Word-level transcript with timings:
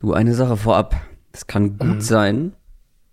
Du, 0.00 0.14
eine 0.14 0.34
Sache 0.34 0.56
vorab. 0.56 0.96
Es 1.32 1.46
kann 1.46 1.78
gut 1.78 1.96
mhm. 1.96 2.00
sein, 2.00 2.52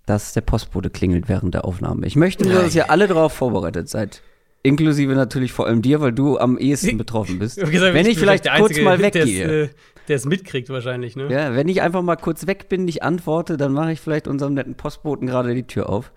dass 0.06 0.34
der 0.34 0.42
Postbote 0.42 0.90
klingelt 0.90 1.28
während 1.28 1.54
der 1.54 1.66
Aufnahme. 1.66 2.08
Ich 2.08 2.16
möchte 2.16 2.48
nur, 2.48 2.62
dass 2.62 2.74
ihr 2.74 2.90
alle 2.90 3.08
darauf 3.08 3.34
vorbereitet 3.34 3.90
seid. 3.90 4.22
Inklusive 4.64 5.14
natürlich 5.14 5.52
vor 5.52 5.68
allem 5.68 5.82
dir, 5.82 6.00
weil 6.00 6.14
du 6.14 6.38
am 6.38 6.58
ehesten 6.58 6.98
betroffen 6.98 7.40
bist. 7.40 7.58
Gesagt, 7.72 7.94
wenn 7.94 8.06
ich, 8.06 8.14
ich 8.14 8.20
vielleicht 8.20 8.50
kurz 8.58 8.80
mal 8.80 9.00
weggehe. 9.00 9.64
Äh, 9.64 9.70
der 10.08 10.16
es 10.16 10.26
mitkriegt 10.26 10.70
wahrscheinlich, 10.70 11.18
ne? 11.18 11.30
Ja, 11.30 11.54
wenn 11.54 11.68
ich 11.68 11.82
einfach 11.82 12.02
mal 12.02 12.16
kurz 12.16 12.48
weg 12.48 12.70
bin, 12.70 12.86
nicht 12.86 13.04
antworte, 13.04 13.58
dann 13.58 13.74
mache 13.74 13.92
ich 13.92 14.00
vielleicht 14.00 14.28
unserem 14.28 14.54
netten 14.54 14.76
Postboten 14.76 15.28
gerade 15.28 15.54
die 15.54 15.68
Tür 15.68 15.90
auf. 15.90 16.14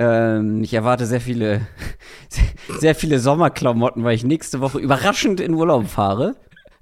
Ähm, 0.00 0.62
ich 0.64 0.74
erwarte 0.74 1.06
sehr 1.06 1.20
viele, 1.20 1.68
sehr 2.80 2.96
viele 2.96 3.20
Sommerklamotten, 3.20 4.02
weil 4.02 4.16
ich 4.16 4.24
nächste 4.24 4.60
Woche 4.60 4.80
überraschend 4.80 5.38
in 5.38 5.54
Urlaub 5.54 5.86
fahre 5.86 6.34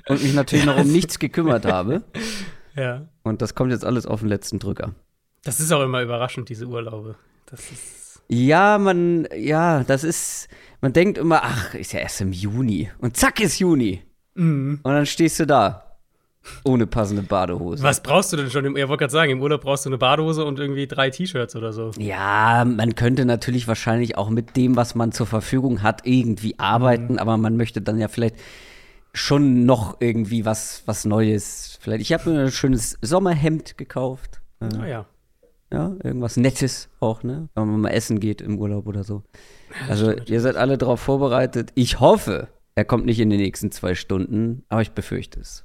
und 0.09 0.23
mich 0.23 0.33
natürlich 0.33 0.65
noch 0.65 0.79
um 0.79 0.89
nichts 0.93 1.19
gekümmert 1.19 1.67
habe. 1.67 2.03
Ja. 2.77 3.07
Und 3.23 3.43
das 3.43 3.55
kommt 3.55 3.73
jetzt 3.73 3.85
alles 3.85 4.07
auf 4.07 4.21
den 4.21 4.29
letzten 4.29 4.59
Drücker. 4.59 4.95
Das 5.45 5.61
ist 5.61 5.73
auch 5.73 5.83
immer 5.83 6.03
überraschend, 6.03 6.49
diese 6.49 6.67
Urlaube. 6.67 7.17
Das 7.47 7.61
ist. 7.71 8.23
Ja, 8.29 8.79
man, 8.79 9.27
ja, 9.37 9.83
das 9.85 10.05
ist, 10.05 10.49
man 10.81 10.93
denkt 10.93 11.19
immer, 11.19 11.43
ach, 11.43 11.75
ist 11.75 11.93
ja 11.93 12.01
erst 12.01 12.21
im 12.21 12.33
Juni. 12.33 12.91
Und 12.99 13.17
zack 13.17 13.41
ist 13.41 13.59
Juni. 13.59 14.03
Mhm. 14.35 14.81
Und 14.83 14.93
dann 14.93 15.07
stehst 15.07 15.41
du 15.41 15.47
da. 15.47 15.87
Ohne 16.65 16.87
passende 16.87 17.23
Badehose. 17.23 17.83
Was 17.83 18.03
brauchst 18.03 18.33
du 18.33 18.37
denn 18.37 18.51
schon? 18.51 18.65
Ich 18.65 18.89
wollte 18.89 18.97
gerade 18.97 19.13
sagen, 19.13 19.31
im 19.31 19.43
Urlaub 19.43 19.61
brauchst 19.61 19.85
du 19.85 19.91
eine 19.91 19.99
Badehose 19.99 20.45
und 20.45 20.59
irgendwie 20.59 20.87
drei 20.87 21.11
T-Shirts 21.11 21.55
oder 21.55 21.73
so. 21.73 21.91
Ja, 21.99 22.65
man 22.65 22.95
könnte 22.95 23.27
natürlich 23.27 23.69
wahrscheinlich 23.69 24.17
auch 24.17 24.31
mit 24.31 24.57
dem, 24.57 24.75
was 24.75 24.95
man 24.95 25.13
zur 25.13 25.27
Verfügung 25.27 25.83
hat, 25.83 26.07
irgendwie 26.07 26.59
arbeiten, 26.59 27.15
mhm. 27.15 27.19
aber 27.19 27.37
man 27.37 27.57
möchte 27.57 27.83
dann 27.83 27.99
ja 27.99 28.09
vielleicht 28.09 28.37
schon 29.13 29.65
noch 29.67 29.97
irgendwie 30.01 30.45
was, 30.45 30.83
was 30.87 31.05
Neues. 31.05 31.79
Vielleicht, 31.81 32.03
ich 32.03 32.13
habe 32.13 32.31
mir 32.31 32.41
ein 32.41 32.51
schönes 32.51 32.99
Sommerhemd 33.03 33.77
gekauft. 33.79 34.41
Ah 34.61 34.87
ja. 34.87 35.07
Ja, 35.73 35.93
irgendwas 36.03 36.37
Nettes 36.37 36.89
auch, 36.99 37.23
ne? 37.23 37.49
Wenn 37.55 37.69
man 37.69 37.81
mal 37.81 37.91
essen 37.91 38.19
geht 38.19 38.41
im 38.41 38.59
Urlaub 38.59 38.87
oder 38.87 39.05
so. 39.05 39.23
Also, 39.89 40.13
ihr 40.13 40.41
seid 40.41 40.57
alle 40.57 40.77
darauf 40.79 40.99
vorbereitet. 41.01 41.71
Ich 41.77 42.01
hoffe, 42.01 42.49
er 42.75 42.85
kommt 42.85 43.07
nicht 43.07 43.21
in 43.21 43.31
den 43.31 43.41
nächsten 43.41 43.71
zwei 43.71 43.95
Stunden, 43.95 44.65
aber 44.69 44.83
ich 44.83 44.93
befürchte 44.93 45.41
es. 45.41 45.65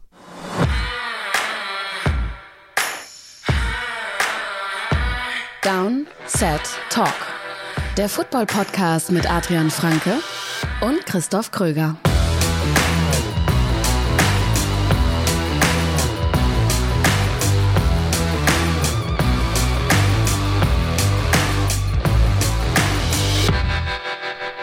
Down, 5.63 6.05
Set, 6.27 6.61
Talk. 6.91 7.15
Der 7.97 8.09
Football-Podcast 8.09 9.11
mit 9.11 9.27
Adrian 9.31 9.71
Franke 9.71 10.19
und 10.81 11.03
Christoph 11.07 11.49
Kröger. 11.49 11.97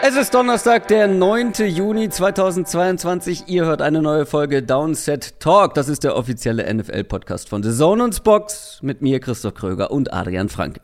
Es 0.05 0.17
ist 0.17 0.33
Donnerstag, 0.33 0.89
der 0.89 1.07
9. 1.07 1.53
Juni 1.65 2.09
2022. 2.09 3.47
Ihr 3.47 3.63
hört 3.63 3.81
eine 3.81 4.01
neue 4.01 4.25
Folge 4.25 4.61
Downset 4.61 5.39
Talk. 5.39 5.75
Das 5.75 5.87
ist 5.87 6.03
der 6.03 6.17
offizielle 6.17 6.73
NFL-Podcast 6.73 7.47
von 7.47 7.63
The 7.63 7.71
Zone 7.71 8.03
und 8.03 8.21
Box 8.25 8.79
mit 8.81 9.01
mir, 9.01 9.21
Christoph 9.21 9.53
Kröger 9.53 9.91
und 9.91 10.11
Adrian 10.11 10.49
Franke. 10.49 10.81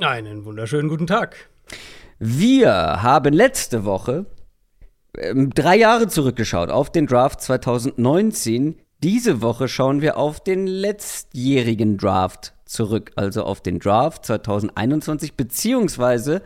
Einen 0.00 0.46
wunderschönen 0.46 0.88
guten 0.88 1.06
Tag. 1.06 1.50
Wir 2.18 3.02
haben 3.02 3.34
letzte 3.34 3.84
Woche 3.84 4.24
ähm, 5.18 5.50
drei 5.50 5.76
Jahre 5.76 6.08
zurückgeschaut 6.08 6.70
auf 6.70 6.90
den 6.90 7.06
Draft 7.06 7.42
2019. 7.42 8.76
Diese 9.02 9.42
Woche 9.42 9.68
schauen 9.68 10.00
wir 10.00 10.16
auf 10.16 10.42
den 10.42 10.66
letztjährigen 10.66 11.98
Draft 11.98 12.54
zurück, 12.64 13.12
also 13.16 13.44
auf 13.44 13.60
den 13.60 13.78
Draft 13.78 14.24
2021, 14.24 15.34
beziehungsweise 15.34 16.40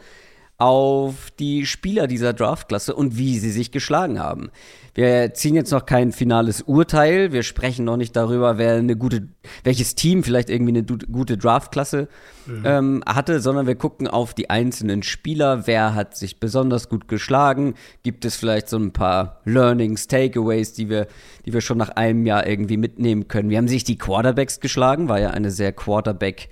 auf 0.59 1.31
die 1.39 1.67
Spieler 1.67 2.09
dieser 2.09 2.33
Draftklasse 2.33 2.93
und 2.93 3.17
wie 3.17 3.39
sie 3.39 3.53
sich 3.53 3.71
geschlagen 3.71 4.19
haben. 4.19 4.51
Wir 4.93 5.33
ziehen 5.33 5.55
jetzt 5.55 5.71
noch 5.71 5.87
kein 5.87 6.11
finales 6.11 6.63
Urteil. 6.63 7.31
Wir 7.31 7.45
sprechen 7.45 7.85
noch 7.85 7.97
nicht 7.97 8.17
darüber, 8.17 8.59
wer 8.59 8.75
eine 8.75 8.97
gute, 8.97 9.29
welches 9.63 9.95
Team 9.95 10.25
vielleicht 10.25 10.51
irgendwie 10.51 10.77
eine 10.77 10.83
gute 10.83 11.39
Draftklasse 11.39 12.09
mhm. 12.47 12.63
ähm, 12.65 13.05
hatte, 13.07 13.39
sondern 13.39 13.69
wir 13.69 13.77
gucken 13.77 14.09
auf 14.09 14.35
die 14.35 14.51
einzelnen 14.51 15.05
Spieler. 15.05 15.69
Wer 15.69 15.95
hat 15.95 16.17
sich 16.17 16.41
besonders 16.41 16.89
gut 16.89 17.07
geschlagen? 17.07 17.75
Gibt 18.03 18.25
es 18.25 18.35
vielleicht 18.35 18.69
so 18.69 18.79
ein 18.79 18.93
paar 18.93 19.41
Learnings, 19.45 20.09
Takeaways, 20.09 20.73
die 20.73 20.89
wir, 20.89 21.07
die 21.47 21.53
wir 21.53 21.61
schon 21.61 21.79
nach 21.79 21.91
einem 21.91 22.27
Jahr 22.27 22.45
irgendwie 22.49 22.79
mitnehmen 22.79 23.29
können? 23.29 23.51
Wie 23.51 23.57
haben 23.57 23.69
sich 23.69 23.85
die 23.85 23.99
Quarterbacks 23.99 24.59
geschlagen? 24.59 25.09
War 25.09 25.21
ja 25.21 25.31
eine 25.31 25.53
sehr 25.53 25.73
Quarterback 25.73 26.49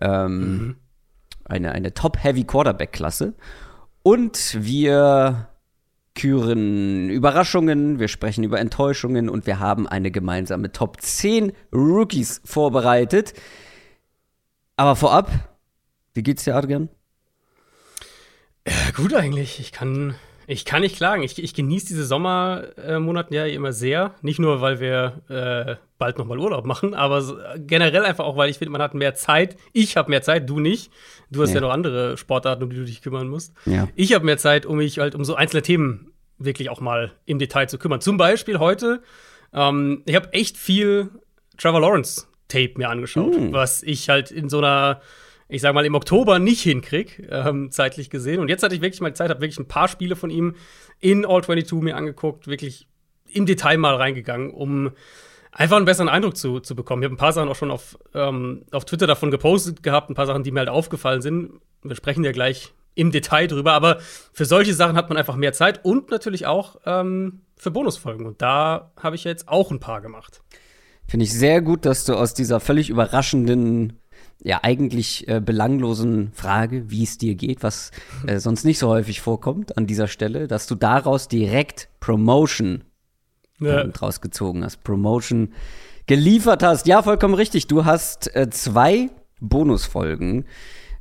ähm, 0.00 0.38
mhm 0.40 0.76
eine, 1.44 1.72
eine 1.72 1.94
Top-Heavy-Quarterback-Klasse. 1.94 3.34
Und 4.02 4.56
wir 4.60 5.48
küren 6.14 7.10
Überraschungen, 7.10 7.98
wir 7.98 8.08
sprechen 8.08 8.44
über 8.44 8.60
Enttäuschungen 8.60 9.28
und 9.28 9.46
wir 9.46 9.58
haben 9.58 9.88
eine 9.88 10.10
gemeinsame 10.10 10.70
Top 10.70 11.00
10 11.00 11.52
Rookies 11.72 12.40
vorbereitet. 12.44 13.34
Aber 14.76 14.96
vorab, 14.96 15.30
wie 16.14 16.22
geht's 16.22 16.44
dir, 16.44 16.54
Adrian? 16.54 16.88
Ja, 18.66 18.90
gut 18.96 19.14
eigentlich. 19.14 19.60
Ich 19.60 19.72
kann 19.72 20.14
ich 20.46 20.64
kann 20.64 20.82
nicht 20.82 20.96
klagen. 20.96 21.22
Ich, 21.22 21.42
ich 21.42 21.54
genieße 21.54 21.86
diese 21.86 22.04
Sommermonate 22.04 23.34
ja 23.34 23.46
immer 23.46 23.72
sehr. 23.72 24.14
Nicht 24.22 24.38
nur, 24.38 24.60
weil 24.60 24.80
wir 24.80 25.22
äh, 25.28 25.76
bald 25.98 26.18
nochmal 26.18 26.38
Urlaub 26.38 26.66
machen, 26.66 26.94
aber 26.94 27.54
generell 27.58 28.04
einfach 28.04 28.24
auch, 28.24 28.36
weil 28.36 28.50
ich 28.50 28.58
finde, 28.58 28.72
man 28.72 28.82
hat 28.82 28.94
mehr 28.94 29.14
Zeit. 29.14 29.56
Ich 29.72 29.96
habe 29.96 30.10
mehr 30.10 30.22
Zeit, 30.22 30.48
du 30.48 30.60
nicht. 30.60 30.90
Du 31.30 31.42
hast 31.42 31.50
ja. 31.50 31.56
ja 31.56 31.60
noch 31.62 31.70
andere 31.70 32.16
Sportarten, 32.16 32.62
um 32.62 32.70
die 32.70 32.76
du 32.76 32.84
dich 32.84 33.02
kümmern 33.02 33.28
musst. 33.28 33.54
Ja. 33.64 33.88
Ich 33.94 34.12
habe 34.14 34.24
mehr 34.24 34.38
Zeit, 34.38 34.66
um 34.66 34.78
mich 34.78 34.98
halt 34.98 35.14
um 35.14 35.24
so 35.24 35.34
einzelne 35.34 35.62
Themen 35.62 36.12
wirklich 36.38 36.70
auch 36.70 36.80
mal 36.80 37.12
im 37.24 37.38
Detail 37.38 37.68
zu 37.68 37.78
kümmern. 37.78 38.00
Zum 38.00 38.16
Beispiel 38.16 38.58
heute, 38.58 39.02
ähm, 39.52 40.02
ich 40.06 40.14
habe 40.14 40.32
echt 40.32 40.56
viel 40.56 41.10
Trevor 41.56 41.80
Lawrence 41.80 42.26
Tape 42.48 42.72
mir 42.76 42.88
angeschaut, 42.88 43.38
mm. 43.38 43.52
was 43.52 43.82
ich 43.82 44.08
halt 44.08 44.30
in 44.30 44.48
so 44.48 44.58
einer 44.58 45.00
ich 45.54 45.62
sag 45.62 45.72
mal, 45.72 45.86
im 45.86 45.94
Oktober 45.94 46.38
nicht 46.38 46.62
hinkrieg, 46.62 47.28
ähm, 47.30 47.70
zeitlich 47.70 48.10
gesehen. 48.10 48.40
Und 48.40 48.48
jetzt 48.48 48.62
hatte 48.62 48.74
ich 48.74 48.80
wirklich 48.80 49.00
mal 49.00 49.14
Zeit, 49.14 49.30
habe 49.30 49.40
wirklich 49.40 49.60
ein 49.60 49.68
paar 49.68 49.88
Spiele 49.88 50.16
von 50.16 50.30
ihm 50.30 50.56
in 51.00 51.24
All 51.24 51.44
22 51.44 51.80
mir 51.80 51.96
angeguckt, 51.96 52.48
wirklich 52.48 52.88
im 53.32 53.46
Detail 53.46 53.78
mal 53.78 53.94
reingegangen, 53.94 54.50
um 54.50 54.90
einfach 55.52 55.76
einen 55.76 55.86
besseren 55.86 56.08
Eindruck 56.08 56.36
zu, 56.36 56.58
zu 56.58 56.74
bekommen. 56.74 57.02
Ich 57.02 57.06
habe 57.06 57.14
ein 57.14 57.18
paar 57.18 57.32
Sachen 57.32 57.48
auch 57.48 57.56
schon 57.56 57.70
auf, 57.70 57.96
ähm, 58.14 58.64
auf 58.72 58.84
Twitter 58.84 59.06
davon 59.06 59.30
gepostet 59.30 59.82
gehabt, 59.84 60.10
ein 60.10 60.14
paar 60.14 60.26
Sachen, 60.26 60.42
die 60.42 60.50
mir 60.50 60.60
halt 60.60 60.68
aufgefallen 60.68 61.22
sind. 61.22 61.60
Wir 61.82 61.94
sprechen 61.94 62.24
ja 62.24 62.32
gleich 62.32 62.74
im 62.96 63.12
Detail 63.12 63.46
drüber, 63.46 63.72
aber 63.72 63.98
für 64.32 64.44
solche 64.44 64.74
Sachen 64.74 64.96
hat 64.96 65.08
man 65.08 65.18
einfach 65.18 65.36
mehr 65.36 65.52
Zeit 65.52 65.84
und 65.84 66.10
natürlich 66.10 66.46
auch 66.46 66.80
ähm, 66.84 67.42
für 67.56 67.70
Bonusfolgen. 67.70 68.26
Und 68.26 68.42
da 68.42 68.92
habe 69.00 69.14
ich 69.14 69.24
jetzt 69.24 69.48
auch 69.48 69.70
ein 69.70 69.80
paar 69.80 70.00
gemacht. 70.00 70.42
Finde 71.06 71.24
ich 71.24 71.32
sehr 71.32 71.60
gut, 71.60 71.84
dass 71.84 72.04
du 72.04 72.14
aus 72.14 72.34
dieser 72.34 72.60
völlig 72.60 72.90
überraschenden 72.90 74.00
ja 74.42 74.60
eigentlich 74.62 75.28
äh, 75.28 75.40
belanglosen 75.40 76.30
Frage, 76.32 76.90
wie 76.90 77.02
es 77.02 77.18
dir 77.18 77.34
geht, 77.34 77.62
was 77.62 77.90
äh, 78.26 78.38
sonst 78.38 78.64
nicht 78.64 78.78
so 78.78 78.88
häufig 78.88 79.20
vorkommt 79.20 79.76
an 79.76 79.86
dieser 79.86 80.08
Stelle, 80.08 80.48
dass 80.48 80.66
du 80.66 80.74
daraus 80.74 81.28
direkt 81.28 81.88
Promotion 82.00 82.84
ja. 83.60 83.84
draus 83.84 84.20
gezogen 84.20 84.64
hast, 84.64 84.82
Promotion 84.84 85.52
geliefert 86.06 86.62
hast. 86.62 86.86
Ja, 86.86 87.02
vollkommen 87.02 87.34
richtig. 87.34 87.66
Du 87.66 87.84
hast 87.84 88.34
äh, 88.36 88.50
zwei 88.50 89.10
Bonusfolgen 89.40 90.44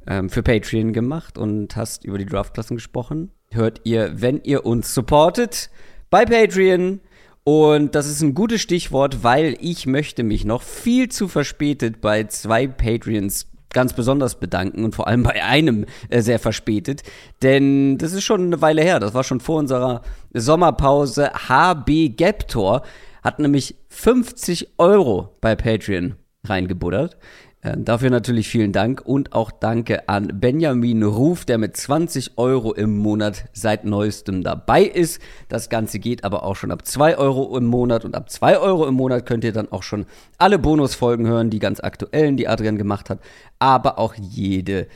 ähm, 0.07 0.29
für 0.29 0.43
Patreon 0.43 0.93
gemacht 0.93 1.37
und 1.37 1.75
hast 1.75 2.05
über 2.05 2.17
die 2.17 2.25
Draftklassen 2.25 2.77
gesprochen. 2.77 3.31
Hört 3.51 3.81
ihr, 3.83 4.21
wenn 4.21 4.41
ihr 4.43 4.65
uns 4.65 4.93
supportet 4.93 5.69
bei 6.09 6.25
Patreon. 6.25 7.01
Und 7.43 7.93
das 7.95 8.07
ist 8.07 8.21
ein 8.21 8.33
gutes 8.33 8.61
Stichwort, 8.61 9.23
weil 9.23 9.57
ich 9.59 9.85
möchte 9.85 10.23
mich 10.23 10.45
noch 10.45 10.61
viel 10.61 11.09
zu 11.09 11.27
verspätet 11.27 11.99
bei 11.99 12.23
zwei 12.25 12.67
Patreons 12.67 13.47
ganz 13.73 13.93
besonders 13.93 14.39
bedanken 14.39 14.85
und 14.85 14.95
vor 14.95 15.07
allem 15.07 15.23
bei 15.23 15.43
einem 15.43 15.85
äh, 16.09 16.21
sehr 16.21 16.39
verspätet, 16.39 17.01
denn 17.41 17.97
das 17.97 18.13
ist 18.13 18.23
schon 18.23 18.45
eine 18.45 18.61
Weile 18.61 18.83
her, 18.83 18.99
das 18.99 19.13
war 19.13 19.23
schon 19.23 19.39
vor 19.39 19.57
unserer 19.57 20.03
Sommerpause. 20.31 21.31
HB 21.33 22.15
Gaptor 22.15 22.83
hat 23.23 23.39
nämlich 23.39 23.75
50 23.89 24.77
Euro 24.77 25.35
bei 25.41 25.55
Patreon 25.55 26.15
reingebuddert. 26.45 27.17
Äh, 27.63 27.77
dafür 27.77 28.09
natürlich 28.09 28.49
vielen 28.49 28.73
Dank 28.73 29.01
und 29.05 29.31
auch 29.33 29.49
danke 29.49 30.09
an 30.09 30.27
Benjamin 30.39 31.01
Ruf, 31.03 31.45
der 31.45 31.57
mit 31.57 31.77
20 31.77 32.37
Euro 32.37 32.73
im 32.73 32.97
Monat 32.97 33.45
seit 33.53 33.85
neuestem 33.85 34.43
dabei 34.43 34.83
ist. 34.83 35.21
Das 35.47 35.69
Ganze 35.69 35.99
geht 35.99 36.25
aber 36.25 36.43
auch 36.43 36.57
schon 36.57 36.71
ab 36.71 36.85
2 36.85 37.17
Euro 37.17 37.57
im 37.57 37.65
Monat 37.65 38.05
und 38.05 38.15
ab 38.15 38.29
2 38.29 38.59
Euro 38.59 38.85
im 38.85 38.93
Monat 38.95 39.25
könnt 39.25 39.45
ihr 39.45 39.53
dann 39.53 39.71
auch 39.71 39.83
schon 39.83 40.05
alle 40.37 40.59
Bonusfolgen 40.59 41.25
hören, 41.25 41.49
die 41.49 41.59
ganz 41.59 41.79
aktuellen, 41.79 42.35
die 42.35 42.49
Adrian 42.49 42.77
gemacht 42.77 43.09
hat, 43.09 43.19
aber 43.59 43.97
auch 43.97 44.13
jede 44.15 44.87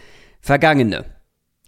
vergangene. 0.41 1.05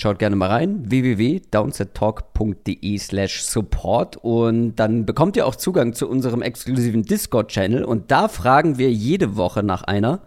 Schaut 0.02 0.20
gerne 0.20 0.38
mal 0.38 0.48
rein, 0.48 0.90
www.downsettalk.de 0.90 2.98
slash 2.98 3.42
support 3.42 4.16
und 4.16 4.78
dann 4.78 5.06
bekommt 5.06 5.36
ihr 5.36 5.46
auch 5.46 5.58
Zugang 5.58 5.92
zu 5.92 6.10
unserem 6.10 6.42
exklusiven 6.42 7.04
Discord-Channel 7.04 7.84
und 7.84 8.10
da 8.10 8.30
fragen 8.30 8.78
wir 8.78 8.90
jede 8.92 9.36
Woche 9.36 9.62
nach 9.62 9.84
einer 9.84 10.22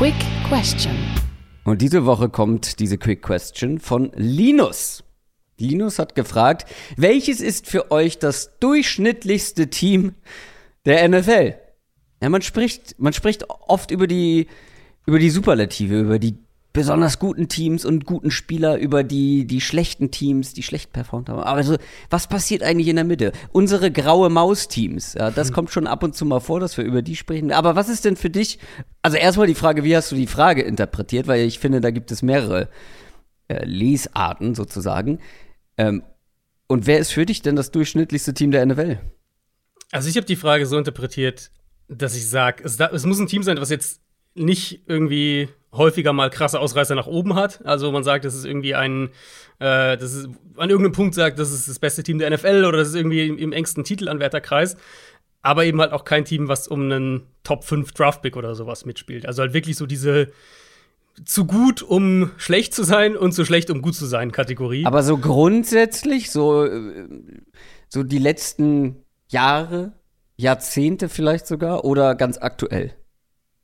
Quick 0.00 0.14
Question. 0.48 0.96
Und 1.64 1.82
diese 1.82 2.06
Woche 2.06 2.30
kommt 2.30 2.80
diese 2.80 2.96
Quick 2.96 3.20
Question 3.20 3.78
von 3.78 4.10
Linus. 4.14 5.04
Linus 5.58 5.98
hat 5.98 6.14
gefragt, 6.14 6.64
welches 6.96 7.42
ist 7.42 7.66
für 7.66 7.90
euch 7.90 8.18
das 8.18 8.58
durchschnittlichste 8.60 9.68
Team 9.68 10.14
der 10.86 11.06
NFL? 11.06 11.56
Ja, 12.22 12.30
man 12.30 12.40
spricht, 12.40 12.98
man 12.98 13.12
spricht 13.12 13.44
oft 13.50 13.90
über 13.90 14.06
die, 14.06 14.46
über 15.04 15.18
die 15.18 15.28
Superlative, 15.28 16.00
über 16.00 16.18
die 16.18 16.38
besonders 16.72 17.18
guten 17.18 17.48
Teams 17.48 17.84
und 17.84 18.06
guten 18.06 18.30
Spieler 18.30 18.78
über 18.78 19.02
die, 19.02 19.44
die 19.44 19.60
schlechten 19.60 20.10
Teams, 20.10 20.54
die 20.54 20.62
schlecht 20.62 20.92
performt 20.92 21.28
haben. 21.28 21.40
Aber 21.40 21.62
so, 21.64 21.76
was 22.10 22.28
passiert 22.28 22.62
eigentlich 22.62 22.88
in 22.88 22.96
der 22.96 23.04
Mitte? 23.04 23.32
Unsere 23.50 23.90
graue 23.90 24.30
Maus-Teams, 24.30 25.14
ja, 25.14 25.30
das 25.30 25.48
hm. 25.48 25.54
kommt 25.54 25.70
schon 25.70 25.86
ab 25.86 26.02
und 26.04 26.14
zu 26.14 26.24
mal 26.24 26.40
vor, 26.40 26.60
dass 26.60 26.76
wir 26.76 26.84
über 26.84 27.02
die 27.02 27.16
sprechen. 27.16 27.50
Aber 27.50 27.74
was 27.74 27.88
ist 27.88 28.04
denn 28.04 28.16
für 28.16 28.30
dich, 28.30 28.58
also 29.02 29.16
erstmal 29.16 29.48
die 29.48 29.54
Frage, 29.54 29.82
wie 29.82 29.96
hast 29.96 30.12
du 30.12 30.16
die 30.16 30.28
Frage 30.28 30.62
interpretiert? 30.62 31.26
Weil 31.26 31.44
ich 31.44 31.58
finde, 31.58 31.80
da 31.80 31.90
gibt 31.90 32.12
es 32.12 32.22
mehrere 32.22 32.68
äh, 33.48 33.64
Lesarten 33.64 34.54
sozusagen. 34.54 35.18
Ähm, 35.76 36.04
und 36.68 36.86
wer 36.86 37.00
ist 37.00 37.10
für 37.10 37.26
dich 37.26 37.42
denn 37.42 37.56
das 37.56 37.72
durchschnittlichste 37.72 38.32
Team 38.32 38.52
der 38.52 38.64
NFL? 38.64 39.00
Also 39.90 40.08
ich 40.08 40.16
habe 40.16 40.26
die 40.26 40.36
Frage 40.36 40.66
so 40.66 40.78
interpretiert, 40.78 41.50
dass 41.88 42.14
ich 42.14 42.28
sage, 42.28 42.62
es, 42.62 42.78
es 42.78 43.04
muss 43.04 43.18
ein 43.18 43.26
Team 43.26 43.42
sein, 43.42 43.60
was 43.60 43.70
jetzt 43.70 44.00
nicht 44.34 44.84
irgendwie 44.86 45.48
häufiger 45.72 46.12
mal 46.12 46.30
krasse 46.30 46.58
Ausreißer 46.58 46.94
nach 46.94 47.06
oben 47.06 47.34
hat. 47.34 47.64
Also 47.64 47.92
man 47.92 48.04
sagt, 48.04 48.24
das 48.24 48.34
ist 48.34 48.44
irgendwie 48.44 48.74
ein, 48.74 49.10
äh, 49.58 49.96
das 49.96 50.12
ist 50.12 50.28
an 50.56 50.70
irgendeinem 50.70 50.92
Punkt 50.92 51.14
sagt, 51.14 51.38
das 51.38 51.52
ist 51.52 51.68
das 51.68 51.78
beste 51.78 52.02
Team 52.02 52.18
der 52.18 52.30
NFL 52.30 52.64
oder 52.64 52.78
das 52.78 52.88
ist 52.88 52.94
irgendwie 52.94 53.26
im, 53.26 53.38
im 53.38 53.52
engsten 53.52 53.84
Titelanwärterkreis. 53.84 54.76
Aber 55.42 55.64
eben 55.64 55.80
halt 55.80 55.92
auch 55.92 56.04
kein 56.04 56.24
Team, 56.24 56.48
was 56.48 56.68
um 56.68 56.82
einen 56.82 57.22
Top 57.44 57.64
5 57.64 57.92
Draftpick 57.92 58.36
oder 58.36 58.54
sowas 58.54 58.84
mitspielt. 58.84 59.26
Also 59.26 59.42
halt 59.42 59.54
wirklich 59.54 59.76
so 59.76 59.86
diese 59.86 60.32
zu 61.24 61.46
gut, 61.46 61.82
um 61.82 62.30
schlecht 62.36 62.74
zu 62.74 62.84
sein 62.84 63.16
und 63.16 63.32
zu 63.32 63.44
schlecht, 63.44 63.70
um 63.70 63.82
gut 63.82 63.94
zu 63.94 64.06
sein 64.06 64.32
Kategorie. 64.32 64.86
Aber 64.86 65.02
so 65.02 65.18
grundsätzlich, 65.18 66.30
so, 66.30 66.64
äh, 66.64 67.08
so 67.88 68.02
die 68.02 68.18
letzten 68.18 69.04
Jahre, 69.28 69.92
Jahrzehnte 70.36 71.08
vielleicht 71.08 71.46
sogar 71.46 71.84
oder 71.84 72.14
ganz 72.14 72.38
aktuell? 72.38 72.94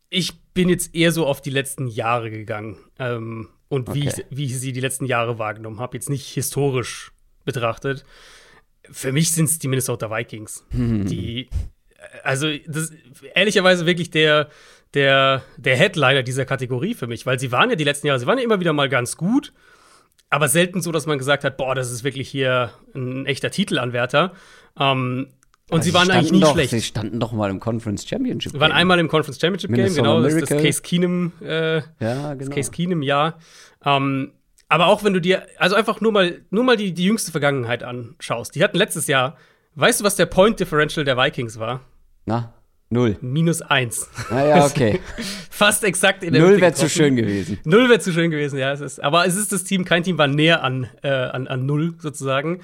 Ich 0.09 0.35
bin 0.57 0.69
jetzt 0.69 0.95
eher 0.95 1.13
so 1.13 1.27
auf 1.27 1.41
die 1.41 1.51
letzten 1.51 1.87
Jahre 1.87 2.31
gegangen 2.31 2.79
ähm, 2.99 3.51
und 3.69 3.89
okay. 3.89 4.01
wie, 4.01 4.09
ich, 4.09 4.25
wie 4.31 4.45
ich 4.47 4.59
sie 4.59 4.73
die 4.73 4.81
letzten 4.81 5.05
Jahre 5.05 5.39
wahrgenommen 5.39 5.79
habe. 5.79 5.97
Jetzt 5.97 6.11
nicht 6.11 6.27
historisch 6.27 7.13
betrachtet. 7.45 8.05
Für 8.91 9.13
mich 9.13 9.31
sind 9.33 9.45
es 9.45 9.59
die 9.59 9.69
Minnesota 9.69 10.11
Vikings. 10.11 10.65
Die, 10.73 11.49
also 12.25 12.49
das, 12.67 12.93
ehrlicherweise 13.35 13.85
wirklich 13.87 14.11
der, 14.11 14.49
der, 14.95 15.43
der 15.59 15.77
Headliner 15.77 16.23
dieser 16.23 16.47
Kategorie 16.47 16.95
für 16.95 17.07
mich, 17.07 17.27
weil 17.27 17.39
sie 17.39 17.53
waren 17.53 17.71
ja 17.71 17.77
die 17.77 17.85
letzten 17.85 18.07
Jahre, 18.07 18.19
sie 18.19 18.27
waren 18.27 18.39
ja 18.39 18.45
immer 18.45 18.61
wieder 18.61 18.73
mal 18.73 18.89
ganz 18.89 19.17
gut, 19.17 19.53
aber 20.31 20.49
selten 20.49 20.81
so, 20.81 20.91
dass 20.91 21.07
man 21.07 21.19
gesagt 21.19 21.45
hat, 21.45 21.57
boah, 21.57 21.75
das 21.75 21.91
ist 21.93 22.03
wirklich 22.03 22.29
hier 22.29 22.73
ein 22.95 23.27
echter 23.27 23.51
Titelanwärter. 23.51 24.33
Ähm, 24.79 25.29
und 25.71 25.83
sie, 25.83 25.91
sie 25.91 25.95
waren 25.95 26.11
eigentlich 26.11 26.33
nie 26.33 26.41
doch, 26.41 26.53
schlecht. 26.53 26.71
Sie 26.71 26.81
standen 26.81 27.19
doch 27.19 27.33
mal 27.33 27.51
im 27.51 27.59
Conference 27.59 28.07
Championship 28.07 28.53
Game. 28.53 28.59
Sie 28.59 28.61
waren 28.61 28.73
einmal 28.73 29.01
im 29.01 29.09
Conference 29.09 29.41
Championship 29.41 29.73
Game, 29.73 29.95
genau. 29.95 30.23
Das, 30.23 30.37
das 30.37 30.49
Case 30.49 30.81
Keenum, 30.81 31.33
äh, 31.43 31.77
ja, 31.77 31.83
genau. 31.99 32.35
das 32.37 32.51
Case 32.51 32.71
Keenum 32.71 33.03
Jahr. 33.03 33.39
Ähm, 33.85 34.33
aber 34.69 34.87
auch 34.87 35.03
wenn 35.03 35.13
du 35.13 35.21
dir, 35.21 35.47
also 35.59 35.75
einfach 35.75 36.01
nur 36.01 36.13
mal, 36.13 36.41
nur 36.51 36.65
mal 36.65 36.77
die, 36.77 36.93
die 36.93 37.05
jüngste 37.05 37.33
Vergangenheit 37.33 37.83
anschaust. 37.83 38.55
Die 38.55 38.63
hatten 38.63 38.77
letztes 38.77 39.09
Jahr, 39.09 39.37
weißt 39.75 40.01
du, 40.01 40.05
was 40.05 40.17
der 40.17 40.27
Point 40.27 40.61
Differential 40.61 41.05
der 41.05 41.17
Vikings 41.17 41.59
war? 41.59 41.81
Na, 42.27 42.55
null. 42.89 43.17
Minus 43.21 43.63
eins. 43.63 44.09
Ah 44.31 44.45
ja, 44.45 44.65
okay. 44.67 45.01
Fast 45.51 45.83
exakt 45.83 46.23
in 46.23 46.33
der 46.33 46.43
Null 46.43 46.61
wäre 46.61 46.75
zu 46.75 46.89
schön 46.89 47.17
gewesen. 47.17 47.59
Null 47.65 47.89
wäre 47.89 48.01
zu 48.01 48.13
schön 48.13 48.31
gewesen, 48.31 48.59
ja. 48.59 48.73
Es 48.73 48.81
ist, 48.81 49.03
aber 49.03 49.27
es 49.27 49.37
ist 49.37 49.53
das 49.53 49.65
Team, 49.65 49.85
kein 49.85 50.03
Team 50.03 50.17
war 50.19 50.29
näher 50.29 50.63
an, 50.63 50.89
äh, 51.03 51.09
an, 51.09 51.49
an 51.49 51.67
null 51.67 51.95
sozusagen. 51.99 52.61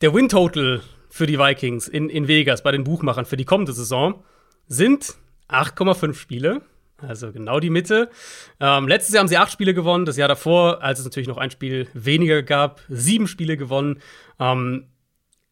Der 0.00 0.14
Win 0.14 0.28
Total 0.28 0.82
für 1.14 1.28
die 1.28 1.38
Vikings 1.38 1.86
in, 1.86 2.10
in 2.10 2.26
Vegas 2.26 2.64
bei 2.64 2.72
den 2.72 2.82
Buchmachern 2.82 3.24
für 3.24 3.36
die 3.36 3.44
kommende 3.44 3.72
Saison 3.72 4.24
sind 4.66 5.14
8,5 5.48 6.14
Spiele. 6.14 6.62
Also 6.98 7.30
genau 7.30 7.60
die 7.60 7.70
Mitte. 7.70 8.10
Ähm, 8.58 8.88
letztes 8.88 9.14
Jahr 9.14 9.20
haben 9.20 9.28
sie 9.28 9.36
acht 9.36 9.52
Spiele 9.52 9.74
gewonnen. 9.74 10.06
Das 10.06 10.16
Jahr 10.16 10.26
davor, 10.26 10.82
als 10.82 10.98
es 10.98 11.04
natürlich 11.04 11.28
noch 11.28 11.36
ein 11.36 11.52
Spiel 11.52 11.86
weniger 11.94 12.42
gab, 12.42 12.80
sieben 12.88 13.28
Spiele 13.28 13.56
gewonnen. 13.56 14.02
Ähm, 14.40 14.88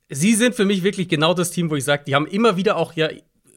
sie 0.09 0.35
sind 0.35 0.57
für 0.57 0.65
mich 0.65 0.83
wirklich 0.83 1.09
genau 1.09 1.33
das 1.33 1.53
Team, 1.53 1.71
wo 1.71 1.77
ich 1.77 1.85
sage, 1.85 2.03
die 2.09 2.17
haben 2.17 2.27
immer 2.27 2.57
wieder 2.57 2.77
auch 2.77 2.95
ja 2.95 3.11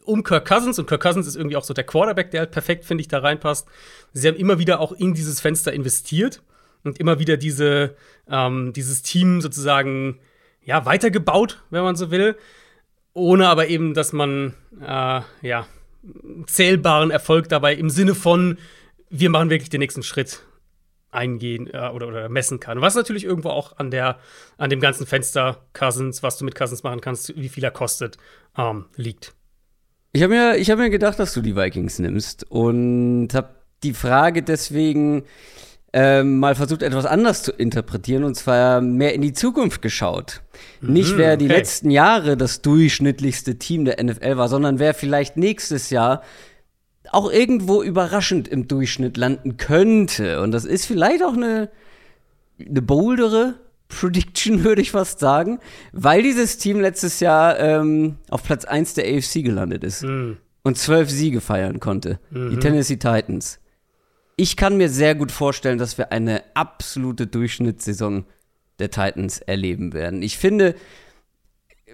um 0.04 0.22
Kirk 0.22 0.46
Cousins 0.46 0.78
und 0.78 0.86
Kirk 0.86 1.02
Cousins 1.02 1.26
ist 1.26 1.34
irgendwie 1.34 1.56
auch 1.56 1.64
so 1.64 1.74
der 1.74 1.82
Quarterback, 1.82 2.30
der 2.30 2.42
halt 2.42 2.52
perfekt, 2.52 2.84
finde 2.84 3.00
ich, 3.00 3.08
da 3.08 3.18
reinpasst. 3.18 3.66
Sie 4.12 4.28
haben 4.28 4.36
immer 4.36 4.60
wieder 4.60 4.78
auch 4.78 4.92
in 4.92 5.12
dieses 5.12 5.40
Fenster 5.40 5.72
investiert 5.72 6.40
und 6.84 7.00
immer 7.00 7.18
wieder 7.18 7.36
diese, 7.36 7.96
ähm, 8.30 8.72
dieses 8.72 9.02
Team 9.02 9.40
sozusagen 9.40 10.20
ja, 10.66 10.84
weitergebaut, 10.84 11.62
wenn 11.70 11.84
man 11.84 11.96
so 11.96 12.10
will. 12.10 12.36
Ohne 13.14 13.48
aber 13.48 13.68
eben, 13.68 13.94
dass 13.94 14.12
man 14.12 14.52
äh, 14.80 15.20
ja, 15.42 15.66
zählbaren 16.46 17.10
Erfolg 17.10 17.48
dabei 17.48 17.74
im 17.74 17.88
Sinne 17.88 18.14
von, 18.14 18.58
wir 19.08 19.30
machen 19.30 19.48
wirklich 19.48 19.70
den 19.70 19.80
nächsten 19.80 20.02
Schritt 20.02 20.42
eingehen 21.10 21.72
äh, 21.72 21.88
oder, 21.88 22.08
oder 22.08 22.28
messen 22.28 22.60
kann. 22.60 22.80
Was 22.80 22.96
natürlich 22.96 23.24
irgendwo 23.24 23.50
auch 23.50 23.78
an 23.78 23.90
der, 23.90 24.18
an 24.58 24.68
dem 24.68 24.80
ganzen 24.80 25.06
Fenster 25.06 25.64
Cousins, 25.72 26.22
was 26.22 26.36
du 26.36 26.44
mit 26.44 26.56
Cousins 26.56 26.82
machen 26.82 27.00
kannst, 27.00 27.34
wie 27.36 27.48
viel 27.48 27.64
er 27.64 27.70
kostet, 27.70 28.18
ähm, 28.58 28.86
liegt. 28.96 29.34
Ich 30.12 30.22
habe 30.22 30.34
mir, 30.34 30.60
hab 30.60 30.78
mir 30.78 30.90
gedacht, 30.90 31.18
dass 31.18 31.32
du 31.32 31.42
die 31.42 31.56
Vikings 31.56 32.00
nimmst 32.00 32.50
und 32.50 33.28
habe 33.32 33.54
die 33.84 33.94
Frage 33.94 34.42
deswegen 34.42 35.24
ähm, 35.98 36.40
mal 36.40 36.54
versucht, 36.54 36.82
etwas 36.82 37.06
anders 37.06 37.42
zu 37.42 37.52
interpretieren 37.52 38.22
und 38.22 38.34
zwar 38.34 38.82
mehr 38.82 39.14
in 39.14 39.22
die 39.22 39.32
Zukunft 39.32 39.80
geschaut. 39.80 40.42
Mhm, 40.82 40.92
Nicht 40.92 41.16
wer 41.16 41.38
die 41.38 41.48
letzten 41.48 41.90
Jahre 41.90 42.36
das 42.36 42.60
durchschnittlichste 42.60 43.56
Team 43.56 43.86
der 43.86 44.04
NFL 44.04 44.36
war, 44.36 44.48
sondern 44.48 44.78
wer 44.78 44.92
vielleicht 44.92 45.38
nächstes 45.38 45.88
Jahr 45.88 46.22
auch 47.12 47.32
irgendwo 47.32 47.82
überraschend 47.82 48.46
im 48.46 48.68
Durchschnitt 48.68 49.16
landen 49.16 49.56
könnte. 49.56 50.42
Und 50.42 50.50
das 50.50 50.66
ist 50.66 50.84
vielleicht 50.84 51.24
auch 51.24 51.32
eine, 51.32 51.70
eine 52.60 52.82
boldere 52.82 53.54
Prediction, 53.88 54.64
würde 54.64 54.82
ich 54.82 54.90
fast 54.90 55.18
sagen, 55.18 55.60
weil 55.92 56.22
dieses 56.22 56.58
Team 56.58 56.78
letztes 56.78 57.20
Jahr 57.20 57.58
ähm, 57.58 58.16
auf 58.28 58.42
Platz 58.42 58.66
1 58.66 58.92
der 58.92 59.06
AFC 59.06 59.42
gelandet 59.42 59.82
ist 59.82 60.02
mhm. 60.02 60.36
und 60.62 60.76
zwölf 60.76 61.08
Siege 61.08 61.40
feiern 61.40 61.80
konnte. 61.80 62.18
Mhm. 62.30 62.50
Die 62.50 62.58
Tennessee 62.58 62.96
Titans 62.96 63.60
ich 64.36 64.56
kann 64.56 64.76
mir 64.76 64.88
sehr 64.88 65.14
gut 65.14 65.32
vorstellen, 65.32 65.78
dass 65.78 65.96
wir 65.98 66.12
eine 66.12 66.42
absolute 66.54 67.26
Durchschnittssaison 67.26 68.26
der 68.78 68.90
Titans 68.90 69.38
erleben 69.38 69.94
werden. 69.94 70.22
Ich 70.22 70.36
finde, 70.36 70.74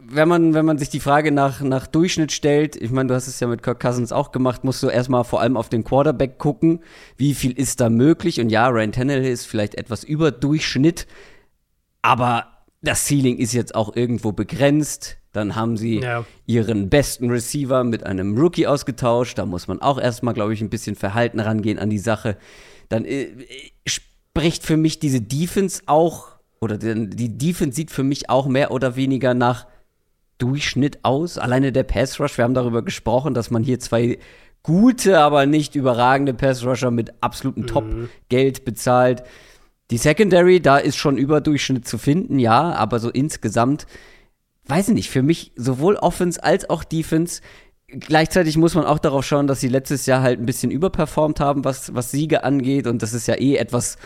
wenn 0.00 0.28
man, 0.28 0.52
wenn 0.52 0.64
man 0.64 0.78
sich 0.78 0.90
die 0.90 1.00
Frage 1.00 1.30
nach, 1.30 1.60
nach 1.60 1.86
Durchschnitt 1.86 2.32
stellt, 2.32 2.74
ich 2.74 2.90
meine, 2.90 3.08
du 3.08 3.14
hast 3.14 3.28
es 3.28 3.38
ja 3.38 3.46
mit 3.46 3.62
Kirk 3.62 3.78
Cousins 3.78 4.10
auch 4.10 4.32
gemacht, 4.32 4.64
musst 4.64 4.82
du 4.82 4.88
erstmal 4.88 5.22
vor 5.22 5.40
allem 5.40 5.56
auf 5.56 5.68
den 5.68 5.84
Quarterback 5.84 6.38
gucken, 6.38 6.80
wie 7.16 7.34
viel 7.34 7.52
ist 7.52 7.80
da 7.80 7.88
möglich. 7.88 8.40
Und 8.40 8.50
ja, 8.50 8.66
Ryan 8.68 8.92
Tannehill 8.92 9.30
ist 9.30 9.46
vielleicht 9.46 9.76
etwas 9.76 10.02
über 10.02 10.32
Durchschnitt, 10.32 11.06
aber 12.00 12.48
das 12.80 13.06
Ceiling 13.06 13.38
ist 13.38 13.52
jetzt 13.52 13.76
auch 13.76 13.94
irgendwo 13.94 14.32
begrenzt. 14.32 15.18
Dann 15.32 15.56
haben 15.56 15.76
sie 15.76 16.00
ja. 16.00 16.24
ihren 16.46 16.90
besten 16.90 17.30
Receiver 17.30 17.84
mit 17.84 18.04
einem 18.04 18.36
Rookie 18.36 18.66
ausgetauscht. 18.66 19.38
Da 19.38 19.46
muss 19.46 19.66
man 19.66 19.80
auch 19.80 19.98
erstmal, 19.98 20.34
glaube 20.34 20.52
ich, 20.52 20.60
ein 20.60 20.70
bisschen 20.70 20.94
verhalten 20.94 21.40
rangehen 21.40 21.78
an 21.78 21.90
die 21.90 21.98
Sache. 21.98 22.36
Dann 22.88 23.04
äh, 23.06 23.28
spricht 23.86 24.64
für 24.64 24.76
mich 24.76 24.98
diese 24.98 25.22
Defense 25.22 25.82
auch, 25.86 26.28
oder 26.60 26.76
die, 26.76 27.08
die 27.08 27.38
Defense 27.38 27.76
sieht 27.76 27.90
für 27.90 28.04
mich 28.04 28.28
auch 28.28 28.46
mehr 28.46 28.70
oder 28.70 28.94
weniger 28.94 29.32
nach 29.32 29.66
Durchschnitt 30.36 31.04
aus. 31.04 31.38
Alleine 31.38 31.72
der 31.72 31.84
Pass 31.84 32.20
Rush, 32.20 32.36
wir 32.36 32.44
haben 32.44 32.54
darüber 32.54 32.82
gesprochen, 32.82 33.32
dass 33.32 33.50
man 33.50 33.62
hier 33.62 33.80
zwei 33.80 34.18
gute, 34.62 35.18
aber 35.18 35.46
nicht 35.46 35.74
überragende 35.74 36.34
Pass 36.34 36.64
Rusher 36.64 36.90
mit 36.90 37.12
absolutem 37.20 37.62
mhm. 37.62 37.68
Top-Geld 37.68 38.64
bezahlt. 38.64 39.22
Die 39.90 39.98
Secondary, 39.98 40.60
da 40.60 40.78
ist 40.78 40.96
schon 40.96 41.16
Überdurchschnitt 41.16 41.86
zu 41.86 41.98
finden, 41.98 42.38
ja, 42.38 42.72
aber 42.72 42.98
so 42.98 43.10
insgesamt 43.10 43.86
weiß 44.66 44.88
ich 44.88 44.94
nicht, 44.94 45.10
für 45.10 45.22
mich 45.22 45.52
sowohl 45.56 45.96
Offense 45.96 46.42
als 46.42 46.68
auch 46.70 46.84
Defense. 46.84 47.40
Gleichzeitig 47.88 48.56
muss 48.56 48.74
man 48.74 48.84
auch 48.84 48.98
darauf 48.98 49.24
schauen, 49.24 49.46
dass 49.46 49.60
sie 49.60 49.68
letztes 49.68 50.06
Jahr 50.06 50.22
halt 50.22 50.40
ein 50.40 50.46
bisschen 50.46 50.70
überperformt 50.70 51.40
haben, 51.40 51.64
was, 51.64 51.94
was 51.94 52.10
Siege 52.10 52.44
angeht. 52.44 52.86
Und 52.86 53.02
das 53.02 53.12
ist 53.12 53.26
ja 53.26 53.34
eh 53.34 53.56
etwas 53.56 53.98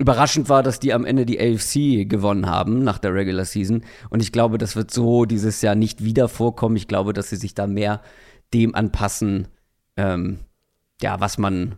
überraschend 0.00 0.48
war, 0.48 0.62
dass 0.62 0.80
die 0.80 0.94
am 0.94 1.04
Ende 1.04 1.26
die 1.26 1.38
AFC 1.38 2.08
gewonnen 2.08 2.46
haben 2.46 2.82
nach 2.82 2.98
der 2.98 3.12
Regular 3.12 3.44
Season. 3.44 3.84
Und 4.08 4.22
ich 4.22 4.32
glaube, 4.32 4.56
das 4.56 4.74
wird 4.74 4.90
so 4.90 5.26
dieses 5.26 5.60
Jahr 5.60 5.74
nicht 5.74 6.02
wieder 6.02 6.28
vorkommen. 6.28 6.76
Ich 6.76 6.88
glaube, 6.88 7.12
dass 7.12 7.28
sie 7.28 7.36
sich 7.36 7.54
da 7.54 7.66
mehr 7.66 8.00
dem 8.54 8.74
anpassen, 8.74 9.48
ähm, 9.98 10.38
ja, 11.02 11.20
was 11.20 11.36
man, 11.36 11.76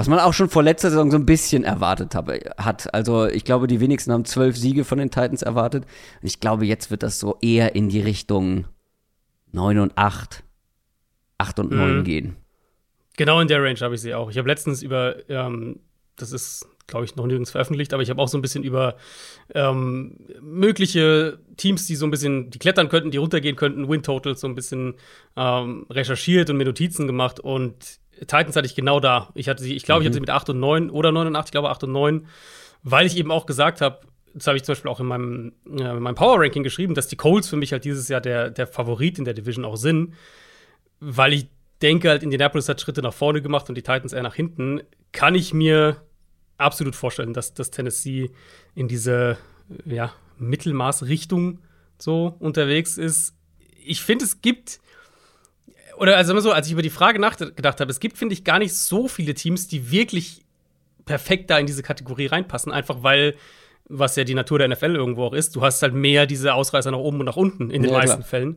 Was 0.00 0.08
man 0.08 0.18
auch 0.18 0.32
schon 0.32 0.48
vor 0.48 0.62
letzter 0.62 0.88
Saison 0.88 1.10
so 1.10 1.18
ein 1.18 1.26
bisschen 1.26 1.62
erwartet 1.62 2.14
habe, 2.14 2.40
hat. 2.56 2.94
Also 2.94 3.26
ich 3.26 3.44
glaube, 3.44 3.66
die 3.66 3.80
wenigsten 3.80 4.10
haben 4.12 4.24
zwölf 4.24 4.56
Siege 4.56 4.86
von 4.86 4.96
den 4.96 5.10
Titans 5.10 5.42
erwartet. 5.42 5.84
Und 6.22 6.26
ich 6.26 6.40
glaube, 6.40 6.64
jetzt 6.64 6.90
wird 6.90 7.02
das 7.02 7.18
so 7.18 7.36
eher 7.42 7.74
in 7.74 7.90
die 7.90 8.00
Richtung 8.00 8.64
9 9.52 9.78
und 9.78 9.92
8, 9.98 10.42
8 11.36 11.58
und 11.58 11.72
9 11.72 11.98
mhm. 11.98 12.04
gehen. 12.04 12.36
Genau 13.18 13.40
in 13.40 13.48
der 13.48 13.62
Range 13.62 13.78
habe 13.80 13.94
ich 13.94 14.00
sie 14.00 14.14
auch. 14.14 14.30
Ich 14.30 14.38
habe 14.38 14.48
letztens 14.48 14.80
über, 14.80 15.16
ähm, 15.28 15.80
das 16.16 16.32
ist, 16.32 16.66
glaube 16.86 17.04
ich, 17.04 17.16
noch 17.16 17.26
nirgends 17.26 17.50
veröffentlicht, 17.50 17.92
aber 17.92 18.02
ich 18.02 18.08
habe 18.08 18.22
auch 18.22 18.28
so 18.28 18.38
ein 18.38 18.42
bisschen 18.42 18.64
über 18.64 18.96
ähm, 19.54 20.16
mögliche 20.40 21.40
Teams, 21.58 21.84
die 21.84 21.96
so 21.96 22.06
ein 22.06 22.10
bisschen, 22.10 22.48
die 22.48 22.58
klettern 22.58 22.88
könnten, 22.88 23.10
die 23.10 23.18
runtergehen 23.18 23.54
könnten, 23.54 23.86
Win 23.86 24.02
Totals 24.02 24.40
so 24.40 24.46
ein 24.46 24.54
bisschen 24.54 24.94
ähm, 25.36 25.84
recherchiert 25.90 26.48
und 26.48 26.56
mir 26.56 26.64
Notizen 26.64 27.06
gemacht 27.06 27.38
und 27.38 28.00
Titans 28.20 28.56
hatte 28.56 28.66
ich 28.66 28.74
genau 28.74 29.00
da. 29.00 29.30
Ich 29.34 29.48
hatte 29.48 29.62
sie, 29.62 29.74
ich 29.74 29.84
glaube, 29.84 30.00
mhm. 30.00 30.02
ich 30.02 30.06
hatte 30.08 30.14
sie 30.14 30.20
mit 30.20 30.30
8 30.30 30.50
und 30.50 30.60
9 30.60 30.90
oder 30.90 31.12
9 31.12 31.28
und 31.28 31.36
8, 31.36 31.48
ich 31.48 31.52
glaube 31.52 31.70
8 31.70 31.84
und 31.84 31.92
9, 31.92 32.26
weil 32.82 33.06
ich 33.06 33.16
eben 33.16 33.30
auch 33.30 33.46
gesagt 33.46 33.80
habe, 33.80 34.00
das 34.34 34.46
habe 34.46 34.56
ich 34.56 34.64
zum 34.64 34.72
Beispiel 34.74 34.90
auch 34.90 35.00
in 35.00 35.06
meinem, 35.06 35.52
äh, 35.66 35.82
in 35.82 36.02
meinem 36.02 36.14
Power 36.14 36.40
Ranking 36.40 36.62
geschrieben, 36.62 36.94
dass 36.94 37.08
die 37.08 37.16
Colts 37.16 37.48
für 37.48 37.56
mich 37.56 37.72
halt 37.72 37.84
dieses 37.84 38.08
Jahr 38.08 38.20
der, 38.20 38.50
der 38.50 38.66
Favorit 38.66 39.18
in 39.18 39.24
der 39.24 39.34
Division 39.34 39.64
auch 39.64 39.76
sind, 39.76 40.14
weil 41.00 41.32
ich 41.32 41.48
denke 41.82 42.10
halt, 42.10 42.22
Indianapolis 42.22 42.68
hat 42.68 42.80
Schritte 42.80 43.02
nach 43.02 43.14
vorne 43.14 43.42
gemacht 43.42 43.68
und 43.68 43.74
die 43.74 43.82
Titans 43.82 44.12
eher 44.12 44.22
nach 44.22 44.34
hinten. 44.34 44.82
Kann 45.12 45.34
ich 45.34 45.54
mir 45.54 45.96
absolut 46.58 46.94
vorstellen, 46.94 47.32
dass, 47.32 47.54
dass 47.54 47.70
Tennessee 47.70 48.30
in 48.74 48.86
diese 48.86 49.38
ja, 49.86 50.12
Mittelmaßrichtung 50.38 51.60
so 51.98 52.36
unterwegs 52.38 52.98
ist. 52.98 53.34
Ich 53.84 54.02
finde, 54.02 54.24
es 54.26 54.42
gibt 54.42 54.80
oder 56.00 56.16
also 56.16 56.38
so, 56.40 56.50
als 56.50 56.66
ich 56.66 56.72
über 56.72 56.82
die 56.82 56.90
Frage 56.90 57.18
nachgedacht 57.18 57.80
habe, 57.80 57.90
es 57.90 58.00
gibt, 58.00 58.16
finde 58.16 58.32
ich, 58.32 58.42
gar 58.42 58.58
nicht 58.58 58.74
so 58.74 59.06
viele 59.06 59.34
Teams, 59.34 59.68
die 59.68 59.90
wirklich 59.90 60.42
perfekt 61.04 61.50
da 61.50 61.58
in 61.58 61.66
diese 61.66 61.82
Kategorie 61.82 62.26
reinpassen, 62.26 62.72
einfach 62.72 63.02
weil, 63.02 63.34
was 63.84 64.16
ja 64.16 64.24
die 64.24 64.34
Natur 64.34 64.58
der 64.58 64.68
NFL 64.68 64.96
irgendwo 64.96 65.24
auch 65.24 65.34
ist, 65.34 65.54
du 65.56 65.60
hast 65.60 65.82
halt 65.82 65.92
mehr 65.92 66.24
diese 66.24 66.54
Ausreißer 66.54 66.90
nach 66.90 66.98
oben 66.98 67.20
und 67.20 67.26
nach 67.26 67.36
unten 67.36 67.70
in 67.70 67.82
den 67.82 67.92
ja, 67.92 67.98
meisten 67.98 68.16
klar. 68.16 68.28
Fällen. 68.28 68.56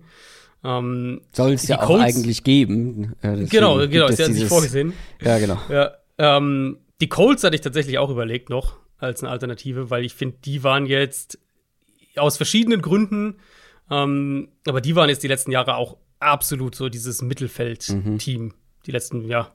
Ähm, 0.63 1.21
Soll 1.33 1.51
es 1.51 1.67
ja 1.67 1.81
auch 1.81 1.99
eigentlich 1.99 2.45
geben. 2.45 3.13
Ja, 3.21 3.35
genau, 3.35 3.85
genau, 3.87 4.07
ist 4.07 4.19
ja 4.19 4.29
nicht 4.29 4.47
vorgesehen. 4.47 4.93
Ja, 5.19 5.37
genau. 5.37 5.59
Ja, 5.69 5.95
ähm, 6.17 6.77
die 7.01 7.09
Colts 7.09 7.43
hatte 7.43 7.55
ich 7.55 7.61
tatsächlich 7.61 7.97
auch 7.97 8.09
überlegt 8.09 8.49
noch 8.49 8.77
als 8.99 9.21
eine 9.21 9.31
Alternative, 9.31 9.89
weil 9.89 10.05
ich 10.05 10.13
finde, 10.13 10.37
die 10.45 10.63
waren 10.63 10.85
jetzt 10.85 11.37
aus 12.15 12.37
verschiedenen 12.37 12.81
Gründen, 12.81 13.35
ähm, 13.91 14.47
aber 14.65 14.79
die 14.79 14.95
waren 14.95 15.09
jetzt 15.09 15.23
die 15.23 15.27
letzten 15.27 15.51
Jahre 15.51 15.75
auch 15.75 15.97
absolut 16.23 16.75
so 16.75 16.89
dieses 16.89 17.21
Mittelfeld-Team. 17.21 18.43
Mhm. 18.43 18.53
Die 18.85 18.91
letzten, 18.91 19.27
ja, 19.27 19.51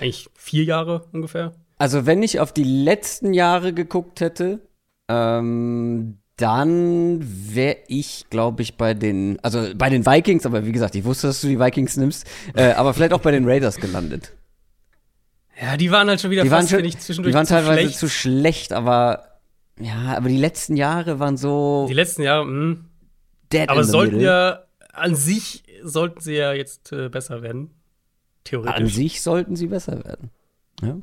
eigentlich 0.00 0.28
vier 0.34 0.64
Jahre 0.64 1.06
ungefähr. 1.12 1.54
Also, 1.78 2.06
wenn 2.06 2.22
ich 2.22 2.40
auf 2.40 2.52
die 2.52 2.64
letzten 2.64 3.32
Jahre 3.32 3.72
geguckt 3.72 4.20
hätte, 4.20 4.60
ähm, 5.08 6.18
dann 6.36 7.18
wäre 7.20 7.78
ich, 7.88 8.26
glaube 8.30 8.62
ich, 8.62 8.76
bei 8.76 8.94
den, 8.94 9.38
also 9.42 9.66
bei 9.74 9.90
den 9.90 10.06
Vikings, 10.06 10.46
aber 10.46 10.64
wie 10.64 10.72
gesagt, 10.72 10.94
ich 10.94 11.04
wusste, 11.04 11.26
dass 11.28 11.40
du 11.40 11.48
die 11.48 11.58
Vikings 11.58 11.96
nimmst, 11.96 12.26
äh, 12.54 12.72
aber 12.72 12.94
vielleicht 12.94 13.12
auch 13.12 13.20
bei 13.20 13.32
den 13.32 13.48
Raiders 13.48 13.76
gelandet. 13.76 14.32
Ja, 15.60 15.76
die 15.76 15.90
waren 15.90 16.08
halt 16.08 16.20
schon 16.20 16.30
wieder 16.30 16.44
die 16.44 16.48
fast, 16.48 16.72
waren 16.72 16.84
schon, 16.84 17.00
zwischendurch 17.00 17.32
Die 17.32 17.36
waren 17.36 17.46
teilweise 17.46 17.80
schlecht. 17.80 17.98
zu 17.98 18.08
schlecht, 18.08 18.72
aber 18.72 19.40
ja, 19.80 20.16
aber 20.16 20.28
die 20.28 20.36
letzten 20.36 20.76
Jahre 20.76 21.18
waren 21.18 21.36
so. 21.36 21.86
Die 21.88 21.94
letzten 21.94 22.22
Jahre, 22.22 22.44
mh. 22.46 22.50
Hm. 22.50 22.84
Dead 23.52 23.68
aber 23.68 23.82
sollten 23.82 24.16
middle. 24.16 24.28
ja 24.28 24.64
an 24.92 25.14
sich 25.16 25.62
sollten 25.82 26.20
sie 26.20 26.34
ja 26.34 26.52
jetzt 26.52 26.92
äh, 26.92 27.08
besser 27.08 27.42
werden. 27.42 27.70
Theoretisch. 28.44 28.76
An 28.76 28.86
sich 28.86 29.22
sollten 29.22 29.56
sie 29.56 29.66
besser 29.66 30.04
werden. 30.04 30.30
Ja. 30.82 30.96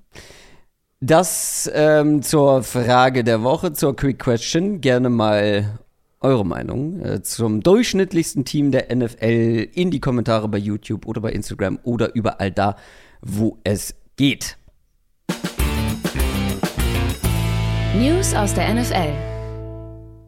Das 1.02 1.70
ähm, 1.74 2.22
zur 2.22 2.64
Frage 2.64 3.24
der 3.24 3.44
Woche, 3.44 3.74
zur 3.74 3.96
Quick 3.96 4.20
Question. 4.20 4.82
Gerne 4.82 5.10
mal 5.10 5.80
eure 6.22 6.46
Meinung 6.46 7.00
äh, 7.02 7.22
zum 7.22 7.62
durchschnittlichsten 7.62 8.46
Team 8.46 8.72
der 8.72 8.96
NFL 8.96 9.68
in 9.74 9.92
die 9.92 10.00
Kommentare 10.00 10.48
bei 10.48 10.58
YouTube 10.58 11.06
oder 11.06 11.22
bei 11.22 11.32
Instagram 11.32 11.80
oder 11.84 12.16
überall 12.16 12.52
da, 12.52 12.76
wo 13.22 13.60
es 13.64 13.94
geht. 14.16 14.58
News 17.96 18.34
aus 18.34 18.54
der 18.54 18.74
NFL. 18.74 19.35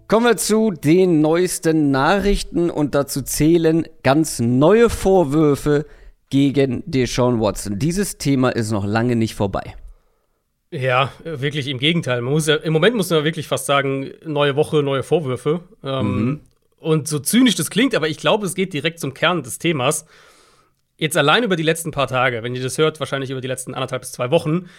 Kommen 0.07 0.25
wir 0.25 0.37
zu 0.37 0.71
den 0.71 1.19
neuesten 1.19 1.91
Nachrichten 1.91 2.69
und 2.69 2.95
dazu 2.95 3.21
zählen 3.21 3.85
ganz 4.03 4.39
neue 4.39 4.89
Vorwürfe 4.89 5.85
gegen 6.29 6.81
Deshaun 6.85 7.41
Watson. 7.41 7.77
Dieses 7.77 8.17
Thema 8.17 8.51
ist 8.51 8.71
noch 8.71 8.85
lange 8.85 9.17
nicht 9.17 9.35
vorbei. 9.35 9.75
Ja, 10.71 11.11
wirklich 11.25 11.67
im 11.67 11.77
Gegenteil. 11.77 12.21
Man 12.21 12.31
muss 12.31 12.47
ja, 12.47 12.55
Im 12.55 12.71
Moment 12.71 12.95
muss 12.95 13.09
man 13.09 13.25
wirklich 13.25 13.49
fast 13.49 13.65
sagen, 13.65 14.11
neue 14.25 14.55
Woche, 14.55 14.81
neue 14.81 15.03
Vorwürfe. 15.03 15.59
Ähm, 15.83 16.25
mhm. 16.25 16.39
Und 16.79 17.09
so 17.09 17.19
zynisch 17.19 17.55
das 17.55 17.69
klingt, 17.69 17.93
aber 17.93 18.07
ich 18.07 18.17
glaube, 18.17 18.45
es 18.45 18.55
geht 18.55 18.71
direkt 18.71 19.01
zum 19.01 19.13
Kern 19.13 19.43
des 19.43 19.59
Themas. 19.59 20.05
Jetzt 20.95 21.17
allein 21.17 21.43
über 21.43 21.57
die 21.57 21.63
letzten 21.63 21.91
paar 21.91 22.07
Tage, 22.07 22.43
wenn 22.43 22.55
ihr 22.55 22.63
das 22.63 22.77
hört, 22.77 23.01
wahrscheinlich 23.01 23.29
über 23.29 23.41
die 23.41 23.47
letzten 23.49 23.73
anderthalb 23.73 24.03
bis 24.03 24.13
zwei 24.13 24.31
Wochen, 24.31 24.69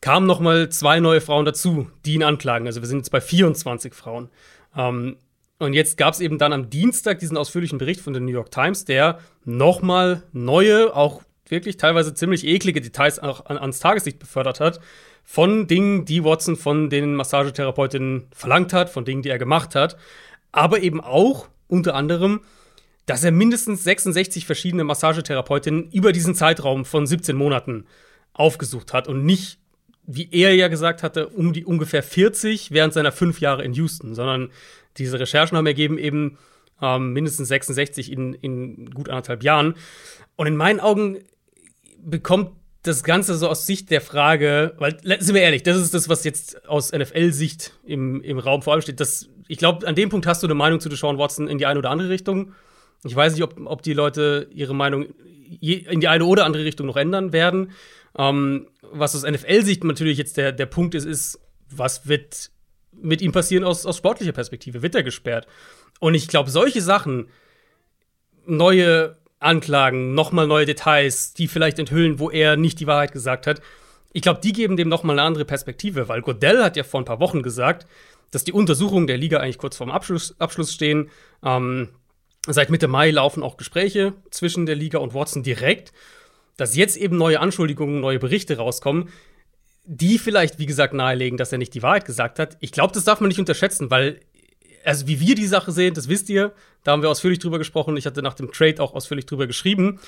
kamen 0.00 0.28
noch 0.28 0.38
mal 0.38 0.68
zwei 0.68 1.00
neue 1.00 1.20
Frauen 1.20 1.44
dazu, 1.44 1.88
die 2.04 2.14
ihn 2.14 2.22
anklagen. 2.22 2.68
Also 2.68 2.80
wir 2.80 2.86
sind 2.86 2.98
jetzt 2.98 3.10
bei 3.10 3.20
24 3.20 3.92
Frauen. 3.92 4.28
Ähm, 4.76 5.16
und 5.58 5.72
jetzt 5.72 5.96
gab 5.96 6.14
es 6.14 6.20
eben 6.20 6.38
dann 6.38 6.52
am 6.52 6.70
Dienstag 6.70 7.18
diesen 7.18 7.36
ausführlichen 7.36 7.78
Bericht 7.78 8.00
von 8.00 8.12
der 8.12 8.22
New 8.22 8.30
York 8.30 8.50
Times, 8.50 8.84
der 8.84 9.18
nochmal 9.44 10.22
neue, 10.32 10.94
auch 10.94 11.22
wirklich 11.48 11.76
teilweise 11.76 12.14
ziemlich 12.14 12.46
eklige 12.46 12.80
Details 12.80 13.18
auch 13.18 13.46
an, 13.46 13.58
ans 13.58 13.80
Tageslicht 13.80 14.18
befördert 14.18 14.60
hat. 14.60 14.80
Von 15.24 15.66
Dingen, 15.66 16.04
die 16.04 16.24
Watson 16.24 16.56
von 16.56 16.90
den 16.90 17.14
Massagetherapeutinnen 17.14 18.28
verlangt 18.32 18.72
hat, 18.72 18.88
von 18.88 19.04
Dingen, 19.04 19.22
die 19.22 19.30
er 19.30 19.38
gemacht 19.38 19.74
hat. 19.74 19.96
Aber 20.52 20.80
eben 20.80 21.00
auch 21.00 21.48
unter 21.66 21.94
anderem, 21.94 22.40
dass 23.06 23.24
er 23.24 23.32
mindestens 23.32 23.84
66 23.84 24.46
verschiedene 24.46 24.84
Massagetherapeutinnen 24.84 25.90
über 25.90 26.12
diesen 26.12 26.34
Zeitraum 26.34 26.84
von 26.84 27.06
17 27.06 27.36
Monaten 27.36 27.86
aufgesucht 28.32 28.92
hat 28.92 29.08
und 29.08 29.24
nicht 29.24 29.58
wie 30.10 30.28
er 30.32 30.54
ja 30.54 30.68
gesagt 30.68 31.02
hatte, 31.02 31.28
um 31.28 31.52
die 31.52 31.66
ungefähr 31.66 32.02
40 32.02 32.70
während 32.70 32.94
seiner 32.94 33.12
fünf 33.12 33.40
Jahre 33.40 33.62
in 33.62 33.74
Houston, 33.74 34.14
sondern 34.14 34.50
diese 34.96 35.20
Recherchen 35.20 35.56
haben 35.56 35.66
ergeben 35.66 35.98
eben 35.98 36.38
ähm, 36.80 37.12
mindestens 37.12 37.48
66 37.48 38.10
in, 38.10 38.32
in 38.32 38.90
gut 38.90 39.10
anderthalb 39.10 39.42
Jahren. 39.42 39.74
Und 40.36 40.46
in 40.46 40.56
meinen 40.56 40.80
Augen 40.80 41.18
bekommt 42.02 42.52
das 42.82 43.04
Ganze 43.04 43.34
so 43.34 43.48
aus 43.48 43.66
Sicht 43.66 43.90
der 43.90 44.00
Frage, 44.00 44.72
weil, 44.78 44.98
sind 45.20 45.34
wir 45.34 45.42
ehrlich, 45.42 45.62
das 45.62 45.76
ist 45.76 45.92
das, 45.92 46.08
was 46.08 46.24
jetzt 46.24 46.66
aus 46.66 46.90
NFL-Sicht 46.92 47.74
im, 47.84 48.22
im 48.22 48.38
Raum 48.38 48.62
vor 48.62 48.72
allem 48.72 48.82
steht. 48.82 49.00
Das, 49.00 49.28
ich 49.46 49.58
glaube, 49.58 49.86
an 49.86 49.94
dem 49.94 50.08
Punkt 50.08 50.26
hast 50.26 50.42
du 50.42 50.46
eine 50.46 50.54
Meinung 50.54 50.80
zu 50.80 50.88
Deshaun 50.88 51.18
Watson 51.18 51.48
in 51.48 51.58
die 51.58 51.66
eine 51.66 51.80
oder 51.80 51.90
andere 51.90 52.08
Richtung. 52.08 52.54
Ich 53.04 53.14
weiß 53.14 53.34
nicht, 53.34 53.42
ob, 53.42 53.60
ob 53.62 53.82
die 53.82 53.92
Leute 53.92 54.48
ihre 54.52 54.74
Meinung 54.74 55.06
in 55.60 56.00
die 56.00 56.08
eine 56.08 56.24
oder 56.24 56.46
andere 56.46 56.64
Richtung 56.64 56.86
noch 56.86 56.96
ändern 56.96 57.32
werden. 57.32 57.72
Ähm, 58.16 58.68
was 58.82 59.14
aus 59.14 59.30
NFL-Sicht 59.30 59.84
natürlich 59.84 60.18
jetzt 60.18 60.36
der, 60.36 60.52
der 60.52 60.66
Punkt 60.66 60.94
ist, 60.94 61.04
ist, 61.04 61.40
was 61.70 62.08
wird 62.08 62.50
mit 62.92 63.20
ihm 63.20 63.32
passieren 63.32 63.64
aus, 63.64 63.86
aus 63.86 63.96
sportlicher 63.96 64.32
Perspektive? 64.32 64.82
Wird 64.82 64.94
er 64.94 65.02
gesperrt? 65.02 65.46
Und 66.00 66.14
ich 66.14 66.28
glaube, 66.28 66.50
solche 66.50 66.80
Sachen, 66.80 67.28
neue 68.46 69.18
Anklagen, 69.40 70.14
nochmal 70.14 70.46
neue 70.46 70.66
Details, 70.66 71.34
die 71.34 71.48
vielleicht 71.48 71.78
enthüllen, 71.78 72.18
wo 72.18 72.30
er 72.30 72.56
nicht 72.56 72.80
die 72.80 72.86
Wahrheit 72.86 73.12
gesagt 73.12 73.46
hat, 73.46 73.60
ich 74.12 74.22
glaube, 74.22 74.40
die 74.42 74.52
geben 74.52 74.76
dem 74.76 74.88
nochmal 74.88 75.18
eine 75.18 75.26
andere 75.26 75.44
Perspektive, 75.44 76.08
weil 76.08 76.22
Godell 76.22 76.62
hat 76.62 76.76
ja 76.76 76.82
vor 76.82 77.00
ein 77.00 77.04
paar 77.04 77.20
Wochen 77.20 77.42
gesagt, 77.42 77.86
dass 78.30 78.44
die 78.44 78.52
Untersuchungen 78.52 79.06
der 79.06 79.18
Liga 79.18 79.38
eigentlich 79.38 79.58
kurz 79.58 79.76
vorm 79.76 79.90
Abschluss, 79.90 80.34
Abschluss 80.40 80.72
stehen. 80.72 81.10
Ähm, 81.44 81.90
seit 82.46 82.70
Mitte 82.70 82.88
Mai 82.88 83.10
laufen 83.10 83.42
auch 83.42 83.56
Gespräche 83.56 84.14
zwischen 84.30 84.66
der 84.66 84.76
Liga 84.76 84.98
und 84.98 85.14
Watson 85.14 85.42
direkt 85.42 85.92
dass 86.58 86.76
jetzt 86.76 86.98
eben 86.98 87.16
neue 87.16 87.40
Anschuldigungen, 87.40 88.00
neue 88.00 88.18
Berichte 88.18 88.58
rauskommen, 88.58 89.08
die 89.86 90.18
vielleicht, 90.18 90.58
wie 90.58 90.66
gesagt, 90.66 90.92
nahelegen, 90.92 91.38
dass 91.38 91.52
er 91.52 91.56
nicht 91.56 91.72
die 91.72 91.82
Wahrheit 91.82 92.04
gesagt 92.04 92.38
hat. 92.38 92.58
Ich 92.60 92.72
glaube, 92.72 92.92
das 92.92 93.04
darf 93.04 93.20
man 93.20 93.28
nicht 93.28 93.38
unterschätzen, 93.38 93.90
weil, 93.90 94.20
also 94.84 95.06
wie 95.06 95.20
wir 95.20 95.34
die 95.34 95.46
Sache 95.46 95.72
sehen, 95.72 95.94
das 95.94 96.08
wisst 96.08 96.28
ihr, 96.28 96.52
da 96.84 96.92
haben 96.92 97.00
wir 97.00 97.08
ausführlich 97.08 97.38
drüber 97.38 97.56
gesprochen. 97.56 97.96
Ich 97.96 98.04
hatte 98.04 98.20
nach 98.20 98.34
dem 98.34 98.52
Trade 98.52 98.82
auch 98.82 98.92
ausführlich 98.92 99.24
drüber 99.24 99.46
geschrieben. 99.46 100.00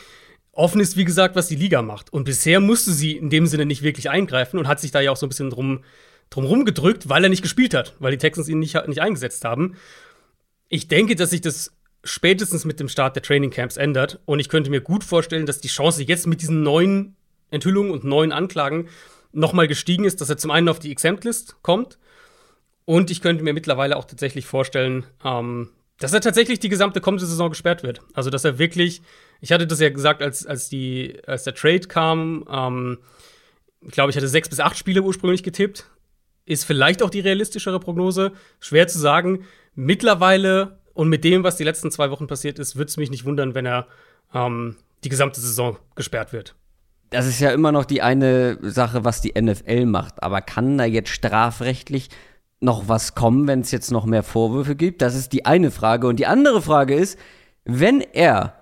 Offen 0.52 0.80
ist, 0.80 0.96
wie 0.96 1.04
gesagt, 1.04 1.36
was 1.36 1.48
die 1.48 1.56
Liga 1.56 1.80
macht. 1.82 2.12
Und 2.12 2.24
bisher 2.24 2.60
musste 2.60 2.92
sie 2.92 3.16
in 3.16 3.30
dem 3.30 3.46
Sinne 3.46 3.64
nicht 3.64 3.82
wirklich 3.82 4.10
eingreifen 4.10 4.58
und 4.58 4.68
hat 4.68 4.80
sich 4.80 4.90
da 4.90 5.00
ja 5.00 5.12
auch 5.12 5.16
so 5.16 5.24
ein 5.24 5.30
bisschen 5.30 5.50
drum, 5.50 5.84
drum 6.30 6.44
rumgedrückt, 6.44 7.08
weil 7.08 7.22
er 7.22 7.30
nicht 7.30 7.42
gespielt 7.42 7.72
hat, 7.72 7.94
weil 8.00 8.10
die 8.10 8.18
Texans 8.18 8.48
ihn 8.48 8.58
nicht, 8.58 8.76
nicht 8.88 9.00
eingesetzt 9.00 9.44
haben. 9.44 9.76
Ich 10.68 10.88
denke, 10.88 11.14
dass 11.14 11.30
sich 11.30 11.40
das 11.40 11.72
spätestens 12.04 12.64
mit 12.64 12.80
dem 12.80 12.88
Start 12.88 13.16
der 13.16 13.22
Training 13.22 13.50
Camps 13.50 13.76
ändert. 13.76 14.20
Und 14.24 14.40
ich 14.40 14.48
könnte 14.48 14.70
mir 14.70 14.80
gut 14.80 15.04
vorstellen, 15.04 15.46
dass 15.46 15.60
die 15.60 15.68
Chance 15.68 16.02
jetzt 16.02 16.26
mit 16.26 16.40
diesen 16.42 16.62
neuen 16.62 17.16
Enthüllungen 17.50 17.92
und 17.92 18.04
neuen 18.04 18.32
Anklagen 18.32 18.88
nochmal 19.32 19.68
gestiegen 19.68 20.04
ist, 20.04 20.20
dass 20.20 20.30
er 20.30 20.36
zum 20.36 20.50
einen 20.50 20.68
auf 20.68 20.78
die 20.78 20.90
Exempt-List 20.92 21.56
kommt. 21.62 21.98
Und 22.84 23.10
ich 23.10 23.20
könnte 23.20 23.44
mir 23.44 23.52
mittlerweile 23.52 23.96
auch 23.96 24.04
tatsächlich 24.04 24.46
vorstellen, 24.46 25.04
ähm, 25.24 25.70
dass 25.98 26.12
er 26.12 26.20
tatsächlich 26.20 26.58
die 26.58 26.70
gesamte 26.70 27.00
kommende 27.00 27.26
Saison 27.26 27.50
gesperrt 27.50 27.82
wird. 27.82 28.00
Also, 28.14 28.30
dass 28.30 28.44
er 28.44 28.58
wirklich, 28.58 29.02
ich 29.40 29.52
hatte 29.52 29.66
das 29.66 29.80
ja 29.80 29.90
gesagt, 29.90 30.22
als, 30.22 30.46
als, 30.46 30.68
die, 30.68 31.18
als 31.26 31.44
der 31.44 31.54
Trade 31.54 31.80
kam, 31.80 32.44
ähm, 32.50 32.98
Ich 33.82 33.92
glaube, 33.92 34.10
ich 34.10 34.16
hatte 34.16 34.28
sechs 34.28 34.48
bis 34.48 34.60
acht 34.60 34.76
Spiele 34.76 35.02
ursprünglich 35.02 35.42
getippt. 35.42 35.86
Ist 36.44 36.64
vielleicht 36.64 37.02
auch 37.02 37.10
die 37.10 37.20
realistischere 37.20 37.80
Prognose. 37.80 38.32
Schwer 38.58 38.88
zu 38.88 38.98
sagen. 38.98 39.44
Mittlerweile 39.74 40.79
und 41.00 41.08
mit 41.08 41.24
dem, 41.24 41.44
was 41.44 41.56
die 41.56 41.64
letzten 41.64 41.90
zwei 41.90 42.10
Wochen 42.10 42.26
passiert 42.26 42.58
ist, 42.58 42.76
würde 42.76 42.90
es 42.90 42.98
mich 42.98 43.10
nicht 43.10 43.24
wundern, 43.24 43.54
wenn 43.54 43.64
er 43.64 43.86
ähm, 44.34 44.76
die 45.02 45.08
gesamte 45.08 45.40
Saison 45.40 45.78
gesperrt 45.94 46.34
wird. 46.34 46.54
Das 47.08 47.26
ist 47.26 47.40
ja 47.40 47.52
immer 47.52 47.72
noch 47.72 47.86
die 47.86 48.02
eine 48.02 48.58
Sache, 48.60 49.02
was 49.02 49.22
die 49.22 49.32
NFL 49.32 49.86
macht. 49.86 50.22
Aber 50.22 50.42
kann 50.42 50.76
da 50.76 50.84
jetzt 50.84 51.08
strafrechtlich 51.08 52.10
noch 52.60 52.86
was 52.86 53.14
kommen, 53.14 53.46
wenn 53.46 53.60
es 53.60 53.70
jetzt 53.70 53.90
noch 53.90 54.04
mehr 54.04 54.22
Vorwürfe 54.22 54.76
gibt? 54.76 55.00
Das 55.00 55.14
ist 55.14 55.32
die 55.32 55.46
eine 55.46 55.70
Frage. 55.70 56.06
Und 56.06 56.16
die 56.16 56.26
andere 56.26 56.60
Frage 56.60 56.96
ist, 56.96 57.18
wenn 57.64 58.02
er 58.02 58.52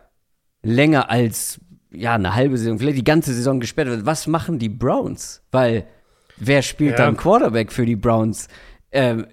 länger 0.63 1.11
als 1.11 1.59
ja 1.91 2.15
eine 2.15 2.37
halbe 2.37 2.57
Saison, 2.57 2.79
vielleicht 2.79 2.99
die 2.99 3.05
ganze 3.05 3.35
Saison 3.35 3.59
gesperrt 3.59 3.89
wird, 3.89 4.07
was 4.07 4.29
machen 4.29 4.61
die 4.61 4.69
Browns? 4.69 5.43
Weil 5.51 5.89
wer 6.37 6.63
spielt 6.63 7.01
ja. 7.01 7.07
dann 7.07 7.17
Quarterback 7.17 7.73
für 7.73 7.85
die 7.85 7.97
Browns? 7.97 8.47
Ähm, 8.93 9.27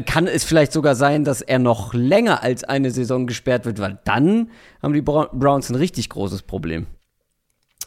kann 0.00 0.26
es 0.26 0.44
vielleicht 0.44 0.72
sogar 0.72 0.94
sein, 0.94 1.24
dass 1.24 1.40
er 1.40 1.58
noch 1.58 1.94
länger 1.94 2.42
als 2.42 2.64
eine 2.64 2.90
Saison 2.90 3.26
gesperrt 3.26 3.64
wird, 3.64 3.78
weil 3.78 3.98
dann 4.04 4.50
haben 4.82 4.92
die 4.92 5.02
Browns 5.02 5.70
ein 5.70 5.76
richtig 5.76 6.08
großes 6.08 6.42
Problem. 6.42 6.86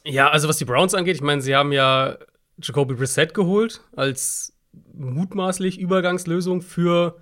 Ja, 0.06 0.30
also 0.30 0.48
was 0.48 0.58
die 0.58 0.66
Browns 0.66 0.94
angeht, 0.94 1.16
ich 1.16 1.22
meine, 1.22 1.42
sie 1.42 1.56
haben 1.56 1.72
ja 1.72 2.18
Jacoby 2.62 2.96
Brissett 2.96 3.34
geholt 3.34 3.82
als 3.96 4.54
mutmaßlich 4.94 5.80
Übergangslösung 5.80 6.62
für 6.62 7.18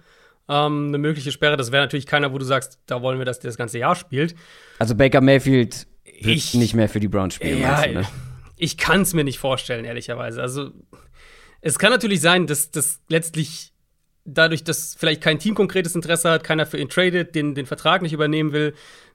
ähm, 0.47 0.89
eine 0.89 0.97
mögliche 0.97 1.31
Sperre. 1.31 1.57
Das 1.57 1.71
wäre 1.71 1.83
natürlich 1.83 2.05
keiner, 2.05 2.31
wo 2.31 2.37
du 2.37 2.45
sagst, 2.45 2.79
da 2.85 3.01
wollen 3.01 3.17
wir, 3.17 3.25
dass 3.25 3.39
der 3.39 3.49
das 3.49 3.57
ganze 3.57 3.79
Jahr 3.79 3.95
spielt. 3.95 4.35
Also 4.79 4.95
Baker 4.95 5.21
Mayfield 5.21 5.87
wird 6.03 6.35
ich, 6.35 6.53
nicht 6.53 6.75
mehr 6.75 6.89
für 6.89 6.99
die 6.99 7.07
Browns 7.07 7.35
spielen. 7.35 7.61
Ja, 7.61 7.85
du, 7.85 7.93
ne? 7.93 8.07
ich 8.55 8.77
kann 8.77 9.01
es 9.01 9.13
mir 9.13 9.23
nicht 9.23 9.39
vorstellen, 9.39 9.85
ehrlicherweise. 9.85 10.41
Also 10.41 10.71
es 11.61 11.79
kann 11.79 11.91
natürlich 11.91 12.21
sein, 12.21 12.47
dass 12.47 12.71
das 12.71 13.01
letztlich 13.09 13.73
dadurch, 14.25 14.63
dass 14.63 14.95
vielleicht 14.97 15.21
kein 15.21 15.39
Team 15.39 15.55
konkretes 15.55 15.95
Interesse 15.95 16.29
hat, 16.29 16.43
keiner 16.43 16.65
für 16.65 16.77
ihn 16.77 16.89
tradet, 16.89 17.35
den, 17.35 17.55
den 17.55 17.65
Vertrag 17.65 18.01
nicht 18.01 18.13
übernehmen 18.13 18.51
will, 18.51 18.73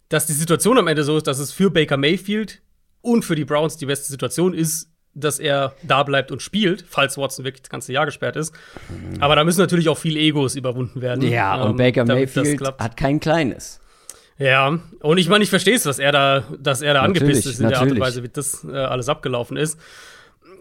dass 0.09 0.27
die 0.27 0.33
Situation 0.33 0.79
am 0.79 0.87
Ende 0.87 1.05
so 1.05 1.17
ist, 1.17 1.27
dass 1.27 1.39
es 1.39 1.53
für 1.53 1.71
Baker 1.71 1.97
Mayfield 1.97 2.63
und 3.03 3.25
für 3.25 3.35
die 3.35 3.45
Browns 3.45 3.77
die 3.77 3.87
beste 3.87 4.11
Situation 4.11 4.55
ist, 4.55 4.89
dass 5.15 5.39
er 5.39 5.75
da 5.83 6.05
bleibt 6.05 6.31
und 6.31 6.41
spielt, 6.41 6.85
falls 6.89 7.19
Watson 7.19 7.45
wirklich 7.45 7.63
das 7.63 7.71
ganze 7.71 7.93
Jahr 7.93 8.07
gesperrt 8.07 8.37
ist. 8.37 8.55
Mhm. 8.89 9.21
Aber 9.21 9.35
da 9.35 9.45
müssen 9.45 9.61
natürlich 9.61 9.89
auch 9.89 9.99
viele 9.99 10.21
Egos 10.21 10.55
überwunden 10.55 11.01
werden. 11.01 11.23
Ja, 11.29 11.61
und 11.63 11.73
ähm, 11.73 11.77
Baker 11.77 12.05
Mayfield 12.05 12.61
hat 12.79 12.97
kein 12.97 13.19
kleines. 13.19 13.81
Ja, 14.39 14.79
und 15.01 15.19
ich 15.19 15.29
meine, 15.29 15.45
ich 15.45 15.51
verstehe 15.51 15.75
es, 15.75 15.83
dass 15.83 15.99
er 15.99 16.13
da, 16.13 16.45
dass 16.59 16.81
er 16.81 16.95
da 16.95 17.03
angepisst 17.03 17.47
ist 17.47 17.61
in 17.61 17.65
natürlich. 17.65 17.71
der 17.71 17.81
Art 17.81 17.91
und 17.91 18.01
Weise, 18.01 18.23
wie 18.23 18.29
das 18.29 18.65
äh, 18.65 18.75
alles 18.75 19.09
abgelaufen 19.09 19.57
ist. 19.57 19.79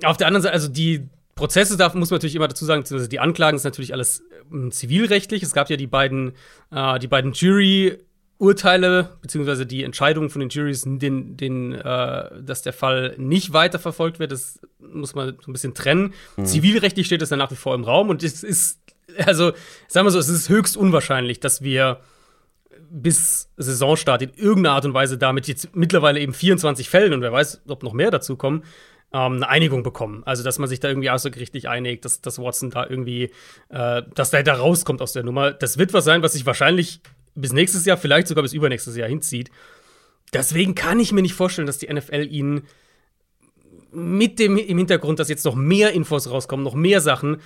Auf 0.04 0.18
der 0.18 0.28
anderen 0.28 0.44
Seite, 0.44 0.54
also 0.54 0.68
die 0.68 1.08
Prozesse, 1.40 1.78
da 1.78 1.88
muss 1.96 2.12
man 2.12 2.18
natürlich 2.18 2.36
immer 2.36 2.48
dazu 2.48 2.66
sagen, 2.66 2.84
die 3.10 3.20
Anklagen 3.20 3.56
ist 3.56 3.64
natürlich 3.64 3.94
alles 3.94 4.24
äh, 4.52 4.70
zivilrechtlich. 4.70 5.42
Es 5.42 5.54
gab 5.54 5.70
ja 5.70 5.78
die 5.78 5.88
beiden, 5.88 6.34
äh, 6.72 7.00
die 7.00 7.08
beiden 7.08 7.34
Jury 7.34 7.98
Urteile 8.38 9.18
beziehungsweise 9.22 9.66
die 9.66 9.84
Entscheidungen 9.84 10.30
von 10.30 10.40
den 10.40 10.50
Juries, 10.50 10.84
den, 10.86 11.36
den, 11.36 11.74
äh, 11.74 12.42
dass 12.42 12.62
der 12.62 12.74
Fall 12.74 13.16
nicht 13.18 13.52
weiterverfolgt 13.52 14.20
wird, 14.20 14.32
das 14.32 14.60
muss 14.80 15.14
man 15.14 15.38
so 15.44 15.50
ein 15.50 15.54
bisschen 15.54 15.74
trennen. 15.74 16.14
Mhm. 16.38 16.46
Zivilrechtlich 16.46 17.06
steht 17.06 17.22
es 17.22 17.30
dann 17.30 17.40
nach 17.40 17.52
wie 17.52 17.56
vor 17.58 17.76
im 17.76 17.84
Raum 17.84 18.10
und 18.10 18.24
es 18.24 18.44
ist, 18.44 18.80
also 19.26 19.52
sagen 19.88 20.08
wir 20.08 20.12
so, 20.12 20.20
es 20.20 20.30
ist 20.30 20.48
höchst 20.48 20.78
unwahrscheinlich, 20.78 21.42
dass 21.42 21.62
wir 21.62 22.00
bis 22.90 23.50
Saisonstart 23.58 24.22
in 24.22 24.34
irgendeiner 24.36 24.76
Art 24.76 24.86
und 24.86 24.94
Weise 24.94 25.18
damit 25.18 25.48
jetzt 25.48 25.76
mittlerweile 25.76 26.20
eben 26.20 26.34
24 26.34 26.90
Fällen 26.90 27.14
und 27.14 27.22
wer 27.22 27.32
weiß, 27.34 27.64
ob 27.68 27.84
noch 27.84 27.94
mehr 27.94 28.10
dazu 28.10 28.36
kommen, 28.36 28.64
ähm, 29.14 29.34
eine 29.34 29.50
Einigung 29.50 29.84
bekommen. 29.84 30.24
Also, 30.26 30.44
dass 30.44 30.60
man 30.60 30.70
sich 30.70 30.80
da 30.80 30.88
irgendwie 30.88 31.10
außergerichtlich 31.10 31.68
einigt, 31.68 32.06
dass, 32.06 32.22
dass 32.22 32.40
Watson 32.40 32.70
da 32.70 32.88
irgendwie, 32.88 33.32
äh, 33.70 34.04
dass 34.14 34.32
der 34.32 34.44
da 34.44 34.56
rauskommt 34.56 35.02
aus 35.02 35.14
der 35.14 35.24
Nummer. 35.24 35.52
Das 35.52 35.78
wird 35.78 35.94
was 35.94 36.06
sein, 36.06 36.22
was 36.22 36.34
sich 36.34 36.46
wahrscheinlich 36.46 37.02
bis 37.36 37.54
nächstes 37.54 37.86
Jahr, 37.86 37.98
vielleicht 37.98 38.28
sogar 38.28 38.44
bis 38.44 38.54
übernächstes 38.54 38.96
Jahr 38.96 39.08
hinzieht. 39.08 39.50
Deswegen 40.34 40.76
kann 40.76 41.00
ich 41.00 41.12
mir 41.12 41.22
nicht 41.22 41.34
vorstellen, 41.34 41.66
dass 41.66 41.80
die 41.80 41.92
NFL 41.92 42.28
ihn 42.30 42.64
mit 43.92 44.38
dem 44.38 44.58
im 44.58 44.78
Hintergrund, 44.78 45.20
dass 45.20 45.30
jetzt 45.30 45.46
noch 45.46 45.56
mehr 45.56 45.94
Infos 45.94 46.30
rauskommen, 46.30 46.64
noch 46.64 46.76
mehr 46.76 47.02
Sachen, 47.02 47.42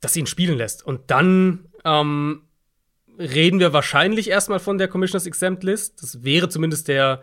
dass 0.00 0.12
sie 0.12 0.20
ihn 0.20 0.26
spielen 0.26 0.58
lässt. 0.58 0.84
Und 0.84 1.10
dann 1.10 1.68
ähm, 1.84 2.42
reden 3.18 3.60
wir 3.60 3.72
wahrscheinlich 3.72 4.28
erstmal 4.28 4.60
von 4.60 4.76
der 4.76 4.88
Commissioners 4.88 5.26
Exempt 5.26 5.64
List. 5.64 6.02
Das 6.02 6.22
wäre 6.22 6.48
zumindest 6.48 6.88
der, 6.88 7.22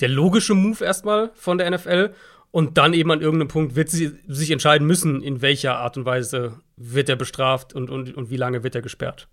der 0.00 0.08
logische 0.08 0.54
Move 0.54 0.84
erstmal 0.84 1.30
von 1.34 1.58
der 1.58 1.70
NFL. 1.70 2.12
Und 2.52 2.78
dann 2.78 2.94
eben 2.94 3.10
an 3.12 3.20
irgendeinem 3.20 3.48
Punkt 3.48 3.76
wird 3.76 3.90
sie 3.90 4.12
sich 4.26 4.50
entscheiden 4.50 4.86
müssen, 4.86 5.22
in 5.22 5.40
welcher 5.40 5.76
Art 5.76 5.96
und 5.96 6.04
Weise 6.04 6.54
wird 6.76 7.08
er 7.08 7.16
bestraft 7.16 7.74
und, 7.74 7.90
und, 7.90 8.16
und 8.16 8.30
wie 8.30 8.36
lange 8.36 8.64
wird 8.64 8.74
er 8.74 8.82
gesperrt. 8.82 9.28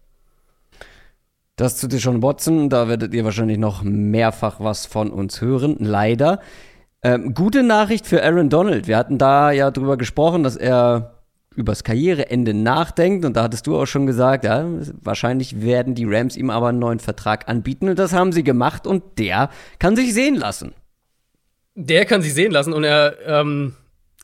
Das 1.56 1.77
zu 1.77 1.88
Deshaun 1.88 2.21
Watson, 2.21 2.69
da 2.69 2.88
werdet 2.88 3.15
ihr 3.15 3.25
wahrscheinlich 3.25 3.58
noch 3.58 3.82
mehrfach 3.82 4.60
was 4.60 4.86
von 4.86 5.10
uns 5.10 5.41
hören, 5.41 5.77
leider. 5.80 6.39
Ähm, 7.01 7.34
gute 7.34 7.63
Nachricht 7.63 8.06
für 8.06 8.23
Aaron 8.23 8.49
Donald. 8.49 8.88
Wir 8.88 8.97
hatten 8.97 9.17
da 9.17 9.51
ja 9.51 9.71
drüber 9.71 9.97
gesprochen, 9.97 10.43
dass 10.43 10.56
er 10.56 11.15
übers 11.56 11.84
Karriereende 11.84 12.53
nachdenkt. 12.53 13.25
Und 13.25 13.36
da 13.36 13.43
hattest 13.43 13.65
du 13.65 13.75
auch 13.75 13.88
schon 13.88 14.06
gesagt, 14.06 14.43
ja, 14.43 14.67
wahrscheinlich 15.01 15.62
werden 15.62 15.95
die 15.95 16.06
Rams 16.06 16.38
ihm 16.38 16.51
aber 16.51 16.67
einen 16.67 16.77
neuen 16.77 16.99
Vertrag 16.99 17.49
anbieten. 17.49 17.89
Und 17.89 17.97
das 17.97 18.13
haben 18.13 18.32
sie 18.32 18.43
gemacht 18.43 18.86
und 18.86 19.17
der 19.17 19.49
kann 19.80 19.95
sich 19.95 20.13
sehen 20.13 20.36
lassen 20.36 20.73
der 21.80 22.06
kann 22.06 22.24
sich 22.24 22.34
sehen 22.34 22.52
lassen 22.52 22.74
und 22.74 22.84
er, 22.84 23.18
ähm, 23.24 23.76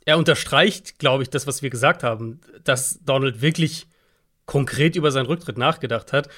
er 0.05 0.17
unterstreicht, 0.17 0.97
glaube 0.97 1.21
ich, 1.21 1.29
das, 1.29 1.45
was 1.45 1.61
wir 1.61 1.69
gesagt 1.69 2.01
haben, 2.01 2.41
dass 2.63 2.99
Donald 3.05 3.41
wirklich 3.41 3.85
konkret 4.47 4.95
über 4.95 5.11
seinen 5.11 5.27
Rücktritt 5.27 5.59
nachgedacht 5.59 6.13
hat. 6.13 6.29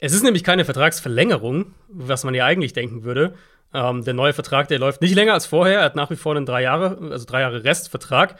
Es 0.00 0.12
ist 0.12 0.24
nämlich 0.24 0.42
keine 0.42 0.64
Vertragsverlängerung, 0.64 1.74
was 1.88 2.24
man 2.24 2.34
ja 2.34 2.44
eigentlich 2.44 2.72
denken 2.72 3.04
würde. 3.04 3.34
Ähm, 3.72 4.04
der 4.04 4.14
neue 4.14 4.32
Vertrag, 4.32 4.66
der 4.66 4.80
läuft 4.80 5.00
nicht 5.00 5.14
länger 5.14 5.34
als 5.34 5.46
vorher. 5.46 5.78
Er 5.78 5.84
hat 5.84 5.96
nach 5.96 6.10
wie 6.10 6.16
vor 6.16 6.34
einen 6.34 6.44
drei 6.44 6.62
Jahre, 6.62 6.98
also 7.12 7.24
drei 7.24 7.42
Jahre 7.42 7.62
Restvertrag. 7.62 8.36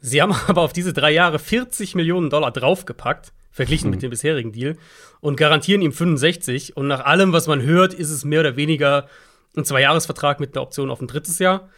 Sie 0.00 0.22
haben 0.22 0.32
aber 0.46 0.62
auf 0.62 0.72
diese 0.72 0.92
drei 0.92 1.10
Jahre 1.10 1.40
40 1.40 1.96
Millionen 1.96 2.30
Dollar 2.30 2.52
draufgepackt, 2.52 3.32
verglichen 3.50 3.88
mhm. 3.88 3.90
mit 3.90 4.02
dem 4.02 4.10
bisherigen 4.10 4.52
Deal, 4.52 4.76
und 5.18 5.36
garantieren 5.36 5.82
ihm 5.82 5.92
65. 5.92 6.76
Und 6.76 6.86
nach 6.86 7.04
allem, 7.04 7.32
was 7.32 7.48
man 7.48 7.60
hört, 7.60 7.92
ist 7.92 8.10
es 8.10 8.24
mehr 8.24 8.40
oder 8.40 8.54
weniger 8.54 9.08
ein 9.56 9.64
Zweijahresvertrag 9.64 10.40
mit 10.40 10.54
der 10.54 10.62
Option 10.62 10.90
auf 10.90 11.00
ein 11.00 11.08
drittes 11.08 11.38
Jahr. 11.38 11.68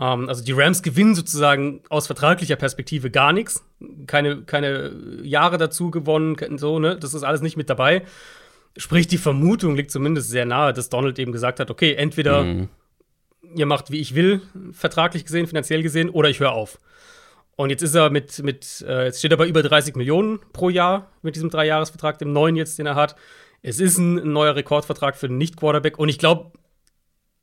Ähm, 0.00 0.28
also 0.28 0.44
die 0.44 0.52
Rams 0.52 0.82
gewinnen 0.82 1.14
sozusagen 1.14 1.82
aus 1.88 2.06
vertraglicher 2.06 2.56
Perspektive 2.56 3.10
gar 3.10 3.32
nichts. 3.32 3.64
Keine, 4.06 4.42
keine 4.42 5.20
Jahre 5.22 5.58
dazu 5.58 5.90
gewonnen, 5.90 6.36
so, 6.58 6.78
ne? 6.78 6.96
Das 6.96 7.14
ist 7.14 7.22
alles 7.22 7.40
nicht 7.40 7.56
mit 7.56 7.70
dabei. 7.70 8.02
Sprich, 8.76 9.06
die 9.06 9.18
Vermutung 9.18 9.76
liegt 9.76 9.90
zumindest 9.90 10.30
sehr 10.30 10.46
nahe, 10.46 10.72
dass 10.72 10.88
Donald 10.88 11.18
eben 11.18 11.32
gesagt 11.32 11.60
hat: 11.60 11.70
Okay, 11.70 11.94
entweder 11.94 12.42
mhm. 12.42 12.68
ihr 13.54 13.66
macht, 13.66 13.90
wie 13.90 14.00
ich 14.00 14.14
will, 14.14 14.40
vertraglich 14.72 15.24
gesehen, 15.24 15.46
finanziell 15.46 15.82
gesehen, 15.82 16.08
oder 16.08 16.30
ich 16.30 16.40
höre 16.40 16.52
auf. 16.52 16.78
Und 17.54 17.68
jetzt 17.68 17.82
ist 17.82 17.94
er 17.94 18.08
mit, 18.08 18.42
mit 18.42 18.82
äh, 18.88 19.04
jetzt 19.04 19.18
steht 19.18 19.30
er 19.30 19.36
bei 19.36 19.46
über 19.46 19.62
30 19.62 19.94
Millionen 19.94 20.40
pro 20.54 20.70
Jahr 20.70 21.12
mit 21.20 21.36
diesem 21.36 21.50
Dreijahresvertrag, 21.50 22.18
dem 22.18 22.32
neuen 22.32 22.56
jetzt, 22.56 22.78
den 22.78 22.86
er 22.86 22.94
hat. 22.94 23.14
Es 23.60 23.78
ist 23.78 23.98
ein 23.98 24.32
neuer 24.32 24.56
Rekordvertrag 24.56 25.16
für 25.16 25.28
den 25.28 25.36
Nicht-Quarterback. 25.36 25.98
Und 25.98 26.08
ich 26.08 26.18
glaube, 26.18 26.52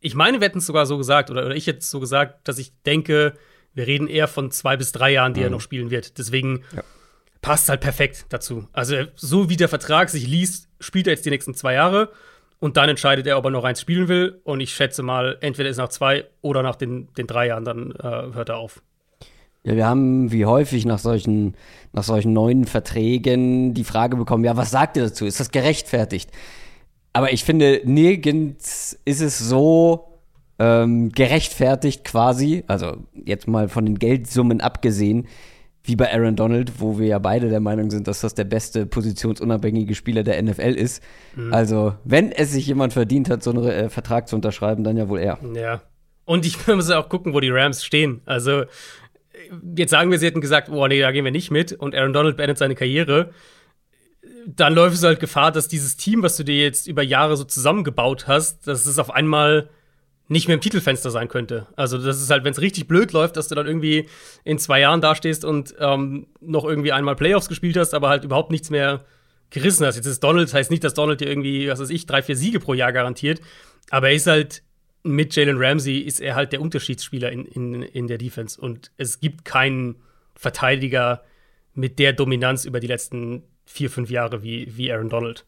ich 0.01 0.15
meine, 0.15 0.39
wir 0.39 0.45
hätten 0.45 0.59
es 0.59 0.65
sogar 0.65 0.85
so 0.85 0.97
gesagt, 0.97 1.29
oder, 1.29 1.45
oder 1.45 1.55
ich 1.55 1.67
hätte 1.67 1.79
es 1.79 1.89
so 1.89 1.99
gesagt, 1.99 2.47
dass 2.47 2.57
ich 2.57 2.73
denke, 2.85 3.33
wir 3.73 3.87
reden 3.87 4.07
eher 4.07 4.27
von 4.27 4.51
zwei 4.51 4.77
bis 4.77 4.91
drei 4.91 5.11
Jahren, 5.11 5.33
die 5.33 5.41
mhm. 5.41 5.47
er 5.47 5.49
noch 5.51 5.61
spielen 5.61 5.91
wird. 5.91 6.17
Deswegen 6.17 6.63
ja. 6.75 6.83
passt 7.41 7.69
halt 7.69 7.81
perfekt 7.81 8.25
dazu. 8.29 8.67
Also, 8.73 8.95
so 9.15 9.49
wie 9.49 9.57
der 9.57 9.69
Vertrag 9.69 10.09
sich 10.09 10.27
liest, 10.27 10.69
spielt 10.79 11.07
er 11.07 11.13
jetzt 11.13 11.25
die 11.25 11.29
nächsten 11.29 11.53
zwei 11.53 11.73
Jahre 11.73 12.11
und 12.59 12.77
dann 12.77 12.89
entscheidet 12.89 13.27
er, 13.27 13.37
ob 13.37 13.45
er 13.45 13.51
noch 13.51 13.63
eins 13.63 13.81
spielen 13.81 14.07
will. 14.07 14.39
Und 14.43 14.59
ich 14.59 14.73
schätze 14.73 15.03
mal, 15.03 15.37
entweder 15.41 15.69
ist 15.69 15.77
nach 15.77 15.89
zwei 15.89 16.25
oder 16.41 16.63
nach 16.63 16.75
den, 16.75 17.13
den 17.13 17.27
drei 17.27 17.47
Jahren, 17.47 17.65
dann 17.65 17.91
äh, 17.91 18.33
hört 18.33 18.49
er 18.49 18.57
auf. 18.57 18.81
Ja, 19.63 19.75
wir 19.75 19.85
haben 19.85 20.31
wie 20.31 20.45
häufig 20.45 20.85
nach 20.85 20.99
solchen, 20.99 21.55
nach 21.91 22.03
solchen 22.03 22.31
neuen 22.31 22.65
Verträgen 22.65 23.73
die 23.73 23.83
Frage 23.83 24.15
bekommen: 24.15 24.45
Ja, 24.45 24.55
was 24.55 24.71
sagt 24.71 24.95
ihr 24.95 25.03
dazu? 25.03 25.25
Ist 25.25 25.39
das 25.39 25.51
gerechtfertigt? 25.51 26.31
Aber 27.13 27.33
ich 27.33 27.43
finde, 27.43 27.81
nirgends 27.85 28.97
ist 29.05 29.21
es 29.21 29.39
so 29.39 30.19
ähm, 30.59 31.09
gerechtfertigt 31.09 32.03
quasi, 32.03 32.63
also 32.67 32.97
jetzt 33.13 33.47
mal 33.47 33.69
von 33.69 33.85
den 33.85 33.97
Geldsummen 33.97 34.61
abgesehen, 34.61 35.27
wie 35.83 35.95
bei 35.95 36.13
Aaron 36.13 36.35
Donald, 36.35 36.73
wo 36.79 36.99
wir 36.99 37.07
ja 37.07 37.19
beide 37.19 37.49
der 37.49 37.61
Meinung 37.61 37.89
sind, 37.89 38.07
dass 38.07 38.21
das 38.21 38.35
der 38.35 38.43
beste 38.43 38.85
positionsunabhängige 38.85 39.95
Spieler 39.95 40.23
der 40.23 40.41
NFL 40.41 40.75
ist. 40.75 41.01
Mhm. 41.35 41.53
Also, 41.53 41.95
wenn 42.03 42.31
es 42.31 42.51
sich 42.51 42.67
jemand 42.67 42.93
verdient 42.93 43.29
hat, 43.29 43.41
so 43.41 43.51
einen 43.51 43.63
äh, 43.63 43.89
Vertrag 43.89 44.27
zu 44.27 44.35
unterschreiben, 44.35 44.83
dann 44.83 44.97
ja 44.97 45.07
wohl 45.09 45.19
er. 45.19 45.39
Ja. 45.55 45.81
Und 46.25 46.45
ich 46.45 46.67
muss 46.67 46.91
auch 46.91 47.09
gucken, 47.09 47.33
wo 47.33 47.39
die 47.39 47.49
Rams 47.49 47.83
stehen. 47.83 48.21
Also, 48.25 48.65
jetzt 49.75 49.91
sagen 49.91 50.11
wir, 50.11 50.19
sie 50.19 50.27
hätten 50.27 50.41
gesagt, 50.41 50.69
oh 50.69 50.85
nee, 50.87 50.99
da 50.99 51.11
gehen 51.11 51.25
wir 51.25 51.31
nicht 51.31 51.49
mit 51.49 51.73
und 51.73 51.95
Aaron 51.95 52.13
Donald 52.13 52.37
beendet 52.37 52.57
seine 52.57 52.75
Karriere 52.75 53.31
dann 54.47 54.73
läufst 54.73 55.03
du 55.03 55.07
halt 55.07 55.19
Gefahr, 55.19 55.51
dass 55.51 55.67
dieses 55.67 55.97
Team, 55.97 56.23
was 56.23 56.37
du 56.37 56.43
dir 56.43 56.61
jetzt 56.61 56.87
über 56.87 57.03
Jahre 57.03 57.37
so 57.37 57.43
zusammengebaut 57.43 58.27
hast, 58.27 58.67
dass 58.67 58.85
es 58.85 58.99
auf 58.99 59.11
einmal 59.11 59.69
nicht 60.27 60.47
mehr 60.47 60.55
im 60.55 60.61
Titelfenster 60.61 61.09
sein 61.09 61.27
könnte. 61.27 61.67
Also 61.75 61.97
das 61.97 62.21
ist 62.21 62.29
halt, 62.29 62.43
wenn 62.43 62.51
es 62.51 62.61
richtig 62.61 62.87
blöd 62.87 63.11
läuft, 63.13 63.35
dass 63.35 63.47
du 63.47 63.55
dann 63.55 63.65
irgendwie 63.65 64.07
in 64.43 64.59
zwei 64.59 64.79
Jahren 64.79 65.01
dastehst 65.01 65.43
und 65.43 65.73
ähm, 65.79 66.27
noch 66.39 66.65
irgendwie 66.65 66.91
einmal 66.91 67.15
Playoffs 67.15 67.49
gespielt 67.49 67.77
hast, 67.77 67.93
aber 67.93 68.09
halt 68.09 68.23
überhaupt 68.23 68.51
nichts 68.51 68.69
mehr 68.69 69.05
gerissen 69.49 69.85
hast. 69.85 69.95
Jetzt 69.95 70.05
ist 70.05 70.23
Donald, 70.23 70.47
das 70.47 70.53
heißt 70.53 70.69
nicht, 70.69 70.83
dass 70.83 70.93
Donald 70.93 71.19
dir 71.19 71.27
irgendwie, 71.27 71.67
was 71.67 71.79
weiß 71.79 71.89
ich, 71.89 72.05
drei, 72.05 72.21
vier 72.21 72.35
Siege 72.35 72.59
pro 72.59 72.75
Jahr 72.75 72.93
garantiert, 72.93 73.41
aber 73.89 74.09
er 74.09 74.15
ist 74.15 74.27
halt 74.27 74.61
mit 75.01 75.35
Jalen 75.35 75.57
Ramsey 75.57 75.99
ist 75.99 76.19
er 76.19 76.35
halt 76.35 76.51
der 76.51 76.61
Unterschiedsspieler 76.61 77.31
in, 77.31 77.45
in, 77.45 77.81
in 77.81 78.07
der 78.07 78.17
Defense 78.17 78.59
und 78.59 78.91
es 78.97 79.19
gibt 79.19 79.45
keinen 79.45 79.95
Verteidiger 80.35 81.23
mit 81.73 81.97
der 81.97 82.13
Dominanz 82.13 82.65
über 82.65 82.79
die 82.79 82.87
letzten 82.87 83.43
vier, 83.69 83.89
fünf 83.89 84.09
Jahre 84.09 84.41
wie, 84.41 84.75
wie 84.75 84.91
Aaron 84.91 85.09
Donald. 85.09 85.45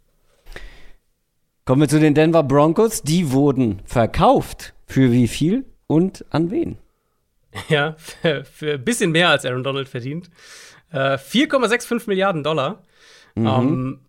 Kommen 1.65 1.81
wir 1.81 1.89
zu 1.89 1.99
den 1.99 2.13
Denver 2.13 2.43
Broncos. 2.43 3.01
Die 3.01 3.31
wurden 3.31 3.81
verkauft. 3.86 4.73
Für 4.86 5.12
wie 5.12 5.27
viel 5.27 5.65
und 5.88 6.25
an 6.29 6.51
wen? 6.51 6.77
Ja, 7.67 7.95
für, 7.97 8.45
für 8.45 8.73
ein 8.75 8.84
bisschen 8.86 9.12
mehr 9.12 9.29
als 9.29 9.45
Aaron 9.45 9.63
Donald 9.63 9.89
verdient. 9.89 10.29
Äh, 10.91 11.17
4,65 11.17 12.03
Milliarden 12.07 12.43
Dollar. 12.43 12.84
Mhm. 13.36 13.47
Ähm, 13.47 13.99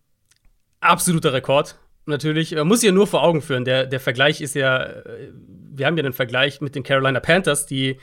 absoluter 0.80 1.32
Rekord, 1.32 1.76
natürlich. 2.06 2.54
Man 2.54 2.68
muss 2.68 2.80
sich 2.80 2.88
ja 2.88 2.92
nur 2.92 3.08
vor 3.08 3.24
Augen 3.24 3.42
führen. 3.42 3.64
Der, 3.64 3.86
der 3.86 3.98
Vergleich 3.98 4.40
ist 4.40 4.54
ja, 4.54 4.84
äh, 4.84 5.32
wir 5.72 5.86
haben 5.86 5.96
ja 5.96 6.04
den 6.04 6.12
Vergleich 6.12 6.60
mit 6.60 6.76
den 6.76 6.84
Carolina 6.84 7.18
Panthers, 7.18 7.66
die 7.66 7.98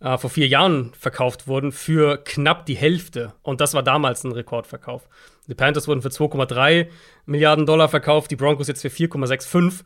äh, 0.00 0.18
vor 0.18 0.28
vier 0.28 0.46
Jahren 0.46 0.92
verkauft 0.92 1.46
wurden, 1.46 1.72
für 1.72 2.18
knapp 2.18 2.66
die 2.66 2.76
Hälfte. 2.76 3.32
Und 3.42 3.62
das 3.62 3.72
war 3.72 3.82
damals 3.82 4.24
ein 4.24 4.32
Rekordverkauf. 4.32 5.08
Die 5.48 5.54
Panthers 5.54 5.88
wurden 5.88 6.02
für 6.02 6.08
2,3 6.08 6.88
Milliarden 7.26 7.66
Dollar 7.66 7.88
verkauft, 7.88 8.30
die 8.30 8.36
Broncos 8.36 8.68
jetzt 8.68 8.82
für 8.82 8.88
4,65. 8.88 9.84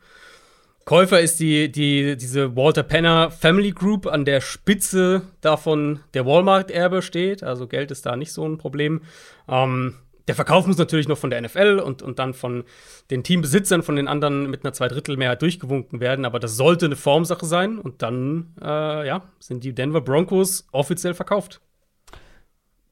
Käufer 0.85 1.21
ist 1.21 1.41
die, 1.41 1.71
die, 1.73 2.17
diese 2.17 2.55
Walter 2.55 2.85
Penner 2.85 3.31
Family 3.33 3.73
Group, 3.73 4.07
an 4.07 4.25
der 4.25 4.41
Spitze 4.41 5.23
davon 5.41 6.01
der 6.15 6.25
Walmart-Erbe 6.27 7.03
steht. 7.03 7.43
Also 7.43 7.67
Geld 7.67 7.91
ist 7.91 8.07
da 8.07 8.15
nicht 8.15 8.33
so 8.33 8.47
ein 8.47 8.57
Problem. 8.57 9.01
Ähm, 9.49 9.97
der 10.29 10.35
Verkauf 10.35 10.67
muss 10.67 10.79
natürlich 10.79 11.09
noch 11.09 11.19
von 11.19 11.31
der 11.31 11.41
NFL 11.41 11.81
und, 11.85 12.03
und 12.03 12.19
dann 12.19 12.35
von 12.35 12.65
den 13.11 13.25
Teambesitzern, 13.25 13.83
von 13.83 13.97
den 13.97 14.09
anderen 14.09 14.51
mit 14.51 14.65
einer 14.65 14.73
Zweidrittelmehrheit 14.73 15.43
durchgewunken 15.43 16.01
werden. 16.01 16.25
Aber 16.25 16.39
das 16.39 16.57
sollte 16.57 16.87
eine 16.87 16.97
Formsache 16.97 17.47
sein. 17.47 17.79
Und 17.79 18.03
dann, 18.03 18.55
äh, 18.61 19.07
ja, 19.07 19.23
sind 19.39 19.65
die 19.65 19.75
Denver 19.75 20.01
Broncos 20.01 20.67
offiziell 20.71 21.15
verkauft. 21.15 21.61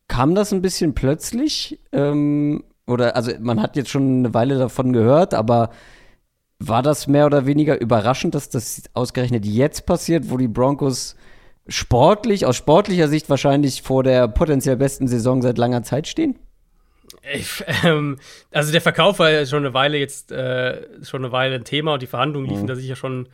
Kam 0.09 0.35
das 0.35 0.53
ein 0.53 0.63
bisschen 0.63 0.95
plötzlich? 0.95 1.81
Ähm, 1.93 2.65
oder, 2.87 3.17
also 3.17 3.33
man 3.41 3.63
hat 3.63 3.77
jetzt 3.77 3.91
schon 3.91 4.19
eine 4.19 4.35
Weile 4.35 4.59
davon 4.59 4.93
gehört, 4.93 5.35
aber 5.35 5.71
war 6.59 6.83
das 6.83 7.07
mehr 7.07 7.27
oder 7.27 7.47
weniger 7.47 7.81
überraschend, 7.81 8.35
dass 8.35 8.51
das 8.51 8.83
ausgerechnet 8.93 9.45
jetzt 9.45 9.87
passiert, 9.87 10.31
wo 10.31 10.37
die 10.37 10.49
Broncos 10.49 11.17
sportlich, 11.67 12.47
aus 12.47 12.57
sportlicher 12.57 13.09
Sicht 13.09 13.31
wahrscheinlich 13.31 13.83
vor 13.83 14.03
der 14.03 14.29
potenziell 14.29 14.77
besten 14.77 15.09
Saison 15.09 15.43
seit 15.43 15.59
langer 15.59 15.83
Zeit 15.83 16.07
stehen? 16.07 16.39
Ich, 17.33 17.65
ähm, 17.85 18.19
also 18.53 18.73
der 18.73 18.81
Verkauf 18.81 19.19
war 19.19 19.31
ja 19.31 19.47
schon 19.47 19.65
eine 19.65 19.75
Weile 19.75 19.99
jetzt 19.99 20.31
äh, 20.33 20.83
schon 21.03 21.25
eine 21.25 21.33
Weile 21.33 21.55
ein 21.55 21.65
Thema 21.65 21.95
und 21.95 22.03
die 22.03 22.07
Verhandlungen 22.07 22.49
liefen 22.49 22.65
mhm. 22.65 22.69
da 22.69 22.77
sicher 22.77 22.97
schon 22.97 23.29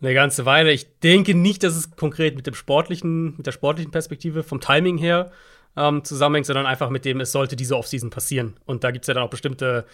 eine 0.00 0.14
ganze 0.14 0.44
Weile. 0.44 0.72
Ich 0.72 0.98
denke 1.00 1.34
nicht, 1.34 1.62
dass 1.62 1.76
es 1.76 1.94
konkret 1.96 2.36
mit 2.36 2.46
dem 2.46 2.54
sportlichen, 2.54 3.36
mit 3.36 3.46
der 3.46 3.52
sportlichen 3.52 3.92
Perspektive 3.92 4.42
vom 4.42 4.60
Timing 4.60 4.98
her 4.98 5.30
ähm, 5.76 6.04
zusammenhängt, 6.04 6.46
sondern 6.46 6.66
einfach 6.66 6.90
mit 6.90 7.04
dem, 7.04 7.20
es 7.20 7.32
sollte 7.32 7.56
diese 7.56 7.76
Offseason 7.76 8.10
passieren. 8.10 8.54
Und 8.66 8.84
da 8.84 8.90
gibt 8.90 9.04
es 9.04 9.08
ja 9.08 9.14
dann 9.14 9.22
auch 9.22 9.30
bestimmte, 9.30 9.86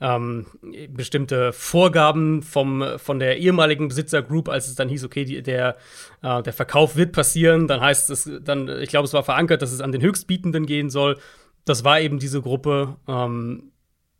ähm, 0.00 0.46
bestimmte 0.90 1.52
Vorgaben 1.52 2.42
vom, 2.42 2.84
von 2.96 3.18
der 3.18 3.38
ehemaligen 3.38 3.88
Besitzergroup, 3.88 4.48
als 4.48 4.68
es 4.68 4.74
dann 4.74 4.88
hieß, 4.88 5.04
okay, 5.04 5.24
die, 5.24 5.42
der, 5.42 5.76
äh, 6.22 6.42
der 6.42 6.52
Verkauf 6.52 6.96
wird 6.96 7.12
passieren. 7.12 7.66
Dann 7.66 7.80
heißt 7.80 8.10
es, 8.10 8.30
dann, 8.42 8.68
ich 8.80 8.90
glaube, 8.90 9.06
es 9.06 9.12
war 9.12 9.24
verankert, 9.24 9.62
dass 9.62 9.72
es 9.72 9.80
an 9.80 9.92
den 9.92 10.02
Höchstbietenden 10.02 10.66
gehen 10.66 10.90
soll 10.90 11.18
das 11.64 11.84
war 11.84 12.00
eben 12.00 12.18
diese 12.18 12.42
Gruppe. 12.42 12.96
Ähm, 13.08 13.72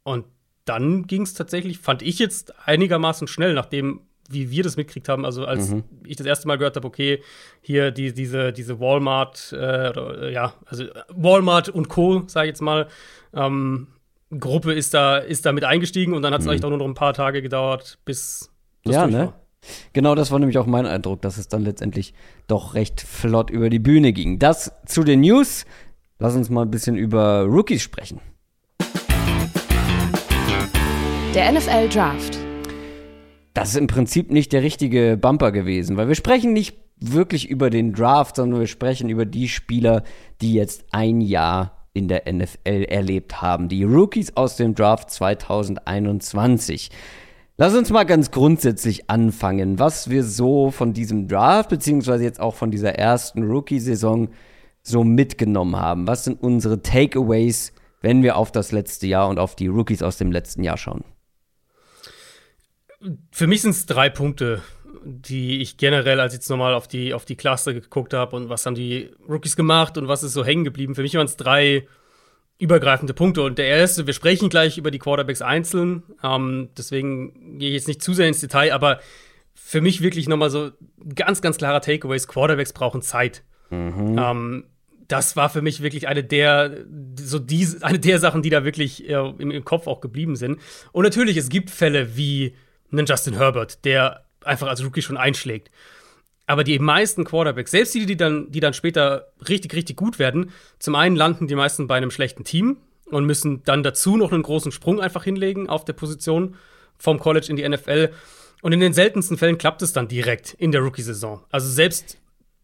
und 0.03 0.27
dann 0.65 1.07
ging 1.07 1.23
es 1.23 1.35
tatsächlich, 1.35 1.79
fand 1.79 2.03
ich 2.03 2.19
jetzt 2.19 2.55
einigermaßen 2.67 3.29
schnell, 3.29 3.55
nachdem 3.55 4.01
wie 4.31 4.51
wir 4.51 4.63
das 4.63 4.77
mitkriegt 4.77 5.09
haben, 5.09 5.25
also 5.25 5.45
als 5.45 5.71
mhm. 5.71 5.85
ich 6.07 6.17
das 6.17 6.27
erste 6.27 6.49
Mal 6.49 6.57
gehört 6.57 6.77
habe, 6.77 6.87
okay, 6.87 7.23
hier 7.61 7.91
die, 7.91 8.13
diese, 8.13 8.53
diese 8.53 8.81
Walmart, 8.81 9.53
äh, 9.53 9.91
oder, 9.91 10.31
ja, 10.31 10.55
also 10.67 10.85
Walmart 11.09 11.69
und 11.69 11.89
Co., 11.89 12.25
sage 12.27 12.47
ich 12.47 12.51
jetzt 12.51 12.63
mal, 12.63 12.89
ähm, 13.35 13.89
Gruppe 14.39 14.73
ist 14.73 14.95
da, 14.95 15.19
ist 15.19 15.47
da 15.47 15.53
mit 15.53 15.65
eingestiegen 15.65 16.15
und 16.15 16.23
dann 16.23 16.33
hat 16.33 16.41
es 16.41 16.47
mhm. 16.47 16.53
eigentlich 16.53 16.65
auch 16.65 16.71
nur 16.71 16.79
noch 16.79 16.87
ein 16.87 16.95
paar 16.95 17.15
Tage 17.15 17.43
gedauert, 17.43 17.99
bis 18.05 18.51
das 18.85 18.95
ja, 18.95 19.07
ne? 19.07 19.19
War. 19.19 19.41
Genau, 19.93 20.15
das 20.15 20.31
war 20.31 20.39
nämlich 20.39 20.59
auch 20.59 20.67
mein 20.67 20.87
Eindruck, 20.87 21.23
dass 21.23 21.39
es 21.39 21.49
dann 21.49 21.63
letztendlich 21.63 22.15
doch 22.47 22.75
recht 22.75 23.01
flott 23.01 23.51
über 23.51 23.71
die 23.71 23.79
Bühne 23.79 24.13
ging. 24.13 24.39
Das 24.39 24.73
zu 24.87 25.05
den 25.05 25.21
News. 25.21 25.65
Lass 26.19 26.35
uns 26.35 26.49
mal 26.49 26.63
ein 26.63 26.71
bisschen 26.71 26.97
über 26.97 27.43
Rookies 27.43 27.83
sprechen. 27.83 28.21
Der 31.35 31.53
NFL 31.53 31.89
Draft. 31.89 32.44
Das 33.55 33.69
ist 33.71 33.77
im 33.77 33.87
Prinzip 33.87 34.33
nicht 34.33 34.53
der 34.53 34.63
richtige 34.63 35.17
Bumper 35.17 35.53
gewesen, 35.53 35.97
weil 35.97 36.09
wir 36.09 36.17
sprechen 36.17 36.53
nicht 36.53 36.77
wirklich 36.99 37.49
über 37.49 37.71
den 37.71 37.93
Draft, 37.93 38.37
sondern 38.37 38.61
wir 38.61 38.67
sprechen 38.67 39.09
über 39.09 39.25
die 39.25 39.49
Spieler, 39.49 40.03
die 40.41 40.55
jetzt 40.55 40.85
ein 40.91 41.21
Jahr 41.21 41.87
in 41.93 42.09
der 42.09 42.25
NFL 42.31 42.85
erlebt 42.89 43.41
haben. 43.41 43.69
Die 43.69 43.85
Rookies 43.85 44.37
aus 44.37 44.57
dem 44.57 44.75
Draft 44.75 45.11
2021. 45.11 46.91
Lass 47.57 47.77
uns 47.77 47.91
mal 47.91 48.03
ganz 48.03 48.33
grundsätzlich 48.33 49.09
anfangen, 49.09 49.79
was 49.79 50.11
wir 50.11 50.25
so 50.25 50.73
von 50.73 50.93
diesem 50.93 51.29
Draft, 51.29 51.71
beziehungsweise 51.71 52.25
jetzt 52.25 52.41
auch 52.41 52.57
von 52.57 52.73
dieser 52.73 52.97
ersten 52.97 53.45
Rookie-Saison 53.45 54.31
so 54.83 55.05
mitgenommen 55.05 55.77
haben? 55.77 56.09
Was 56.09 56.25
sind 56.25 56.43
unsere 56.43 56.83
Takeaways, 56.83 57.73
wenn 58.01 58.25
wir 58.25 58.37
auf 58.37 58.51
das 58.51 58.73
letzte 58.73 59.07
Jahr 59.07 59.29
und 59.29 59.39
auf 59.39 59.55
die 59.55 59.69
Rookies 59.69 60.03
aus 60.03 60.19
dem 60.19 60.33
letzten 60.33 60.65
Jahr 60.65 60.77
schauen? 60.77 61.05
Für 63.31 63.47
mich 63.47 63.63
sind 63.63 63.71
es 63.71 63.87
drei 63.87 64.09
Punkte, 64.11 64.63
die 65.05 65.61
ich 65.61 65.77
generell, 65.77 66.21
als 66.21 66.33
ich 66.33 66.39
jetzt 66.39 66.51
nochmal 66.51 66.75
auf 66.75 66.89
die, 66.89 67.13
auf 67.13 67.25
die 67.25 67.37
Klasse 67.37 67.75
geguckt 67.75 68.15
habe 68.15 68.37
und 68.37 68.49
was 68.49 68.65
haben 68.65 68.75
die 68.75 69.11
Rookies 69.29 69.57
gemacht 69.57 69.99
und 69.99 70.09
was 70.09 70.23
ist 70.23 70.33
so 70.33 70.45
hängen 70.45 70.65
geblieben. 70.65 70.95
Für 70.95 71.03
mich 71.03 71.15
waren 71.15 71.27
es 71.27 71.37
drei 71.37 71.87
übergreifende 72.59 73.15
Punkte. 73.15 73.43
Und 73.43 73.59
der 73.59 73.67
erste, 73.67 74.07
wir 74.07 74.15
sprechen 74.15 74.49
gleich 74.49 74.79
über 74.79 74.91
die 74.91 74.99
Quarterbacks 74.99 75.43
einzeln, 75.43 76.03
ähm, 76.23 76.71
deswegen 76.77 77.59
gehe 77.59 77.69
ich 77.69 77.75
jetzt 77.75 77.89
nicht 77.89 78.03
zu 78.03 78.15
sehr 78.15 78.29
ins 78.29 78.41
Detail, 78.41 78.73
aber 78.73 79.01
für 79.55 79.81
mich 79.81 80.03
wirklich 80.03 80.29
nochmal 80.29 80.51
so 80.51 80.71
ganz, 81.15 81.43
ganz 81.43 81.59
klarer 81.59 81.81
Takeaways: 81.81 82.29
Quarterbacks 82.29 82.73
brauchen 82.73 83.03
Zeit. 83.03 83.43
Mhm. 83.71 84.19
Ähm, 84.19 84.65
das 85.09 85.37
war 85.37 85.51
für 85.51 85.63
mich 85.63 85.83
wirklich 85.83 86.09
eine 86.09 86.25
der, 86.25 86.85
so 87.17 87.39
die, 87.39 87.69
eine 87.83 87.99
der 87.99 88.19
Sachen, 88.19 88.43
die 88.43 88.51
da 88.51 88.65
wirklich 88.65 89.09
äh, 89.09 89.15
im, 89.15 89.51
im, 89.51 89.65
Kopf 89.65 89.87
auch 89.87 90.01
geblieben 90.01 90.37
sind. 90.37 90.59
Und 90.93 91.05
natürlich, 91.05 91.37
es 91.37 91.51
gibt 91.51 91.71
Fälle 91.71 92.17
wie 92.17 92.55
einen 92.99 93.07
Justin 93.07 93.35
Herbert, 93.35 93.85
der 93.85 94.25
einfach 94.43 94.69
als 94.69 94.85
Rookie 94.85 95.03
schon 95.03 95.17
einschlägt. 95.17 95.71
Aber 96.47 96.65
die 96.65 96.79
meisten 96.79 97.25
Quarterbacks, 97.25 97.71
selbst 97.71 97.95
die, 97.95 98.05
die 98.05 98.17
dann, 98.17 98.51
die 98.51 98.61
dann 98.61 98.75
später 98.75 99.29
richtig, 99.49 99.75
richtig 99.75 99.97
gut 99.97 100.19
werden, 100.19 100.51
zum 100.79 100.95
einen 100.95 101.17
landen 101.17 101.49
die 101.49 101.55
meisten 101.55 101.87
bei 101.87 101.97
einem 101.97 102.11
schlechten 102.11 102.45
Team 102.45 102.77
und 103.07 103.25
müssen 103.25 103.63
dann 103.65 103.83
dazu 103.83 104.17
noch 104.17 104.33
einen 104.33 104.43
großen 104.43 104.73
Sprung 104.73 105.01
einfach 105.01 105.25
hinlegen 105.25 105.69
auf 105.69 105.85
der 105.85 105.95
Position 105.95 106.57
vom 106.99 107.19
College 107.19 107.47
in 107.49 107.57
die 107.57 107.67
NFL. 107.67 108.11
Und 108.61 108.73
in 108.73 108.81
den 108.81 108.93
seltensten 108.93 109.39
Fällen 109.39 109.59
klappt 109.59 109.83
es 109.83 109.93
dann 109.93 110.09
direkt 110.09 110.55
in 110.55 110.73
der 110.73 110.83
Rookie-Saison. 110.83 111.43
Also 111.51 111.69
selbst 111.69 112.19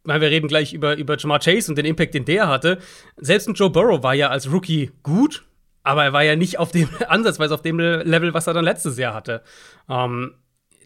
weil 0.04 0.20
wir 0.20 0.30
reden 0.30 0.48
gleich 0.48 0.72
über, 0.72 0.96
über 0.96 1.16
Jamar 1.18 1.40
Chase 1.40 1.70
und 1.70 1.76
den 1.76 1.84
Impact, 1.84 2.14
den 2.14 2.24
der 2.24 2.48
hatte. 2.48 2.78
Selbst 3.16 3.48
ein 3.48 3.54
Joe 3.54 3.70
Burrow 3.70 4.02
war 4.02 4.14
ja 4.14 4.28
als 4.28 4.50
Rookie 4.50 4.90
gut, 5.02 5.44
aber 5.82 6.04
er 6.04 6.12
war 6.12 6.22
ja 6.22 6.36
nicht 6.36 6.58
auf 6.58 6.72
dem 6.72 6.88
ansatzweise 7.08 7.54
auf 7.54 7.62
dem 7.62 7.78
Level, 7.78 8.34
was 8.34 8.46
er 8.46 8.54
dann 8.54 8.64
letztes 8.64 8.98
Jahr 8.98 9.14
hatte. 9.14 9.42
Ähm, 9.88 10.34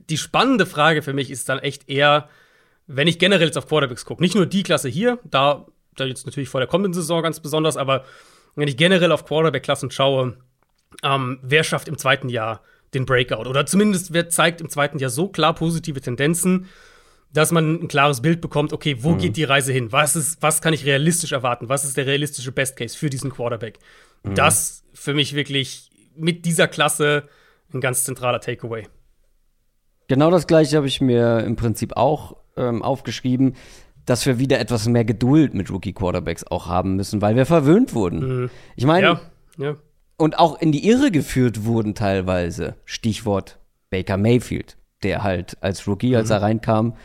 die 0.09 0.19
spannende 0.19 0.67
Frage 0.67 1.03
für 1.03 1.13
mich 1.13 1.31
ist 1.31 1.49
dann 1.49 1.59
echt 1.59 1.89
eher, 1.89 2.29
wenn 2.87 3.09
ich 3.09 3.19
generell 3.19 3.47
jetzt 3.47 3.59
auf 3.59 3.69
Quarterbacks 3.69 4.05
gucke, 4.05 4.23
nicht 4.23 4.35
nur 4.35 4.47
die 4.47 4.63
Klasse 4.63 4.89
hier, 4.89 5.19
da, 5.25 5.67
da 5.97 6.05
jetzt 6.05 6.27
natürlich 6.27 6.49
vor 6.49 6.61
der 6.61 6.69
kommenden 6.69 6.93
Saison 6.93 7.23
ganz 7.23 7.41
besonders, 7.41 7.77
aber 7.77 8.05
wenn 8.55 8.69
ich 8.69 8.77
generell 8.77 9.13
auf 9.13 9.25
Quarterback-Klassen 9.25 9.91
schaue, 9.91 10.37
ähm, 11.03 11.39
wer 11.43 11.65
schafft 11.65 11.89
im 11.89 11.99
zweiten 11.99 12.29
Jahr 12.29 12.61
den 12.93 13.07
Breakout? 13.07 13.49
Oder 13.49 13.67
zumindest 13.67 14.13
wer 14.13 14.29
zeigt 14.29 14.61
im 14.61 14.69
zweiten 14.69 14.99
Jahr 14.99 15.11
so 15.11 15.29
klar 15.29 15.55
positive 15.55 16.01
Tendenzen, 16.01 16.67
dass 17.33 17.51
man 17.51 17.83
ein 17.83 17.89
klares 17.89 18.23
Bild 18.23 18.41
bekommt, 18.41 18.73
okay, 18.73 18.99
wo 19.01 19.13
mhm. 19.13 19.19
geht 19.19 19.37
die 19.37 19.45
Reise 19.45 19.73
hin? 19.73 19.91
Was, 19.91 20.15
ist, 20.15 20.41
was 20.41 20.63
kann 20.63 20.73
ich 20.73 20.85
realistisch 20.85 21.33
erwarten? 21.33 21.69
Was 21.69 21.85
ist 21.85 21.97
der 21.97 22.07
realistische 22.07 22.53
Best 22.53 22.77
Case 22.77 22.97
für 22.97 23.11
diesen 23.11 23.33
Quarterback? 23.33 23.81
Mhm. 24.25 24.35
Das 24.35 24.85
für 24.93 25.15
mich 25.15 25.35
wirklich 25.35 25.91
mit 26.17 26.45
dieser 26.45 26.69
Klasse 26.69 27.29
ein 27.73 27.81
ganz 27.81 28.05
zentraler 28.05 28.41
Takeaway. 28.41 28.87
Genau 30.09 30.31
das 30.31 30.47
gleiche 30.47 30.77
habe 30.77 30.87
ich 30.87 31.01
mir 31.01 31.41
im 31.41 31.57
Prinzip 31.57 31.97
auch 31.97 32.37
ähm, 32.57 32.83
aufgeschrieben, 32.83 33.55
dass 34.07 34.27
wir 34.27 34.39
wieder 34.39 34.61
etwas 34.61 34.87
mehr 34.87 35.05
Geduld 35.05 35.55
mit 35.55 35.71
Rookie-Quarterbacks 35.71 36.45
auch 36.45 36.67
haben 36.67 36.97
müssen, 36.97 37.23
weil 37.23 37.37
wir 37.37 37.47
verwöhnt 37.47 37.95
wurden. 37.95 38.43
Mhm. 38.43 38.51
Ich 38.77 38.85
meine, 38.85 39.07
ja, 39.07 39.21
ja. 39.59 39.77
und 40.17 40.39
auch 40.39 40.61
in 40.61 40.73
die 40.73 40.87
Irre 40.87 41.11
geführt 41.11 41.65
wurden 41.65 41.95
teilweise. 41.95 42.77
Stichwort 42.85 43.59
Baker 43.91 44.17
Mayfield, 44.17 44.77
der 45.03 45.23
halt 45.23 45.57
als 45.63 45.87
Rookie, 45.87 46.17
als 46.17 46.29
mhm. 46.29 46.35
er 46.35 46.43
reinkam, 46.43 46.97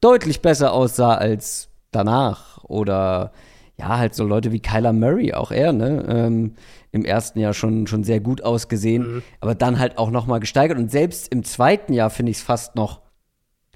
deutlich 0.00 0.42
besser 0.42 0.72
aussah 0.72 1.14
als 1.14 1.70
danach. 1.90 2.62
Oder 2.64 3.32
ja, 3.78 3.98
halt 3.98 4.14
so 4.14 4.24
Leute 4.24 4.52
wie 4.52 4.60
Kyler 4.60 4.92
Murray, 4.92 5.32
auch 5.32 5.50
er, 5.50 5.72
ne? 5.72 6.04
Ähm, 6.08 6.54
Im 6.90 7.04
ersten 7.04 7.38
Jahr 7.38 7.54
schon, 7.54 7.86
schon 7.86 8.04
sehr 8.04 8.20
gut 8.20 8.42
ausgesehen, 8.42 9.14
mhm. 9.14 9.22
aber 9.40 9.54
dann 9.54 9.78
halt 9.78 9.98
auch 9.98 10.10
noch 10.10 10.26
mal 10.26 10.38
gesteigert. 10.38 10.78
Und 10.78 10.90
selbst 10.90 11.32
im 11.32 11.42
zweiten 11.42 11.92
Jahr 11.92 12.10
finde 12.10 12.30
ich 12.30 12.38
es 12.38 12.42
fast 12.42 12.76
noch 12.76 13.00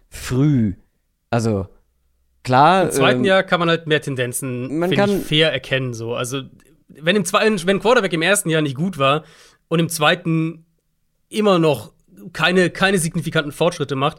früh. 0.08 0.74
Also 1.30 1.66
klar. 2.42 2.84
Im 2.84 2.90
zweiten 2.90 3.20
ähm, 3.20 3.24
Jahr 3.24 3.42
kann 3.42 3.58
man 3.58 3.68
halt 3.68 3.86
mehr 3.86 4.00
Tendenzen 4.00 4.78
man 4.78 4.90
kann, 4.90 5.18
ich, 5.18 5.24
fair 5.24 5.52
erkennen. 5.52 5.94
So. 5.94 6.14
Also 6.14 6.42
wenn 6.88 7.16
im 7.16 7.24
zweiten, 7.24 7.66
wenn 7.66 7.80
Quarterback 7.80 8.12
im 8.12 8.22
ersten 8.22 8.50
Jahr 8.50 8.62
nicht 8.62 8.76
gut 8.76 8.98
war 8.98 9.24
und 9.68 9.78
im 9.78 9.88
zweiten 9.88 10.66
immer 11.28 11.58
noch 11.58 11.92
keine, 12.32 12.70
keine 12.70 12.98
signifikanten 12.98 13.52
Fortschritte 13.52 13.96
macht, 13.96 14.18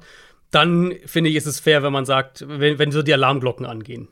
dann 0.52 0.94
finde 1.06 1.30
ich, 1.30 1.36
ist 1.36 1.46
es 1.46 1.60
fair, 1.60 1.84
wenn 1.84 1.94
man 1.94 2.06
sagt, 2.06 2.46
wenn, 2.48 2.80
wenn 2.80 2.92
so 2.92 3.02
die 3.02 3.14
Alarmglocken 3.14 3.66
angehen. 3.66 4.08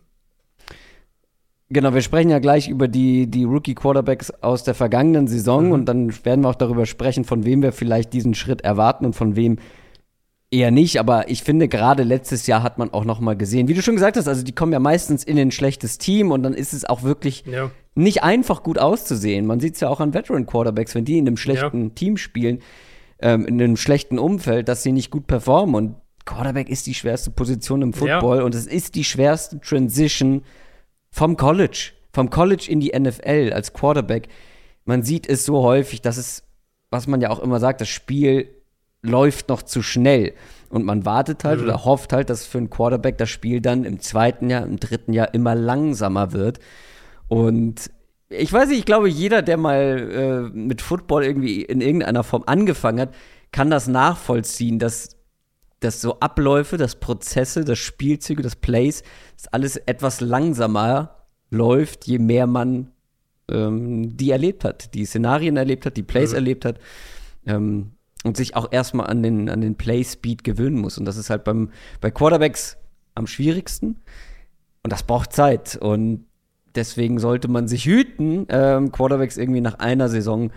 Genau, 1.69 1.93
wir 1.95 2.01
sprechen 2.01 2.30
ja 2.30 2.39
gleich 2.39 2.67
über 2.67 2.88
die, 2.88 3.25
die 3.25 3.43
Rookie-Quarterbacks 3.43 4.30
aus 4.43 4.63
der 4.63 4.75
vergangenen 4.75 5.28
Saison 5.28 5.67
mhm. 5.67 5.71
und 5.71 5.86
dann 5.86 6.13
werden 6.23 6.43
wir 6.43 6.49
auch 6.49 6.56
darüber 6.56 6.86
sprechen, 6.86 7.23
von 7.23 7.43
wem 7.43 7.63
wir 7.63 7.71
vielleicht 7.71 8.13
diesen 8.13 8.36
Schritt 8.36 8.62
erwarten 8.62 9.06
und 9.06 9.15
von 9.15 9.36
wem 9.36 9.58
eher 10.51 10.69
nicht. 10.69 10.99
Aber 10.99 11.28
ich 11.28 11.41
finde, 11.41 11.67
gerade 11.67 12.04
letztes 12.04 12.45
Jahr 12.45 12.62
hat 12.62 12.78
man 12.78 12.93
auch 12.93 13.04
noch 13.04 13.19
mal 13.19 13.36
gesehen, 13.36 13.67
wie 13.67 13.73
du 13.73 13.82
schon 13.82 13.95
gesagt 13.95 14.15
hast, 14.15 14.28
also 14.28 14.43
die 14.43 14.54
kommen 14.54 14.73
ja 14.73 14.80
meistens 14.80 15.23
in 15.23 15.39
ein 15.39 15.51
schlechtes 15.51 15.97
Team 15.97 16.32
und 16.32 16.43
dann 16.43 16.54
ist 16.54 16.71
es 16.71 16.86
auch 16.86 17.01
wirklich 17.01 17.43
ja. 17.47 17.71
nicht 17.95 18.21
einfach 18.21 18.62
gut 18.62 18.78
auszusehen. 18.78 19.47
Man 19.47 19.60
sieht 19.60 19.73
es 19.73 19.80
ja 19.80 19.89
auch 19.89 19.99
an 19.99 20.13
Veteran-Quarterbacks, 20.13 20.93
wenn 20.93 21.06
die 21.06 21.17
in 21.17 21.28
einem 21.28 21.38
schlechten 21.38 21.84
ja. 21.84 21.89
Team 21.95 22.17
spielen, 22.17 22.60
ähm, 23.19 23.47
in 23.47 23.60
einem 23.60 23.78
schlechten 23.78 24.19
Umfeld, 24.19 24.67
dass 24.67 24.84
sie 24.84 24.91
nicht 24.91 25.10
gut 25.10 25.25
performen. 25.25 25.73
Und 25.73 25.95
Quarterback 26.25 26.69
ist 26.69 26.86
die 26.86 26.93
schwerste 26.93 27.32
Position 27.32 27.82
im 27.82 27.93
Football 27.93 28.38
ja. 28.38 28.43
und 28.43 28.54
es 28.54 28.67
ist 28.67 28.93
die 28.93 29.04
schwerste 29.04 29.60
Transition 29.60 30.43
vom 31.15 31.38
College, 31.38 31.91
vom 32.12 32.30
College 32.30 32.67
in 32.69 32.82
die 32.82 32.91
NFL 32.93 33.54
als 33.54 33.71
Quarterback. 33.71 34.28
Man 34.84 35.01
sieht 35.01 35.30
es 35.30 35.45
so 35.45 35.63
häufig, 35.63 36.01
dass 36.01 36.17
es, 36.17 36.43
was 36.89 37.08
man 37.08 37.21
ja 37.21 37.30
auch 37.30 37.39
immer 37.39 37.62
sagt, 37.62 37.80
das 37.80 37.88
Spiel 37.88 38.49
läuft 39.01 39.47
noch 39.47 39.62
zu 39.62 39.82
schnell. 39.82 40.34
Und 40.67 40.84
man 40.84 41.06
wartet 41.06 41.45
halt 41.45 41.60
mhm. 41.60 41.67
oder 41.67 41.86
hofft 41.86 42.12
halt, 42.12 42.30
dass 42.30 42.45
für 42.45 42.58
einen 42.58 42.69
Quarterback 42.69 43.17
das 43.17 43.30
Spiel 43.30 43.62
dann 43.62 43.86
im 43.86 44.01
zweiten 44.01 44.49
Jahr, 44.49 44.65
im 44.65 44.78
dritten 44.78 45.13
Jahr 45.13 45.34
immer 45.34 45.56
langsamer 45.56 46.34
wird. 46.34 46.60
Und 47.30 47.91
ich 48.28 48.51
weiß 48.51 48.67
nicht, 48.67 48.80
ich 48.80 48.86
glaube, 48.86 49.08
jeder, 49.08 49.41
der 49.41 49.56
mal 49.56 50.51
äh, 50.51 50.58
mit 50.58 50.82
Football 50.82 51.23
irgendwie 51.23 51.62
in 51.62 51.80
irgendeiner 51.80 52.25
Form 52.25 52.43
angefangen 52.45 52.99
hat, 52.99 53.15
kann 53.54 53.69
das 53.69 53.88
nachvollziehen, 53.88 54.80
dass 54.80 55.15
dass 55.86 56.02
so 56.02 56.19
Abläufe, 56.19 56.78
dass 56.78 56.95
Prozesse, 56.95 57.63
dass 57.63 57.78
Spielzüge, 57.80 58.41
das 58.41 58.56
Plays, 58.56 59.04
dass 59.38 59.48
alles 59.48 59.78
etwas 59.78 60.19
langsamer 60.19 61.28
läuft, 61.50 62.06
je 62.08 62.19
mehr 62.19 62.48
man 62.48 62.91
ähm, 63.50 64.17
die 64.17 64.32
erlebt 64.32 64.63
hat, 64.63 64.93
die 64.93 65.06
Szenarien 65.06 65.58
erlebt 65.58 65.86
hat, 65.86 65.98
die 65.98 66.04
Plays 66.04 66.32
mhm. 66.32 66.36
erlebt 66.36 66.65
hat. 66.65 66.80
Ähm, 67.45 67.91
und 68.24 68.36
sich 68.36 68.56
auch 68.56 68.71
erstmal 68.71 69.06
an 69.06 69.21
den, 69.21 69.50
an 69.52 69.62
den 69.62 69.76
Play-Speed 69.76 70.43
gewöhnen 70.43 70.82
muss. 70.82 70.98
Und 70.98 71.06
das 71.06 71.15
ist 71.15 71.30
halt 71.30 71.43
beim, 71.43 71.69
bei 72.02 72.10
Quarterbacks 72.10 72.76
am 73.13 73.28
schwierigsten. 73.28 74.02
Und 74.82 74.91
das 74.91 75.04
braucht 75.04 75.32
Zeit. 75.32 75.76
Und 75.76 76.26
deswegen 76.74 77.19
sollte 77.19 77.48
man 77.48 77.67
sich 77.67 77.86
hüten, 77.86 78.48
ähm, 78.50 78.91
Quarterbacks 78.91 79.38
irgendwie 79.38 79.62
nach 79.62 79.78
einer 79.78 80.10
Saison 80.10 80.52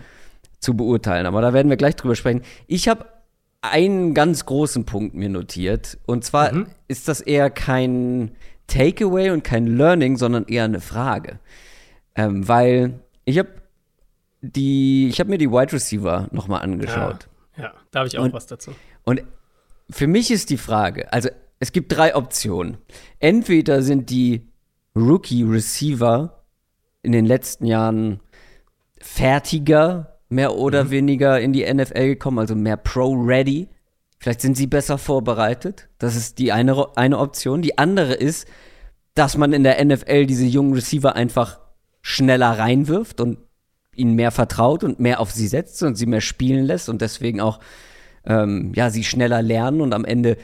zu 0.59 0.75
beurteilen. 0.75 1.27
Aber 1.27 1.41
da 1.43 1.53
werden 1.53 1.69
wir 1.69 1.77
gleich 1.77 1.95
drüber 1.95 2.15
sprechen. 2.15 2.41
Ich 2.65 2.87
habe 2.87 3.05
einen 3.61 4.13
ganz 4.13 4.45
großen 4.45 4.85
Punkt 4.85 5.15
mir 5.15 5.29
notiert. 5.29 5.97
Und 6.05 6.23
zwar 6.23 6.53
mhm. 6.53 6.67
ist 6.87 7.07
das 7.07 7.21
eher 7.21 7.49
kein 7.49 8.31
Takeaway 8.67 9.31
und 9.31 9.43
kein 9.43 9.67
Learning, 9.67 10.17
sondern 10.17 10.45
eher 10.45 10.65
eine 10.65 10.81
Frage. 10.81 11.39
Ähm, 12.15 12.47
weil 12.47 12.99
ich 13.25 13.37
habe 13.37 13.49
die, 14.41 15.09
ich 15.09 15.19
habe 15.19 15.29
mir 15.29 15.37
die 15.37 15.51
Wide 15.51 15.73
Receiver 15.73 16.29
nochmal 16.31 16.61
angeschaut. 16.61 17.27
Ja, 17.57 17.63
ja, 17.63 17.73
da 17.91 17.99
habe 17.99 18.07
ich 18.07 18.17
auch 18.17 18.23
und, 18.23 18.33
was 18.33 18.47
dazu. 18.47 18.71
Und 19.03 19.23
für 19.89 20.07
mich 20.07 20.31
ist 20.31 20.49
die 20.49 20.57
Frage, 20.57 21.11
also 21.11 21.29
es 21.59 21.71
gibt 21.71 21.91
drei 21.91 22.15
Optionen. 22.15 22.77
Entweder 23.19 23.81
sind 23.81 24.09
die 24.09 24.47
Rookie 24.95 25.43
Receiver 25.43 26.43
in 27.01 27.11
den 27.11 27.25
letzten 27.25 27.65
Jahren 27.65 28.21
fertiger 28.99 30.08
mehr 30.29 30.55
oder 30.55 30.85
mhm. 30.85 30.91
weniger 30.91 31.39
in 31.39 31.53
die 31.53 31.71
NFL 31.71 32.07
gekommen, 32.07 32.39
also 32.39 32.55
mehr 32.55 32.77
Pro-Ready. 32.77 33.67
Vielleicht 34.19 34.41
sind 34.41 34.55
sie 34.55 34.67
besser 34.67 34.97
vorbereitet. 34.97 35.89
Das 35.97 36.15
ist 36.15 36.39
die 36.39 36.51
eine, 36.51 36.97
eine 36.97 37.17
Option. 37.17 37.61
Die 37.61 37.77
andere 37.77 38.13
ist, 38.13 38.47
dass 39.15 39.37
man 39.37 39.53
in 39.53 39.63
der 39.63 39.83
NFL 39.83 40.25
diese 40.25 40.45
jungen 40.45 40.73
Receiver 40.73 41.15
einfach 41.15 41.59
schneller 42.01 42.57
reinwirft 42.57 43.19
und 43.21 43.39
ihnen 43.95 44.15
mehr 44.15 44.31
vertraut 44.31 44.83
und 44.83 44.99
mehr 44.99 45.19
auf 45.19 45.31
sie 45.31 45.47
setzt 45.47 45.83
und 45.83 45.95
sie 45.95 46.05
mehr 46.05 46.21
spielen 46.21 46.65
lässt 46.65 46.89
und 46.89 47.01
deswegen 47.01 47.41
auch 47.41 47.59
ähm, 48.23 48.71
ja 48.75 48.89
sie 48.89 49.03
schneller 49.03 49.41
lernen 49.41 49.81
und 49.81 49.93
am 49.93 50.05
Ende 50.05 50.37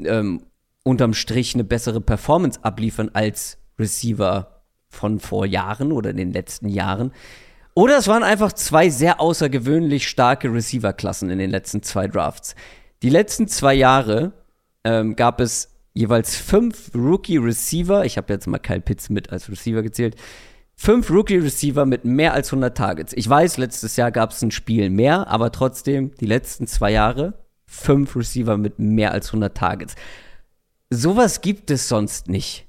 ähm, 0.00 0.42
unterm 0.82 1.14
Strich 1.14 1.54
eine 1.54 1.64
bessere 1.64 2.00
Performance 2.00 2.58
abliefern 2.62 3.10
als 3.12 3.58
Receiver 3.78 4.64
von 4.88 5.20
vor 5.20 5.46
Jahren 5.46 5.92
oder 5.92 6.10
in 6.10 6.16
den 6.16 6.32
letzten 6.32 6.68
Jahren. 6.68 7.12
Oder 7.78 7.98
es 7.98 8.08
waren 8.08 8.24
einfach 8.24 8.52
zwei 8.54 8.90
sehr 8.90 9.20
außergewöhnlich 9.20 10.08
starke 10.08 10.52
Receiver-Klassen 10.52 11.30
in 11.30 11.38
den 11.38 11.48
letzten 11.48 11.80
zwei 11.80 12.08
Drafts. 12.08 12.56
Die 13.04 13.08
letzten 13.08 13.46
zwei 13.46 13.72
Jahre 13.72 14.32
ähm, 14.82 15.14
gab 15.14 15.40
es 15.40 15.76
jeweils 15.94 16.34
fünf 16.34 16.90
Rookie-Receiver. 16.92 18.04
Ich 18.04 18.16
habe 18.16 18.32
jetzt 18.32 18.48
mal 18.48 18.58
Kyle 18.58 18.80
Pitts 18.80 19.10
mit 19.10 19.30
als 19.30 19.48
Receiver 19.48 19.84
gezählt. 19.84 20.16
Fünf 20.74 21.08
Rookie-Receiver 21.08 21.86
mit 21.86 22.04
mehr 22.04 22.32
als 22.32 22.48
100 22.48 22.76
Targets. 22.76 23.12
Ich 23.12 23.28
weiß, 23.28 23.58
letztes 23.58 23.94
Jahr 23.94 24.10
gab 24.10 24.32
es 24.32 24.42
ein 24.42 24.50
Spiel 24.50 24.90
mehr, 24.90 25.28
aber 25.28 25.52
trotzdem 25.52 26.12
die 26.16 26.26
letzten 26.26 26.66
zwei 26.66 26.90
Jahre 26.90 27.34
fünf 27.64 28.16
Receiver 28.16 28.56
mit 28.56 28.80
mehr 28.80 29.12
als 29.12 29.28
100 29.28 29.56
Targets. 29.56 29.94
Sowas 30.90 31.42
gibt 31.42 31.70
es 31.70 31.88
sonst 31.88 32.26
nicht 32.26 32.67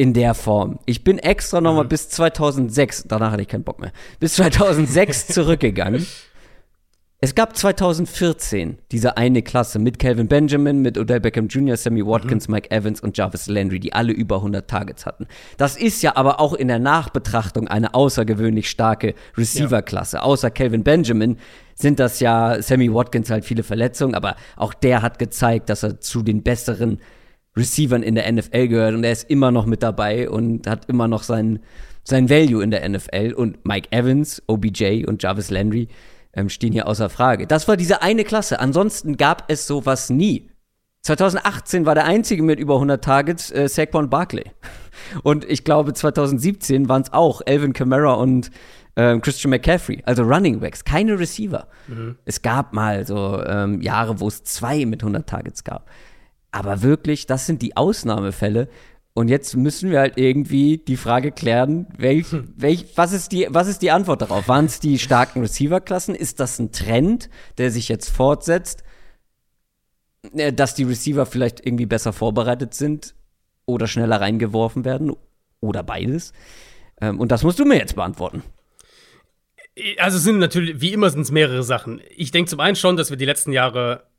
in 0.00 0.14
der 0.14 0.32
Form. 0.32 0.78
Ich 0.86 1.04
bin 1.04 1.18
extra 1.18 1.60
nochmal 1.60 1.84
mhm. 1.84 1.90
bis 1.90 2.08
2006, 2.08 3.04
danach 3.06 3.32
hatte 3.32 3.42
ich 3.42 3.48
keinen 3.48 3.64
Bock 3.64 3.80
mehr, 3.80 3.92
bis 4.18 4.32
2006 4.36 5.26
zurückgegangen. 5.28 6.06
Es 7.20 7.34
gab 7.34 7.54
2014 7.54 8.78
diese 8.92 9.18
eine 9.18 9.42
Klasse 9.42 9.78
mit 9.78 9.98
Calvin 9.98 10.26
Benjamin, 10.26 10.80
mit 10.80 10.96
Odell 10.96 11.20
Beckham 11.20 11.48
Jr., 11.48 11.76
Sammy 11.76 12.06
Watkins, 12.06 12.48
mhm. 12.48 12.54
Mike 12.54 12.70
Evans 12.70 13.02
und 13.02 13.18
Jarvis 13.18 13.46
Landry, 13.46 13.78
die 13.78 13.92
alle 13.92 14.14
über 14.14 14.36
100 14.36 14.70
Targets 14.70 15.04
hatten. 15.04 15.26
Das 15.58 15.76
ist 15.76 16.00
ja 16.00 16.16
aber 16.16 16.40
auch 16.40 16.54
in 16.54 16.68
der 16.68 16.78
Nachbetrachtung 16.78 17.68
eine 17.68 17.92
außergewöhnlich 17.92 18.70
starke 18.70 19.14
Receiver-Klasse. 19.36 20.16
Ja. 20.16 20.22
Außer 20.22 20.50
Calvin 20.50 20.82
Benjamin 20.82 21.36
sind 21.74 22.00
das 22.00 22.20
ja 22.20 22.62
Sammy 22.62 22.90
Watkins 22.90 23.28
halt 23.28 23.44
viele 23.44 23.64
Verletzungen, 23.64 24.14
aber 24.14 24.36
auch 24.56 24.72
der 24.72 25.02
hat 25.02 25.18
gezeigt, 25.18 25.68
dass 25.68 25.82
er 25.82 26.00
zu 26.00 26.22
den 26.22 26.42
besseren 26.42 27.00
Receivern 27.56 28.02
in 28.02 28.14
der 28.14 28.30
NFL 28.30 28.68
gehört 28.68 28.94
und 28.94 29.04
er 29.04 29.12
ist 29.12 29.28
immer 29.28 29.50
noch 29.50 29.66
mit 29.66 29.82
dabei 29.82 30.30
und 30.30 30.66
hat 30.66 30.88
immer 30.88 31.08
noch 31.08 31.22
sein, 31.22 31.60
sein 32.04 32.30
Value 32.30 32.62
in 32.62 32.70
der 32.70 32.88
NFL. 32.88 33.34
Und 33.34 33.64
Mike 33.64 33.88
Evans, 33.90 34.42
OBJ 34.46 35.04
und 35.06 35.22
Jarvis 35.22 35.50
Landry 35.50 35.88
ähm, 36.32 36.48
stehen 36.48 36.72
hier 36.72 36.86
außer 36.86 37.10
Frage. 37.10 37.46
Das 37.46 37.66
war 37.66 37.76
diese 37.76 38.02
eine 38.02 38.24
Klasse. 38.24 38.60
Ansonsten 38.60 39.16
gab 39.16 39.50
es 39.50 39.66
sowas 39.66 40.10
nie. 40.10 40.50
2018 41.02 41.86
war 41.86 41.94
der 41.94 42.04
einzige 42.04 42.42
mit 42.42 42.60
über 42.60 42.74
100 42.74 43.02
Targets 43.02 43.50
äh, 43.50 43.68
Saquon 43.68 44.10
Barkley. 44.10 44.44
Und 45.22 45.44
ich 45.44 45.64
glaube, 45.64 45.94
2017 45.94 46.88
waren 46.88 47.02
es 47.02 47.12
auch 47.12 47.40
Elvin 47.46 47.72
Kamara 47.72 48.12
und 48.12 48.50
äh, 48.96 49.18
Christian 49.18 49.50
McCaffrey, 49.50 50.02
also 50.04 50.22
Running 50.24 50.60
Backs, 50.60 50.84
keine 50.84 51.18
Receiver. 51.18 51.68
Mhm. 51.88 52.16
Es 52.26 52.42
gab 52.42 52.74
mal 52.74 53.06
so 53.06 53.42
ähm, 53.44 53.80
Jahre, 53.80 54.20
wo 54.20 54.28
es 54.28 54.44
zwei 54.44 54.84
mit 54.84 55.02
100 55.02 55.26
Targets 55.26 55.64
gab. 55.64 55.88
Aber 56.52 56.82
wirklich, 56.82 57.26
das 57.26 57.46
sind 57.46 57.62
die 57.62 57.76
Ausnahmefälle. 57.76 58.68
Und 59.12 59.28
jetzt 59.28 59.56
müssen 59.56 59.90
wir 59.90 59.98
halt 59.98 60.18
irgendwie 60.18 60.78
die 60.78 60.96
Frage 60.96 61.32
klären, 61.32 61.86
welch, 61.96 62.30
hm. 62.30 62.52
welch, 62.56 62.86
was, 62.96 63.12
ist 63.12 63.32
die, 63.32 63.46
was 63.50 63.68
ist 63.68 63.82
die 63.82 63.90
Antwort 63.90 64.22
darauf? 64.22 64.48
Waren 64.48 64.66
es 64.66 64.80
die 64.80 64.98
starken 64.98 65.40
Receiver-Klassen? 65.40 66.14
Ist 66.14 66.40
das 66.40 66.58
ein 66.58 66.72
Trend, 66.72 67.28
der 67.58 67.70
sich 67.70 67.88
jetzt 67.88 68.08
fortsetzt, 68.08 68.84
äh, 70.34 70.52
dass 70.52 70.74
die 70.74 70.84
Receiver 70.84 71.26
vielleicht 71.26 71.64
irgendwie 71.66 71.86
besser 71.86 72.12
vorbereitet 72.12 72.74
sind 72.74 73.14
oder 73.66 73.86
schneller 73.86 74.20
reingeworfen 74.20 74.84
werden 74.84 75.14
oder 75.60 75.82
beides? 75.82 76.32
Ähm, 77.00 77.18
und 77.18 77.32
das 77.32 77.42
musst 77.42 77.58
du 77.58 77.64
mir 77.64 77.78
jetzt 77.78 77.96
beantworten. 77.96 78.42
Also 79.98 80.18
es 80.18 80.24
sind 80.24 80.38
natürlich, 80.38 80.80
wie 80.80 80.92
immer 80.92 81.10
sind 81.10 81.22
es 81.22 81.30
mehrere 81.30 81.62
Sachen. 81.62 82.00
Ich 82.14 82.30
denke 82.30 82.50
zum 82.50 82.60
einen 82.60 82.76
schon, 82.76 82.96
dass 82.96 83.10
wir 83.10 83.16
die 83.16 83.24
letzten 83.24 83.52
Jahre 83.52 84.09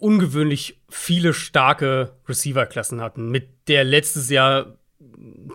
ungewöhnlich 0.00 0.80
viele 0.88 1.32
starke 1.34 2.12
Receiver-Klassen 2.28 3.00
hatten, 3.00 3.30
mit 3.30 3.68
der 3.68 3.84
letztes 3.84 4.30
Jahr, 4.30 4.78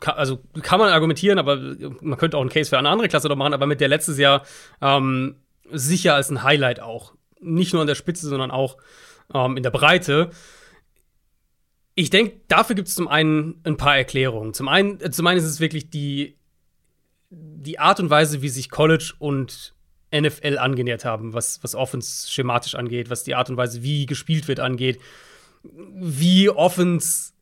also 0.01 0.39
kann 0.61 0.79
man 0.79 0.89
argumentieren, 0.89 1.39
aber 1.39 1.57
man 2.01 2.17
könnte 2.17 2.37
auch 2.37 2.41
einen 2.41 2.49
Case 2.49 2.69
für 2.69 2.77
eine 2.77 2.89
andere 2.89 3.07
Klasse 3.07 3.27
doch 3.27 3.35
machen, 3.35 3.53
aber 3.53 3.67
mit 3.67 3.81
der 3.81 3.87
letztes 3.87 4.17
Jahr 4.17 4.45
ähm, 4.81 5.35
sicher 5.71 6.15
als 6.15 6.29
ein 6.29 6.43
Highlight 6.43 6.79
auch. 6.79 7.13
Nicht 7.41 7.73
nur 7.73 7.81
an 7.81 7.87
der 7.87 7.95
Spitze, 7.95 8.27
sondern 8.27 8.51
auch 8.51 8.77
ähm, 9.33 9.57
in 9.57 9.63
der 9.63 9.71
Breite. 9.71 10.29
ich 11.95 12.09
denke, 12.09 12.41
dafür 12.47 12.75
gibt 12.75 12.87
es 12.87 12.95
zum 12.95 13.07
einen 13.07 13.61
ein 13.63 13.77
paar 13.77 13.97
Erklärungen. 13.97 14.53
Zum 14.53 14.67
einen, 14.67 14.99
äh, 15.01 15.11
zum 15.11 15.27
einen 15.27 15.39
ist 15.39 15.45
es 15.45 15.59
wirklich 15.59 15.89
die, 15.89 16.37
die 17.29 17.79
Art 17.79 17.99
und 17.99 18.09
Weise, 18.09 18.41
wie 18.41 18.49
sich 18.49 18.69
College 18.69 19.13
und 19.19 19.74
NFL 20.21 20.57
angenähert 20.57 21.05
haben, 21.05 21.33
was, 21.33 21.63
was 21.63 21.75
Offense 21.75 22.29
schematisch 22.31 22.75
angeht, 22.75 23.09
was 23.09 23.23
die 23.23 23.35
Art 23.35 23.49
und 23.49 23.57
Weise, 23.57 23.83
wie 23.83 24.05
gespielt 24.05 24.47
wird, 24.47 24.59
angeht, 24.59 24.99
wie 25.63 26.49
Offense 26.49 27.33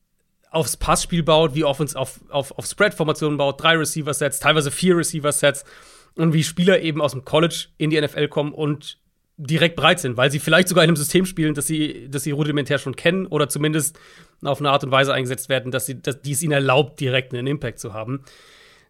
aufs 0.51 0.77
Passspiel 0.77 1.23
baut, 1.23 1.55
wie 1.55 1.63
Offense 1.63 1.97
auf, 1.97 2.19
auf, 2.29 2.51
auf 2.57 2.65
Spread-Formationen 2.65 3.37
baut, 3.37 3.61
drei 3.61 3.75
Receiver-Sets, 3.75 4.39
teilweise 4.39 4.71
vier 4.71 4.97
Receiver-Sets 4.97 5.65
und 6.15 6.33
wie 6.33 6.43
Spieler 6.43 6.79
eben 6.81 7.01
aus 7.01 7.13
dem 7.13 7.25
College 7.25 7.67
in 7.77 7.89
die 7.89 7.99
NFL 7.99 8.27
kommen 8.27 8.53
und 8.53 8.99
direkt 9.37 9.75
breit 9.75 9.99
sind, 9.99 10.15
weil 10.15 10.31
sie 10.31 10.39
vielleicht 10.39 10.67
sogar 10.67 10.83
in 10.83 10.91
einem 10.91 10.95
System 10.95 11.25
spielen, 11.25 11.55
das 11.55 11.65
sie, 11.65 12.07
das 12.09 12.23
sie 12.23 12.31
rudimentär 12.31 12.77
schon 12.77 12.95
kennen 12.95 13.25
oder 13.25 13.49
zumindest 13.49 13.99
auf 14.43 14.59
eine 14.59 14.69
Art 14.69 14.83
und 14.83 14.91
Weise 14.91 15.13
eingesetzt 15.13 15.49
werden, 15.49 15.71
dass, 15.71 15.87
sie, 15.87 15.99
dass 15.99 16.21
die 16.21 16.33
es 16.33 16.43
ihnen 16.43 16.53
erlaubt, 16.53 16.99
direkt 16.99 17.33
einen 17.33 17.47
Impact 17.47 17.79
zu 17.79 17.93
haben. 17.93 18.23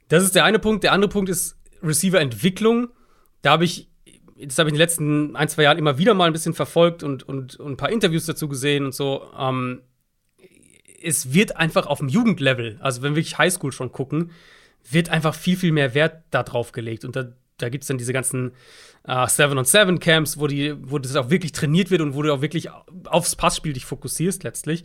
Das 0.09 0.23
ist 0.23 0.35
der 0.35 0.43
eine 0.43 0.59
Punkt. 0.59 0.83
Der 0.83 0.91
andere 0.91 1.09
Punkt 1.09 1.29
ist 1.29 1.57
Receiver-Entwicklung. 1.81 2.89
Da 3.43 3.51
habe 3.51 3.65
ich, 3.65 3.89
das 4.41 4.57
habe 4.57 4.69
ich 4.69 4.73
in 4.73 4.77
den 4.77 4.81
letzten 4.81 5.35
ein, 5.35 5.47
zwei 5.47 5.63
Jahren 5.63 5.77
immer 5.77 5.99
wieder 5.99 6.15
mal 6.15 6.25
ein 6.25 6.33
bisschen 6.33 6.55
verfolgt 6.55 7.03
und, 7.03 7.21
und, 7.21 7.57
und 7.57 7.73
ein 7.73 7.77
paar 7.77 7.91
Interviews 7.91 8.25
dazu 8.25 8.47
gesehen 8.47 8.85
und 8.85 8.95
so. 8.95 9.29
Ähm, 9.37 9.81
es 11.03 11.33
wird 11.33 11.57
einfach 11.57 11.85
auf 11.85 11.99
dem 11.99 12.07
Jugendlevel, 12.07 12.77
also 12.79 13.01
wenn 13.01 13.11
wir 13.11 13.17
wirklich 13.17 13.37
Highschool 13.37 13.73
schon 13.73 13.91
gucken, 13.91 14.31
wird 14.89 15.09
einfach 15.09 15.35
viel, 15.35 15.57
viel 15.57 15.73
mehr 15.73 15.93
Wert 15.93 16.23
darauf 16.31 16.71
gelegt. 16.71 17.05
Und 17.05 17.15
da, 17.15 17.33
da 17.57 17.69
gibt 17.69 17.83
es 17.83 17.89
dann 17.89 17.97
diese 17.97 18.13
ganzen 18.13 18.53
äh, 19.05 19.27
Seven 19.27 19.57
on 19.57 19.65
Seven 19.65 19.99
Camps, 19.99 20.39
wo 20.39 20.47
die, 20.47 20.75
wo 20.89 20.99
das 20.99 21.15
auch 21.15 21.29
wirklich 21.29 21.51
trainiert 21.51 21.91
wird 21.91 22.01
und 22.01 22.15
wo 22.15 22.21
du 22.21 22.33
auch 22.33 22.41
wirklich 22.41 22.69
aufs 23.05 23.35
Passspiel 23.35 23.73
dich 23.73 23.85
fokussierst 23.85 24.43
letztlich. 24.43 24.83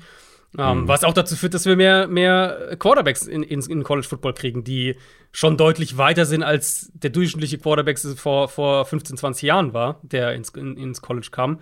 Ähm, 0.56 0.82
mhm. 0.82 0.88
Was 0.88 1.04
auch 1.04 1.12
dazu 1.12 1.36
führt, 1.36 1.52
dass 1.52 1.66
wir 1.66 1.76
mehr, 1.76 2.06
mehr 2.08 2.76
Quarterbacks 2.78 3.26
in, 3.26 3.42
in, 3.42 3.60
in, 3.60 3.82
College 3.82 4.06
Football 4.08 4.32
kriegen, 4.32 4.64
die 4.64 4.96
schon 5.30 5.58
deutlich 5.58 5.98
weiter 5.98 6.24
sind, 6.24 6.42
als 6.42 6.90
der 6.94 7.10
durchschnittliche 7.10 7.58
Quarterback 7.58 7.98
vor, 7.98 8.48
vor 8.48 8.86
15, 8.86 9.18
20 9.18 9.42
Jahren 9.42 9.74
war, 9.74 10.00
der 10.02 10.32
ins, 10.32 10.48
in, 10.50 10.76
ins 10.76 11.02
College 11.02 11.28
kam. 11.30 11.60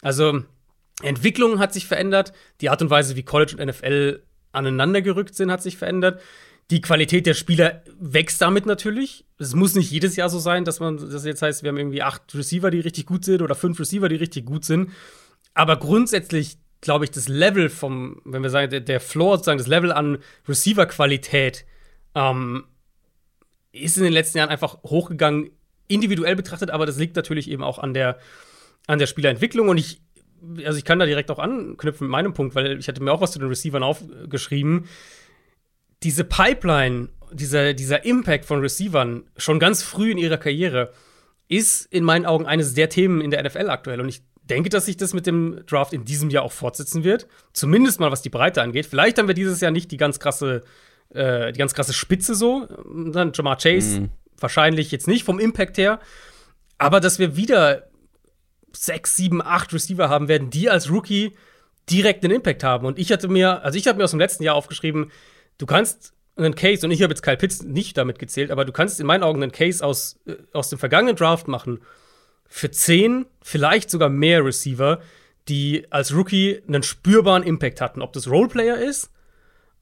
Also 0.00 0.42
Entwicklung 1.02 1.58
hat 1.58 1.74
sich 1.74 1.86
verändert, 1.86 2.32
die 2.60 2.70
Art 2.70 2.80
und 2.80 2.90
Weise, 2.90 3.16
wie 3.16 3.22
College 3.22 3.56
und 3.58 3.66
NFL 3.66 4.22
aneinandergerückt 4.52 5.34
sind, 5.34 5.50
hat 5.50 5.62
sich 5.62 5.76
verändert. 5.76 6.20
Die 6.70 6.80
Qualität 6.80 7.26
der 7.26 7.34
Spieler 7.34 7.82
wächst 7.98 8.40
damit 8.40 8.64
natürlich. 8.64 9.26
Es 9.38 9.54
muss 9.54 9.74
nicht 9.74 9.90
jedes 9.90 10.16
Jahr 10.16 10.30
so 10.30 10.38
sein, 10.38 10.64
dass 10.64 10.80
man 10.80 10.96
das 10.96 11.24
jetzt 11.24 11.42
heißt, 11.42 11.62
wir 11.62 11.68
haben 11.68 11.76
irgendwie 11.76 12.02
acht 12.02 12.34
Receiver, 12.34 12.70
die 12.70 12.80
richtig 12.80 13.06
gut 13.06 13.24
sind 13.24 13.42
oder 13.42 13.54
fünf 13.54 13.78
Receiver, 13.78 14.08
die 14.08 14.16
richtig 14.16 14.46
gut 14.46 14.64
sind. 14.64 14.90
Aber 15.54 15.76
grundsätzlich 15.76 16.56
glaube 16.82 17.04
ich, 17.06 17.10
das 17.10 17.28
Level 17.28 17.70
vom, 17.70 18.20
wenn 18.24 18.42
wir 18.42 18.50
sagen, 18.50 18.68
der, 18.68 18.80
der 18.80 19.00
Floor, 19.00 19.36
sozusagen 19.36 19.58
das 19.58 19.68
Level 19.68 19.92
an 19.92 20.18
Receiver-Qualität 20.46 21.64
ähm, 22.14 22.64
ist 23.70 23.96
in 23.96 24.04
den 24.04 24.12
letzten 24.12 24.38
Jahren 24.38 24.50
einfach 24.50 24.82
hochgegangen, 24.82 25.50
individuell 25.88 26.36
betrachtet, 26.36 26.70
aber 26.70 26.84
das 26.84 26.98
liegt 26.98 27.16
natürlich 27.16 27.50
eben 27.50 27.62
auch 27.62 27.78
an 27.78 27.94
der, 27.94 28.18
an 28.86 28.98
der 28.98 29.06
Spielerentwicklung 29.06 29.68
und 29.68 29.78
ich, 29.78 30.02
also 30.64 30.76
ich 30.76 30.84
kann 30.84 30.98
da 30.98 31.06
direkt 31.06 31.30
auch 31.30 31.38
anknüpfen 31.38 32.06
mit 32.06 32.10
meinem 32.10 32.34
Punkt, 32.34 32.54
weil 32.54 32.78
ich 32.78 32.88
hatte 32.88 33.02
mir 33.02 33.12
auch 33.12 33.20
was 33.20 33.32
zu 33.32 33.38
den 33.38 33.48
Receivern 33.48 33.82
aufgeschrieben. 33.82 34.86
Diese 36.02 36.24
Pipeline, 36.24 37.10
dieser, 37.32 37.74
dieser 37.74 38.04
Impact 38.04 38.44
von 38.44 38.60
Receivern 38.60 39.24
schon 39.36 39.60
ganz 39.60 39.82
früh 39.82 40.10
in 40.10 40.18
ihrer 40.18 40.38
Karriere 40.38 40.92
ist 41.46 41.86
in 41.92 42.02
meinen 42.02 42.26
Augen 42.26 42.46
eines 42.46 42.74
der 42.74 42.88
Themen 42.88 43.20
in 43.20 43.30
der 43.30 43.42
NFL 43.44 43.70
aktuell 43.70 44.00
und 44.00 44.08
ich 44.08 44.22
denke, 44.44 44.68
dass 44.68 44.86
sich 44.86 44.96
das 44.96 45.14
mit 45.14 45.26
dem 45.26 45.64
Draft 45.66 45.92
in 45.92 46.04
diesem 46.04 46.30
Jahr 46.30 46.42
auch 46.42 46.52
fortsetzen 46.52 47.04
wird. 47.04 47.26
Zumindest 47.52 48.00
mal, 48.00 48.10
was 48.10 48.22
die 48.22 48.30
Breite 48.30 48.62
angeht. 48.62 48.86
Vielleicht 48.86 49.18
haben 49.18 49.28
wir 49.28 49.34
dieses 49.34 49.60
Jahr 49.60 49.70
nicht 49.70 49.90
die 49.90 49.96
ganz 49.96 50.18
krasse, 50.18 50.62
äh, 51.10 51.52
die 51.52 51.58
ganz 51.58 51.74
krasse 51.74 51.92
Spitze 51.92 52.34
so. 52.34 52.66
Dann 53.12 53.32
Jamar 53.34 53.56
Chase 53.56 54.00
mhm. 54.00 54.08
wahrscheinlich 54.38 54.90
jetzt 54.90 55.08
nicht 55.08 55.24
vom 55.24 55.38
Impact 55.38 55.78
her. 55.78 56.00
Aber 56.78 57.00
dass 57.00 57.18
wir 57.18 57.36
wieder 57.36 57.88
sechs, 58.72 59.16
sieben, 59.16 59.42
acht 59.42 59.72
Receiver 59.72 60.08
haben 60.08 60.28
werden, 60.28 60.50
die 60.50 60.68
als 60.68 60.90
Rookie 60.90 61.36
direkt 61.90 62.24
einen 62.24 62.34
Impact 62.34 62.64
haben. 62.64 62.86
Und 62.86 62.98
ich 62.98 63.12
hatte 63.12 63.28
mir, 63.28 63.62
also 63.62 63.78
ich 63.78 63.86
habe 63.86 63.98
mir 63.98 64.04
aus 64.04 64.10
dem 64.10 64.20
letzten 64.20 64.42
Jahr 64.42 64.54
aufgeschrieben, 64.54 65.10
du 65.58 65.66
kannst 65.66 66.14
einen 66.36 66.54
Case, 66.54 66.86
und 66.86 66.92
ich 66.92 67.02
habe 67.02 67.12
jetzt 67.12 67.22
Kyle 67.22 67.36
Pitts 67.36 67.62
nicht 67.62 67.98
damit 67.98 68.18
gezählt, 68.18 68.50
aber 68.50 68.64
du 68.64 68.72
kannst 68.72 68.98
in 68.98 69.06
meinen 69.06 69.22
Augen 69.22 69.42
einen 69.42 69.52
Case 69.52 69.84
aus, 69.84 70.18
äh, 70.26 70.36
aus 70.52 70.70
dem 70.70 70.78
vergangenen 70.78 71.16
Draft 71.16 71.48
machen 71.48 71.80
für 72.52 72.70
zehn, 72.70 73.24
vielleicht 73.40 73.88
sogar 73.90 74.10
mehr 74.10 74.44
Receiver, 74.44 75.00
die 75.48 75.86
als 75.88 76.14
Rookie 76.14 76.60
einen 76.68 76.82
spürbaren 76.82 77.42
Impact 77.42 77.80
hatten. 77.80 78.02
Ob 78.02 78.12
das 78.12 78.28
Roleplayer 78.28 78.76
ist 78.76 79.10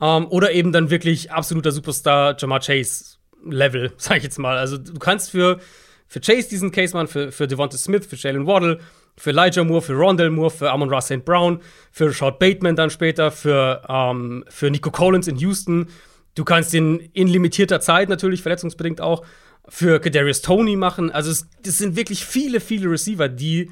ähm, 0.00 0.28
oder 0.28 0.52
eben 0.52 0.70
dann 0.70 0.88
wirklich 0.88 1.32
absoluter 1.32 1.72
Superstar 1.72 2.36
Jamar 2.38 2.60
Chase 2.60 3.16
Level, 3.44 3.92
sag 3.96 4.18
ich 4.18 4.22
jetzt 4.22 4.38
mal. 4.38 4.56
Also 4.56 4.78
du 4.78 5.00
kannst 5.00 5.32
für, 5.32 5.58
für 6.06 6.20
Chase 6.20 6.48
diesen 6.48 6.70
Case 6.70 6.96
machen, 6.96 7.08
für, 7.08 7.32
für 7.32 7.48
Devonta 7.48 7.76
Smith, 7.76 8.06
für 8.06 8.14
Jalen 8.14 8.46
Waddle, 8.46 8.78
für 9.16 9.30
Elijah 9.30 9.64
Moore, 9.64 9.82
für 9.82 9.94
Rondell 9.94 10.30
Moore, 10.30 10.50
für 10.50 10.70
Amon 10.70 10.90
Ross 10.90 11.06
St. 11.06 11.24
Brown, 11.24 11.60
für 11.90 12.06
Rashad 12.06 12.38
Bateman 12.38 12.76
dann 12.76 12.90
später, 12.90 13.32
für, 13.32 13.82
ähm, 13.88 14.44
für 14.48 14.70
Nico 14.70 14.92
Collins 14.92 15.26
in 15.26 15.36
Houston. 15.38 15.88
Du 16.36 16.44
kannst 16.44 16.72
ihn 16.72 17.00
in 17.14 17.26
limitierter 17.26 17.80
Zeit 17.80 18.08
natürlich, 18.08 18.42
verletzungsbedingt 18.42 19.00
auch, 19.00 19.24
für 19.68 20.00
Kadarius 20.00 20.42
Tony 20.42 20.76
machen. 20.76 21.10
Also 21.10 21.30
es, 21.30 21.48
es 21.64 21.78
sind 21.78 21.96
wirklich 21.96 22.24
viele, 22.24 22.60
viele 22.60 22.90
Receiver, 22.90 23.28
die 23.28 23.70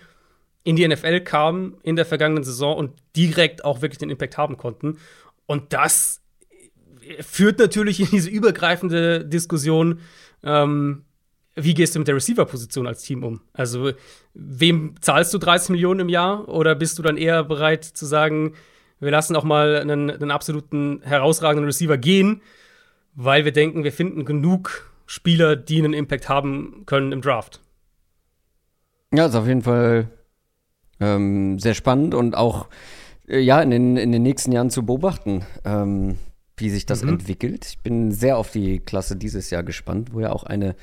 in 0.65 0.77
die 0.77 0.87
NFL 0.87 1.21
kamen 1.21 1.77
in 1.83 1.97
der 1.97 2.05
vergangenen 2.05 2.45
Saison 2.45 2.77
und 2.77 2.93
direkt 3.17 3.65
auch 3.65 3.81
wirklich 3.81 3.99
den 3.99 4.11
Impact 4.11 4.37
haben 4.37 4.57
konnten. 4.57 4.99
Und 5.47 5.73
das 5.73 6.21
führt 7.21 7.59
natürlich 7.59 8.01
in 8.01 8.11
diese 8.11 8.29
übergreifende 8.29 9.25
Diskussion, 9.25 10.01
ähm, 10.43 11.05
wie 11.55 11.75
gehst 11.75 11.95
du 11.95 11.99
mit 11.99 12.09
der 12.09 12.15
Receiver-Position 12.15 12.87
als 12.87 13.03
Team 13.03 13.25
um? 13.25 13.41
Also, 13.53 13.93
wem 14.35 14.95
zahlst 15.01 15.35
du 15.35 15.39
30 15.39 15.71
Millionen 15.71 16.01
im 16.01 16.09
Jahr? 16.09 16.49
Oder 16.49 16.75
bist 16.75 16.99
du 16.99 17.03
dann 17.03 17.17
eher 17.17 17.43
bereit 17.43 17.85
zu 17.85 18.07
sagen, 18.07 18.55
wir 19.01 19.11
lassen 19.11 19.35
auch 19.35 19.45
mal 19.45 19.77
einen, 19.77 20.11
einen 20.11 20.31
absoluten 20.31 21.01
herausragenden 21.03 21.67
Receiver 21.67 21.99
gehen, 21.99 22.43
weil 23.15 23.45
wir 23.45 23.53
denken, 23.53 23.85
wir 23.85 23.93
finden 23.93 24.25
genug 24.25 24.89
Spieler, 25.09 25.57
die 25.57 25.79
einen 25.79 25.95
Impact 25.95 26.29
haben 26.29 26.83
können 26.85 27.13
im 27.13 27.23
Draft. 27.23 27.61
Ja, 29.13 29.25
ist 29.25 29.35
auf 29.35 29.47
jeden 29.47 29.63
Fall 29.63 30.11
ähm, 31.01 31.59
sehr 31.59 31.73
spannend 31.73 32.15
und 32.15 32.37
auch 32.37 32.69
äh, 33.27 33.41
ja 33.41 33.63
in 33.63 33.71
den, 33.71 33.97
in 33.97 34.13
den 34.13 34.23
nächsten 34.23 34.53
Jahren 34.53 34.69
zu 34.69 34.85
beobachten, 34.85 35.47
ähm, 35.65 36.19
wie 36.59 36.69
sich 36.69 36.85
das 36.85 37.03
mhm. 37.03 37.09
entwickelt. 37.09 37.65
Ich 37.65 37.79
bin 37.79 38.13
sehr 38.13 38.37
auf 38.37 38.51
die 38.51 38.81
Klasse 38.81 39.17
dieses 39.17 39.49
Jahr 39.49 39.63
gespannt, 39.63 40.13
wo 40.13 40.21
ja 40.21 40.31
auch 40.31 40.45
eine 40.45 40.77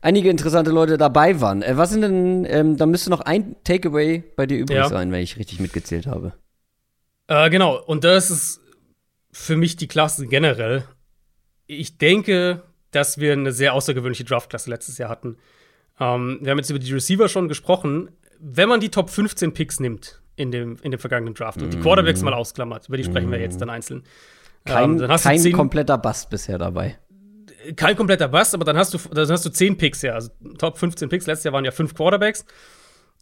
einige 0.00 0.30
interessante 0.30 0.70
Leute 0.70 0.96
dabei 0.96 1.40
waren. 1.40 1.62
Äh, 1.62 1.76
was 1.76 1.90
sind 1.90 2.02
denn, 2.02 2.46
ähm, 2.48 2.76
da 2.76 2.86
müsste 2.86 3.10
noch 3.10 3.22
ein 3.22 3.56
Takeaway 3.64 4.22
bei 4.36 4.46
dir 4.46 4.58
übrig 4.58 4.76
ja. 4.76 4.88
sein, 4.88 5.10
wenn 5.10 5.22
ich 5.22 5.38
richtig 5.38 5.58
mitgezählt 5.58 6.06
habe. 6.06 6.34
Äh, 7.26 7.50
genau, 7.50 7.82
und 7.82 8.04
das 8.04 8.30
ist 8.30 8.60
für 9.32 9.56
mich 9.56 9.74
die 9.74 9.88
Klasse 9.88 10.28
generell. 10.28 10.84
Ich 11.66 11.98
denke, 11.98 12.62
dass 12.92 13.18
wir 13.18 13.32
eine 13.32 13.52
sehr 13.52 13.74
außergewöhnliche 13.74 14.24
Draftklasse 14.24 14.70
letztes 14.70 14.98
Jahr 14.98 15.10
hatten. 15.10 15.36
Ähm, 15.98 16.38
wir 16.40 16.52
haben 16.52 16.58
jetzt 16.58 16.70
über 16.70 16.78
die 16.78 16.92
Receiver 16.92 17.28
schon 17.28 17.48
gesprochen. 17.48 18.10
Wenn 18.38 18.68
man 18.68 18.80
die 18.80 18.90
Top 18.90 19.10
15 19.10 19.52
Picks 19.52 19.80
nimmt 19.80 20.20
in 20.36 20.50
dem, 20.50 20.76
in 20.82 20.90
dem 20.90 21.00
vergangenen 21.00 21.34
Draft 21.34 21.60
mm. 21.60 21.64
und 21.64 21.74
die 21.74 21.80
Quarterbacks 21.80 22.20
mhm. 22.20 22.26
mal 22.26 22.34
ausklammert, 22.34 22.88
über 22.88 22.96
die 22.96 23.04
sprechen 23.04 23.28
mm. 23.28 23.32
wir 23.32 23.40
jetzt 23.40 23.60
dann 23.60 23.70
einzeln. 23.70 24.02
Kein, 24.64 24.92
ähm, 24.92 24.98
dann 24.98 25.18
kein 25.18 25.38
zehn, 25.38 25.52
kompletter 25.52 25.98
Bust 25.98 26.30
bisher 26.30 26.58
dabei. 26.58 26.98
Kein 27.76 27.96
kompletter 27.96 28.28
Bust, 28.28 28.54
aber 28.54 28.64
dann 28.64 28.76
hast 28.76 28.94
du, 28.94 28.98
dann 29.12 29.28
hast 29.28 29.44
du 29.44 29.50
10 29.50 29.76
Picks 29.76 30.02
ja. 30.02 30.14
Also 30.14 30.30
Top 30.58 30.78
15 30.78 31.08
Picks. 31.08 31.26
Letztes 31.26 31.44
Jahr 31.44 31.54
waren 31.54 31.64
ja 31.64 31.70
fünf 31.70 31.94
Quarterbacks. 31.94 32.44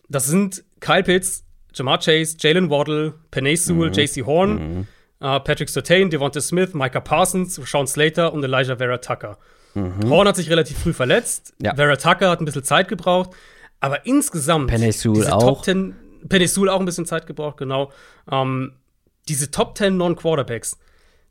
Das 0.09 0.27
sind 0.27 0.65
Kyle 0.81 1.03
Pitts, 1.03 1.45
Jamar 1.75 1.99
Chase, 1.99 2.37
Jalen 2.39 2.71
Waddle, 2.71 3.15
Penay 3.31 3.57
Sewell, 3.57 3.91
mm. 3.91 3.93
JC 3.93 4.27
Horn, 4.27 4.51
mm. 4.81 4.87
uh, 5.23 5.41
Patrick 5.41 5.69
Sertain, 5.69 6.11
Devonta 6.11 6.41
Smith, 6.41 6.75
Micah 6.75 7.01
Parsons, 7.01 7.55
Sean 7.57 7.87
Slater 7.87 8.33
und 8.33 8.43
Elijah 8.43 8.77
Vera 8.77 8.99
Tucker. 8.99 9.39
Mhm. 9.75 10.09
Horn 10.09 10.29
hat 10.29 10.37
sich 10.37 10.51
relativ 10.51 10.79
früh 10.79 10.93
verletzt. 10.93 11.55
Ja. 11.61 11.75
Vera 11.75 11.97
Tucker 11.97 12.31
hat 12.31 12.41
ein 12.41 12.45
bisschen 12.45 12.65
Zeit 12.65 12.89
gebraucht. 12.89 13.31
Aber 13.81 14.07
insgesamt, 14.07 14.69
Penesul 14.69 15.15
diese 15.15 15.35
auch. 15.35 15.41
Top 15.41 15.65
10, 15.65 15.95
Penesul 16.29 16.69
auch 16.69 16.81
ein 16.81 16.87
bisschen 16.87 17.07
Zeit 17.07 17.27
gebraucht, 17.27 17.57
genau. 17.57 17.91
Ähm, 18.31 18.75
diese 19.29 19.51
Top 19.51 19.77
10 19.77 19.97
Non-Quarterbacks, 19.97 20.79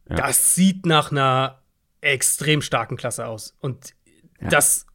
ja. 0.09 0.15
das 0.15 0.55
sieht 0.55 0.85
nach 0.85 1.11
einer 1.11 1.59
extrem 2.01 2.61
starken 2.61 2.97
Klasse 2.97 3.27
aus. 3.27 3.55
Und 3.59 3.93
ja. 4.41 4.49
das 4.49 4.85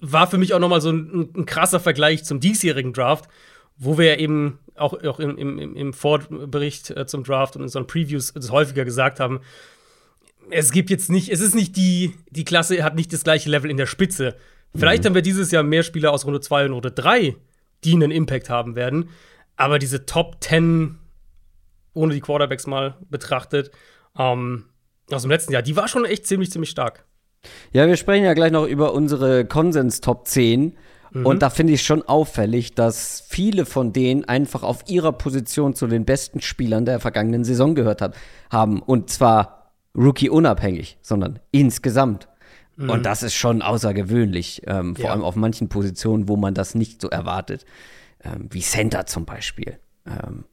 war 0.00 0.26
für 0.26 0.38
mich 0.38 0.54
auch 0.54 0.58
noch 0.58 0.68
mal 0.68 0.80
so 0.80 0.90
ein, 0.90 1.30
ein, 1.34 1.46
krasser 1.46 1.80
Vergleich 1.80 2.24
zum 2.24 2.40
diesjährigen 2.40 2.92
Draft, 2.92 3.28
wo 3.76 3.96
wir 3.96 4.06
ja 4.06 4.16
eben 4.16 4.58
auch, 4.76 4.92
auch 5.04 5.18
im, 5.18 5.36
im, 5.38 5.74
im 5.74 5.92
Vorbericht 5.92 6.90
äh, 6.90 7.06
zum 7.06 7.24
Draft 7.24 7.56
und 7.56 7.60
in 7.60 7.64
unseren 7.64 7.86
Previews 7.86 8.34
häufiger 8.50 8.84
gesagt 8.84 9.18
haben, 9.18 9.40
es 10.50 10.72
gibt 10.72 10.90
jetzt 10.90 11.10
nicht, 11.10 11.30
es 11.30 11.40
ist 11.40 11.54
nicht 11.54 11.76
die, 11.76 12.14
die 12.30 12.44
Klasse 12.44 12.82
hat 12.82 12.94
nicht 12.94 13.12
das 13.12 13.24
gleiche 13.24 13.50
Level 13.50 13.70
in 13.70 13.76
der 13.76 13.86
Spitze. 13.86 14.36
Vielleicht 14.74 15.02
mhm. 15.02 15.08
haben 15.08 15.14
wir 15.14 15.22
dieses 15.22 15.50
Jahr 15.50 15.62
mehr 15.62 15.82
Spieler 15.82 16.12
aus 16.12 16.24
Runde 16.26 16.40
2 16.40 16.66
und 16.66 16.72
Runde 16.72 16.90
3, 16.90 17.36
die 17.84 17.92
einen 17.94 18.10
Impact 18.10 18.50
haben 18.50 18.76
werden. 18.76 19.10
Aber 19.56 19.78
diese 19.78 20.06
Top 20.06 20.36
10 20.40 20.98
ohne 21.98 22.14
die 22.14 22.20
Quarterbacks 22.20 22.66
mal 22.66 22.96
betrachtet, 23.10 23.70
ähm, 24.16 24.66
aus 25.10 25.22
dem 25.22 25.30
letzten 25.30 25.52
Jahr, 25.52 25.62
die 25.62 25.76
war 25.76 25.88
schon 25.88 26.04
echt 26.04 26.26
ziemlich, 26.26 26.50
ziemlich 26.50 26.70
stark. 26.70 27.04
Ja, 27.72 27.86
wir 27.86 27.96
sprechen 27.96 28.24
ja 28.24 28.34
gleich 28.34 28.52
noch 28.52 28.66
über 28.66 28.92
unsere 28.92 29.44
Konsens-Top 29.44 30.26
10. 30.26 30.76
Mhm. 31.12 31.26
Und 31.26 31.42
da 31.42 31.50
finde 31.50 31.72
ich 31.72 31.82
schon 31.82 32.02
auffällig, 32.02 32.74
dass 32.74 33.24
viele 33.26 33.64
von 33.64 33.92
denen 33.92 34.24
einfach 34.24 34.62
auf 34.62 34.84
ihrer 34.86 35.12
Position 35.12 35.74
zu 35.74 35.86
den 35.86 36.04
besten 36.04 36.40
Spielern 36.40 36.84
der 36.84 37.00
vergangenen 37.00 37.44
Saison 37.44 37.74
gehört 37.74 38.00
hat, 38.00 38.14
haben. 38.50 38.80
Und 38.80 39.10
zwar 39.10 39.57
Rookie 39.98 40.30
unabhängig, 40.30 40.96
sondern 41.02 41.40
insgesamt. 41.50 42.28
Mhm. 42.76 42.90
Und 42.90 43.02
das 43.04 43.22
ist 43.22 43.34
schon 43.34 43.60
außergewöhnlich, 43.60 44.62
ähm, 44.66 44.94
vor 44.94 45.06
ja. 45.06 45.10
allem 45.10 45.22
auf 45.22 45.34
manchen 45.34 45.68
Positionen, 45.68 46.28
wo 46.28 46.36
man 46.36 46.54
das 46.54 46.74
nicht 46.74 47.02
so 47.02 47.10
erwartet. 47.10 47.66
Ähm, 48.22 48.48
wie 48.50 48.60
Center 48.60 49.06
zum 49.06 49.24
Beispiel. 49.24 49.78
Ähm, 50.06 50.44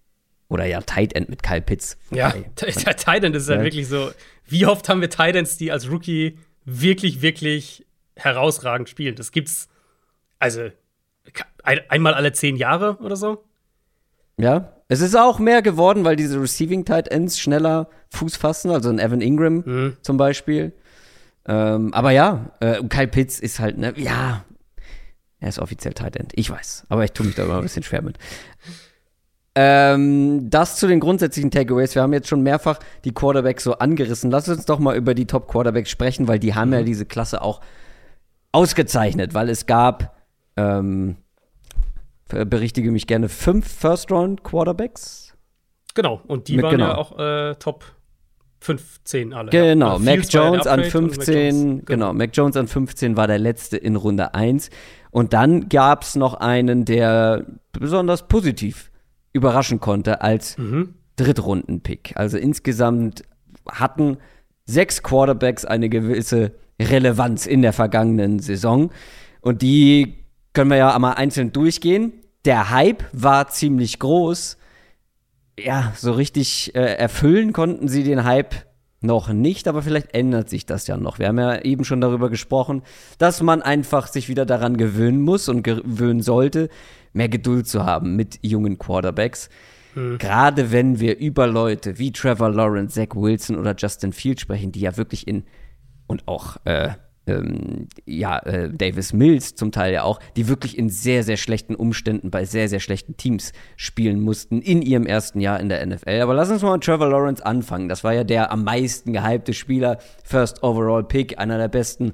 oder 0.48 0.66
ja, 0.66 0.82
Tight 0.82 1.14
End 1.14 1.30
mit 1.30 1.44
Kyle 1.44 1.62
Pitts. 1.62 1.98
Ja, 2.12 2.34
der 2.62 2.98
Tight 2.98 3.24
End 3.24 3.36
ist 3.36 3.50
ja 3.50 3.62
wirklich 3.62 3.88
so. 3.88 4.12
Wie 4.48 4.66
oft 4.66 4.90
haben 4.90 5.02
wir 5.02 5.10
Tight 5.10 5.36
Ends, 5.36 5.58
die 5.58 5.72
als 5.72 5.90
Rookie 5.90 6.38
wirklich, 6.66 7.22
wirklich 7.22 7.86
herausragend 8.16 8.90
spielen? 8.90 9.16
Das 9.16 9.32
gibt's, 9.32 9.70
also 10.38 10.70
ein, 11.64 11.80
einmal 11.90 12.14
alle 12.14 12.32
zehn 12.34 12.56
Jahre 12.56 12.98
oder 12.98 13.16
so. 13.16 13.44
Ja, 14.38 14.75
es 14.88 15.02
ist 15.02 15.16
auch 15.16 15.40
mehr 15.40 15.62
geworden, 15.62 16.04
weil 16.04 16.16
diese 16.16 16.40
Receiving 16.40 16.86
Tight 16.86 17.08
Ends 17.08 17.40
schneller 17.40 17.90
Fuß 18.10 18.36
fassen, 18.36 18.72
also 18.72 18.90
ein 18.90 19.00
Evan 19.00 19.22
Ingram 19.22 19.64
mhm. 19.66 19.98
zum 20.02 20.18
Beispiel. 20.18 20.74
Ähm, 21.48 21.94
aber 21.94 22.12
ja, 22.12 22.52
äh, 22.60 22.84
Kyle 22.88 23.08
Pitts 23.08 23.40
ist 23.40 23.60
halt, 23.60 23.78
ne, 23.78 23.94
ja, 23.98 24.46
er 25.40 25.50
ist 25.50 25.60
offiziell 25.60 25.94
Tight 25.94 26.16
End. 26.16 26.32
Ich 26.36 26.50
weiß, 26.50 26.86
aber 26.90 27.04
ich 27.04 27.12
tue 27.12 27.26
mich 27.26 27.36
da 27.36 27.44
immer 27.44 27.58
ein 27.58 27.64
bisschen 27.64 27.84
schwer 27.84 28.02
mit. 28.02 28.18
Ähm, 29.58 30.50
das 30.50 30.76
zu 30.76 30.88
den 30.88 31.00
grundsätzlichen 31.00 31.50
Takeaways. 31.50 31.96
Wir 31.96 32.02
haben 32.02 32.14
jetzt 32.14 32.28
schon 32.28 32.44
mehrfach 32.44 32.80
die 33.06 33.14
Quarterbacks 33.14 33.64
so 33.64 33.74
angerissen. 33.74 34.30
Lass 34.30 34.50
uns 34.50 34.66
doch 34.66 34.80
mal 34.80 34.98
über 34.98 35.14
die 35.14 35.28
Top 35.28 35.48
Quarterbacks 35.48 35.90
sprechen, 35.90 36.28
weil 36.28 36.40
die 36.40 36.56
haben 36.56 36.70
mhm. 36.70 36.74
ja 36.76 36.84
diese 36.84 37.06
Klasse 37.06 37.42
auch 37.42 37.62
ausgezeichnet, 38.52 39.34
weil 39.34 39.50
es 39.50 39.66
gab, 39.66 40.18
ähm, 40.58 41.18
berichtige 42.28 42.92
mich 42.92 43.08
gerne, 43.08 43.30
fünf 43.30 43.68
First-Round 43.68 44.44
Quarterbacks. 44.44 45.36
Genau, 45.94 46.22
und 46.28 46.48
die 46.48 46.58
Mit, 46.58 46.66
waren 46.66 46.72
genau. 46.72 46.88
ja 46.88 46.98
auch 46.98 47.20
äh, 47.20 47.56
Top 47.56 47.86
15 48.62 49.34
alle. 49.34 49.52
Genau, 49.52 49.94
ja. 49.94 50.00
Mac 50.00 50.26
Jones 50.30 50.66
an 50.66 50.84
15, 50.84 51.36
Jones, 51.36 51.86
genau. 51.86 51.86
genau, 51.86 52.14
Mac 52.14 52.32
Jones 52.34 52.58
an 52.58 52.68
15 52.68 53.16
war 53.16 53.28
der 53.28 53.38
letzte 53.38 53.78
in 53.78 53.96
Runde 53.96 54.34
1. 54.34 54.70
Und 55.12 55.34
dann 55.34 55.70
gab 55.70 56.02
es 56.02 56.16
noch 56.16 56.34
einen, 56.34 56.84
der 56.84 57.46
besonders 57.72 58.28
positiv 58.28 58.92
überraschen 59.34 59.80
konnte 59.80 60.22
als 60.22 60.58
mhm. 60.58 60.96
Drittrunden-Pick. 61.16 62.14
Also 62.16 62.38
insgesamt 62.38 63.24
hatten 63.70 64.18
sechs 64.66 65.04
Quarterbacks 65.04 65.64
eine 65.64 65.90
gewisse 65.90 66.54
Relevanz 66.82 67.46
in 67.46 67.62
der 67.62 67.72
vergangenen 67.72 68.40
Saison. 68.40 68.92
Und 69.42 69.62
die 69.62 70.25
können 70.56 70.72
wir 70.72 70.78
ja 70.78 70.96
einmal 70.96 71.16
einzeln 71.16 71.52
durchgehen. 71.52 72.14
Der 72.46 72.72
Hype 72.72 73.04
war 73.14 73.50
ziemlich 73.50 74.00
groß. 74.00 74.58
Ja, 75.60 75.94
so 75.96 76.12
richtig 76.14 76.74
äh, 76.76 76.96
erfüllen 76.96 77.54
konnten 77.54 77.88
sie 77.88 78.04
den 78.04 78.24
Hype 78.24 78.56
noch 79.02 79.32
nicht, 79.32 79.68
aber 79.68 79.82
vielleicht 79.82 80.14
ändert 80.14 80.50
sich 80.50 80.66
das 80.66 80.88
ja 80.88 80.98
noch. 80.98 81.20
Wir 81.20 81.28
haben 81.28 81.38
ja 81.38 81.62
eben 81.62 81.86
schon 81.86 82.02
darüber 82.02 82.30
gesprochen, 82.30 82.82
dass 83.18 83.42
man 83.42 83.62
einfach 83.62 84.08
sich 84.08 84.28
wieder 84.30 84.46
daran 84.46 84.78
gewöhnen 84.78 85.22
muss 85.22 85.48
und 85.48 85.64
gewöhnen 85.64 86.22
sollte, 86.22 86.70
mehr 87.14 87.30
Geduld 87.30 87.68
zu 87.68 87.86
haben 87.86 88.16
mit 88.16 88.40
jungen 88.42 88.78
Quarterbacks. 88.78 89.50
Hm. 89.94 90.18
Gerade 90.18 90.72
wenn 90.72 91.00
wir 91.00 91.18
über 91.18 91.48
Leute 91.48 92.00
wie 92.00 92.12
Trevor 92.12 92.50
Lawrence, 92.50 92.96
Zach 92.96 93.16
Wilson 93.16 93.58
oder 93.58 93.76
Justin 93.78 94.12
Field 94.12 94.42
sprechen, 94.42 94.72
die 94.72 94.82
ja 94.82 94.98
wirklich 94.98 95.28
in 95.28 95.44
und 96.08 96.28
auch 96.28 96.58
äh, 96.66 96.90
ähm, 97.28 97.88
ja, 98.06 98.40
äh, 98.40 98.70
Davis 98.72 99.14
Mills 99.14 99.56
zum 99.56 99.72
Teil 99.72 99.94
ja 99.94 100.04
auch, 100.04 100.20
die 100.36 100.48
wirklich 100.48 100.78
in 100.78 100.90
sehr, 100.90 101.24
sehr 101.24 101.38
schlechten 101.38 101.76
Umständen 101.76 102.32
bei 102.32 102.46
sehr, 102.46 102.70
sehr 102.70 102.80
schlechten 102.80 103.18
Teams 103.18 103.52
spielen 103.76 104.22
mussten 104.22 104.62
in 104.62 104.82
ihrem 104.82 105.06
ersten 105.06 105.40
Jahr 105.40 105.60
in 105.60 105.70
der 105.70 105.86
NFL. 105.86 106.22
Aber 106.22 106.34
lass 106.34 106.52
uns 106.52 106.62
mal 106.62 106.74
mit 106.74 106.84
Trevor 106.84 107.10
Lawrence 107.10 107.46
anfangen. 107.46 107.90
Das 107.90 108.04
war 108.04 108.14
ja 108.14 108.24
der 108.24 108.52
am 108.52 108.64
meisten 108.64 109.14
gehypte 109.14 109.54
Spieler, 109.54 109.98
First 110.24 110.64
Overall 110.64 111.04
Pick, 111.04 111.40
einer 111.40 111.58
der 111.58 111.68
besten 111.68 112.14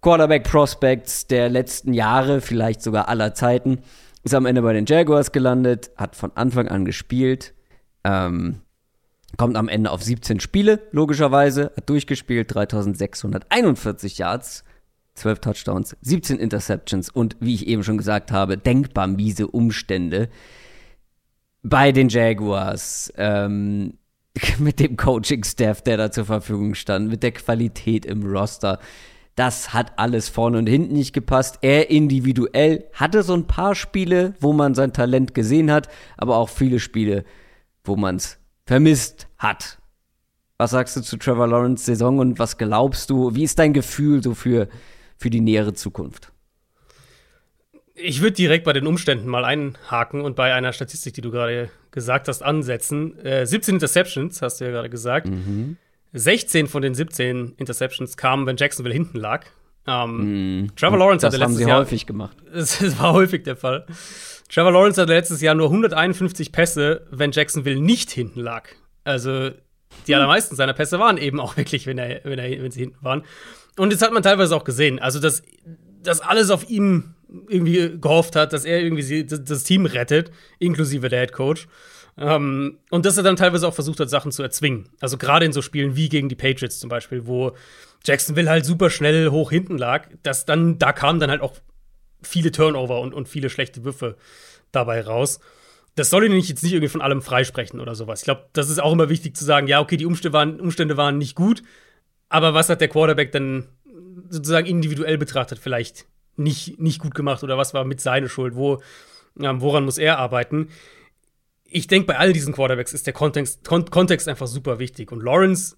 Quarterback 0.00 0.44
Prospects 0.44 1.26
der 1.26 1.48
letzten 1.48 1.92
Jahre, 1.92 2.40
vielleicht 2.40 2.82
sogar 2.82 3.08
aller 3.08 3.34
Zeiten. 3.34 3.80
Ist 4.22 4.34
am 4.34 4.46
Ende 4.46 4.62
bei 4.62 4.72
den 4.72 4.86
Jaguars 4.86 5.32
gelandet, 5.32 5.90
hat 5.96 6.16
von 6.16 6.32
Anfang 6.34 6.68
an 6.68 6.84
gespielt. 6.84 7.54
Ähm, 8.04 8.60
kommt 9.36 9.56
am 9.56 9.68
Ende 9.68 9.90
auf 9.90 10.02
17 10.02 10.40
Spiele, 10.40 10.80
logischerweise, 10.90 11.72
hat 11.76 11.88
durchgespielt, 11.88 12.52
3641 12.54 14.18
Yards, 14.18 14.64
12 15.14 15.40
Touchdowns, 15.40 15.96
17 16.00 16.38
Interceptions 16.38 17.10
und 17.10 17.36
wie 17.40 17.54
ich 17.54 17.66
eben 17.66 17.84
schon 17.84 17.98
gesagt 17.98 18.32
habe, 18.32 18.56
denkbar 18.56 19.06
miese 19.06 19.48
Umstände 19.48 20.28
bei 21.62 21.92
den 21.92 22.08
Jaguars. 22.08 23.12
Ähm, 23.16 23.98
mit 24.58 24.80
dem 24.80 24.96
Coaching-Staff, 24.96 25.82
der 25.82 25.96
da 25.96 26.10
zur 26.10 26.24
Verfügung 26.24 26.74
stand, 26.74 27.08
mit 27.08 27.22
der 27.22 27.32
Qualität 27.32 28.06
im 28.06 28.24
Roster. 28.24 28.78
Das 29.34 29.72
hat 29.72 29.98
alles 29.98 30.28
vorne 30.28 30.58
und 30.58 30.66
hinten 30.66 30.94
nicht 30.94 31.12
gepasst. 31.12 31.58
Er 31.62 31.90
individuell 31.90 32.86
hatte 32.92 33.22
so 33.22 33.34
ein 33.34 33.46
paar 33.46 33.74
Spiele, 33.74 34.34
wo 34.40 34.52
man 34.52 34.74
sein 34.74 34.92
Talent 34.92 35.34
gesehen 35.34 35.70
hat, 35.70 35.88
aber 36.16 36.36
auch 36.36 36.48
viele 36.48 36.80
Spiele, 36.80 37.24
wo 37.84 37.94
man 37.96 38.16
es 38.16 38.37
vermisst 38.68 39.28
hat. 39.38 39.78
Was 40.58 40.72
sagst 40.72 40.94
du 40.94 41.00
zu 41.00 41.16
Trevor 41.16 41.46
Lawrence 41.46 41.86
Saison 41.86 42.18
und 42.18 42.38
was 42.38 42.58
glaubst 42.58 43.08
du? 43.08 43.34
Wie 43.34 43.44
ist 43.44 43.58
dein 43.58 43.72
Gefühl 43.72 44.22
so 44.22 44.34
für, 44.34 44.68
für 45.16 45.30
die 45.30 45.40
nähere 45.40 45.72
Zukunft? 45.72 46.32
Ich 47.94 48.20
würde 48.20 48.34
direkt 48.34 48.64
bei 48.64 48.74
den 48.74 48.86
Umständen 48.86 49.26
mal 49.26 49.46
einhaken 49.46 50.20
und 50.20 50.36
bei 50.36 50.52
einer 50.52 50.74
Statistik, 50.74 51.14
die 51.14 51.22
du 51.22 51.30
gerade 51.30 51.70
gesagt 51.92 52.28
hast, 52.28 52.42
ansetzen. 52.42 53.18
Äh, 53.24 53.46
17 53.46 53.76
Interceptions, 53.76 54.42
hast 54.42 54.60
du 54.60 54.66
ja 54.66 54.70
gerade 54.70 54.90
gesagt. 54.90 55.28
Mhm. 55.28 55.78
16 56.12 56.66
von 56.66 56.82
den 56.82 56.94
17 56.94 57.54
Interceptions 57.56 58.18
kamen, 58.18 58.46
wenn 58.46 58.58
Jacksonville 58.58 58.94
hinten 58.94 59.18
lag. 59.18 59.46
Ähm, 59.86 60.64
mm. 60.64 60.76
Trevor 60.76 60.98
Lawrence 60.98 61.22
das 61.22 61.32
hatte 61.32 61.38
letztes 61.38 61.56
haben 61.56 61.64
sie 61.64 61.70
Jahr, 61.70 61.80
häufig 61.80 62.06
gemacht. 62.06 62.36
Das 62.52 62.98
war 62.98 63.14
häufig 63.14 63.44
der 63.44 63.56
Fall. 63.56 63.86
Trevor 64.48 64.72
Lawrence 64.72 65.00
hatte 65.00 65.12
letztes 65.12 65.40
Jahr 65.40 65.54
nur 65.54 65.66
151 65.66 66.52
Pässe, 66.52 67.06
wenn 67.10 67.32
Jacksonville 67.32 67.80
nicht 67.80 68.10
hinten 68.10 68.40
lag. 68.40 68.68
Also 69.04 69.50
die 70.06 70.14
allermeisten 70.14 70.56
seiner 70.56 70.72
Pässe 70.72 70.98
waren 70.98 71.18
eben 71.18 71.40
auch 71.40 71.56
wirklich, 71.56 71.86
wenn, 71.86 71.98
er, 71.98 72.20
wenn, 72.24 72.38
er, 72.38 72.62
wenn 72.62 72.70
sie 72.70 72.80
hinten 72.80 73.02
waren. 73.02 73.24
Und 73.76 73.92
das 73.92 74.02
hat 74.02 74.12
man 74.12 74.22
teilweise 74.22 74.56
auch 74.56 74.64
gesehen. 74.64 74.98
Also, 74.98 75.20
dass, 75.20 75.42
dass 76.02 76.20
alles 76.20 76.50
auf 76.50 76.68
ihm 76.68 77.14
irgendwie 77.48 77.98
gehofft 78.00 78.36
hat, 78.36 78.52
dass 78.52 78.64
er 78.64 78.80
irgendwie 78.80 79.24
das, 79.24 79.44
das 79.44 79.64
Team 79.64 79.86
rettet, 79.86 80.30
inklusive 80.58 81.08
der 81.08 81.20
Head 81.20 81.32
Coach. 81.32 81.68
Ähm, 82.16 82.78
und 82.90 83.06
dass 83.06 83.16
er 83.16 83.22
dann 83.22 83.36
teilweise 83.36 83.68
auch 83.68 83.74
versucht 83.74 84.00
hat, 84.00 84.10
Sachen 84.10 84.32
zu 84.32 84.42
erzwingen. 84.42 84.88
Also 85.00 85.18
gerade 85.18 85.44
in 85.44 85.52
so 85.52 85.62
Spielen 85.62 85.94
wie 85.94 86.08
gegen 86.08 86.28
die 86.28 86.34
Patriots 86.34 86.80
zum 86.80 86.88
Beispiel, 86.88 87.26
wo 87.26 87.52
Jacksonville 88.04 88.50
halt 88.50 88.64
super 88.64 88.90
schnell 88.90 89.30
hoch 89.30 89.50
hinten 89.50 89.78
lag, 89.78 90.08
dass 90.22 90.44
dann, 90.44 90.78
da 90.78 90.92
kamen 90.92 91.20
dann 91.20 91.30
halt 91.30 91.42
auch 91.42 91.54
viele 92.22 92.52
Turnover 92.52 93.00
und, 93.00 93.14
und 93.14 93.28
viele 93.28 93.50
schlechte 93.50 93.84
Würfe 93.84 94.16
dabei 94.72 95.00
raus. 95.00 95.40
Das 95.94 96.10
soll 96.10 96.24
ihn 96.24 96.32
jetzt 96.32 96.62
nicht 96.62 96.72
irgendwie 96.72 96.90
von 96.90 97.00
allem 97.00 97.22
freisprechen 97.22 97.80
oder 97.80 97.94
sowas. 97.94 98.20
Ich 98.20 98.24
glaube, 98.24 98.46
das 98.52 98.70
ist 98.70 98.80
auch 98.80 98.92
immer 98.92 99.08
wichtig 99.08 99.36
zu 99.36 99.44
sagen, 99.44 99.66
ja, 99.66 99.80
okay, 99.80 99.96
die 99.96 100.06
Umstände 100.06 100.32
waren, 100.32 100.60
Umstände 100.60 100.96
waren 100.96 101.18
nicht 101.18 101.34
gut, 101.34 101.62
aber 102.28 102.54
was 102.54 102.68
hat 102.68 102.80
der 102.80 102.88
Quarterback 102.88 103.32
dann 103.32 103.68
sozusagen 104.28 104.66
individuell 104.66 105.18
betrachtet 105.18 105.58
vielleicht 105.58 106.06
nicht, 106.36 106.78
nicht 106.78 107.00
gut 107.00 107.14
gemacht 107.14 107.42
oder 107.42 107.58
was 107.58 107.74
war 107.74 107.84
mit 107.84 108.00
seiner 108.00 108.28
Schuld? 108.28 108.54
Wo, 108.54 108.80
woran 109.34 109.84
muss 109.84 109.98
er 109.98 110.18
arbeiten? 110.18 110.68
Ich 111.64 111.86
denke, 111.86 112.06
bei 112.06 112.18
all 112.18 112.32
diesen 112.32 112.54
Quarterbacks 112.54 112.92
ist 112.92 113.06
der 113.06 113.12
Kontext, 113.12 113.64
Kon 113.66 113.90
Kontext 113.90 114.28
einfach 114.28 114.46
super 114.46 114.78
wichtig. 114.78 115.12
Und 115.12 115.22
Lawrence 115.22 115.76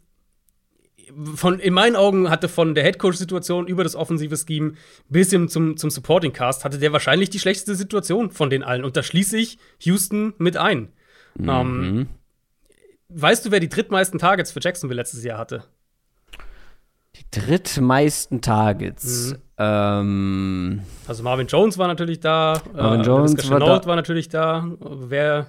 von, 1.34 1.58
in 1.58 1.74
meinen 1.74 1.96
Augen 1.96 2.30
hatte 2.30 2.48
von 2.48 2.74
der 2.74 2.84
Headcoach-Situation 2.84 3.66
über 3.66 3.84
das 3.84 3.94
offensive 3.94 4.36
Scheme 4.36 4.74
bis 5.08 5.30
hin 5.30 5.48
zum, 5.48 5.76
zum 5.76 5.90
Supporting-Cast, 5.90 6.64
hatte 6.64 6.78
der 6.78 6.92
wahrscheinlich 6.92 7.30
die 7.30 7.38
schlechteste 7.38 7.74
Situation 7.74 8.30
von 8.30 8.50
den 8.50 8.62
allen. 8.62 8.84
Und 8.84 8.96
da 8.96 9.02
schließe 9.02 9.36
ich 9.38 9.58
Houston 9.80 10.34
mit 10.38 10.56
ein. 10.56 10.88
Mhm. 11.34 11.48
Ähm, 11.48 12.08
weißt 13.08 13.46
du, 13.46 13.50
wer 13.50 13.60
die 13.60 13.68
drittmeisten 13.68 14.18
Targets 14.18 14.52
für 14.52 14.60
Jacksonville 14.60 15.00
letztes 15.00 15.24
Jahr 15.24 15.38
hatte? 15.38 15.64
Die 17.16 17.40
drittmeisten 17.40 18.40
Targets. 18.40 19.32
Mhm. 19.32 19.38
Ähm, 19.58 20.82
also 21.06 21.22
Marvin 21.22 21.46
Jones 21.46 21.76
war 21.76 21.88
natürlich 21.88 22.20
da. 22.20 22.62
Marvin 22.72 23.00
äh, 23.00 23.04
Jones 23.04 23.50
war, 23.50 23.60
da. 23.60 23.86
war 23.86 23.96
natürlich 23.96 24.28
da. 24.28 24.66
Wer 24.80 25.48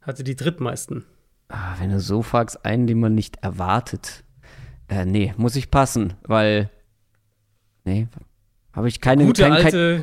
hatte 0.00 0.24
die 0.24 0.36
drittmeisten? 0.36 1.04
Ah, 1.48 1.74
wenn 1.78 1.90
du 1.90 2.00
so 2.00 2.22
fragst, 2.22 2.64
einen, 2.64 2.86
den 2.86 3.00
man 3.00 3.14
nicht 3.14 3.42
erwartet. 3.42 4.24
Äh, 4.90 5.04
nee, 5.06 5.32
muss 5.36 5.56
ich 5.56 5.70
passen, 5.70 6.14
weil. 6.22 6.68
Nee, 7.84 8.08
habe 8.74 8.88
ich 8.88 9.00
keine. 9.00 9.24
Gute 9.24 9.42
kein, 9.42 9.52
alte, 9.52 10.02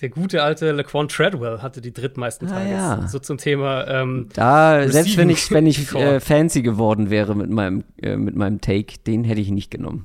der 0.00 0.08
gute 0.10 0.42
alte 0.42 0.72
Laquan 0.72 1.08
Treadwell 1.08 1.62
hatte 1.62 1.80
die 1.80 1.92
drittmeisten 1.92 2.48
Ah, 2.48 2.52
Targets. 2.52 2.70
ja. 2.72 3.08
So 3.08 3.18
zum 3.20 3.38
Thema. 3.38 3.86
Ähm, 3.88 4.28
Da, 4.34 4.86
selbst 4.88 5.16
wenn 5.16 5.30
ich, 5.30 5.50
wenn 5.50 5.66
ich 5.66 5.94
äh, 5.94 6.20
fancy 6.20 6.62
geworden 6.62 7.10
wäre 7.10 7.34
mit 7.34 7.48
meinem, 7.50 7.84
äh, 8.02 8.16
mit 8.16 8.36
meinem 8.36 8.60
Take, 8.60 8.98
den 9.06 9.24
hätte 9.24 9.40
ich 9.40 9.50
nicht 9.50 9.70
genommen. 9.70 10.04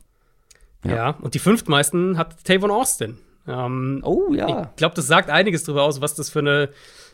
ja. 0.85 0.95
Ja. 0.95 1.09
und 1.21 1.33
die 1.33 1.39
fünftmeisten 1.39 2.17
hat 2.17 2.43
Tavon 2.45 2.71
Austin. 2.71 3.17
Ähm, 3.47 4.01
Oh 4.05 4.33
ja. 4.33 4.69
Ich 4.71 4.75
glaube, 4.77 4.95
das 4.95 5.07
sagt 5.07 5.29
einiges 5.29 5.63
darüber 5.63 5.83
aus, 5.83 6.01
was 6.01 6.13
das 6.15 6.29
für 6.29 6.39
eine, 6.39 6.69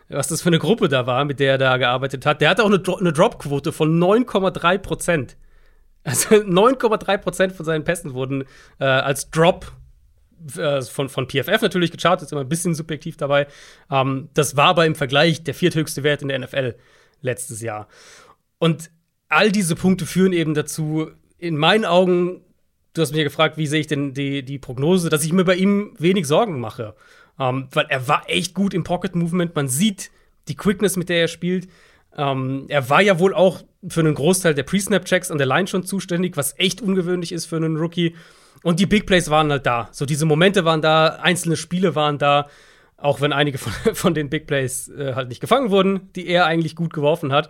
was 0.09 0.27
das 0.27 0.41
für 0.41 0.49
eine 0.49 0.59
Gruppe 0.59 0.89
da 0.89 1.07
war, 1.07 1.23
mit 1.25 1.39
der 1.39 1.53
er 1.53 1.57
da 1.57 1.77
gearbeitet 1.77 2.25
hat. 2.25 2.41
Der 2.41 2.49
hatte 2.49 2.63
auch 2.63 2.67
eine, 2.67 2.79
Dro 2.79 2.97
eine 2.97 3.13
Drop-Quote 3.13 3.71
von 3.71 3.97
9,3 3.97 4.77
Prozent. 4.79 5.37
Also 6.05 6.29
9,3 6.35 7.17
Prozent 7.17 7.53
von 7.53 7.65
seinen 7.65 7.83
Pässen 7.83 8.13
wurden 8.13 8.45
äh, 8.79 8.85
als 8.85 9.29
Drop 9.29 9.73
äh, 10.55 10.81
von, 10.81 11.09
von 11.09 11.27
PFF 11.27 11.61
natürlich 11.61 11.91
gechartet, 11.91 12.27
ist 12.27 12.31
immer 12.31 12.41
ein 12.41 12.49
bisschen 12.49 12.75
subjektiv 12.75 13.17
dabei. 13.17 13.47
Ähm, 13.91 14.29
das 14.33 14.55
war 14.55 14.67
aber 14.67 14.85
im 14.85 14.95
Vergleich 14.95 15.43
der 15.43 15.53
vierthöchste 15.53 16.03
Wert 16.03 16.21
in 16.21 16.29
der 16.29 16.39
NFL 16.39 16.75
letztes 17.21 17.61
Jahr. 17.61 17.87
Und 18.59 18.91
all 19.27 19.51
diese 19.51 19.75
Punkte 19.75 20.05
führen 20.05 20.33
eben 20.33 20.53
dazu, 20.53 21.09
in 21.37 21.57
meinen 21.57 21.85
Augen, 21.85 22.41
du 22.93 23.01
hast 23.01 23.11
mich 23.11 23.17
ja 23.17 23.23
gefragt, 23.23 23.57
wie 23.57 23.67
sehe 23.67 23.81
ich 23.81 23.87
denn 23.87 24.13
die, 24.13 24.43
die 24.43 24.59
Prognose, 24.59 25.09
dass 25.09 25.25
ich 25.25 25.33
mir 25.33 25.43
bei 25.43 25.55
ihm 25.55 25.93
wenig 25.97 26.27
Sorgen 26.27 26.59
mache. 26.59 26.95
Ähm, 27.39 27.67
weil 27.71 27.87
er 27.89 28.07
war 28.07 28.29
echt 28.29 28.53
gut 28.53 28.73
im 28.73 28.83
Pocket 28.83 29.15
Movement. 29.15 29.55
Man 29.55 29.67
sieht 29.67 30.11
die 30.47 30.55
Quickness, 30.55 30.95
mit 30.95 31.09
der 31.09 31.21
er 31.21 31.27
spielt. 31.27 31.67
Ähm, 32.17 32.65
er 32.69 32.89
war 32.89 33.01
ja 33.01 33.19
wohl 33.19 33.33
auch 33.33 33.63
für 33.87 33.99
einen 33.99 34.15
Großteil 34.15 34.53
der 34.53 34.63
Pre-Snap-Checks 34.63 35.31
an 35.31 35.37
der 35.37 35.47
Line 35.47 35.67
schon 35.67 35.85
zuständig, 35.85 36.37
was 36.37 36.57
echt 36.57 36.81
ungewöhnlich 36.81 37.31
ist 37.31 37.45
für 37.45 37.57
einen 37.57 37.77
Rookie. 37.77 38.15
Und 38.63 38.79
die 38.79 38.85
Big 38.85 39.05
Plays 39.05 39.29
waren 39.29 39.51
halt 39.51 39.65
da. 39.65 39.89
So 39.91 40.05
diese 40.05 40.25
Momente 40.25 40.65
waren 40.65 40.81
da, 40.81 41.07
einzelne 41.21 41.55
Spiele 41.57 41.95
waren 41.95 42.17
da, 42.17 42.49
auch 42.97 43.21
wenn 43.21 43.33
einige 43.33 43.57
von, 43.57 43.73
von 43.95 44.13
den 44.13 44.29
Big 44.29 44.47
Plays 44.47 44.87
äh, 44.89 45.13
halt 45.13 45.29
nicht 45.29 45.41
gefangen 45.41 45.69
wurden, 45.69 46.11
die 46.15 46.27
er 46.27 46.45
eigentlich 46.45 46.75
gut 46.75 46.93
geworfen 46.93 47.31
hat. 47.31 47.49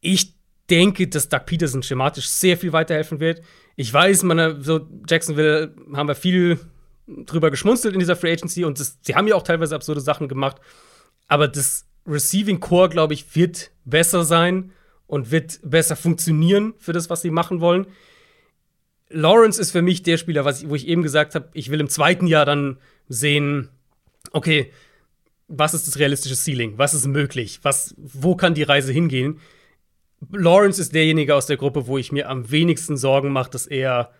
Ich 0.00 0.34
denke, 0.68 1.08
dass 1.08 1.28
Doug 1.28 1.46
Peterson 1.46 1.82
schematisch 1.82 2.28
sehr 2.28 2.56
viel 2.56 2.72
weiterhelfen 2.72 3.20
wird. 3.20 3.42
Ich 3.76 3.92
weiß, 3.92 4.24
man, 4.24 4.38
äh, 4.38 4.56
so 4.60 4.86
Jacksonville 5.08 5.74
haben 5.94 6.08
wir 6.08 6.14
viel 6.14 6.58
drüber 7.06 7.50
geschmunzelt 7.50 7.94
in 7.94 8.00
dieser 8.00 8.16
Free 8.16 8.32
Agency 8.32 8.64
und 8.64 8.80
das, 8.80 8.98
sie 9.02 9.14
haben 9.14 9.28
ja 9.28 9.34
auch 9.34 9.42
teilweise 9.42 9.74
absurde 9.74 10.00
Sachen 10.00 10.28
gemacht. 10.28 10.56
Aber 11.28 11.48
das 11.48 11.86
Receiving 12.06 12.60
Core, 12.60 12.88
glaube 12.88 13.14
ich, 13.14 13.34
wird 13.34 13.70
besser 13.84 14.24
sein 14.24 14.72
und 15.06 15.30
wird 15.30 15.60
besser 15.62 15.96
funktionieren 15.96 16.74
für 16.78 16.92
das, 16.92 17.10
was 17.10 17.22
sie 17.22 17.30
machen 17.30 17.60
wollen. 17.60 17.86
Lawrence 19.10 19.60
ist 19.60 19.70
für 19.70 19.82
mich 19.82 20.02
der 20.02 20.16
Spieler, 20.16 20.44
was 20.44 20.68
wo 20.68 20.74
ich 20.74 20.88
eben 20.88 21.02
gesagt 21.02 21.34
habe, 21.34 21.48
ich 21.52 21.70
will 21.70 21.80
im 21.80 21.88
zweiten 21.88 22.26
Jahr 22.26 22.44
dann 22.44 22.78
sehen, 23.08 23.68
okay, 24.32 24.72
was 25.48 25.74
ist 25.74 25.86
das 25.86 25.98
realistische 25.98 26.36
Ceiling? 26.36 26.78
Was 26.78 26.94
ist 26.94 27.06
möglich? 27.06 27.60
Was, 27.62 27.94
wo 27.98 28.34
kann 28.34 28.54
die 28.54 28.62
Reise 28.62 28.92
hingehen? 28.92 29.40
Lawrence 30.32 30.80
ist 30.80 30.94
derjenige 30.94 31.34
aus 31.34 31.46
der 31.46 31.58
Gruppe, 31.58 31.86
wo 31.86 31.98
ich 31.98 32.12
mir 32.12 32.28
am 32.28 32.50
wenigsten 32.50 32.96
Sorgen 32.96 33.30
mache, 33.30 33.50
dass 33.50 33.66
er 33.66 34.10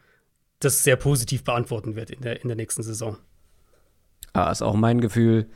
das 0.60 0.84
sehr 0.84 0.96
positiv 0.96 1.44
beantworten 1.44 1.96
wird 1.96 2.10
in 2.10 2.20
der, 2.20 2.42
in 2.42 2.48
der 2.48 2.56
nächsten 2.56 2.82
Saison. 2.82 3.16
Ah, 4.32 4.50
ist 4.50 4.62
auch 4.62 4.74
mein 4.74 5.00
Gefühl. 5.00 5.48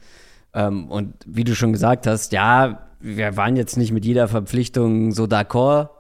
Ähm, 0.55 0.91
und 0.91 1.15
wie 1.27 1.45
du 1.45 1.55
schon 1.55 1.73
gesagt 1.73 2.07
hast, 2.07 2.33
ja, 2.33 2.89
wir 3.01 3.37
waren 3.37 3.57
jetzt 3.57 3.77
nicht 3.77 3.93
mit 3.93 4.05
jeder 4.05 4.29
Verpflichtung 4.29 5.13
so 5.13 5.25
d'accord, 5.25 5.91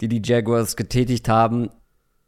die 0.00 0.08
die 0.08 0.22
Jaguars 0.24 0.76
getätigt 0.76 1.28
haben, 1.28 1.70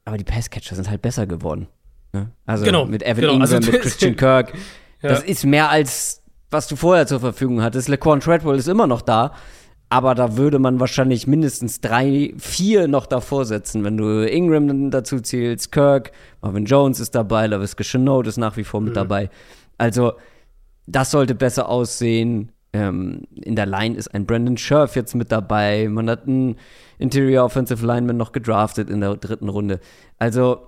aber 0.04 0.16
die 0.16 0.24
Passcatcher 0.24 0.74
sind 0.74 0.88
halt 0.90 1.02
besser 1.02 1.26
geworden. 1.26 1.68
Ne? 2.12 2.30
Also 2.46 2.64
Genau, 2.64 2.86
mit 2.86 3.02
Evan 3.02 3.16
genau. 3.16 3.32
Ingram, 3.34 3.42
Also 3.42 3.70
mit 3.70 3.80
Christian 3.82 4.16
Kirk. 4.16 4.54
Ja. 5.02 5.10
Das 5.10 5.22
ist 5.22 5.44
mehr 5.44 5.70
als 5.70 6.22
was 6.50 6.68
du 6.68 6.76
vorher 6.76 7.06
zur 7.06 7.20
Verfügung 7.20 7.62
hattest. 7.62 7.88
Laquan 7.88 8.20
Treadwell 8.20 8.58
ist 8.58 8.68
immer 8.68 8.86
noch 8.86 9.02
da, 9.02 9.32
aber 9.90 10.14
da 10.14 10.36
würde 10.36 10.58
man 10.58 10.80
wahrscheinlich 10.80 11.26
mindestens 11.26 11.80
drei, 11.80 12.34
vier 12.38 12.88
noch 12.88 13.06
davor 13.06 13.44
setzen, 13.44 13.84
wenn 13.84 13.96
du 13.96 14.26
Ingram 14.26 14.90
dazu 14.90 15.20
zählst, 15.20 15.72
Kirk, 15.72 16.12
Marvin 16.40 16.64
Jones 16.64 17.00
ist 17.00 17.14
dabei, 17.14 17.46
LaVisca 17.46 17.84
Chenault 17.84 18.26
ist 18.26 18.36
nach 18.36 18.56
wie 18.56 18.64
vor 18.64 18.80
mit 18.80 18.96
dabei. 18.96 19.30
Also 19.76 20.14
das 20.88 21.10
sollte 21.10 21.34
besser 21.34 21.68
aussehen. 21.68 22.50
Ähm, 22.72 23.22
in 23.34 23.56
der 23.56 23.66
Line 23.66 23.96
ist 23.96 24.08
ein 24.08 24.26
Brandon 24.26 24.56
Scherf 24.56 24.96
jetzt 24.96 25.14
mit 25.14 25.30
dabei. 25.30 25.88
Man 25.88 26.08
hat 26.08 26.26
einen 26.26 26.56
Interior 26.98 27.44
Offensive 27.44 27.84
Lineman 27.84 28.16
noch 28.16 28.32
gedraftet 28.32 28.90
in 28.90 29.00
der 29.00 29.16
dritten 29.16 29.48
Runde. 29.48 29.80
Also 30.18 30.66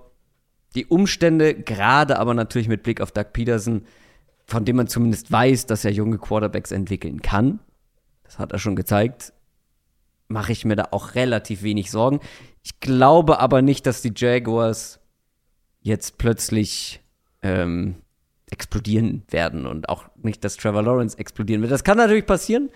die 0.75 0.85
Umstände, 0.85 1.53
gerade 1.55 2.19
aber 2.19 2.33
natürlich 2.33 2.67
mit 2.67 2.83
Blick 2.83 3.01
auf 3.01 3.11
Doug 3.11 3.33
Peterson, 3.33 3.85
von 4.45 4.63
dem 4.63 4.77
man 4.77 4.87
zumindest 4.87 5.31
weiß, 5.31 5.65
dass 5.65 5.85
er 5.85 5.91
junge 5.91 6.17
Quarterbacks 6.17 6.71
entwickeln 6.71 7.21
kann, 7.21 7.59
das 8.23 8.39
hat 8.39 8.51
er 8.51 8.59
schon 8.59 8.75
gezeigt, 8.75 9.33
mache 10.27 10.51
ich 10.51 10.65
mir 10.65 10.75
da 10.75 10.89
auch 10.91 11.15
relativ 11.15 11.63
wenig 11.63 11.91
Sorgen. 11.91 12.19
Ich 12.63 12.79
glaube 12.79 13.39
aber 13.39 13.61
nicht, 13.61 13.85
dass 13.85 14.01
die 14.01 14.13
Jaguars 14.15 14.99
jetzt 15.81 16.17
plötzlich 16.17 17.01
ähm, 17.41 17.95
explodieren 18.51 19.23
werden 19.29 19.65
und 19.65 19.89
auch 19.89 20.05
nicht, 20.21 20.43
dass 20.43 20.57
Trevor 20.57 20.83
Lawrence 20.83 21.17
explodieren 21.17 21.61
wird. 21.61 21.71
Das 21.71 21.83
kann 21.83 21.97
natürlich 21.97 22.25
passieren. 22.25 22.69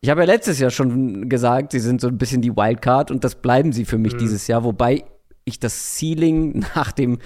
Ich 0.00 0.10
habe 0.10 0.20
ja 0.20 0.26
letztes 0.26 0.58
Jahr 0.58 0.70
schon 0.70 1.28
gesagt, 1.28 1.72
sie 1.72 1.80
sind 1.80 2.00
so 2.00 2.08
ein 2.08 2.18
bisschen 2.18 2.42
die 2.42 2.54
Wildcard 2.54 3.10
und 3.10 3.24
das 3.24 3.36
bleiben 3.36 3.72
sie 3.72 3.84
für 3.84 3.98
mich 3.98 4.16
dieses 4.16 4.46
Jahr, 4.46 4.64
wobei 4.64 5.04
ich 5.44 5.58
das 5.58 5.96
Ceiling 5.96 6.64
nach 6.74 6.92
dem, 6.92 7.18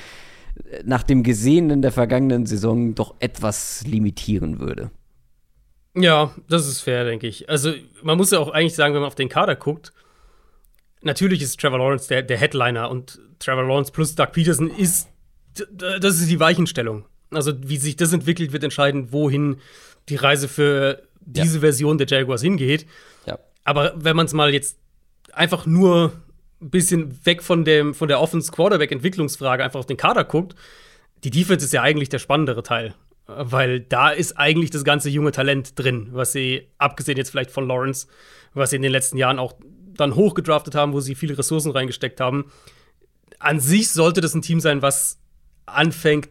nach 0.85 1.03
dem 1.03 1.23
Gesehenen 1.23 1.83
der 1.83 1.93
vergangenen 1.93 2.47
Saison 2.47 2.95
doch 2.95 3.15
etwas 3.19 3.85
limitieren 3.87 4.61
würde. 4.61 4.91
Ja, 5.95 6.35
das 6.49 6.69
ist 6.69 6.83
fair, 6.83 7.05
denke 7.05 7.27
ich. 7.27 7.49
Also, 7.49 7.73
man 8.03 8.19
muss 8.19 8.31
ja 8.31 8.39
auch 8.39 8.51
eigentlich 8.51 8.75
sagen, 8.75 8.93
wenn 8.93 9.01
man 9.01 9.09
auf 9.09 9.15
den 9.15 9.31
Kader 9.31 9.57
guckt, 9.57 9.95
natürlich 11.01 11.41
ist 11.41 11.59
Trevor 11.59 11.79
Lawrence 11.79 12.09
der, 12.09 12.23
der 12.23 12.37
Headliner 12.37 12.91
und 12.91 13.19
Trevor 13.39 13.65
Lawrence 13.65 13.91
plus 13.91 14.15
Doug 14.15 14.33
Peterson 14.33 14.71
ist, 14.71 15.09
das 15.73 16.21
ist 16.21 16.31
die 16.31 16.41
Weichenstellung. 16.41 17.07
Also, 17.31 17.53
wie 17.63 17.77
sich 17.77 17.97
das 17.97 18.13
entwickelt, 18.13 18.53
wird 18.53 18.65
entscheiden, 18.65 19.13
wohin 19.13 19.57
die 20.09 20.17
Reise 20.17 20.49
für 20.49 21.03
diese 21.21 21.61
Version 21.61 21.99
der 21.99 22.07
Jaguars 22.07 22.43
hingeht. 22.43 22.87
Ja. 23.27 23.39
Aber 23.65 23.95
wenn 23.97 24.17
man 24.17 24.27
es 24.27 24.33
mal 24.33 24.53
jetzt 24.53 24.79
einfach 25.33 25.67
nur 25.67 26.13
ein 26.63 26.71
bisschen 26.71 27.25
weg 27.27 27.43
von, 27.43 27.65
dem, 27.65 27.95
von 27.95 28.09
der 28.09 28.21
Offense-Quarterback-Entwicklungsfrage 28.21 29.63
einfach 29.63 29.81
auf 29.81 29.87
den 29.87 29.97
Kader 29.97 30.25
guckt, 30.25 30.55
die 31.25 31.31
Defense 31.31 31.67
ist 31.67 31.73
ja 31.73 31.83
eigentlich 31.83 32.09
der 32.09 32.19
spannendere 32.19 32.63
Teil. 32.63 32.95
Weil 33.27 33.81
da 33.81 34.11
ist 34.11 34.39
eigentlich 34.39 34.71
das 34.71 34.85
ganze 34.85 35.11
junge 35.11 35.33
Talent 35.33 35.79
drin, 35.79 36.09
was 36.13 36.33
sie, 36.33 36.69
abgesehen 36.79 37.19
jetzt 37.19 37.31
vielleicht 37.31 37.51
von 37.51 37.67
Lawrence, 37.67 38.07
was 38.55 38.71
sie 38.71 38.77
in 38.77 38.83
den 38.83 38.93
letzten 38.93 39.19
Jahren 39.19 39.41
auch 39.41 39.55
dann 39.97 40.15
hochgedraftet 40.15 40.75
haben, 40.75 40.93
wo 40.93 41.01
sie 41.01 41.15
viele 41.17 41.37
Ressourcen 41.37 41.73
reingesteckt 41.73 42.21
haben. 42.21 42.53
An 43.39 43.59
sich 43.59 43.91
sollte 43.91 44.21
das 44.21 44.35
ein 44.35 44.43
Team 44.43 44.61
sein, 44.61 44.81
was 44.81 45.19
anfängt, 45.67 46.29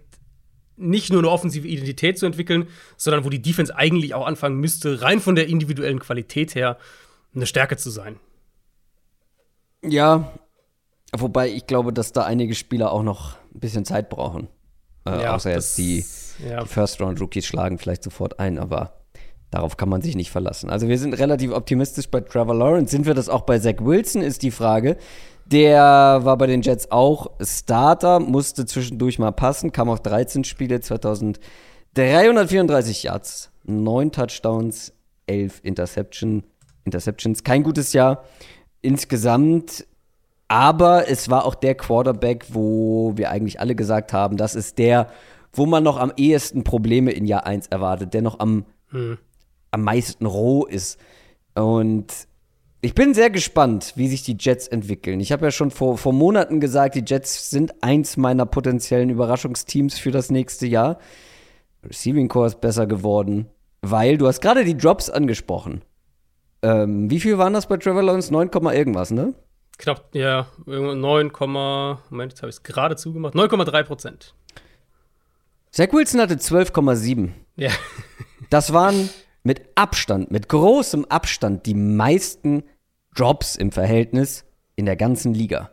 nicht 0.77 1.11
nur 1.11 1.19
eine 1.21 1.29
offensive 1.29 1.67
Identität 1.67 2.17
zu 2.19 2.25
entwickeln, 2.25 2.67
sondern 2.97 3.23
wo 3.25 3.29
die 3.29 3.41
Defense 3.41 3.75
eigentlich 3.75 4.13
auch 4.13 4.25
anfangen 4.27 4.57
müsste, 4.59 5.01
rein 5.01 5.19
von 5.19 5.35
der 5.35 5.47
individuellen 5.47 5.99
Qualität 5.99 6.55
her, 6.55 6.77
eine 7.33 7.45
Stärke 7.45 7.77
zu 7.77 7.89
sein. 7.89 8.19
Ja, 9.83 10.31
wobei 11.15 11.49
ich 11.49 11.67
glaube, 11.67 11.93
dass 11.93 12.11
da 12.11 12.23
einige 12.23 12.55
Spieler 12.55 12.91
auch 12.91 13.03
noch 13.03 13.35
ein 13.53 13.59
bisschen 13.59 13.85
Zeit 13.85 14.09
brauchen. 14.09 14.47
Äh, 15.05 15.27
außer 15.27 15.53
das- 15.53 15.77
jetzt 15.77 15.77
die, 15.77 16.05
ja. 16.47 16.63
die 16.63 16.67
First-Round-Rookies 16.67 17.45
schlagen 17.45 17.77
vielleicht 17.77 18.03
sofort 18.03 18.39
ein, 18.39 18.57
aber 18.57 19.01
darauf 19.51 19.77
kann 19.77 19.89
man 19.89 20.01
sich 20.01 20.15
nicht 20.15 20.31
verlassen. 20.31 20.69
Also 20.69 20.87
wir 20.87 20.97
sind 20.97 21.13
relativ 21.13 21.51
optimistisch 21.51 22.09
bei 22.09 22.21
Trevor 22.21 22.55
Lawrence. 22.55 22.91
Sind 22.91 23.05
wir 23.05 23.13
das 23.13 23.29
auch 23.29 23.41
bei 23.41 23.59
Zach 23.59 23.75
Wilson, 23.79 24.21
ist 24.21 24.41
die 24.41 24.51
Frage. 24.51 24.97
Der 25.45 26.21
war 26.23 26.37
bei 26.37 26.47
den 26.47 26.63
Jets 26.63 26.91
auch 26.91 27.29
Starter, 27.39 28.19
musste 28.19 28.65
zwischendurch 28.65 29.19
mal 29.19 29.31
passen, 29.31 29.71
kam 29.71 29.89
auf 29.89 30.01
13 30.01 30.43
Spiele, 30.43 30.79
2334 30.79 33.03
Yards, 33.03 33.51
9 33.63 34.11
Touchdowns, 34.11 34.91
11 35.27 35.59
Interception, 35.63 36.43
Interceptions. 36.83 37.43
Kein 37.43 37.61
gutes 37.61 37.93
Jahr 37.93 38.23
insgesamt, 38.81 39.85
aber 40.47 41.09
es 41.09 41.29
war 41.29 41.45
auch 41.45 41.55
der 41.55 41.75
Quarterback, 41.75 42.45
wo 42.49 43.13
wir 43.15 43.31
eigentlich 43.31 43.59
alle 43.59 43.75
gesagt 43.75 44.13
haben, 44.13 44.37
das 44.37 44.55
ist 44.55 44.77
der, 44.77 45.07
wo 45.53 45.65
man 45.65 45.83
noch 45.83 45.97
am 45.97 46.13
ehesten 46.17 46.63
Probleme 46.63 47.11
in 47.11 47.25
Jahr 47.25 47.45
1 47.45 47.67
erwartet, 47.67 48.13
der 48.13 48.21
noch 48.21 48.39
am, 48.39 48.65
am 49.71 49.81
meisten 49.81 50.25
roh 50.25 50.65
ist. 50.65 50.99
Und 51.55 52.27
ich 52.85 52.93
bin 52.93 53.15
sehr 53.15 53.31
gespannt, 53.31 53.93
wie 53.95 54.07
sich 54.07 54.21
die 54.21 54.37
Jets 54.39 54.67
entwickeln. 54.67 55.19
Ich 55.19 55.31
habe 55.31 55.45
ja 55.45 55.51
schon 55.51 55.71
vor, 55.71 55.97
vor 55.97 56.13
Monaten 56.13 56.59
gesagt, 56.59 56.93
die 56.93 57.03
Jets 57.03 57.49
sind 57.49 57.83
eins 57.83 58.15
meiner 58.15 58.45
potenziellen 58.45 59.09
Überraschungsteams 59.09 59.97
für 59.97 60.11
das 60.11 60.29
nächste 60.29 60.67
Jahr. 60.67 60.99
Receiving 61.83 62.27
Core 62.27 62.45
ist 62.45 62.61
besser 62.61 62.85
geworden, 62.85 63.47
weil 63.81 64.19
du 64.19 64.27
hast 64.27 64.39
gerade 64.39 64.63
die 64.63 64.77
Drops 64.77 65.09
angesprochen. 65.09 65.81
Ähm, 66.61 67.09
wie 67.09 67.19
viel 67.19 67.39
waren 67.39 67.53
das 67.53 67.65
bei 67.65 67.77
Trevor 67.77 68.03
Lawrence? 68.03 68.31
9, 68.31 68.51
Komma 68.51 68.71
irgendwas, 68.73 69.09
ne? 69.09 69.33
Knapp, 69.79 70.09
ja, 70.13 70.45
irgendwo 70.67 70.93
9, 70.93 71.31
Moment, 72.11 72.33
jetzt 72.33 72.43
habe 72.43 72.51
ich 72.51 72.57
es 72.57 72.63
gerade 72.63 72.95
zugemacht. 72.95 73.33
9,3 73.33 73.83
Prozent. 73.83 74.35
Zach 75.71 75.91
Wilson 75.91 76.21
hatte 76.21 76.35
12,7. 76.35 77.31
Ja. 77.55 77.71
Das 78.51 78.73
waren 78.73 79.09
mit 79.41 79.69
Abstand, 79.73 80.29
mit 80.29 80.49
großem 80.49 81.05
Abstand 81.05 81.65
die 81.65 81.73
meisten 81.73 82.63
Drops 83.15 83.55
im 83.55 83.71
Verhältnis 83.71 84.45
in 84.75 84.85
der 84.85 84.95
ganzen 84.95 85.33
Liga. 85.33 85.71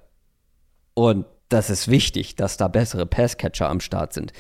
Und 0.95 1.27
das 1.49 1.71
ist 1.71 1.89
wichtig, 1.89 2.37
dass 2.37 2.57
da 2.57 2.69
bessere 2.69 3.07
Passcatcher 3.07 3.69
am 3.69 3.81
Start 3.81 4.13
sind. 4.13 4.33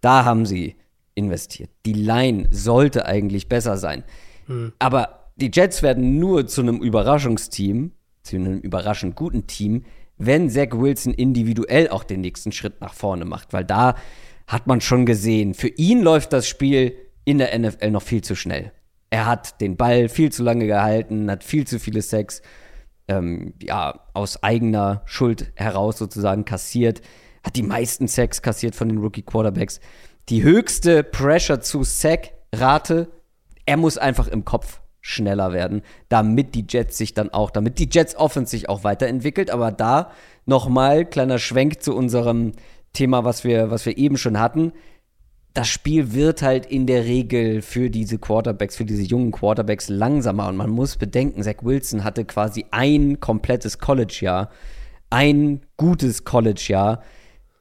Da 0.00 0.24
haben 0.24 0.44
sie 0.44 0.76
investiert. 1.14 1.70
Die 1.86 1.92
Line 1.92 2.48
sollte 2.50 3.06
eigentlich 3.06 3.48
besser 3.48 3.76
sein. 3.76 4.04
Hm. 4.46 4.72
Aber 4.78 5.30
die 5.36 5.50
Jets 5.52 5.82
werden 5.82 6.18
nur 6.18 6.46
zu 6.46 6.60
einem 6.60 6.82
Überraschungsteam, 6.82 7.92
zu 8.22 8.36
einem 8.36 8.58
überraschend 8.58 9.16
guten 9.16 9.46
Team, 9.46 9.84
wenn 10.18 10.50
Zach 10.50 10.72
Wilson 10.72 11.14
individuell 11.14 11.88
auch 11.88 12.04
den 12.04 12.20
nächsten 12.20 12.52
Schritt 12.52 12.80
nach 12.80 12.92
vorne 12.92 13.24
macht. 13.24 13.52
Weil 13.52 13.64
da 13.64 13.94
hat 14.46 14.66
man 14.66 14.80
schon 14.80 15.06
gesehen, 15.06 15.54
für 15.54 15.68
ihn 15.68 16.02
läuft 16.02 16.32
das 16.32 16.46
Spiel 16.46 16.94
in 17.24 17.38
der 17.38 17.58
NFL 17.58 17.90
noch 17.90 18.02
viel 18.02 18.22
zu 18.22 18.34
schnell. 18.34 18.72
Er 19.10 19.26
hat 19.26 19.60
den 19.60 19.76
Ball 19.76 20.08
viel 20.08 20.30
zu 20.30 20.42
lange 20.42 20.66
gehalten, 20.66 21.30
hat 21.30 21.44
viel 21.44 21.66
zu 21.66 21.78
viele 21.78 22.00
Sex, 22.00 22.42
ähm, 23.08 23.54
ja, 23.60 24.00
aus 24.14 24.42
eigener 24.42 25.02
Schuld 25.04 25.52
heraus 25.56 25.98
sozusagen 25.98 26.44
kassiert, 26.44 27.02
hat 27.42 27.56
die 27.56 27.62
meisten 27.62 28.06
Sacks 28.06 28.40
kassiert 28.40 28.76
von 28.76 28.88
den 28.88 28.98
Rookie 28.98 29.22
Quarterbacks. 29.22 29.80
Die 30.28 30.42
höchste 30.42 31.02
Pressure 31.02 31.60
zu 31.60 31.82
Sack-Rate. 31.82 33.10
Er 33.66 33.76
muss 33.76 33.98
einfach 33.98 34.28
im 34.28 34.44
Kopf 34.44 34.80
schneller 35.00 35.52
werden, 35.52 35.82
damit 36.08 36.54
die 36.54 36.66
Jets 36.68 36.98
sich 36.98 37.14
dann 37.14 37.30
auch, 37.30 37.50
damit 37.50 37.78
die 37.78 37.88
Jets 37.90 38.14
Offense 38.14 38.50
sich 38.50 38.68
auch 38.68 38.84
weiterentwickelt. 38.84 39.50
Aber 39.50 39.72
da 39.72 40.10
nochmal 40.46 41.04
kleiner 41.04 41.38
Schwenk 41.38 41.82
zu 41.82 41.96
unserem 41.96 42.52
Thema, 42.92 43.24
was 43.24 43.44
wir, 43.44 43.70
was 43.70 43.86
wir 43.86 43.96
eben 43.96 44.18
schon 44.18 44.38
hatten. 44.38 44.72
Das 45.52 45.68
Spiel 45.68 46.12
wird 46.12 46.42
halt 46.42 46.66
in 46.66 46.86
der 46.86 47.04
Regel 47.04 47.60
für 47.60 47.90
diese 47.90 48.18
Quarterbacks, 48.18 48.76
für 48.76 48.84
diese 48.84 49.02
jungen 49.02 49.32
Quarterbacks 49.32 49.88
langsamer. 49.88 50.48
Und 50.48 50.56
man 50.56 50.70
muss 50.70 50.96
bedenken, 50.96 51.42
Zach 51.42 51.62
Wilson 51.62 52.04
hatte 52.04 52.24
quasi 52.24 52.66
ein 52.70 53.18
komplettes 53.18 53.78
College-Jahr, 53.78 54.50
ein 55.10 55.62
gutes 55.76 56.24
College-Jahr. 56.24 57.02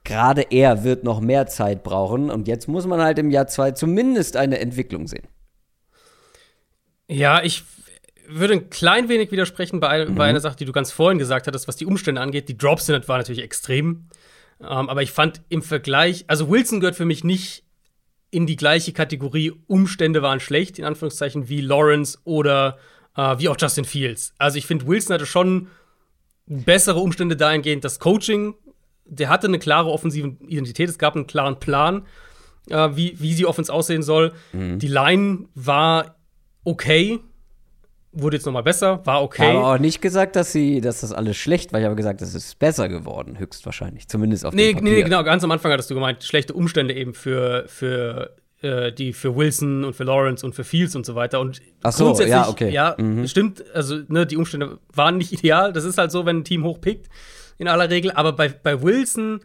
Gerade 0.04 0.46
er 0.52 0.84
wird 0.84 1.04
noch 1.04 1.20
mehr 1.20 1.48
Zeit 1.48 1.84
brauchen. 1.84 2.30
Und 2.30 2.48
jetzt 2.48 2.68
muss 2.68 2.86
man 2.86 3.02
halt 3.02 3.18
im 3.18 3.32
Jahr 3.32 3.48
zwei 3.48 3.72
zumindest 3.72 4.38
eine 4.38 4.60
Entwicklung 4.60 5.08
sehen. 5.08 5.28
Ja, 7.08 7.44
ich 7.44 7.64
würde 8.28 8.54
ein 8.54 8.70
klein 8.70 9.10
wenig 9.10 9.32
widersprechen 9.32 9.80
bei, 9.80 10.06
mhm. 10.06 10.16
bei 10.16 10.26
einer 10.26 10.40
Sache, 10.40 10.56
die 10.56 10.66
du 10.66 10.72
ganz 10.72 10.92
vorhin 10.92 11.18
gesagt 11.18 11.48
hattest, 11.48 11.68
was 11.68 11.76
die 11.76 11.88
Umstände 11.88 12.22
angeht. 12.22 12.48
Die 12.48 12.58
Drops 12.58 12.86
sind 12.86 13.08
war 13.08 13.18
natürlich 13.18 13.42
extrem. 13.42 14.10
Ähm, 14.62 14.90
aber 14.90 15.02
ich 15.02 15.12
fand 15.12 15.42
im 15.50 15.62
Vergleich, 15.62 16.26
also 16.28 16.50
Wilson 16.50 16.80
gehört 16.80 16.96
für 16.96 17.06
mich 17.06 17.24
nicht 17.24 17.64
in 18.32 18.46
die 18.46 18.56
gleiche 18.56 18.94
Kategorie 18.94 19.52
Umstände 19.68 20.22
waren 20.22 20.40
schlecht, 20.40 20.80
in 20.80 20.86
Anführungszeichen, 20.86 21.50
wie 21.50 21.62
Lawrence 21.62 22.20
oder 22.24 22.78
äh, 23.16 23.38
wie 23.40 23.50
auch 23.50 23.58
Justin 23.60 23.86
Fields. 23.86 24.34
Also 24.38 24.58
ich 24.58 24.66
finde, 24.68 24.88
Wilson 24.88 25.16
hatte 25.16 25.26
schon 25.26 25.68
bessere 26.46 27.00
Umstände 27.00 27.36
dahingehend, 27.36 27.84
das 27.84 28.00
Coaching, 28.00 28.56
der 29.06 29.30
hatte 29.30 29.48
eine 29.48 29.60
klare 29.60 29.90
offensive 29.90 30.36
Identität, 30.48 30.90
es 30.90 30.98
gab 30.98 31.16
einen 31.16 31.28
klaren 31.28 31.60
Plan, 31.60 32.06
äh, 32.70 32.90
wie, 32.94 33.20
wie 33.20 33.34
sie 33.34 33.46
Offense 33.46 33.74
aussehen 33.74 34.04
soll. 34.04 34.34
Mhm. 34.54 34.80
Die 34.80 34.88
Line 34.88 35.48
war 35.56 36.16
okay. 36.64 37.20
Wurde 38.12 38.38
jetzt 38.38 38.46
nochmal 38.46 38.64
besser, 38.64 39.06
war 39.06 39.22
okay. 39.22 39.52
Ich 39.52 39.56
habe 39.56 39.66
auch 39.66 39.78
nicht 39.78 40.02
gesagt, 40.02 40.36
dass 40.36 40.52
sie, 40.52 40.82
dass 40.82 41.02
das 41.02 41.14
alles 41.14 41.38
schlecht 41.38 41.72
war. 41.74 41.80
Ich 41.80 41.86
habe 41.86 41.96
gesagt, 41.96 42.22
es 42.24 42.34
ist 42.34 42.58
besser 42.58 42.90
geworden, 42.90 43.38
höchstwahrscheinlich. 43.38 44.08
Zumindest 44.08 44.46
auf 44.46 44.54
nee, 44.54 44.70
dem 44.70 44.78
Papier. 44.78 44.92
Nee, 44.92 45.04
genau, 45.04 45.24
ganz 45.24 45.44
am 45.44 45.52
Anfang 45.52 45.72
hattest 45.72 45.92
du 45.92 45.94
gemeint, 45.94 46.24
schlechte 46.24 46.54
Umstände 46.54 46.96
eben 46.96 47.14
für, 47.14 47.66
für 47.68 48.36
äh, 48.62 48.92
die 48.92 49.14
für 49.14 49.36
Wilson 49.36 49.84
und 49.86 49.96
für 49.96 50.06
Lawrence 50.06 50.44
und 50.44 50.56
für 50.56 50.64
Fields 50.64 50.96
und 50.96 51.06
so 51.06 51.14
weiter. 51.14 51.40
Und 51.40 51.62
Ach 51.84 51.92
so, 51.92 52.06
grundsätzlich, 52.06 52.32
ja, 52.32 52.50
okay. 52.50 52.72
Ja, 52.72 52.96
mhm. 52.98 53.28
stimmt, 53.28 53.64
also 53.76 54.00
ne, 54.08 54.26
die 54.26 54.38
Umstände 54.38 54.80
waren 54.92 55.18
nicht 55.18 55.32
ideal. 55.40 55.72
Das 55.72 55.84
ist 55.84 56.00
halt 56.00 56.12
so, 56.12 56.26
wenn 56.26 56.38
ein 56.38 56.44
Team 56.44 56.64
hochpickt, 56.64 57.10
in 57.60 57.68
aller 57.68 57.92
Regel. 57.92 58.12
Aber 58.12 58.34
bei, 58.34 58.50
bei 58.50 58.82
Wilson, 58.82 59.42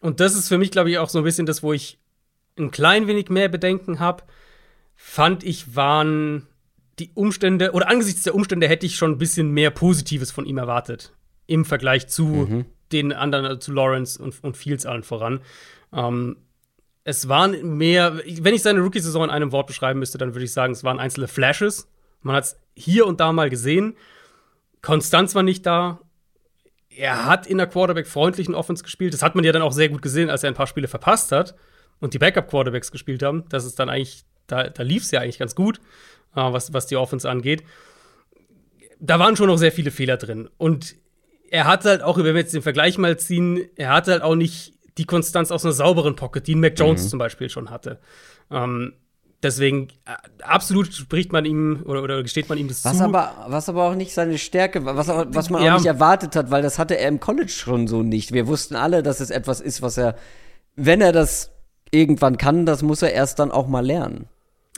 und 0.00 0.20
das 0.20 0.34
ist 0.34 0.48
für 0.48 0.56
mich, 0.56 0.70
glaube 0.70 0.90
ich, 0.90 0.96
auch 0.96 1.10
so 1.10 1.18
ein 1.18 1.24
bisschen 1.24 1.44
das, 1.44 1.62
wo 1.62 1.74
ich 1.74 1.98
ein 2.58 2.70
klein 2.70 3.06
wenig 3.08 3.28
mehr 3.28 3.48
Bedenken 3.48 4.00
habe 4.00 4.22
fand 4.96 5.44
ich, 5.44 5.76
waren 5.76 6.46
die 6.98 7.10
Umstände, 7.14 7.72
oder 7.72 7.88
angesichts 7.88 8.22
der 8.22 8.34
Umstände 8.34 8.68
hätte 8.68 8.86
ich 8.86 8.96
schon 8.96 9.12
ein 9.12 9.18
bisschen 9.18 9.50
mehr 9.50 9.70
Positives 9.70 10.30
von 10.30 10.46
ihm 10.46 10.58
erwartet. 10.58 11.12
Im 11.46 11.64
Vergleich 11.64 12.08
zu 12.08 12.26
mhm. 12.26 12.64
den 12.92 13.12
anderen, 13.12 13.44
also 13.44 13.58
zu 13.58 13.72
Lawrence 13.72 14.22
und, 14.22 14.42
und 14.42 14.56
Fields 14.56 14.86
allen 14.86 15.02
voran. 15.02 15.40
Ähm, 15.92 16.36
es 17.04 17.28
waren 17.28 17.76
mehr, 17.76 18.20
wenn 18.40 18.54
ich 18.54 18.62
seine 18.62 18.80
Rookie-Saison 18.80 19.24
in 19.24 19.30
einem 19.30 19.52
Wort 19.52 19.66
beschreiben 19.66 19.98
müsste, 19.98 20.18
dann 20.18 20.34
würde 20.34 20.44
ich 20.44 20.52
sagen, 20.52 20.72
es 20.72 20.84
waren 20.84 20.98
einzelne 20.98 21.28
Flashes. 21.28 21.88
Man 22.22 22.36
hat 22.36 22.44
es 22.44 22.56
hier 22.74 23.06
und 23.06 23.20
da 23.20 23.32
mal 23.32 23.50
gesehen. 23.50 23.96
Konstanz 24.80 25.34
war 25.34 25.42
nicht 25.42 25.66
da. 25.66 26.00
Er 26.88 27.26
hat 27.26 27.46
in 27.46 27.58
der 27.58 27.66
Quarterback-freundlichen 27.66 28.54
Offense 28.54 28.82
gespielt. 28.82 29.12
Das 29.12 29.22
hat 29.22 29.34
man 29.34 29.44
ja 29.44 29.52
dann 29.52 29.62
auch 29.62 29.72
sehr 29.72 29.88
gut 29.88 30.00
gesehen, 30.00 30.30
als 30.30 30.44
er 30.44 30.50
ein 30.50 30.54
paar 30.54 30.66
Spiele 30.66 30.88
verpasst 30.88 31.32
hat 31.32 31.54
und 32.00 32.14
die 32.14 32.18
Backup-Quarterbacks 32.18 32.90
gespielt 32.90 33.22
haben. 33.22 33.44
Das 33.48 33.64
ist 33.64 33.78
dann 33.78 33.90
eigentlich 33.90 34.24
da, 34.46 34.64
da 34.64 34.82
lief 34.82 35.02
es 35.02 35.10
ja 35.10 35.20
eigentlich 35.20 35.38
ganz 35.38 35.54
gut, 35.54 35.80
was, 36.34 36.72
was 36.72 36.86
die 36.86 36.96
Offense 36.96 37.28
angeht. 37.28 37.62
Da 39.00 39.18
waren 39.18 39.36
schon 39.36 39.48
noch 39.48 39.58
sehr 39.58 39.72
viele 39.72 39.90
Fehler 39.90 40.16
drin. 40.16 40.48
Und 40.56 40.96
er 41.50 41.66
hatte 41.66 41.88
halt 41.90 42.02
auch, 42.02 42.16
wenn 42.18 42.24
wir 42.24 42.36
jetzt 42.36 42.54
den 42.54 42.62
Vergleich 42.62 42.98
mal 42.98 43.18
ziehen, 43.18 43.60
er 43.76 43.90
hatte 43.90 44.12
halt 44.12 44.22
auch 44.22 44.34
nicht 44.34 44.74
die 44.98 45.04
Konstanz 45.04 45.50
aus 45.50 45.64
einer 45.64 45.72
sauberen 45.72 46.16
Pocket, 46.16 46.46
die 46.46 46.54
ein 46.54 46.60
Mac 46.60 46.78
Jones 46.78 47.04
mhm. 47.04 47.08
zum 47.08 47.18
Beispiel 47.18 47.48
schon 47.48 47.70
hatte. 47.70 47.98
Ähm, 48.50 48.94
deswegen 49.42 49.88
äh, 50.04 50.12
absolut 50.42 50.92
spricht 50.92 51.32
man 51.32 51.44
ihm 51.44 51.82
oder, 51.84 52.02
oder 52.02 52.22
gesteht 52.22 52.48
man 52.48 52.58
ihm 52.58 52.68
das 52.68 52.84
was 52.84 52.98
zu. 52.98 53.04
Aber, 53.04 53.46
was 53.48 53.68
aber 53.68 53.84
auch 53.84 53.94
nicht 53.94 54.14
seine 54.14 54.38
Stärke, 54.38 54.84
was, 54.84 55.08
was 55.08 55.50
man 55.50 55.62
ja. 55.62 55.74
auch 55.74 55.78
nicht 55.78 55.86
erwartet 55.86 56.36
hat, 56.36 56.50
weil 56.50 56.62
das 56.62 56.78
hatte 56.78 56.98
er 56.98 57.08
im 57.08 57.20
College 57.20 57.50
schon 57.50 57.86
so 57.86 58.02
nicht. 58.02 58.32
Wir 58.32 58.46
wussten 58.46 58.76
alle, 58.76 59.02
dass 59.02 59.20
es 59.20 59.30
etwas 59.30 59.60
ist, 59.60 59.82
was 59.82 59.98
er, 59.98 60.16
wenn 60.76 61.00
er 61.00 61.12
das 61.12 61.52
irgendwann 61.90 62.36
kann, 62.36 62.66
das 62.66 62.82
muss 62.82 63.02
er 63.02 63.12
erst 63.12 63.38
dann 63.38 63.50
auch 63.50 63.68
mal 63.68 63.84
lernen. 63.84 64.28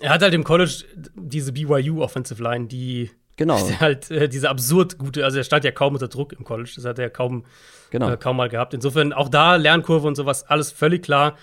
Er 0.00 0.10
hat 0.10 0.22
halt 0.22 0.34
im 0.34 0.44
College 0.44 0.84
diese 1.14 1.52
BYU 1.52 2.02
Offensive 2.02 2.42
Line, 2.42 2.66
die 2.66 3.10
genau. 3.36 3.58
halt 3.80 4.10
äh, 4.10 4.28
diese 4.28 4.50
absurd 4.50 4.98
gute, 4.98 5.24
also 5.24 5.38
er 5.38 5.44
stand 5.44 5.64
ja 5.64 5.70
kaum 5.70 5.94
unter 5.94 6.08
Druck 6.08 6.32
im 6.32 6.44
College, 6.44 6.72
das 6.76 6.84
hat 6.84 6.98
er 6.98 7.10
kaum, 7.10 7.44
genau. 7.90 8.10
äh, 8.10 8.16
kaum 8.16 8.36
mal 8.36 8.48
gehabt. 8.48 8.74
Insofern 8.74 9.12
auch 9.12 9.28
da 9.28 9.56
Lernkurve 9.56 10.06
und 10.06 10.14
sowas, 10.14 10.44
alles 10.44 10.70
völlig 10.70 11.02
klar. 11.02 11.36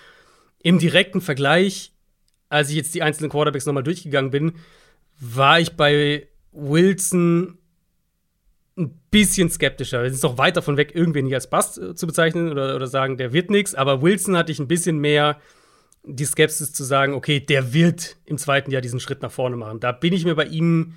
Im 0.61 0.79
direkten 0.79 1.21
Vergleich, 1.21 1.93
als 2.49 2.69
ich 2.69 2.75
jetzt 2.75 2.93
die 2.93 3.01
einzelnen 3.01 3.31
Quarterbacks 3.31 3.65
nochmal 3.65 3.83
durchgegangen 3.83 4.31
bin, 4.31 4.53
war 5.19 5.59
ich 5.59 5.75
bei 5.75 6.27
Wilson 6.51 7.57
ein 8.77 8.99
bisschen 9.11 9.49
skeptischer. 9.49 10.03
Wir 10.03 10.09
sind 10.09 10.23
noch 10.23 10.37
weit 10.37 10.57
davon 10.57 10.77
weg, 10.77 10.95
irgendwen 10.95 11.25
nicht 11.25 11.35
als 11.35 11.49
Bast 11.49 11.77
äh, 11.77 11.95
zu 11.95 12.07
bezeichnen 12.07 12.51
oder, 12.51 12.75
oder 12.75 12.87
sagen, 12.87 13.17
der 13.17 13.33
wird 13.33 13.49
nichts. 13.49 13.75
Aber 13.75 14.01
Wilson 14.01 14.37
hatte 14.37 14.51
ich 14.51 14.59
ein 14.59 14.67
bisschen 14.67 14.97
mehr 14.97 15.39
die 16.05 16.25
Skepsis 16.25 16.73
zu 16.73 16.83
sagen, 16.83 17.13
okay, 17.13 17.39
der 17.39 17.73
wird 17.73 18.17
im 18.25 18.37
zweiten 18.37 18.71
Jahr 18.71 18.81
diesen 18.81 18.99
Schritt 18.99 19.21
nach 19.21 19.31
vorne 19.31 19.55
machen. 19.55 19.79
Da 19.79 19.91
bin 19.91 20.13
ich 20.13 20.25
mir 20.25 20.35
bei 20.35 20.45
ihm 20.45 20.93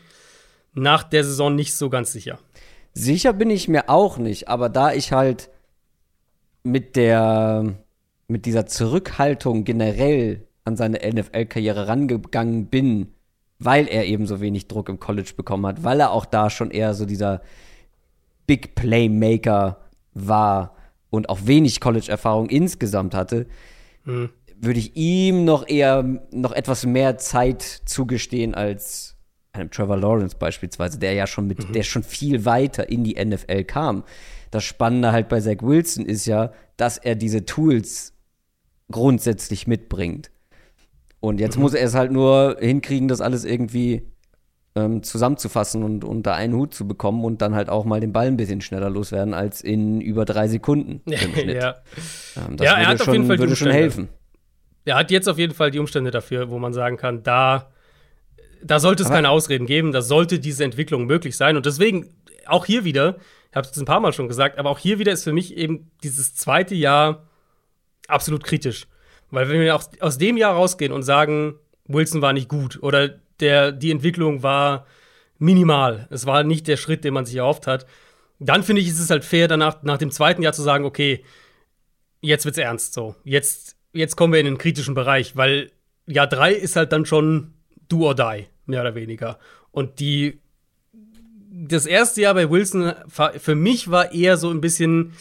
nach 0.74 1.04
der 1.04 1.24
Saison 1.24 1.54
nicht 1.54 1.74
so 1.74 1.88
ganz 1.88 2.12
sicher. 2.12 2.38
Sicher 2.92 3.32
bin 3.32 3.50
ich 3.50 3.68
mir 3.68 3.88
auch 3.88 4.18
nicht, 4.18 4.48
aber 4.48 4.68
da 4.68 4.92
ich 4.92 5.12
halt 5.12 5.50
mit 6.62 6.96
der 6.96 7.76
mit 8.28 8.44
dieser 8.44 8.66
Zurückhaltung 8.66 9.62
generell 9.62 10.48
an 10.64 10.76
seine 10.76 10.98
NFL-Karriere 10.98 11.86
rangegangen 11.86 12.66
bin, 12.66 13.12
weil 13.60 13.86
er 13.86 14.06
eben 14.06 14.26
so 14.26 14.40
wenig 14.40 14.66
Druck 14.66 14.88
im 14.88 14.98
College 14.98 15.34
bekommen 15.36 15.64
hat, 15.66 15.84
weil 15.84 16.00
er 16.00 16.10
auch 16.10 16.26
da 16.26 16.50
schon 16.50 16.72
eher 16.72 16.94
so 16.94 17.06
dieser 17.06 17.42
Big 18.48 18.74
Playmaker 18.74 19.80
war 20.12 20.74
und 21.10 21.28
auch 21.28 21.38
wenig 21.44 21.80
College-Erfahrung 21.80 22.48
insgesamt 22.48 23.14
hatte, 23.14 23.46
hm 24.04 24.30
würde 24.58 24.78
ich 24.78 24.96
ihm 24.96 25.44
noch 25.44 25.68
eher 25.68 26.04
noch 26.30 26.52
etwas 26.52 26.86
mehr 26.86 27.18
Zeit 27.18 27.62
zugestehen 27.84 28.54
als 28.54 29.16
einem 29.52 29.70
Trevor 29.70 29.96
Lawrence 29.96 30.36
beispielsweise, 30.36 30.98
der 30.98 31.14
ja 31.14 31.26
schon 31.26 31.46
mit, 31.46 31.68
mhm. 31.68 31.72
der 31.72 31.82
schon 31.82 32.02
viel 32.02 32.44
weiter 32.44 32.88
in 32.88 33.04
die 33.04 33.22
NFL 33.22 33.64
kam. 33.64 34.04
Das 34.50 34.64
Spannende 34.64 35.12
halt 35.12 35.28
bei 35.28 35.40
Zach 35.40 35.62
Wilson 35.62 36.04
ist 36.04 36.26
ja, 36.26 36.52
dass 36.76 36.98
er 36.98 37.14
diese 37.14 37.44
Tools 37.44 38.12
grundsätzlich 38.90 39.66
mitbringt. 39.66 40.30
Und 41.20 41.40
jetzt 41.40 41.56
mhm. 41.56 41.62
muss 41.62 41.74
er 41.74 41.84
es 41.84 41.94
halt 41.94 42.12
nur 42.12 42.56
hinkriegen, 42.60 43.08
das 43.08 43.20
alles 43.20 43.44
irgendwie 43.44 44.02
ähm, 44.74 45.02
zusammenzufassen 45.02 45.82
und 45.82 46.04
unter 46.04 46.34
einen 46.34 46.54
Hut 46.54 46.74
zu 46.74 46.86
bekommen 46.86 47.24
und 47.24 47.42
dann 47.42 47.54
halt 47.54 47.68
auch 47.68 47.84
mal 47.84 48.00
den 48.00 48.12
Ball 48.12 48.26
ein 48.26 48.36
bisschen 48.36 48.60
schneller 48.60 48.90
loswerden 48.90 49.34
als 49.34 49.62
in 49.62 50.00
über 50.00 50.24
drei 50.24 50.48
Sekunden 50.48 51.00
im 51.10 51.16
Schnitt. 51.16 51.62
ja. 51.62 51.76
Ähm, 52.36 52.56
das 52.56 52.66
ja, 52.66 52.76
er 52.78 52.88
hat 52.88 52.98
schon, 52.98 53.08
auf 53.08 53.14
jeden 53.14 53.26
Fall 53.26 53.38
würde 53.38 53.56
schon 53.56 53.70
helfen 53.70 54.08
er 54.86 54.96
hat 54.96 55.10
jetzt 55.10 55.28
auf 55.28 55.38
jeden 55.38 55.52
Fall 55.52 55.70
die 55.70 55.78
Umstände 55.78 56.10
dafür, 56.10 56.50
wo 56.50 56.58
man 56.58 56.72
sagen 56.72 56.96
kann, 56.96 57.22
da, 57.22 57.70
da 58.62 58.80
sollte 58.80 59.02
es 59.02 59.08
Aber 59.08 59.16
keine 59.16 59.30
Ausreden 59.30 59.66
geben, 59.66 59.92
da 59.92 60.00
sollte 60.00 60.38
diese 60.38 60.64
Entwicklung 60.64 61.06
möglich 61.06 61.36
sein. 61.36 61.56
Und 61.56 61.66
deswegen, 61.66 62.14
auch 62.46 62.64
hier 62.64 62.84
wieder, 62.84 63.16
ich 63.50 63.56
habe 63.56 63.68
es 63.68 63.76
ein 63.76 63.84
paar 63.84 64.00
Mal 64.00 64.12
schon 64.12 64.28
gesagt, 64.28 64.58
aber 64.58 64.70
auch 64.70 64.78
hier 64.78 64.98
wieder 64.98 65.12
ist 65.12 65.24
für 65.24 65.32
mich 65.32 65.56
eben 65.56 65.90
dieses 66.02 66.34
zweite 66.34 66.74
Jahr 66.74 67.26
absolut 68.06 68.44
kritisch. 68.44 68.86
Weil 69.30 69.48
wenn 69.48 69.60
wir 69.60 69.74
aus 69.74 70.18
dem 70.18 70.36
Jahr 70.36 70.54
rausgehen 70.54 70.92
und 70.92 71.02
sagen, 71.02 71.56
Wilson 71.88 72.22
war 72.22 72.32
nicht 72.32 72.48
gut 72.48 72.78
oder 72.80 73.08
der, 73.40 73.72
die 73.72 73.90
Entwicklung 73.90 74.42
war 74.42 74.86
minimal, 75.38 76.06
es 76.10 76.26
war 76.26 76.44
nicht 76.44 76.68
der 76.68 76.76
Schritt, 76.76 77.04
den 77.04 77.12
man 77.12 77.26
sich 77.26 77.36
erhofft 77.36 77.66
hat, 77.66 77.86
dann 78.38 78.62
finde 78.62 78.82
ich, 78.82 78.88
ist 78.88 79.00
es 79.00 79.10
halt 79.10 79.24
fair, 79.24 79.48
danach 79.48 79.82
nach 79.82 79.98
dem 79.98 80.10
zweiten 80.10 80.42
Jahr 80.42 80.52
zu 80.52 80.62
sagen, 80.62 80.84
okay, 80.84 81.24
jetzt 82.20 82.44
wird's 82.44 82.58
ernst 82.58 82.94
so. 82.94 83.16
Jetzt, 83.24 83.75
jetzt 83.96 84.16
kommen 84.16 84.32
wir 84.32 84.40
in 84.40 84.46
den 84.46 84.58
kritischen 84.58 84.94
Bereich, 84.94 85.36
weil 85.36 85.70
Jahr 86.06 86.26
drei 86.26 86.52
ist 86.52 86.76
halt 86.76 86.92
dann 86.92 87.06
schon 87.06 87.52
do 87.88 88.06
or 88.06 88.14
die, 88.14 88.46
mehr 88.66 88.80
oder 88.82 88.94
weniger. 88.94 89.38
Und 89.72 90.00
die 90.00 90.38
das 91.50 91.86
erste 91.86 92.20
Jahr 92.20 92.34
bei 92.34 92.50
Wilson 92.50 92.92
für 93.08 93.54
mich 93.54 93.90
war 93.90 94.12
eher 94.12 94.36
so 94.36 94.50
ein 94.50 94.60
bisschen 94.60 95.12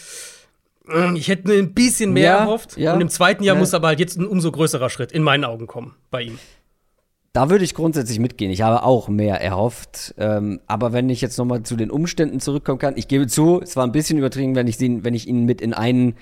hm, 0.87 1.15
ich 1.15 1.27
hätte 1.29 1.47
mir 1.47 1.55
ein 1.55 1.73
bisschen 1.73 2.13
mehr 2.13 2.23
Ja, 2.23 2.37
erhofft. 2.39 2.77
ja. 2.77 2.93
Und 2.93 3.01
im 3.01 3.09
zweiten 3.09 3.43
Jahr 3.43 3.55
Ja. 3.55 3.59
muss 3.59 3.73
aber 3.73 3.87
halt 3.87 3.99
jetzt 3.99 4.17
ein 4.19 4.27
umso 4.27 4.51
größerer 4.51 4.89
Schritt 4.89 5.11
in 5.11 5.23
meinen 5.23 5.43
Augen 5.43 5.65
kommen 5.65 5.95
bei 6.11 6.21
ihm. 6.23 6.37
Da 7.33 7.49
würde 7.49 7.65
ich 7.65 7.73
grundsätzlich 7.73 8.19
mitgehen. 8.19 8.51
Ich 8.51 8.61
habe 8.61 8.83
auch 8.83 9.07
mehr 9.09 9.41
erhofft. 9.41 10.13
Ähm, 10.17 10.61
aber 10.67 10.93
wenn 10.93 11.09
ich 11.09 11.19
jetzt 11.21 11.37
noch 11.37 11.45
mal 11.45 11.63
zu 11.63 11.75
den 11.75 11.91
Umständen 11.91 12.39
zurückkommen 12.39 12.79
kann, 12.79 12.95
ich 12.97 13.07
gebe 13.07 13.27
zu, 13.27 13.59
es 13.61 13.75
war 13.75 13.83
ein 13.85 13.91
bisschen 13.91 14.17
übertrieben, 14.17 14.55
wenn 14.55 14.67
ich, 14.67 14.77
sie, 14.77 15.03
wenn 15.03 15.13
ich 15.13 15.27
ihn 15.27 15.43
mit 15.45 15.59
in 15.59 15.73
einen 15.73 16.15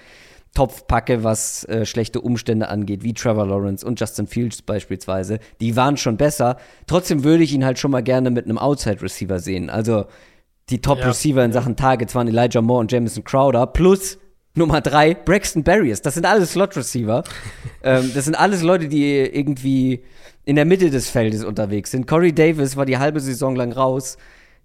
Topf 0.53 0.85
packe, 0.87 1.23
was 1.23 1.63
äh, 1.65 1.85
schlechte 1.85 2.21
Umstände 2.21 2.69
angeht, 2.69 3.03
wie 3.03 3.13
Trevor 3.13 3.47
Lawrence 3.47 3.85
und 3.85 3.99
Justin 3.99 4.27
Fields 4.27 4.61
beispielsweise. 4.61 5.39
Die 5.59 5.75
waren 5.75 5.97
schon 5.97 6.17
besser. 6.17 6.57
Trotzdem 6.85 7.23
würde 7.23 7.43
ich 7.43 7.53
ihn 7.53 7.65
halt 7.65 7.79
schon 7.79 7.91
mal 7.91 8.03
gerne 8.03 8.29
mit 8.29 8.45
einem 8.45 8.59
Outside-Receiver 8.59 9.39
sehen. 9.39 9.69
Also 9.69 10.05
die 10.69 10.79
Top-Receiver 10.79 11.43
in 11.43 11.51
Sachen 11.51 11.75
Targets 11.75 12.13
waren 12.15 12.27
Elijah 12.27 12.61
Moore 12.61 12.81
und 12.81 12.91
Jamison 12.91 13.23
Crowder 13.23 13.67
plus 13.67 14.19
Nummer 14.55 14.81
drei, 14.81 15.15
Braxton 15.15 15.63
Berrios. 15.63 16.01
Das 16.01 16.13
sind 16.13 16.27
alles 16.27 16.51
Slot-Receiver. 16.51 17.23
ähm, 17.83 18.11
das 18.13 18.25
sind 18.25 18.35
alles 18.35 18.61
Leute, 18.61 18.87
die 18.87 19.17
irgendwie 19.17 20.03
in 20.45 20.55
der 20.55 20.65
Mitte 20.65 20.91
des 20.91 21.09
Feldes 21.09 21.43
unterwegs 21.43 21.91
sind. 21.91 22.05
Corey 22.05 22.33
Davis 22.33 22.75
war 22.75 22.85
die 22.85 22.99
halbe 22.99 23.19
Saison 23.19 23.55
lang 23.55 23.71
raus. 23.71 24.17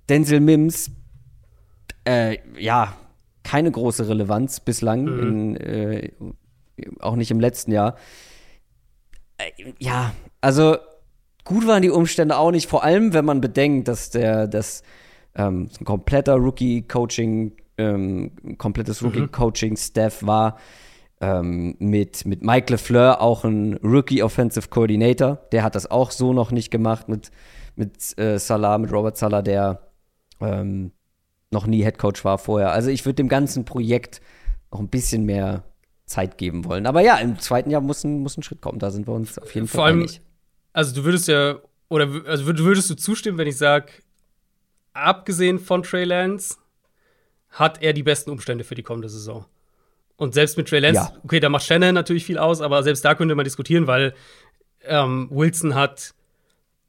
Denzel 0.08 0.40
Mims, 0.40 0.90
äh, 2.04 2.36
ja, 2.58 2.94
keine 3.42 3.70
große 3.70 4.08
Relevanz 4.08 4.60
bislang, 4.60 5.06
in, 5.06 5.56
äh, 5.56 6.12
auch 7.00 7.16
nicht 7.16 7.30
im 7.30 7.40
letzten 7.40 7.72
Jahr. 7.72 7.96
Äh, 9.38 9.72
ja, 9.78 10.12
also 10.40 10.76
gut 11.44 11.66
waren 11.66 11.82
die 11.82 11.90
Umstände 11.90 12.36
auch 12.36 12.50
nicht, 12.50 12.68
vor 12.68 12.84
allem 12.84 13.12
wenn 13.12 13.24
man 13.24 13.40
bedenkt, 13.40 13.88
dass 13.88 14.10
der, 14.10 14.46
das 14.46 14.82
ähm, 15.34 15.70
ein 15.80 15.84
kompletter 15.84 16.34
Rookie-Coaching, 16.34 17.56
ähm, 17.78 18.32
ein 18.44 18.58
komplettes 18.58 19.02
Rookie-Coaching-Staff 19.02 20.26
war. 20.26 20.58
Ähm, 21.20 21.74
mit, 21.80 22.26
mit 22.26 22.42
Mike 22.42 22.72
LeFleur 22.72 23.20
auch 23.20 23.42
ein 23.42 23.74
Rookie 23.82 24.22
Offensive 24.22 24.68
Coordinator. 24.68 25.40
Der 25.50 25.64
hat 25.64 25.74
das 25.74 25.90
auch 25.90 26.12
so 26.12 26.32
noch 26.32 26.52
nicht 26.52 26.70
gemacht 26.70 27.08
mit, 27.08 27.32
mit 27.74 28.16
äh, 28.18 28.38
Salah, 28.38 28.78
mit 28.78 28.92
Robert 28.92 29.16
Salah, 29.16 29.42
der 29.42 29.80
ähm, 30.40 30.92
noch 31.50 31.66
nie 31.66 31.82
Head 31.82 31.98
Coach 31.98 32.24
war 32.24 32.38
vorher. 32.38 32.72
Also 32.72 32.90
ich 32.90 33.04
würde 33.04 33.14
dem 33.16 33.28
ganzen 33.28 33.64
Projekt 33.64 34.20
noch 34.70 34.80
ein 34.80 34.88
bisschen 34.88 35.24
mehr 35.24 35.64
Zeit 36.04 36.38
geben 36.38 36.64
wollen. 36.64 36.86
Aber 36.86 37.00
ja, 37.00 37.16
im 37.16 37.38
zweiten 37.38 37.70
Jahr 37.70 37.80
muss 37.80 38.04
ein, 38.04 38.20
muss 38.20 38.36
ein 38.36 38.42
Schritt 38.42 38.60
kommen. 38.60 38.78
Da 38.78 38.90
sind 38.90 39.06
wir 39.06 39.14
uns 39.14 39.38
auf 39.38 39.54
jeden 39.54 39.66
Vor 39.66 39.80
Fall 39.80 39.86
allem, 39.92 40.00
einig. 40.00 40.20
also 40.72 40.94
du 40.94 41.04
würdest 41.04 41.28
ja, 41.28 41.56
oder 41.88 42.06
also 42.26 42.44
würd- 42.44 42.58
würdest 42.64 42.90
du 42.90 42.94
zustimmen, 42.94 43.38
wenn 43.38 43.48
ich 43.48 43.56
sage, 43.56 43.86
abgesehen 44.92 45.58
von 45.58 45.82
Trey 45.82 46.04
Lance, 46.04 46.56
hat 47.50 47.82
er 47.82 47.92
die 47.92 48.02
besten 48.02 48.30
Umstände 48.30 48.64
für 48.64 48.74
die 48.74 48.82
kommende 48.82 49.08
Saison. 49.08 49.46
Und 50.16 50.34
selbst 50.34 50.56
mit 50.56 50.68
Trey 50.68 50.80
Lance, 50.80 51.00
Ja. 51.00 51.12
okay, 51.24 51.40
da 51.40 51.48
macht 51.48 51.64
Shannon 51.64 51.94
natürlich 51.94 52.24
viel 52.24 52.38
aus, 52.38 52.60
aber 52.60 52.82
selbst 52.82 53.04
da 53.04 53.14
könnte 53.14 53.34
man 53.34 53.44
diskutieren, 53.44 53.86
weil 53.86 54.14
ähm, 54.84 55.28
Wilson 55.30 55.74
hat 55.74 56.14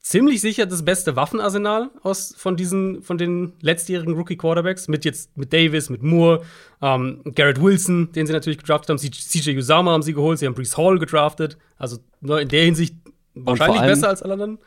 ziemlich 0.09 0.41
sicher 0.41 0.65
das 0.65 0.83
beste 0.83 1.15
Waffenarsenal 1.15 1.91
aus 2.01 2.33
von 2.37 2.55
diesen 2.57 3.01
von 3.03 3.17
den 3.17 3.53
letztjährigen 3.61 4.13
Rookie 4.15 4.37
Quarterbacks 4.37 4.87
mit 4.87 5.05
jetzt 5.05 5.37
mit 5.37 5.53
Davis, 5.53 5.89
mit 5.89 6.01
Moore, 6.01 6.41
ähm, 6.81 7.21
Garrett 7.35 7.61
Wilson, 7.61 8.11
den 8.13 8.25
sie 8.25 8.33
natürlich 8.33 8.57
gedraftet 8.57 8.89
haben, 8.89 8.97
CJ 8.97 9.57
Usama 9.57 9.91
haben 9.91 10.01
sie 10.01 10.13
geholt, 10.13 10.39
sie 10.39 10.47
haben 10.47 10.55
Brees 10.55 10.75
Hall 10.77 10.97
gedraftet, 10.97 11.57
also 11.77 11.97
ne, 12.21 12.41
in 12.41 12.47
der 12.47 12.63
Hinsicht 12.65 12.95
wahrscheinlich 13.35 13.81
allem- 13.81 13.91
besser 13.93 14.09
als 14.09 14.23
alle 14.23 14.33
anderen. 14.33 14.57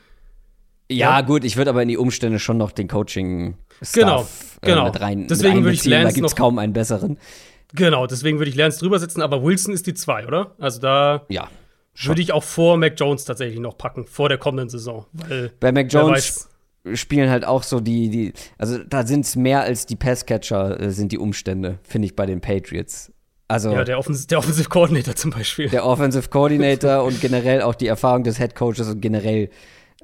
Ja, 0.91 1.19
Ja. 1.19 1.21
gut, 1.23 1.43
ich 1.45 1.57
würde 1.57 1.71
aber 1.71 1.83
in 1.83 1.89
die 1.89 1.97
Umstände 1.97 2.39
schon 2.39 2.59
noch 2.59 2.71
den 2.71 2.87
coaching 2.87 3.57
Genau, 3.95 4.23
äh, 4.61 4.67
genau. 4.67 4.85
mit 4.85 5.01
rein 5.01 5.27
Deswegen 5.27 5.57
mit 5.57 5.65
würde 5.65 5.75
ich 5.75 5.81
einbeziehen. 5.81 5.91
Da 5.93 5.99
Lance 6.03 6.15
gibt 6.15 6.27
es 6.27 6.33
noch- 6.33 6.39
kaum 6.39 6.59
einen 6.59 6.73
besseren. 6.73 7.19
Genau, 7.75 8.07
deswegen 8.07 8.39
würde 8.39 8.51
ich 8.51 8.57
Lance 8.57 8.79
drüber 8.79 8.99
setzen, 8.99 9.23
aber 9.23 9.43
Wilson 9.43 9.73
ist 9.73 9.87
die 9.87 9.95
zwei, 9.95 10.27
oder? 10.27 10.55
Also 10.59 10.81
da 10.81 11.25
Ja. 11.31 11.49
Würde 11.95 12.23
ich 12.23 12.33
auch 12.33 12.43
vor 12.43 12.77
Mac 12.77 12.95
Jones 12.97 13.25
tatsächlich 13.25 13.61
noch 13.61 13.77
packen, 13.77 14.07
vor 14.07 14.29
der 14.29 14.39
kommenden 14.39 14.69
Saison, 14.69 15.07
weil 15.13 15.53
Bei 15.61 15.73
Mac 15.73 15.93
Jones 15.93 16.49
weiß. 16.85 16.99
spielen 16.99 17.31
halt 17.31 17.45
auch 17.45 17.63
so 17.63 17.81
die, 17.81 18.09
die 18.09 18.33
also 18.59 18.79
da 18.79 19.07
sind 19.07 19.25
es 19.25 19.37
mehr 19.37 19.63
als 19.63 19.87
die 19.87 19.97
Passcatcher, 19.97 20.81
äh, 20.81 20.91
sind 20.91 21.13
die 21.13 21.19
Umstände, 21.19 21.79
finde 21.83 22.07
ich, 22.07 22.17
bei 22.17 22.27
den 22.27 22.41
Patriots. 22.41 23.13
Also 23.49 23.73
ja, 23.73 23.85
der, 23.85 23.99
Offens 23.99 24.27
der 24.27 24.39
Offensive 24.39 24.69
Coordinator 24.69 25.15
zum 25.17 25.31
Beispiel. 25.31 25.69
der 25.69 25.85
Offensive 25.85 26.29
Coordinator 26.31 27.05
und 27.05 27.21
generell 27.21 27.63
auch 27.63 27.75
die 27.75 27.87
Erfahrung 27.87 28.25
des 28.25 28.39
Head 28.39 28.55
Coaches 28.55 28.89
und 28.89 29.01
generell 29.03 29.51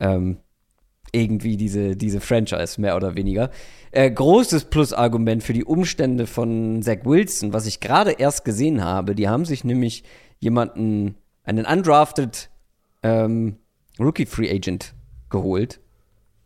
ähm, 0.00 0.38
irgendwie 1.12 1.56
diese, 1.56 1.96
diese 1.96 2.20
Franchise, 2.20 2.80
mehr 2.80 2.96
oder 2.96 3.14
weniger. 3.14 3.50
Äh, 3.90 4.10
großes 4.10 4.66
Plusargument 4.66 5.42
für 5.42 5.54
die 5.54 5.64
Umstände 5.64 6.26
von 6.26 6.82
Zach 6.82 6.98
Wilson, 7.04 7.52
was 7.52 7.66
ich 7.66 7.80
gerade 7.80 8.12
erst 8.12 8.44
gesehen 8.44 8.84
habe, 8.84 9.14
die 9.14 9.28
haben 9.28 9.44
sich 9.44 9.64
nämlich 9.64 10.04
jemanden, 10.38 11.16
einen 11.48 11.64
undrafted 11.64 12.50
ähm, 13.02 13.56
Rookie 13.98 14.26
Free 14.26 14.50
Agent 14.50 14.94
geholt 15.30 15.80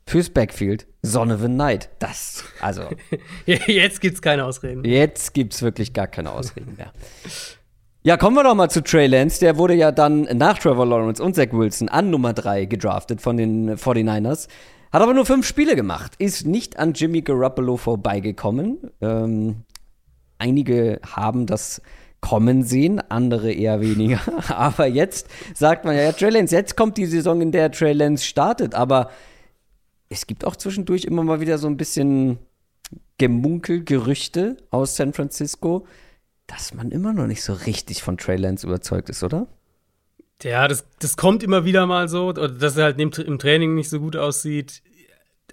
fürs 0.07 0.31
Backfield, 0.31 0.87
Donovan 1.03 1.55
Knight. 1.55 1.91
Das, 1.99 2.45
also 2.61 2.83
Jetzt 3.47 4.01
gibt's 4.01 4.23
keine 4.23 4.45
Ausreden. 4.45 4.85
Jetzt 4.85 5.35
gibt's 5.35 5.63
wirklich 5.63 5.93
gar 5.93 6.07
keine 6.07 6.31
Ausreden 6.31 6.77
mehr. 6.77 6.93
Ja, 8.05 8.17
kommen 8.17 8.37
wir 8.37 8.45
doch 8.45 8.55
mal 8.55 8.69
zu 8.69 8.83
Trey 8.83 9.07
Lance. 9.07 9.41
Der 9.41 9.59
wurde 9.59 9.75
ja 9.75 9.93
dann 9.93 10.23
nach 10.33 10.59
Trevor 10.59 10.87
Lawrence 10.87 11.23
und 11.23 11.35
Zach 11.35 11.53
Wilson 11.53 11.89
an 11.89 12.11
Nummer 12.11 12.33
3 12.33 12.65
gedraftet 12.67 13.21
von 13.21 13.37
den 13.37 13.77
49ers. 13.77 14.49
Hat 14.93 15.03
aber 15.03 15.15
nur 15.15 15.25
fünf 15.25 15.47
Spiele 15.47 15.75
gemacht. 15.77 16.13
Ist 16.19 16.47
nicht 16.47 16.79
an 16.79 16.93
Jimmy 16.93 17.23
Garoppolo 17.23 17.77
vorbeigekommen. 17.77 18.91
Ähm, 19.01 19.63
einige 20.39 21.01
haben 21.07 21.47
das 21.47 21.81
kommen 22.23 22.63
sehen, 22.65 23.03
andere 23.11 23.53
eher 23.53 23.83
weniger. 23.83 24.21
Aber 24.49 24.87
jetzt 24.87 25.29
sagt 25.55 25.85
man 25.85 25.95
ja, 25.95 26.05
ja, 26.05 26.13
Trey 26.13 26.31
Lance, 26.31 26.55
jetzt 26.55 26.77
kommt 26.77 26.97
die 26.97 27.05
Saison, 27.05 27.43
in 27.43 27.53
der 27.53 27.71
Trey 27.71 27.93
Lance 27.93 28.25
startet. 28.25 28.75
Aber 28.75 29.11
es 30.09 30.27
gibt 30.27 30.47
auch 30.47 30.57
zwischendurch 30.57 31.05
immer 31.05 31.23
mal 31.23 31.41
wieder 31.41 31.59
so 31.59 31.67
ein 31.67 31.77
bisschen 31.77 32.39
Gemunkel, 33.19 33.85
Gerüchte 33.85 34.57
aus 34.71 34.97
San 34.97 35.13
Francisco, 35.13 35.87
dass 36.47 36.73
man 36.73 36.91
immer 36.91 37.13
noch 37.13 37.27
nicht 37.27 37.43
so 37.43 37.53
richtig 37.53 38.03
von 38.03 38.17
Trey 38.17 38.37
Lance 38.37 38.67
überzeugt 38.67 39.11
ist, 39.11 39.23
oder? 39.23 39.49
Ja, 40.43 40.67
das, 40.69 40.85
das 40.99 41.17
kommt 41.17 41.43
immer 41.43 41.65
wieder 41.65 41.87
mal 41.87 42.09
so, 42.09 42.33
dass 42.33 42.77
er 42.77 42.85
halt 42.85 43.01
im 43.01 43.39
Training 43.39 43.75
nicht 43.75 43.91
so 43.91 44.01
gut 44.01 44.17
aussieht. 44.17 44.83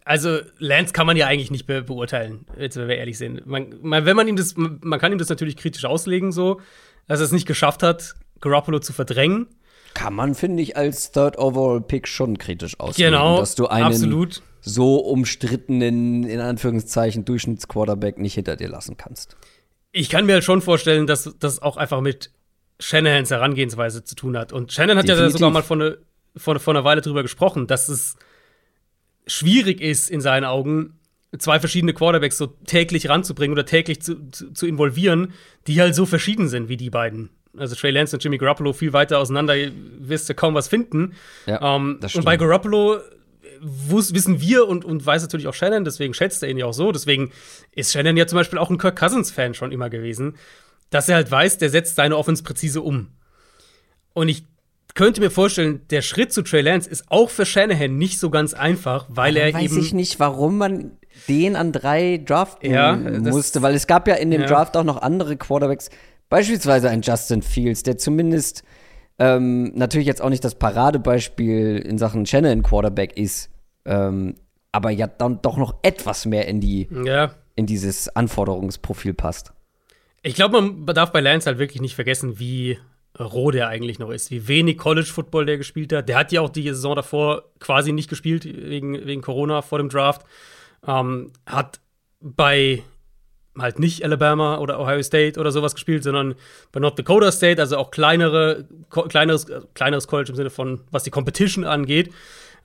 Also, 0.09 0.39
Lance 0.57 0.91
kann 0.91 1.05
man 1.05 1.17
ja 1.17 1.27
eigentlich 1.27 1.51
nicht 1.51 1.67
be 1.67 1.83
beurteilen, 1.83 2.47
jetzt, 2.57 2.75
wenn 2.77 2.87
wir 2.87 2.97
ehrlich 2.97 3.19
sind. 3.19 3.45
Man, 3.45 3.75
man, 3.83 4.05
wenn 4.05 4.15
man 4.15 4.27
ihm 4.27 4.37
das, 4.37 4.55
man 4.57 4.99
kann 4.99 5.11
ihm 5.11 5.19
das 5.19 5.29
natürlich 5.29 5.55
kritisch 5.55 5.85
auslegen, 5.85 6.31
so, 6.31 6.61
dass 7.07 7.19
er 7.19 7.25
es 7.25 7.31
nicht 7.31 7.45
geschafft 7.45 7.83
hat, 7.83 8.15
Garoppolo 8.41 8.79
zu 8.79 8.91
verdrängen. 8.91 9.45
Kann 9.93 10.15
man, 10.15 10.33
finde 10.33 10.63
ich, 10.63 10.75
als 10.75 11.11
Third 11.11 11.37
Overall 11.37 11.79
Pick 11.81 12.07
schon 12.07 12.39
kritisch 12.39 12.79
auslegen, 12.79 13.11
Genau, 13.11 13.37
dass 13.37 13.53
du 13.53 13.67
einen 13.67 13.85
absolut. 13.85 14.41
so 14.61 14.95
umstrittenen, 14.97 16.23
in 16.23 16.39
Anführungszeichen, 16.39 17.23
Durchschnittsquarterback 17.23 18.17
nicht 18.17 18.33
hinter 18.33 18.55
dir 18.55 18.69
lassen 18.69 18.97
kannst. 18.97 19.37
Ich 19.91 20.09
kann 20.09 20.25
mir 20.25 20.33
halt 20.33 20.43
schon 20.43 20.63
vorstellen, 20.63 21.05
dass 21.05 21.35
das 21.37 21.61
auch 21.61 21.77
einfach 21.77 22.01
mit 22.01 22.31
Shanahans 22.79 23.29
Herangehensweise 23.29 24.03
zu 24.03 24.15
tun 24.15 24.35
hat. 24.35 24.53
Und 24.53 24.71
Shannon 24.71 24.97
hat 24.97 25.07
ja 25.07 25.13
Definitiv. 25.13 25.39
sogar 25.39 25.51
mal 25.51 25.61
vor, 25.61 25.77
ne, 25.77 25.99
vor, 26.35 26.59
vor 26.59 26.73
einer 26.73 26.83
Weile 26.83 27.01
drüber 27.01 27.21
gesprochen, 27.21 27.67
dass 27.67 27.89
es 27.89 28.15
schwierig 29.29 29.79
ist, 29.81 30.09
in 30.09 30.21
seinen 30.21 30.43
Augen, 30.45 30.99
zwei 31.37 31.59
verschiedene 31.59 31.93
Quarterbacks 31.93 32.37
so 32.37 32.47
täglich 32.47 33.07
ranzubringen 33.07 33.53
oder 33.53 33.65
täglich 33.65 34.01
zu, 34.01 34.29
zu, 34.31 34.51
zu 34.51 34.65
involvieren, 34.67 35.33
die 35.67 35.79
halt 35.79 35.95
so 35.95 36.05
verschieden 36.05 36.47
sind 36.49 36.69
wie 36.69 36.77
die 36.77 36.89
beiden. 36.89 37.29
Also 37.57 37.75
Trey 37.75 37.91
Lance 37.91 38.15
und 38.15 38.23
Jimmy 38.23 38.37
Garoppolo 38.37 38.73
viel 38.73 38.93
weiter 38.93 39.19
auseinander, 39.19 39.55
wirst 39.99 40.29
du 40.29 40.33
kaum 40.35 40.53
was 40.53 40.67
finden. 40.67 41.13
Ja, 41.45 41.75
Ähm, 41.75 41.99
und 42.15 42.25
bei 42.25 42.37
Garoppolo 42.37 42.97
wus- 43.61 44.13
wissen 44.13 44.39
wir 44.41 44.67
und, 44.67 44.85
und 44.85 45.05
weiß 45.05 45.21
natürlich 45.23 45.47
auch 45.47 45.53
Shannon, 45.53 45.83
deswegen 45.83 46.13
schätzt 46.13 46.43
er 46.43 46.49
ihn 46.49 46.57
ja 46.57 46.65
auch 46.65 46.73
so. 46.73 46.91
Deswegen 46.91 47.31
ist 47.73 47.91
Shannon 47.91 48.17
ja 48.17 48.27
zum 48.27 48.37
Beispiel 48.37 48.59
auch 48.59 48.69
ein 48.69 48.77
Kirk 48.77 48.97
Cousins-Fan 48.97 49.53
schon 49.55 49.71
immer 49.71 49.89
gewesen, 49.89 50.35
dass 50.89 51.09
er 51.09 51.15
halt 51.15 51.29
weiß, 51.29 51.57
der 51.57 51.69
setzt 51.69 51.95
seine 51.95 52.17
Offense 52.17 52.43
präzise 52.43 52.81
um. 52.81 53.09
Und 54.13 54.29
ich 54.29 54.45
könnte 54.95 55.21
mir 55.21 55.31
vorstellen, 55.31 55.81
der 55.89 56.01
Schritt 56.01 56.33
zu 56.33 56.41
Trey 56.41 56.61
Lance 56.61 56.89
ist 56.89 57.05
auch 57.09 57.29
für 57.29 57.45
Shanahan 57.45 57.97
nicht 57.97 58.19
so 58.19 58.29
ganz 58.29 58.53
einfach, 58.53 59.05
weil 59.09 59.37
er 59.37 59.53
Weiß 59.53 59.71
eben. 59.71 59.79
ich 59.79 59.93
nicht, 59.93 60.19
warum 60.19 60.57
man 60.57 60.91
den 61.27 61.55
an 61.55 61.71
drei 61.71 62.21
draften 62.23 62.71
Ja, 62.71 62.95
musste, 62.95 63.61
weil 63.61 63.75
es 63.75 63.87
gab 63.87 64.07
ja 64.07 64.15
in 64.15 64.31
dem 64.31 64.41
Ja. 64.41 64.47
Draft 64.47 64.77
auch 64.77 64.83
noch 64.83 65.01
andere 65.01 65.37
Quarterbacks, 65.37 65.89
beispielsweise 66.29 66.89
ein 66.89 67.01
Justin 67.01 67.41
Fields, 67.41 67.83
der 67.83 67.97
zumindest 67.97 68.63
ähm, 69.17 69.71
natürlich 69.75 70.07
jetzt 70.07 70.21
auch 70.21 70.29
nicht 70.29 70.43
das 70.43 70.55
Paradebeispiel 70.55 71.77
in 71.77 71.97
Sachen 71.97 72.25
Shannon 72.25 72.63
Quarterback 72.63 73.17
ist, 73.17 73.49
ähm, 73.85 74.35
aber 74.71 74.91
ja 74.91 75.07
dann 75.07 75.41
doch 75.41 75.57
noch 75.57 75.75
etwas 75.81 76.25
mehr 76.25 76.47
in 76.47 76.61
die 76.61 76.87
ja. 77.05 77.31
in 77.55 77.65
dieses 77.65 78.15
Anforderungsprofil 78.15 79.13
passt. 79.13 79.51
Ich 80.21 80.35
glaube, 80.35 80.61
man 80.61 80.85
darf 80.87 81.11
bei 81.11 81.21
Lance 81.21 81.47
halt 81.47 81.59
wirklich 81.59 81.81
nicht 81.81 81.95
vergessen, 81.95 82.39
wie 82.39 82.77
roh 83.17 83.51
der 83.51 83.67
eigentlich 83.67 83.99
noch 83.99 84.11
ist, 84.11 84.31
wie 84.31 84.47
wenig 84.47 84.77
College 84.77 85.07
Football 85.07 85.45
der 85.45 85.57
gespielt 85.57 85.93
hat. 85.93 86.09
Der 86.09 86.17
hat 86.17 86.31
ja 86.31 86.41
auch 86.41 86.49
die 86.49 86.63
Saison 86.63 86.95
davor 86.95 87.43
quasi 87.59 87.91
nicht 87.91 88.09
gespielt 88.09 88.45
wegen, 88.45 89.05
wegen 89.05 89.21
Corona 89.21 89.61
vor 89.61 89.77
dem 89.77 89.89
Draft. 89.89 90.25
Ähm, 90.85 91.31
hat 91.45 91.79
bei 92.21 92.83
halt 93.57 93.79
nicht 93.79 94.03
Alabama 94.03 94.59
oder 94.59 94.79
Ohio 94.79 95.01
State 95.03 95.39
oder 95.39 95.51
sowas 95.51 95.73
gespielt, 95.73 96.03
sondern 96.03 96.35
bei 96.71 96.79
North 96.79 96.97
Dakota 96.97 97.31
State, 97.31 97.61
also 97.61 97.77
auch 97.77 97.91
kleinere, 97.91 98.67
kleineres, 98.89 99.47
kleineres 99.73 100.07
College 100.07 100.29
im 100.29 100.35
Sinne 100.35 100.49
von, 100.49 100.81
was 100.91 101.03
die 101.03 101.09
Competition 101.09 101.65
angeht. 101.65 102.13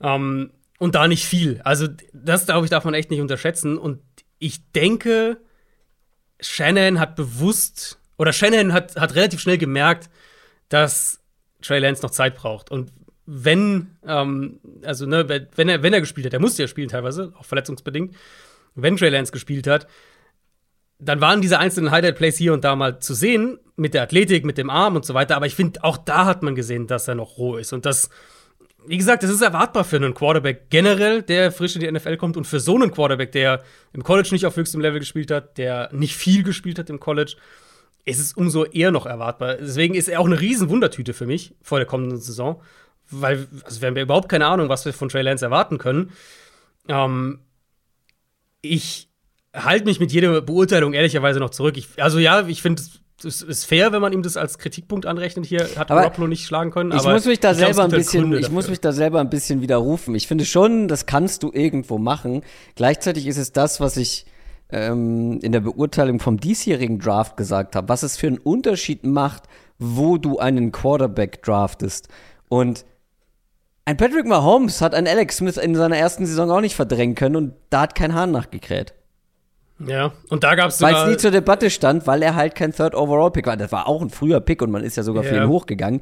Ähm, 0.01 0.51
und 0.77 0.95
da 0.95 1.07
nicht 1.07 1.25
viel. 1.25 1.61
Also, 1.63 1.87
das, 2.13 2.45
glaube 2.45 2.65
ich, 2.65 2.69
darf 2.69 2.83
man 2.83 2.93
echt 2.93 3.09
nicht 3.09 3.21
unterschätzen. 3.21 3.77
Und 3.77 4.01
ich 4.39 4.71
denke, 4.73 5.37
Shannon 6.41 6.99
hat 6.99 7.15
bewusst, 7.15 7.97
oder 8.17 8.33
Shannon 8.33 8.73
hat, 8.73 8.95
hat 8.97 9.15
relativ 9.15 9.39
schnell 9.39 9.57
gemerkt, 9.57 10.09
dass 10.75 11.21
Trey 11.61 11.79
Lance 11.79 12.03
noch 12.03 12.11
Zeit 12.11 12.35
braucht. 12.35 12.69
Und 12.69 12.91
wenn, 13.25 13.95
ähm, 14.05 14.59
also, 14.83 15.05
ne, 15.05 15.47
wenn 15.55 15.69
er, 15.69 15.81
wenn 15.83 15.93
er 15.93 16.01
gespielt 16.01 16.25
hat, 16.25 16.33
er 16.33 16.41
musste 16.41 16.63
ja 16.63 16.67
spielen 16.67 16.89
teilweise, 16.89 17.31
auch 17.39 17.45
verletzungsbedingt, 17.45 18.13
wenn 18.75 18.97
Trey 18.97 19.09
Lance 19.09 19.31
gespielt 19.31 19.67
hat, 19.67 19.87
dann 20.99 21.21
waren 21.21 21.41
diese 21.41 21.59
einzelnen 21.59 21.91
Highlight-Plays 21.91 22.37
hier 22.37 22.51
und 22.51 22.65
da 22.65 22.75
mal 22.75 22.99
zu 22.99 23.13
sehen, 23.13 23.57
mit 23.77 23.93
der 23.93 24.03
Athletik, 24.03 24.43
mit 24.43 24.57
dem 24.57 24.69
Arm 24.69 24.97
und 24.97 25.05
so 25.05 25.13
weiter. 25.13 25.37
Aber 25.37 25.45
ich 25.45 25.55
finde, 25.55 25.81
auch 25.81 25.95
da 25.97 26.25
hat 26.25 26.43
man 26.43 26.55
gesehen, 26.55 26.87
dass 26.87 27.07
er 27.07 27.15
noch 27.15 27.37
roh 27.37 27.55
ist. 27.55 27.71
Und 27.71 27.85
das, 27.85 28.09
wie 28.85 28.97
gesagt, 28.97 29.23
das 29.23 29.31
ist 29.31 29.41
erwartbar 29.41 29.85
für 29.85 29.95
einen 29.95 30.13
Quarterback 30.13 30.69
generell, 30.69 31.21
der 31.21 31.53
frisch 31.53 31.75
in 31.75 31.81
die 31.81 31.91
NFL 31.91 32.17
kommt. 32.17 32.35
Und 32.35 32.47
für 32.47 32.59
so 32.59 32.75
einen 32.75 32.91
Quarterback, 32.91 33.31
der 33.31 33.63
im 33.93 34.03
College 34.03 34.29
nicht 34.33 34.45
auf 34.45 34.57
höchstem 34.57 34.81
Level 34.81 34.99
gespielt 34.99 35.31
hat, 35.31 35.57
der 35.57 35.89
nicht 35.93 36.17
viel 36.17 36.43
gespielt 36.43 36.79
hat 36.79 36.89
im 36.89 36.99
College, 36.99 37.35
ist 38.05 38.19
es 38.19 38.33
umso 38.33 38.65
eher 38.65 38.91
noch 38.91 39.05
erwartbar. 39.05 39.55
Deswegen 39.55 39.95
ist 39.95 40.07
er 40.07 40.21
auch 40.21 40.25
eine 40.25 40.39
riesen 40.39 40.69
Wundertüte 40.69 41.13
für 41.13 41.25
mich 41.25 41.55
vor 41.61 41.79
der 41.79 41.87
kommenden 41.87 42.19
Saison. 42.19 42.61
Weil, 43.09 43.47
also 43.63 43.81
wir 43.81 43.87
haben 43.87 43.97
ja 43.97 44.03
überhaupt 44.03 44.29
keine 44.29 44.47
Ahnung, 44.47 44.69
was 44.69 44.85
wir 44.85 44.93
von 44.93 45.09
Trey 45.09 45.23
Lance 45.23 45.45
erwarten 45.45 45.77
können. 45.77 46.11
Ähm, 46.87 47.39
ich 48.61 49.09
halte 49.53 49.85
mich 49.85 49.99
mit 49.99 50.11
jeder 50.11 50.41
Beurteilung 50.41 50.93
ehrlicherweise 50.93 51.39
noch 51.39 51.49
zurück. 51.49 51.77
Ich, 51.77 51.89
also 52.01 52.19
ja, 52.19 52.47
ich 52.47 52.61
finde 52.61 52.81
es 53.23 53.41
ist 53.41 53.65
fair, 53.65 53.91
wenn 53.91 54.01
man 54.01 54.11
ihm 54.11 54.23
das 54.23 54.35
als 54.35 54.57
Kritikpunkt 54.57 55.05
anrechnet. 55.05 55.45
Hier 55.45 55.67
hat 55.77 55.87
Garoppolo 55.87 56.27
nicht 56.27 56.45
schlagen 56.45 56.71
können. 56.71 56.91
ich 56.91 57.03
muss 57.03 57.25
mich 57.25 57.39
da 57.39 57.51
ich 57.51 57.57
selber 57.57 57.73
glaub, 57.73 57.85
ein 57.85 57.97
bisschen, 57.97 58.33
ich 58.33 58.51
muss 58.51 58.67
mich 58.67 58.81
da 58.81 58.91
selber 58.91 59.21
ein 59.21 59.29
bisschen 59.29 59.61
widerrufen. 59.61 60.13
Ich 60.15 60.27
finde 60.27 60.45
schon, 60.45 60.87
das 60.87 61.05
kannst 61.05 61.41
du 61.41 61.51
irgendwo 61.53 61.97
machen. 61.97 62.41
Gleichzeitig 62.75 63.25
ist 63.25 63.37
es 63.37 63.53
das, 63.53 63.79
was 63.79 63.95
ich 63.97 64.25
ähm, 64.69 65.39
in 65.41 65.51
der 65.51 65.59
Beurteilung 65.61 66.19
vom 66.19 66.39
diesjährigen 66.39 66.99
Draft 66.99 67.37
gesagt 67.37 67.75
habe, 67.75 67.89
was 67.89 68.03
es 68.03 68.17
für 68.17 68.27
einen 68.27 68.37
Unterschied 68.37 69.05
macht, 69.05 69.43
wo 69.77 70.17
du 70.17 70.39
einen 70.39 70.71
Quarterback 70.71 71.43
draftest. 71.43 72.07
Und 72.49 72.85
ein 73.85 73.97
Patrick 73.97 74.25
Mahomes 74.25 74.81
hat 74.81 74.95
einen 74.95 75.07
Alex 75.07 75.37
Smith 75.37 75.57
in 75.57 75.75
seiner 75.75 75.97
ersten 75.97 76.25
Saison 76.25 76.49
auch 76.49 76.61
nicht 76.61 76.75
verdrängen 76.75 77.15
können 77.15 77.35
und 77.35 77.53
da 77.69 77.81
hat 77.81 77.95
kein 77.95 78.15
Hahn 78.15 78.31
nachgekräht. 78.31 78.93
Ja, 79.79 80.13
und 80.29 80.43
da 80.43 80.55
gab 80.55 80.69
es 80.69 80.81
Weil 80.81 80.95
es 80.95 81.07
nie 81.07 81.17
zur 81.17 81.31
Debatte 81.31 81.69
stand, 81.69 82.07
weil 82.07 82.21
er 82.23 82.35
halt 82.35 82.55
kein 82.55 82.71
Third 82.71 82.95
Overall 82.95 83.31
Pick 83.31 83.45
war. 83.45 83.57
Das 83.57 83.71
war 83.71 83.87
auch 83.87 84.01
ein 84.01 84.09
früher 84.09 84.39
Pick 84.39 84.61
und 84.61 84.71
man 84.71 84.83
ist 84.83 84.95
ja 84.95 85.03
sogar 85.03 85.23
ja. 85.23 85.29
für 85.29 85.35
ihn 85.35 85.49
hochgegangen. 85.49 86.01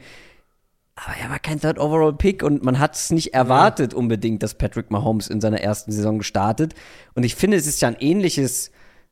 Aber 0.96 1.16
er 1.20 1.30
war 1.30 1.39
kein 1.39 1.60
Third 1.60 1.80
Overall 1.80 2.14
Pick 2.14 2.44
und 2.44 2.64
man 2.64 2.80
hat 2.80 2.96
es 2.96 3.12
nicht 3.12 3.34
erwartet 3.34 3.94
ja. 3.94 3.98
unbedingt, 3.98 4.44
dass 4.44 4.56
Patrick 4.56 4.91
Mahomes 4.91 5.28
in 5.28 5.41
seiner 5.41 5.60
ersten 5.60 5.91
Saison 5.91 6.22
startet. 6.22 6.76
Und 7.16 7.24
ich 7.24 7.36
finde, 7.36 7.58
es 7.58 7.66
ist 7.66 7.82
ja 7.82 7.88
ein 7.88 7.98
ähnliches, 8.00 8.72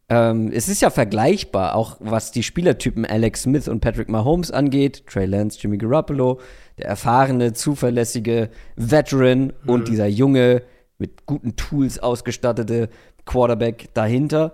ähm, 0.10 0.52
es 0.54 0.70
ist 0.70 0.82
ja 0.82 0.92
vergleichbar, 0.92 1.76
auch 1.76 1.98
was 2.00 2.32
die 2.32 2.44
Spielertypen 2.44 3.06
Alex 3.06 3.44
Smith 3.44 3.68
und 3.68 3.80
Patrick 3.80 4.10
Mahomes 4.10 4.52
angeht. 4.52 5.08
Trey 5.08 5.26
Lance, 5.26 5.58
Jimmy 5.60 5.80
Garoppolo, 5.80 6.40
der 6.78 6.86
erfahrene, 6.86 7.54
zuverlässige 7.54 8.52
Veteran 8.76 9.54
mhm. 9.64 9.70
und 9.70 9.88
dieser 9.88 10.08
junge, 10.08 10.62
mit 11.00 11.26
guten 11.26 11.56
Tools 11.56 11.98
ausgestattete 11.98 12.90
Quarterback 13.26 13.90
dahinter. 13.96 14.54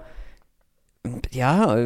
Ja, 1.32 1.78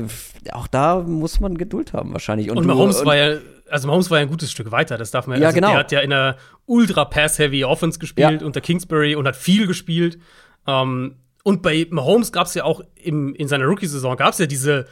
auch 0.51 0.67
da 0.67 1.01
muss 1.01 1.39
man 1.39 1.57
Geduld 1.57 1.93
haben 1.93 2.13
wahrscheinlich. 2.13 2.49
Und, 2.49 2.57
und 2.57 2.67
Mahomes 2.67 3.05
war 3.05 3.15
ja, 3.15 3.39
also 3.69 3.87
Mahomes 3.87 4.09
war 4.09 4.19
ja 4.19 4.23
ein 4.23 4.29
gutes 4.29 4.51
Stück 4.51 4.71
weiter, 4.71 4.97
das 4.97 5.11
darf 5.11 5.27
man 5.27 5.39
ja. 5.39 5.47
Also 5.47 5.55
genau. 5.55 5.69
Der 5.69 5.77
hat 5.77 5.91
ja 5.91 5.99
in 6.01 6.13
einer 6.13 6.37
ultra 6.65 7.05
Pass-Heavy 7.05 7.63
Offense 7.63 7.99
gespielt 7.99 8.41
ja. 8.41 8.45
unter 8.45 8.61
Kingsbury 8.61 9.15
und 9.15 9.27
hat 9.27 9.35
viel 9.35 9.67
gespielt. 9.67 10.19
Ähm, 10.67 11.15
und 11.43 11.61
bei 11.61 11.87
Mahomes 11.89 12.31
gab 12.31 12.47
es 12.47 12.53
ja 12.53 12.63
auch 12.63 12.81
im, 12.95 13.33
in 13.35 13.47
seiner 13.47 13.65
Rookie-Saison 13.65 14.15
gab 14.15 14.33
es 14.33 14.39
ja 14.39 14.45
diese 14.45 14.85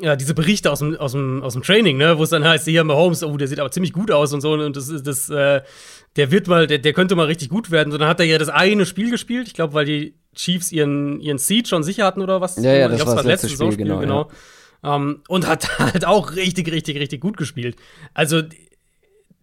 ja, 0.00 0.16
diese 0.16 0.34
Berichte 0.34 0.70
aus 0.70 0.78
dem, 0.78 0.96
aus 0.96 1.12
dem, 1.12 1.42
aus 1.42 1.52
dem 1.52 1.62
Training, 1.62 1.98
ne, 1.98 2.16
wo 2.18 2.22
es 2.22 2.30
dann 2.30 2.44
heißt, 2.44 2.64
hier 2.66 2.82
Mahomes, 2.84 3.22
oh, 3.22 3.36
der 3.36 3.46
sieht 3.46 3.60
aber 3.60 3.70
ziemlich 3.70 3.92
gut 3.92 4.10
aus 4.10 4.32
und 4.32 4.40
so, 4.40 4.52
und 4.52 4.76
das 4.76 4.88
ist 4.88 5.06
das, 5.06 5.28
äh, 5.28 5.60
der 6.16 6.30
wird 6.30 6.46
mal, 6.46 6.66
der, 6.66 6.78
der 6.78 6.92
könnte 6.92 7.14
mal 7.14 7.26
richtig 7.26 7.50
gut 7.50 7.70
werden. 7.70 7.92
Und 7.92 7.98
dann 7.98 8.08
hat 8.08 8.20
er 8.20 8.26
ja 8.26 8.38
das 8.38 8.48
eine 8.48 8.86
Spiel 8.86 9.10
gespielt, 9.10 9.48
ich 9.48 9.54
glaube, 9.54 9.74
weil 9.74 9.84
die 9.84 10.14
Chiefs 10.34 10.72
ihren, 10.72 11.20
ihren 11.20 11.38
Seed 11.38 11.68
schon 11.68 11.82
sicher 11.82 12.04
hatten 12.04 12.22
oder 12.22 12.40
was. 12.40 12.56
Ja, 12.56 12.72
ja, 12.72 12.88
das, 12.88 12.96
glaub, 12.96 13.08
war 13.08 13.16
das, 13.16 13.24
letzte 13.26 13.48
Spiel, 13.48 13.72
Spiel 13.72 13.84
genau. 13.84 14.00
genau. 14.00 14.30
Ja. 14.82 14.96
Um, 14.96 15.02
ähm, 15.02 15.22
und 15.28 15.46
hat 15.46 15.78
halt 15.78 16.04
auch 16.04 16.34
richtig, 16.34 16.70
richtig, 16.72 16.98
richtig 16.98 17.20
gut 17.20 17.36
gespielt. 17.36 17.76
Also, 18.14 18.42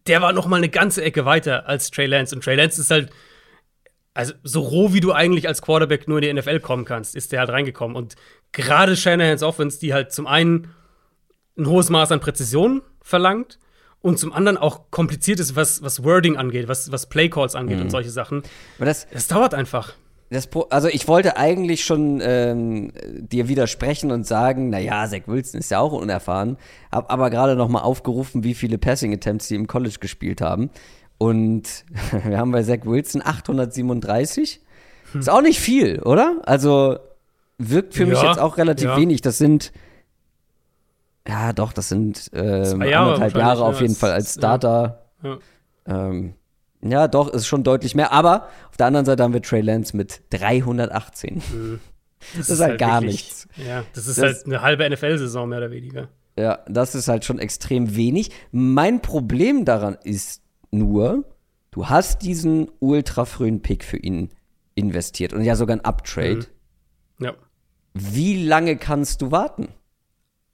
der 0.08 0.22
war 0.22 0.34
noch 0.34 0.48
mal 0.48 0.58
eine 0.58 0.70
ganze 0.70 1.04
Ecke 1.04 1.26
weiter 1.26 1.68
als 1.68 1.92
Trey 1.92 2.08
Lance. 2.08 2.36
Und 2.36 2.44
Trey 2.44 2.56
Lance 2.56 2.82
ist 2.82 2.92
halt, 2.92 3.10
also 4.14 4.34
so 4.44 4.62
roh 4.62 4.94
wie 4.94 5.00
du 5.00 5.14
eigentlich 5.14 5.48
als 5.48 5.62
Quarterback 5.62 6.08
nur 6.08 6.22
in 6.22 6.36
die 6.36 6.42
NFL 6.42 6.60
kommen 6.60 6.84
kannst, 6.84 7.16
ist 7.16 7.32
der 7.32 7.40
halt 7.40 7.50
reingekommen. 7.50 7.96
Und 7.96 8.16
gerade 8.52 8.98
Shanahans 8.98 9.44
Offense, 9.44 9.80
die 9.80 9.94
halt 9.94 10.12
zum 10.12 10.28
einen 10.28 10.74
ein 11.58 11.68
hohes 11.68 11.90
Maß 11.90 12.12
an 12.12 12.20
Präzision 12.20 12.82
verlangt 13.02 13.60
und 14.02 14.18
zum 14.18 14.34
anderen 14.34 14.58
auch 14.58 14.92
kompliziert 14.92 15.40
ist, 15.40 15.56
was, 15.56 15.84
was 15.84 16.04
Wording 16.04 16.38
angeht, 16.38 16.68
was, 16.68 16.92
was 16.92 17.08
Playcalls 17.08 17.56
angeht 17.56 17.78
mhm. 17.78 17.84
und 17.84 17.90
solche 17.92 18.10
Sachen. 18.10 18.44
Aber 18.78 18.86
das, 18.86 19.08
das 19.12 19.28
dauert 19.28 19.54
einfach. 19.54 19.94
Das, 20.30 20.48
also 20.70 20.88
ich 20.88 21.08
wollte 21.08 21.38
eigentlich 21.38 21.84
schon 21.84 22.22
ähm, 22.24 22.92
dir 23.18 23.48
widersprechen 23.48 24.12
und 24.12 24.28
sagen, 24.28 24.70
naja, 24.70 25.08
Zach 25.08 25.22
Wilson 25.26 25.60
ist 25.60 25.72
ja 25.72 25.80
auch 25.80 25.92
unerfahren, 25.92 26.58
hab 26.92 27.12
aber 27.12 27.32
gerade 27.32 27.56
noch 27.56 27.68
mal 27.68 27.82
aufgerufen, 27.82 28.44
wie 28.44 28.54
viele 28.54 28.78
Passing 28.78 29.12
Attempts 29.12 29.48
sie 29.48 29.56
im 29.56 29.66
College 29.66 29.98
gespielt 30.00 30.42
haben. 30.42 30.70
Und 31.18 31.86
wir 32.26 32.38
haben 32.38 32.52
bei 32.52 32.62
Zach 32.62 32.86
Wilson 32.86 33.22
837. 33.26 34.62
Hm. 35.12 35.20
Ist 35.20 35.30
auch 35.30 35.42
nicht 35.42 35.60
viel, 35.60 36.00
oder? 36.04 36.42
Also 36.46 37.00
wirkt 37.58 37.96
für 37.96 38.04
ja, 38.04 38.10
mich 38.10 38.22
jetzt 38.22 38.40
auch 38.40 38.58
relativ 38.58 38.90
ja. 38.90 38.98
wenig. 38.98 39.22
Das 39.22 39.40
sind 39.40 39.72
ja 41.28 41.54
doch, 41.54 41.74
das 41.74 41.90
sind 41.90 42.32
äh, 42.34 42.64
Jahre 42.90 43.14
anderthalb 43.14 43.36
Jahre 43.36 43.66
auf 43.66 43.82
jeden 43.82 43.96
Fall 43.96 44.12
als 44.12 44.36
Starter. 44.36 45.10
Ja. 45.24 45.38
Ähm, 45.88 46.36
ja, 46.82 47.08
doch, 47.08 47.28
ist 47.30 47.48
schon 47.48 47.64
deutlich 47.64 47.96
mehr. 47.96 48.12
Aber 48.12 48.48
auf 48.70 48.78
der 48.78 48.88
anderen 48.88 49.06
Seite 49.06 49.24
haben 49.24 49.34
wir 49.34 49.42
Trey 49.42 49.62
Lance 49.62 49.96
mit 49.96 50.22
318. 50.32 51.36
Mhm. 51.36 51.80
Das, 52.36 52.48
das, 52.48 52.50
ist 52.50 52.60
halt, 52.60 52.70
halt 52.72 52.80
gar 52.82 53.02
wirklich, 53.02 53.12
nichts. 53.14 53.48
Ja, 53.56 53.86
das 53.94 54.06
ist 54.06 54.18
das, 54.18 54.26
halt 54.26 54.46
eine 54.46 54.62
halbe 54.62 54.90
NFL-Saison 54.90 55.48
mehr 55.48 55.60
oder 55.60 55.72
weniger. 55.72 56.10
Ja, 56.38 56.60
das 56.68 56.94
ist 56.94 57.08
halt 57.08 57.24
schon 57.24 57.40
extrem 57.40 57.96
wenig. 57.96 58.30
Mein 58.52 59.02
Problem 59.02 59.64
daran 59.64 59.98
ist 60.04 60.42
nur, 60.70 61.24
du 61.72 61.88
hast 61.88 62.22
diesen 62.22 62.70
ultra 62.80 63.24
frühen 63.24 63.62
Pick 63.62 63.86
für 63.86 63.96
ihn 63.96 64.32
investiert 64.76 65.32
und 65.32 65.44
ja 65.44 65.56
sogar 65.56 65.78
ein 65.78 65.86
Uptrade. 65.86 66.46
Mhm. 67.20 67.26
Ja. 67.26 67.36
Wie 67.94 68.46
lange 68.46 68.78
kannst 68.78 69.22
du 69.22 69.32
warten? 69.32 69.70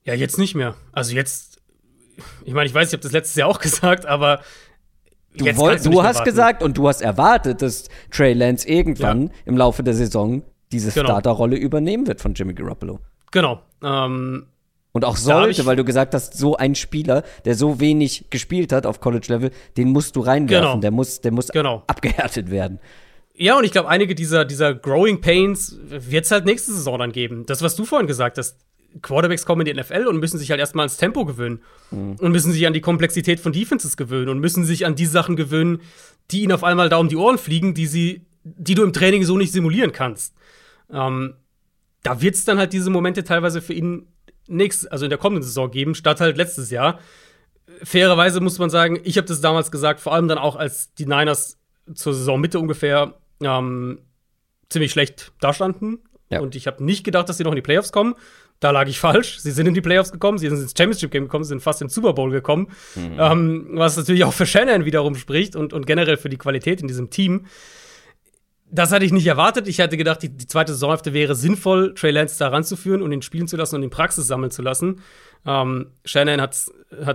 Ja, 0.03 0.13
jetzt 0.13 0.37
nicht 0.37 0.55
mehr. 0.55 0.75
Also 0.91 1.15
jetzt, 1.15 1.61
ich 2.43 2.53
meine, 2.53 2.67
ich 2.67 2.73
weiß, 2.73 2.89
ich 2.89 2.93
habe 2.93 3.03
das 3.03 3.11
letztes 3.11 3.35
Jahr 3.35 3.49
auch 3.49 3.59
gesagt, 3.61 4.05
aber 4.05 4.41
Du, 5.37 5.45
wollt, 5.57 5.85
du, 5.85 6.03
hast 6.03 6.17
warten. 6.17 6.29
gesagt 6.29 6.63
und 6.63 6.77
du 6.77 6.87
hast 6.87 7.01
erwartet, 7.01 7.61
dass 7.61 7.89
Trey 8.11 8.33
Lance 8.33 8.67
irgendwann 8.67 9.23
ja. 9.23 9.33
im 9.45 9.57
Laufe 9.57 9.83
der 9.83 9.93
Saison 9.93 10.43
diese 10.71 10.91
genau. 10.91 11.05
Starterrolle 11.05 11.57
übernehmen 11.57 12.07
wird 12.07 12.21
von 12.21 12.33
Jimmy 12.33 12.53
Garoppolo. 12.53 12.99
Genau. 13.31 13.61
Ähm, 13.83 14.47
und 14.91 15.03
auch 15.03 15.17
sollte, 15.17 15.65
weil 15.65 15.75
du 15.75 15.83
gesagt 15.83 16.13
hast, 16.13 16.37
so 16.37 16.55
ein 16.55 16.73
Spieler, 16.73 17.23
der 17.43 17.55
so 17.55 17.81
wenig 17.81 18.29
gespielt 18.29 18.71
hat 18.71 18.85
auf 18.85 19.01
College-Level, 19.01 19.51
den 19.75 19.89
musst 19.89 20.15
du 20.15 20.21
reinwerfen. 20.21 20.69
Genau. 20.69 20.79
Der 20.79 20.91
muss, 20.91 21.19
der 21.19 21.33
muss 21.33 21.49
genau. 21.49 21.83
abgehärtet 21.87 22.49
werden. 22.49 22.79
Ja, 23.33 23.57
und 23.57 23.65
ich 23.65 23.73
glaube, 23.73 23.89
einige 23.89 24.15
dieser, 24.15 24.45
dieser 24.45 24.73
Growing 24.73 25.19
Pains 25.19 25.77
wird 25.89 26.23
es 26.23 26.31
halt 26.31 26.45
nächste 26.45 26.71
Saison 26.71 26.97
dann 26.97 27.11
geben. 27.11 27.45
Das, 27.45 27.61
was 27.61 27.75
du 27.75 27.83
vorhin 27.83 28.07
gesagt 28.07 28.37
hast, 28.37 28.57
Quarterbacks 29.01 29.45
kommen 29.45 29.65
in 29.65 29.73
die 29.73 29.81
NFL 29.81 30.07
und 30.07 30.19
müssen 30.19 30.37
sich 30.37 30.49
halt 30.51 30.59
erstmal 30.59 30.83
ans 30.83 30.97
Tempo 30.97 31.25
gewöhnen. 31.25 31.61
Mhm. 31.91 32.15
Und 32.19 32.31
müssen 32.31 32.51
sich 32.51 32.65
an 32.65 32.73
die 32.73 32.81
Komplexität 32.81 33.39
von 33.39 33.51
Defenses 33.51 33.97
gewöhnen 33.97 34.29
und 34.29 34.39
müssen 34.39 34.65
sich 34.65 34.85
an 34.85 34.95
die 34.95 35.05
Sachen 35.05 35.35
gewöhnen, 35.35 35.81
die 36.31 36.41
ihnen 36.41 36.51
auf 36.51 36.63
einmal 36.63 36.89
da 36.89 36.97
um 36.97 37.09
die 37.09 37.15
Ohren 37.15 37.37
fliegen, 37.37 37.73
die 37.73 37.87
sie, 37.87 38.25
die 38.43 38.75
du 38.75 38.83
im 38.83 38.93
Training 38.93 39.23
so 39.23 39.37
nicht 39.37 39.51
simulieren 39.51 39.91
kannst. 39.91 40.35
Ähm, 40.91 41.35
da 42.03 42.21
wird 42.21 42.35
es 42.35 42.45
dann 42.45 42.57
halt 42.57 42.73
diese 42.73 42.89
Momente 42.89 43.23
teilweise 43.23 43.61
für 43.61 43.73
ihn 43.73 44.07
nächst, 44.47 44.91
also 44.91 45.05
in 45.05 45.09
der 45.09 45.17
kommenden 45.17 45.43
Saison 45.43 45.71
geben, 45.71 45.95
statt 45.95 46.21
halt 46.21 46.37
letztes 46.37 46.69
Jahr. 46.69 46.99
fairerweise 47.83 48.41
muss 48.41 48.59
man 48.59 48.69
sagen, 48.69 48.99
ich 49.03 49.17
habe 49.17 49.27
das 49.27 49.41
damals 49.41 49.71
gesagt, 49.71 49.99
vor 49.99 50.13
allem 50.13 50.27
dann 50.27 50.37
auch, 50.37 50.55
als 50.55 50.93
die 50.93 51.07
Niners 51.07 51.57
zur 51.93 52.13
Saisonmitte 52.13 52.59
ungefähr 52.59 53.15
ähm, 53.41 53.99
ziemlich 54.69 54.91
schlecht 54.91 55.31
dastanden. 55.39 55.99
Ja. 56.29 56.39
Und 56.39 56.55
ich 56.55 56.67
habe 56.67 56.83
nicht 56.83 57.03
gedacht, 57.03 57.29
dass 57.29 57.37
sie 57.37 57.43
noch 57.43 57.51
in 57.51 57.57
die 57.57 57.61
Playoffs 57.61 57.91
kommen. 57.91 58.15
Da 58.59 58.71
lag 58.71 58.87
ich 58.87 58.99
falsch. 58.99 59.39
Sie 59.39 59.51
sind 59.51 59.67
in 59.67 59.73
die 59.73 59.81
Playoffs 59.81 60.11
gekommen, 60.11 60.37
sie 60.37 60.47
sind 60.47 60.59
ins 60.59 60.73
Championship 60.77 61.11
Game 61.11 61.23
gekommen, 61.23 61.43
sie 61.43 61.49
sind 61.49 61.61
fast 61.61 61.81
in 61.81 61.87
den 61.87 61.91
Super 61.91 62.13
Bowl 62.13 62.31
gekommen. 62.31 62.67
Mhm. 62.95 63.17
Ähm, 63.19 63.67
was 63.73 63.97
natürlich 63.97 64.23
auch 64.23 64.33
für 64.33 64.45
Shannon 64.45 64.85
wiederum 64.85 65.15
spricht 65.15 65.55
und, 65.55 65.73
und 65.73 65.85
generell 65.85 66.17
für 66.17 66.29
die 66.29 66.37
Qualität 66.37 66.81
in 66.81 66.87
diesem 66.87 67.09
Team. 67.09 67.45
Das 68.71 68.91
hatte 68.91 69.05
ich 69.05 69.11
nicht 69.11 69.27
erwartet. 69.27 69.67
Ich 69.67 69.79
hatte 69.79 69.97
gedacht, 69.97 70.23
die, 70.23 70.29
die 70.29 70.47
zweite 70.47 70.73
Saisonhälfte 70.73 71.13
wäre 71.13 71.35
sinnvoll, 71.35 71.93
Trey 71.93 72.11
Lance 72.11 72.39
da 72.39 72.47
ranzuführen 72.47 73.01
und 73.01 73.11
ihn 73.11 73.21
spielen 73.21 73.47
zu 73.47 73.57
lassen 73.57 73.75
und 73.75 73.83
ihn 73.83 73.89
Praxis 73.89 74.27
sammeln 74.27 74.51
zu 74.51 74.61
lassen. 74.61 75.01
Ähm, 75.45 75.91
Shannon 76.03 76.41
hat 76.41 76.53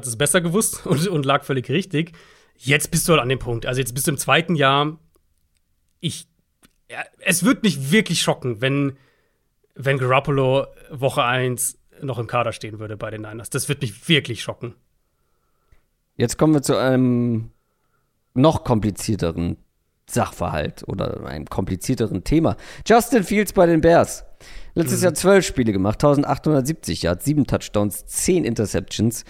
es 0.07 0.17
besser 0.17 0.41
gewusst 0.41 0.83
und, 0.87 1.09
und 1.09 1.27
lag 1.27 1.45
völlig 1.45 1.69
richtig. 1.71 2.13
Jetzt 2.57 2.91
bist 2.91 3.09
du 3.09 3.13
halt 3.13 3.23
an 3.23 3.29
dem 3.29 3.39
Punkt. 3.39 3.67
Also 3.67 3.81
jetzt 3.81 3.95
bist 3.95 4.07
du 4.07 4.13
im 4.13 4.19
zweiten 4.19 4.55
Jahr. 4.55 4.99
Ich, 6.01 6.29
ja, 6.91 6.99
es 7.21 7.45
wird 7.45 7.63
mich 7.63 7.91
wirklich 7.91 8.21
schocken, 8.21 8.61
wenn, 8.61 8.99
wenn 9.85 9.99
Garoppolo 9.99 10.67
Woche 10.91 11.25
1 11.25 11.79
noch 12.03 12.19
im 12.19 12.27
Kader 12.27 12.53
stehen 12.53 12.79
würde 12.79 12.97
bei 12.97 13.11
den 13.11 13.23
Niners. 13.23 13.51
Das 13.51 13.69
wird 13.69 13.83
mich 13.83 14.09
wirklich 14.09 14.43
schocken. 14.43 14.75
Jetzt 16.17 16.39
kommen 16.39 16.55
wir 16.55 16.63
zu 16.63 16.77
einem 16.77 17.51
noch 18.35 18.65
komplizierteren 18.65 19.57
Sachverhalt 20.09 20.87
oder 20.87 21.25
einem 21.27 21.47
komplizierteren 21.47 22.25
Thema. 22.25 22.57
Justin 22.87 23.25
Fields 23.25 23.53
bei 23.53 23.67
den 23.67 23.81
Bears. 23.81 24.25
Letztes 24.75 25.01
mhm. 25.01 25.05
Jahr 25.05 25.15
zwölf 25.15 25.47
Spiele 25.47 25.73
gemacht, 25.73 25.97
1870 25.97 27.03
Yards, 27.03 27.25
sieben 27.25 27.47
Touchdowns, 27.47 28.07
zehn 28.07 28.45
Interceptions. 28.45 29.25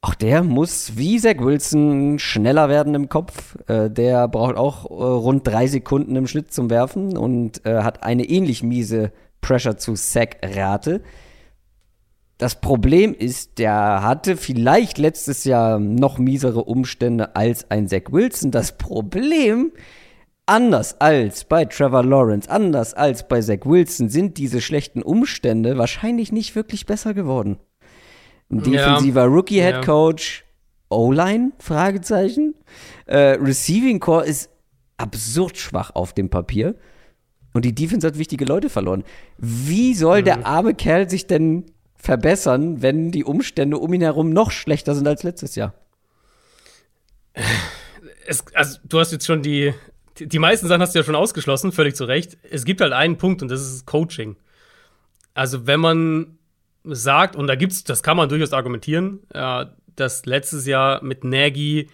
Auch 0.00 0.14
der 0.14 0.42
muss 0.42 0.96
wie 0.96 1.18
Zach 1.18 1.38
Wilson 1.38 2.18
schneller 2.18 2.68
werden 2.68 2.94
im 2.94 3.08
Kopf. 3.08 3.56
Äh, 3.68 3.90
der 3.90 4.28
braucht 4.28 4.56
auch 4.56 4.84
äh, 4.84 4.92
rund 4.92 5.46
drei 5.46 5.66
Sekunden 5.66 6.14
im 6.16 6.26
Schnitt 6.26 6.52
zum 6.52 6.68
Werfen 6.68 7.16
und 7.16 7.64
äh, 7.64 7.82
hat 7.82 8.02
eine 8.02 8.24
ähnlich 8.24 8.62
miese 8.62 9.12
Pressure 9.44 9.76
zu 9.76 9.94
Sack-Rate. 9.94 11.02
Das 12.38 12.62
Problem 12.62 13.14
ist, 13.14 13.58
der 13.58 14.02
hatte 14.02 14.38
vielleicht 14.38 14.96
letztes 14.96 15.44
Jahr 15.44 15.78
noch 15.78 16.16
miesere 16.18 16.64
Umstände 16.64 17.36
als 17.36 17.70
ein 17.70 17.86
Zach 17.86 18.10
Wilson. 18.10 18.50
Das 18.50 18.78
Problem, 18.78 19.72
anders 20.46 20.98
als 20.98 21.44
bei 21.44 21.66
Trevor 21.66 22.04
Lawrence, 22.04 22.50
anders 22.50 22.94
als 22.94 23.28
bei 23.28 23.42
Zach 23.42 23.66
Wilson, 23.66 24.08
sind 24.08 24.38
diese 24.38 24.62
schlechten 24.62 25.02
Umstände 25.02 25.76
wahrscheinlich 25.76 26.32
nicht 26.32 26.56
wirklich 26.56 26.86
besser 26.86 27.12
geworden. 27.12 27.58
Ein 28.50 28.62
defensiver 28.62 29.24
ja. 29.24 29.26
Rookie-Head 29.26 29.84
Coach, 29.84 30.44
ja. 30.90 30.96
O-Line? 30.96 31.52
Fragezeichen. 31.58 32.54
Äh, 33.04 33.36
Receiving 33.40 34.00
Core 34.00 34.24
ist 34.24 34.48
absurd 34.96 35.58
schwach 35.58 35.90
auf 35.94 36.14
dem 36.14 36.30
Papier. 36.30 36.76
Und 37.54 37.64
die 37.64 37.74
Defense 37.74 38.06
hat 38.06 38.18
wichtige 38.18 38.44
Leute 38.44 38.68
verloren. 38.68 39.04
Wie 39.38 39.94
soll 39.94 40.20
mhm. 40.20 40.24
der 40.24 40.46
arme 40.46 40.74
Kerl 40.74 41.08
sich 41.08 41.26
denn 41.26 41.64
verbessern, 41.96 42.82
wenn 42.82 43.12
die 43.12 43.24
Umstände 43.24 43.78
um 43.78 43.94
ihn 43.94 44.02
herum 44.02 44.30
noch 44.30 44.50
schlechter 44.50 44.94
sind 44.94 45.06
als 45.08 45.22
letztes 45.22 45.54
Jahr? 45.54 45.72
Es, 48.26 48.42
also, 48.54 48.78
du 48.84 49.00
hast 49.00 49.12
jetzt 49.12 49.26
schon 49.26 49.42
die, 49.42 49.74
die, 50.18 50.26
die 50.26 50.38
meisten 50.38 50.66
Sachen 50.66 50.80
hast 50.80 50.94
du 50.94 50.98
ja 50.98 51.04
schon 51.04 51.14
ausgeschlossen, 51.14 51.72
völlig 51.72 51.94
zu 51.94 52.06
Recht. 52.06 52.38
Es 52.50 52.64
gibt 52.64 52.80
halt 52.80 52.94
einen 52.94 53.18
Punkt 53.18 53.42
und 53.42 53.50
das 53.50 53.60
ist 53.60 53.84
Coaching. 53.84 54.36
Also, 55.34 55.66
wenn 55.66 55.78
man 55.78 56.38
sagt, 56.84 57.36
und 57.36 57.48
da 57.48 57.54
gibt's, 57.54 57.84
das 57.84 58.02
kann 58.02 58.16
man 58.16 58.30
durchaus 58.30 58.54
argumentieren, 58.54 59.20
äh, 59.34 59.66
dass 59.94 60.24
letztes 60.24 60.66
Jahr 60.66 61.04
mit 61.04 61.22
Nagy 61.22 61.90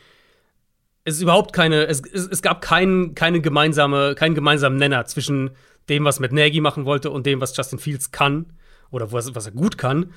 es 1.05 1.20
überhaupt 1.20 1.53
keine, 1.53 1.86
es, 1.86 2.03
es, 2.12 2.26
es 2.26 2.42
gab 2.42 2.61
keinen 2.61 3.14
keine 3.14 3.40
gemeinsame, 3.40 4.14
keinen 4.14 4.34
gemeinsamen 4.34 4.78
Nenner 4.78 5.07
zwischen 5.07 5.51
dem, 5.88 6.05
was 6.05 6.20
mit 6.20 6.32
Nagy 6.32 6.61
machen 6.61 6.84
wollte 6.84 7.11
und 7.11 7.26
dem, 7.26 7.40
was 7.40 7.57
Justin 7.57 7.78
Fields 7.78 8.12
kann 8.12 8.46
oder 8.90 9.12
was, 9.12 9.34
was 9.34 9.46
er 9.46 9.53
gut 9.53 9.78
kann. 9.78 10.12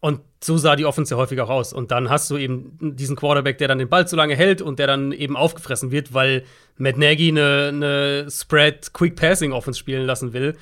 Und 0.00 0.20
so 0.42 0.56
sah 0.56 0.76
die 0.76 0.86
Offense 0.86 1.14
ja 1.14 1.18
häufig 1.18 1.40
auch 1.42 1.50
aus. 1.50 1.74
Und 1.74 1.90
dann 1.90 2.08
hast 2.08 2.30
du 2.30 2.38
eben 2.38 2.96
diesen 2.96 3.16
Quarterback, 3.16 3.58
der 3.58 3.68
dann 3.68 3.78
den 3.78 3.88
Ball 3.90 4.08
zu 4.08 4.16
lange 4.16 4.34
hält 4.34 4.62
und 4.62 4.78
der 4.78 4.86
dann 4.86 5.12
eben 5.12 5.36
aufgefressen 5.36 5.90
wird, 5.90 6.14
weil 6.14 6.44
Matt 6.78 6.96
Nagy 6.96 7.28
eine, 7.28 7.68
eine 7.68 8.30
Spread 8.30 8.94
Quick 8.94 9.16
Passing 9.16 9.52
Offense 9.52 9.78
spielen 9.78 10.06
lassen 10.06 10.32
will. 10.32 10.56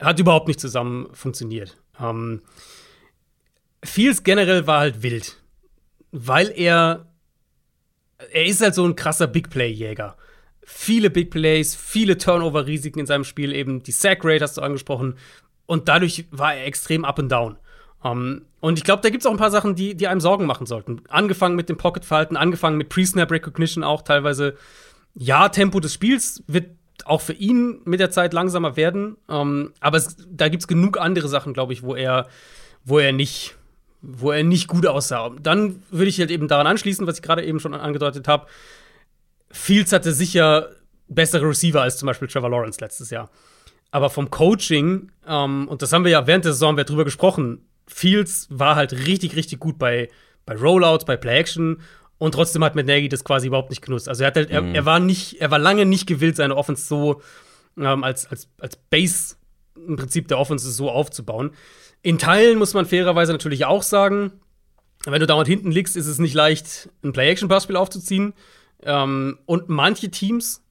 Hat 0.00 0.18
überhaupt 0.18 0.48
nicht 0.48 0.60
zusammen 0.60 1.08
funktioniert. 1.12 1.76
Ähm, 1.98 2.42
Fields 3.82 4.22
generell 4.22 4.66
war 4.66 4.80
halt 4.80 5.02
wild, 5.02 5.36
weil 6.10 6.52
er 6.54 7.06
er 8.32 8.44
ist 8.44 8.62
halt 8.62 8.74
so 8.74 8.84
ein 8.84 8.96
krasser 8.96 9.26
Big 9.26 9.50
Play 9.50 9.70
Jäger. 9.70 10.16
Viele 10.62 11.10
Big 11.10 11.30
Plays, 11.30 11.74
viele 11.74 12.16
Turnover 12.16 12.66
Risiken 12.66 13.00
in 13.00 13.06
seinem 13.06 13.24
Spiel 13.24 13.52
eben 13.52 13.82
die 13.82 13.92
Sack 13.92 14.24
Rate 14.24 14.44
hast 14.44 14.56
du 14.56 14.62
angesprochen 14.62 15.16
und 15.66 15.88
dadurch 15.88 16.26
war 16.30 16.54
er 16.54 16.66
extrem 16.66 17.04
up 17.04 17.18
and 17.18 17.30
down. 17.30 17.56
Um, 18.02 18.10
ähm, 18.10 18.42
und 18.60 18.78
ich 18.78 18.84
glaube, 18.84 19.02
da 19.02 19.10
gibt 19.10 19.22
es 19.22 19.26
auch 19.26 19.30
ein 19.30 19.38
paar 19.38 19.50
Sachen, 19.50 19.74
die, 19.74 19.94
die 19.94 20.08
einem 20.08 20.20
Sorgen 20.20 20.46
machen 20.46 20.66
sollten. 20.66 21.02
Angefangen 21.08 21.56
mit 21.56 21.68
dem 21.68 21.76
Pocket-Verhalten, 21.76 22.36
angefangen 22.36 22.76
mit 22.76 22.88
Pre-Snap-Recognition 22.88 23.84
auch 23.84 24.02
teilweise. 24.02 24.56
Ja, 25.14 25.48
Tempo 25.48 25.80
des 25.80 25.94
Spiels 25.94 26.42
wird 26.46 26.70
auch 27.04 27.20
für 27.20 27.32
ihn 27.32 27.80
mit 27.84 28.00
der 28.00 28.10
Zeit 28.10 28.32
langsamer 28.32 28.76
werden. 28.76 29.16
Um, 29.26 29.36
ähm, 29.36 29.72
aber 29.80 29.98
es, 29.98 30.16
da 30.30 30.48
gibt 30.48 30.62
es 30.62 30.68
genug 30.68 30.98
andere 30.98 31.28
Sachen, 31.28 31.54
glaube 31.54 31.72
ich, 31.72 31.82
wo 31.82 31.94
er, 31.94 32.28
wo 32.84 32.98
er 32.98 33.12
nicht, 33.12 33.56
wo 34.06 34.30
er 34.30 34.42
nicht 34.42 34.68
gut 34.68 34.86
aussah. 34.86 35.30
Dann 35.40 35.82
würde 35.90 36.08
ich 36.08 36.18
halt 36.18 36.30
eben 36.30 36.48
daran 36.48 36.66
anschließen, 36.66 37.06
was 37.06 37.16
ich 37.16 37.22
gerade 37.22 37.44
eben 37.44 37.60
schon 37.60 37.74
angedeutet 37.74 38.28
habe. 38.28 38.46
Fields 39.50 39.92
hatte 39.92 40.12
sicher 40.12 40.70
bessere 41.08 41.48
Receiver 41.48 41.82
als 41.82 41.96
zum 41.96 42.06
Beispiel 42.06 42.28
Trevor 42.28 42.50
Lawrence 42.50 42.80
letztes 42.80 43.10
Jahr. 43.10 43.30
Aber 43.90 44.10
vom 44.10 44.30
Coaching, 44.30 45.10
ähm, 45.26 45.68
und 45.68 45.82
das 45.82 45.92
haben 45.92 46.04
wir 46.04 46.10
ja 46.10 46.26
während 46.26 46.44
der 46.44 46.52
Saison 46.52 46.76
wir 46.76 46.84
drüber 46.84 47.04
gesprochen, 47.04 47.64
Fields 47.86 48.48
war 48.50 48.76
halt 48.76 48.92
richtig, 48.92 49.36
richtig 49.36 49.60
gut 49.60 49.78
bei, 49.78 50.10
bei 50.46 50.56
Rollouts, 50.56 51.04
bei 51.04 51.16
Play-Action 51.16 51.80
und 52.18 52.32
trotzdem 52.32 52.64
hat 52.64 52.74
Matt 52.74 52.86
Nagy 52.86 53.08
das 53.08 53.24
quasi 53.24 53.46
überhaupt 53.46 53.70
nicht 53.70 53.82
genutzt. 53.82 54.08
Also 54.08 54.24
er, 54.24 54.32
halt, 54.34 54.48
mhm. 54.48 54.54
er, 54.54 54.74
er, 54.74 54.86
war 54.86 54.98
nicht, 54.98 55.40
er 55.40 55.50
war 55.50 55.58
lange 55.58 55.86
nicht 55.86 56.06
gewillt, 56.06 56.36
seine 56.36 56.56
Offense 56.56 56.86
so 56.86 57.22
ähm, 57.78 58.04
als, 58.04 58.26
als, 58.26 58.48
als 58.58 58.76
Base 58.76 59.36
im 59.76 59.96
Prinzip 59.96 60.28
der 60.28 60.38
Offense 60.38 60.70
so 60.70 60.90
aufzubauen. 60.90 61.52
In 62.04 62.18
Teilen 62.18 62.58
muss 62.58 62.74
man 62.74 62.84
fairerweise 62.84 63.32
natürlich 63.32 63.64
auch 63.64 63.82
sagen, 63.82 64.32
wenn 65.06 65.20
du 65.20 65.26
dauernd 65.26 65.48
hinten 65.48 65.70
liegst, 65.70 65.96
ist 65.96 66.06
es 66.06 66.18
nicht 66.18 66.34
leicht, 66.34 66.90
ein 67.02 67.14
Play-Action-Passspiel 67.14 67.76
aufzuziehen. 67.76 68.34
Ähm, 68.82 69.38
und 69.46 69.70
manche 69.70 70.10
Teams 70.10 70.62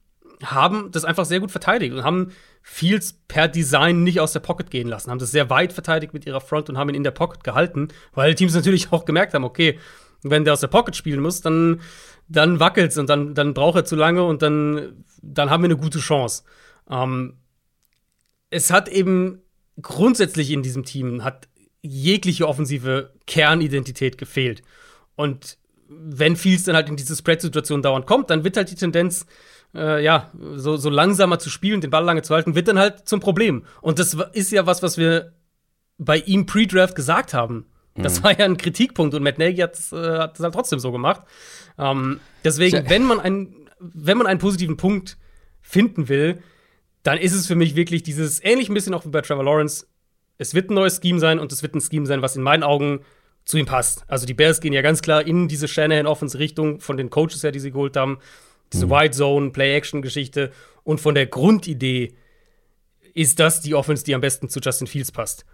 haben 0.44 0.92
das 0.92 1.04
einfach 1.04 1.24
sehr 1.24 1.40
gut 1.40 1.50
verteidigt 1.50 1.92
und 1.92 2.04
haben 2.04 2.30
Fields 2.62 3.18
per 3.26 3.48
Design 3.48 4.04
nicht 4.04 4.20
aus 4.20 4.32
der 4.32 4.40
Pocket 4.40 4.70
gehen 4.70 4.86
lassen, 4.86 5.10
haben 5.10 5.18
das 5.18 5.32
sehr 5.32 5.50
weit 5.50 5.72
verteidigt 5.72 6.14
mit 6.14 6.24
ihrer 6.24 6.40
Front 6.40 6.68
und 6.68 6.78
haben 6.78 6.88
ihn 6.90 6.94
in 6.94 7.02
der 7.02 7.10
Pocket 7.10 7.42
gehalten, 7.42 7.88
weil 8.12 8.36
Teams 8.36 8.54
natürlich 8.54 8.92
auch 8.92 9.04
gemerkt 9.04 9.34
haben, 9.34 9.44
okay, 9.44 9.80
wenn 10.22 10.44
der 10.44 10.52
aus 10.52 10.60
der 10.60 10.68
Pocket 10.68 10.94
spielen 10.94 11.20
muss, 11.20 11.40
dann, 11.40 11.80
dann 12.28 12.60
wackelt's 12.60 12.96
und 12.96 13.10
dann, 13.10 13.34
dann 13.34 13.54
braucht 13.54 13.76
er 13.76 13.84
zu 13.84 13.96
lange 13.96 14.22
und 14.22 14.40
dann, 14.40 15.04
dann 15.20 15.50
haben 15.50 15.64
wir 15.64 15.68
eine 15.68 15.76
gute 15.76 15.98
Chance. 15.98 16.44
Ähm, 16.88 17.38
es 18.50 18.70
hat 18.70 18.88
eben 18.88 19.40
grundsätzlich 19.80 20.50
in 20.50 20.62
diesem 20.62 20.84
Team 20.84 21.24
hat 21.24 21.48
jegliche 21.82 22.48
offensive 22.48 23.12
Kernidentität 23.26 24.18
gefehlt. 24.18 24.62
Und 25.16 25.58
wenn 25.88 26.36
Fields 26.36 26.64
dann 26.64 26.76
halt 26.76 26.88
in 26.88 26.96
diese 26.96 27.14
Spread-Situation 27.14 27.82
dauernd 27.82 28.06
kommt, 28.06 28.30
dann 28.30 28.44
wird 28.44 28.56
halt 28.56 28.70
die 28.70 28.74
Tendenz, 28.74 29.26
äh, 29.74 30.02
ja, 30.02 30.30
so, 30.54 30.76
so 30.76 30.88
langsamer 30.88 31.38
zu 31.38 31.50
spielen, 31.50 31.80
den 31.80 31.90
Ball 31.90 32.04
lange 32.04 32.22
zu 32.22 32.34
halten, 32.34 32.54
wird 32.54 32.68
dann 32.68 32.78
halt 32.78 33.08
zum 33.08 33.20
Problem. 33.20 33.64
Und 33.80 33.98
das 33.98 34.16
ist 34.32 34.50
ja 34.50 34.66
was, 34.66 34.82
was 34.82 34.96
wir 34.96 35.32
bei 35.98 36.18
ihm 36.18 36.46
pre-Draft 36.46 36.94
gesagt 36.94 37.34
haben. 37.34 37.66
Das 37.94 38.18
mhm. 38.18 38.24
war 38.24 38.38
ja 38.38 38.44
ein 38.44 38.56
Kritikpunkt 38.56 39.14
und 39.14 39.22
Matt 39.22 39.38
Nagy 39.38 39.58
hat 39.58 39.74
es 39.74 39.92
äh, 39.92 40.18
halt 40.18 40.36
trotzdem 40.36 40.78
so 40.78 40.90
gemacht. 40.90 41.22
Ähm, 41.78 42.20
deswegen, 42.42 42.88
wenn 42.88 43.04
man, 43.04 43.20
ein, 43.20 43.54
wenn 43.78 44.18
man 44.18 44.26
einen 44.26 44.40
positiven 44.40 44.76
Punkt 44.76 45.16
finden 45.60 46.08
will, 46.08 46.42
dann 47.04 47.18
ist 47.18 47.34
es 47.34 47.46
für 47.46 47.54
mich 47.54 47.76
wirklich 47.76 48.02
dieses, 48.02 48.42
ähnlich 48.42 48.68
ein 48.68 48.74
bisschen 48.74 48.94
auch 48.94 49.04
wie 49.04 49.10
bei 49.10 49.20
Trevor 49.20 49.44
Lawrence, 49.44 49.86
es 50.38 50.54
wird 50.54 50.70
ein 50.70 50.74
neues 50.74 51.00
Scheme 51.00 51.20
sein 51.20 51.38
und 51.38 51.52
es 51.52 51.62
wird 51.62 51.74
ein 51.74 51.80
Scheme 51.80 52.06
sein, 52.06 52.22
was 52.22 52.34
in 52.34 52.42
meinen 52.42 52.64
Augen 52.64 53.00
zu 53.44 53.58
ihm 53.58 53.66
passt. 53.66 54.04
Also 54.08 54.26
die 54.26 54.34
Bears 54.34 54.60
gehen 54.60 54.72
ja 54.72 54.82
ganz 54.82 55.02
klar 55.02 55.24
in 55.24 55.46
diese 55.46 55.68
Shanahan-Offense-Richtung 55.68 56.80
von 56.80 56.96
den 56.96 57.10
Coaches 57.10 57.42
her, 57.42 57.52
die 57.52 57.60
sie 57.60 57.70
geholt 57.70 57.96
haben. 57.96 58.18
Diese 58.72 58.86
mhm. 58.86 58.90
Wide 58.90 59.10
Zone, 59.12 59.50
Play-Action-Geschichte 59.50 60.50
und 60.82 61.00
von 61.00 61.14
der 61.14 61.26
Grundidee 61.26 62.14
ist 63.12 63.38
das 63.38 63.60
die 63.60 63.74
Offense, 63.74 64.02
die 64.02 64.14
am 64.14 64.22
besten 64.22 64.48
zu 64.48 64.60
Justin 64.60 64.86
Fields 64.86 65.12
passt. 65.12 65.44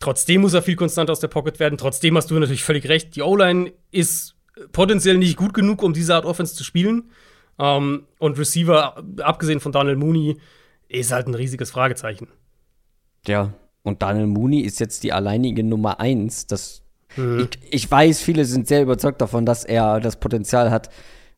Trotzdem 0.00 0.40
muss 0.40 0.54
er 0.54 0.62
viel 0.62 0.76
konstanter 0.76 1.12
aus 1.12 1.20
der 1.20 1.28
Pocket 1.28 1.60
werden. 1.60 1.76
Trotzdem 1.76 2.16
hast 2.16 2.30
du 2.30 2.38
natürlich 2.38 2.64
völlig 2.64 2.88
recht. 2.88 3.14
Die 3.14 3.22
O-Line 3.22 3.72
ist 3.90 4.36
potenziell 4.72 5.18
nicht 5.18 5.36
gut 5.36 5.54
genug, 5.54 5.82
um 5.82 5.92
diese 5.92 6.14
Art 6.14 6.24
Offense 6.24 6.54
zu 6.54 6.64
spielen. 6.64 7.10
Um, 7.56 8.06
und 8.18 8.38
Receiver, 8.38 9.02
abgesehen 9.18 9.58
von 9.58 9.72
Daniel 9.72 9.96
Mooney, 9.96 10.38
ist 10.88 11.12
halt 11.12 11.26
ein 11.26 11.34
riesiges 11.34 11.70
Fragezeichen. 11.70 12.28
Ja, 13.26 13.52
und 13.82 14.02
Daniel 14.02 14.26
Mooney 14.26 14.60
ist 14.60 14.80
jetzt 14.80 15.02
die 15.02 15.12
alleinige 15.12 15.62
Nummer 15.64 16.00
eins. 16.00 16.46
Das 16.46 16.82
Mhm. 17.16 17.48
Ich, 17.50 17.72
ich, 17.72 17.90
weiß, 17.90 18.20
viele 18.20 18.44
sind 18.44 18.68
sehr 18.68 18.82
überzeugt 18.82 19.20
davon, 19.20 19.46
dass 19.46 19.64
er 19.64 20.00
das 20.00 20.16
Potenzial 20.16 20.70
hat, 20.70 20.90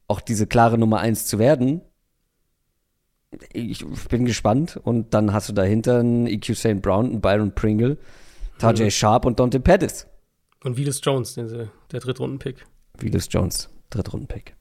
auch 0.08 0.20
diese 0.20 0.46
klare 0.46 0.78
Nummer 0.78 0.98
1 1.00 1.26
zu 1.26 1.38
werden. 1.38 1.82
Ich 3.52 3.84
bin 4.08 4.24
gespannt. 4.24 4.78
Und 4.82 5.14
dann 5.14 5.32
hast 5.32 5.48
du 5.48 5.52
dahinter 5.52 6.00
einen 6.00 6.26
EQ 6.26 6.56
St. 6.56 6.82
Brown, 6.82 7.06
einen 7.06 7.20
Byron 7.20 7.54
Pringle, 7.54 7.98
Tajay 8.58 8.86
mhm. 8.86 8.90
Sharp 8.90 9.24
und 9.24 9.38
Dante 9.38 9.60
Pettis. 9.60 10.06
Und 10.62 10.76
Vilas 10.76 11.00
Jones, 11.02 11.34
der, 11.34 11.68
der 11.90 12.00
Drittrunden-Pick. 12.00 12.66
Vilas 12.98 13.28
Jones, 13.30 13.70
Drittrunden-Pick. 13.90 14.54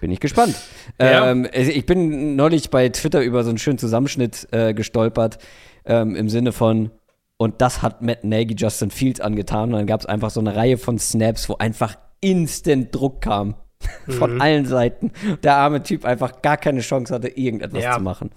Bin 0.00 0.10
ich 0.10 0.20
gespannt. 0.20 0.54
ja. 1.00 1.30
ähm, 1.30 1.46
ich 1.52 1.86
bin 1.86 2.36
neulich 2.36 2.70
bei 2.70 2.88
Twitter 2.88 3.22
über 3.22 3.44
so 3.44 3.50
einen 3.50 3.58
schönen 3.58 3.78
Zusammenschnitt 3.78 4.48
äh, 4.52 4.74
gestolpert, 4.74 5.38
ähm, 5.84 6.14
im 6.14 6.28
Sinne 6.28 6.52
von, 6.52 6.90
und 7.36 7.60
das 7.60 7.82
hat 7.82 8.02
Matt 8.02 8.24
Nagy 8.24 8.54
Justin 8.56 8.90
Fields 8.90 9.20
angetan. 9.20 9.72
Und 9.72 9.78
dann 9.78 9.86
gab 9.86 10.00
es 10.00 10.06
einfach 10.06 10.30
so 10.30 10.40
eine 10.40 10.56
Reihe 10.56 10.78
von 10.78 10.98
Snaps, 10.98 11.48
wo 11.48 11.56
einfach 11.56 11.96
instant 12.20 12.94
Druck 12.94 13.20
kam. 13.20 13.54
von 14.08 14.34
mhm. 14.34 14.40
allen 14.40 14.66
Seiten. 14.66 15.12
Der 15.42 15.56
arme 15.56 15.82
Typ 15.82 16.04
einfach 16.04 16.42
gar 16.42 16.56
keine 16.56 16.80
Chance 16.80 17.14
hatte, 17.14 17.28
irgendetwas 17.28 17.82
ja. 17.82 17.94
zu 17.94 18.00
machen. 18.00 18.30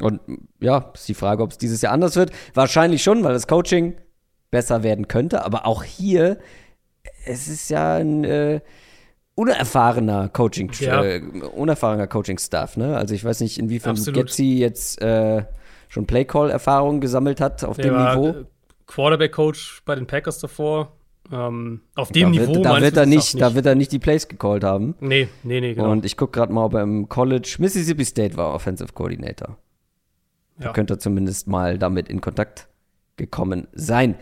Und 0.00 0.20
ja, 0.60 0.90
ist 0.94 1.08
die 1.08 1.14
Frage, 1.14 1.42
ob 1.42 1.52
es 1.52 1.58
dieses 1.58 1.82
Jahr 1.82 1.92
anders 1.92 2.16
wird. 2.16 2.32
Wahrscheinlich 2.54 3.02
schon, 3.02 3.22
weil 3.22 3.32
das 3.32 3.46
Coaching 3.46 3.96
besser 4.50 4.82
werden 4.82 5.08
könnte. 5.08 5.44
Aber 5.44 5.66
auch 5.66 5.84
hier, 5.84 6.38
es 7.24 7.48
ist 7.48 7.70
ja 7.70 7.96
ein 7.96 8.24
äh, 8.24 8.60
unerfahrener 9.40 10.28
Coaching, 10.28 10.70
ja. 10.80 11.02
äh, 11.02 11.20
unerfahrener 11.20 12.06
Coaching-Staff. 12.06 12.76
Ne? 12.76 12.96
Also 12.96 13.14
ich 13.14 13.24
weiß 13.24 13.40
nicht, 13.40 13.58
inwiefern 13.58 13.96
Getzi 13.96 14.58
jetzt 14.58 15.00
äh, 15.00 15.44
schon 15.88 16.06
Play-Call-Erfahrung 16.06 17.00
gesammelt 17.00 17.40
hat 17.40 17.64
auf 17.64 17.76
Der 17.76 17.86
dem 17.86 17.96
Niveau. 17.96 18.46
Quarterback-Coach 18.86 19.82
bei 19.86 19.94
den 19.94 20.06
Packers 20.06 20.40
davor. 20.40 20.92
Ähm, 21.32 21.80
auf 21.94 22.12
dem 22.12 22.32
da 22.32 22.40
Niveau 22.40 22.54
wird, 22.54 22.64
da 22.66 22.80
wird 22.80 22.96
er 22.96 23.06
nicht, 23.06 23.34
nicht, 23.34 23.40
da 23.40 23.54
wird 23.54 23.64
er 23.64 23.74
nicht 23.76 23.92
die 23.92 23.98
Plays 23.98 24.28
gecallt 24.28 24.64
haben. 24.64 24.96
Nee, 25.00 25.28
nee, 25.42 25.60
nee, 25.60 25.74
genau. 25.74 25.90
Und 25.90 26.04
ich 26.04 26.16
gucke 26.16 26.32
gerade 26.32 26.52
mal, 26.52 26.64
ob 26.64 26.74
er 26.74 26.82
im 26.82 27.08
College 27.08 27.56
Mississippi 27.60 28.04
State 28.04 28.36
war 28.36 28.52
Offensive 28.52 28.92
Coordinator. 28.92 29.56
Da 30.58 30.66
ja. 30.66 30.72
könnte 30.72 30.94
er 30.94 30.98
zumindest 30.98 31.46
mal 31.46 31.78
damit 31.78 32.08
in 32.08 32.20
Kontakt 32.20 32.68
gekommen 33.16 33.68
sein. 33.72 34.16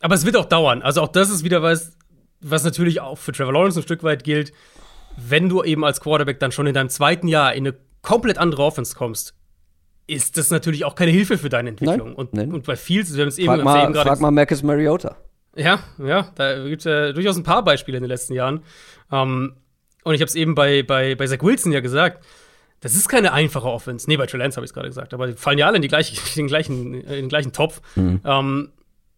Aber 0.00 0.14
es 0.14 0.24
wird 0.24 0.36
auch 0.36 0.44
dauern. 0.44 0.80
Also 0.82 1.02
auch 1.02 1.08
das 1.08 1.28
ist 1.28 1.44
wieder 1.44 1.62
was, 1.62 1.96
was 2.44 2.64
natürlich 2.64 3.00
auch 3.00 3.18
für 3.18 3.32
Trevor 3.32 3.52
Lawrence 3.52 3.80
ein 3.80 3.82
Stück 3.82 4.02
weit 4.02 4.24
gilt. 4.24 4.52
Wenn 5.16 5.48
du 5.48 5.62
eben 5.62 5.84
als 5.84 6.00
Quarterback 6.00 6.40
dann 6.40 6.52
schon 6.52 6.66
in 6.66 6.74
deinem 6.74 6.88
zweiten 6.88 7.28
Jahr 7.28 7.54
in 7.54 7.66
eine 7.66 7.76
komplett 8.02 8.38
andere 8.38 8.62
Offense 8.62 8.94
kommst, 8.94 9.34
ist 10.06 10.36
das 10.36 10.50
natürlich 10.50 10.84
auch 10.84 10.94
keine 10.94 11.10
Hilfe 11.10 11.38
für 11.38 11.48
deine 11.48 11.70
Entwicklung. 11.70 12.08
Nein, 12.08 12.16
und, 12.16 12.34
nein. 12.34 12.52
und 12.52 12.66
bei 12.66 12.76
Fields, 12.76 13.14
wir 13.14 13.22
haben 13.22 13.28
es 13.28 13.38
eben, 13.38 13.62
mal, 13.62 13.84
eben 13.84 13.94
Frag 13.94 14.20
mal 14.20 14.30
Marcus 14.30 14.62
Mariota. 14.62 15.16
Ja, 15.56 15.78
ja, 15.98 16.30
da 16.34 16.66
gibt 16.66 16.80
es 16.80 16.84
ja 16.84 17.12
durchaus 17.12 17.36
ein 17.36 17.44
paar 17.44 17.64
Beispiele 17.64 17.96
in 17.96 18.02
den 18.02 18.10
letzten 18.10 18.34
Jahren. 18.34 18.62
Ähm, 19.10 19.54
und 20.02 20.14
ich 20.14 20.20
habe 20.20 20.28
es 20.28 20.34
eben 20.34 20.54
bei, 20.54 20.82
bei, 20.82 21.14
bei 21.14 21.26
Zach 21.26 21.42
Wilson 21.42 21.72
ja 21.72 21.80
gesagt. 21.80 22.24
Das 22.80 22.94
ist 22.94 23.08
keine 23.08 23.32
einfache 23.32 23.66
Offense. 23.66 24.06
Nee, 24.08 24.18
bei 24.18 24.26
Trey 24.26 24.38
Lance 24.38 24.56
habe 24.56 24.66
ich 24.66 24.70
es 24.70 24.74
gerade 24.74 24.88
gesagt. 24.88 25.14
Aber 25.14 25.26
die 25.26 25.32
fallen 25.32 25.56
ja 25.56 25.66
alle 25.66 25.76
in, 25.76 25.82
die 25.82 25.88
gleiche, 25.88 26.20
in, 26.34 26.42
den, 26.42 26.46
gleichen, 26.48 26.94
in 26.94 27.08
den 27.08 27.28
gleichen 27.28 27.52
Topf. 27.52 27.80
Mhm. 27.96 28.20
Ähm, 28.24 28.72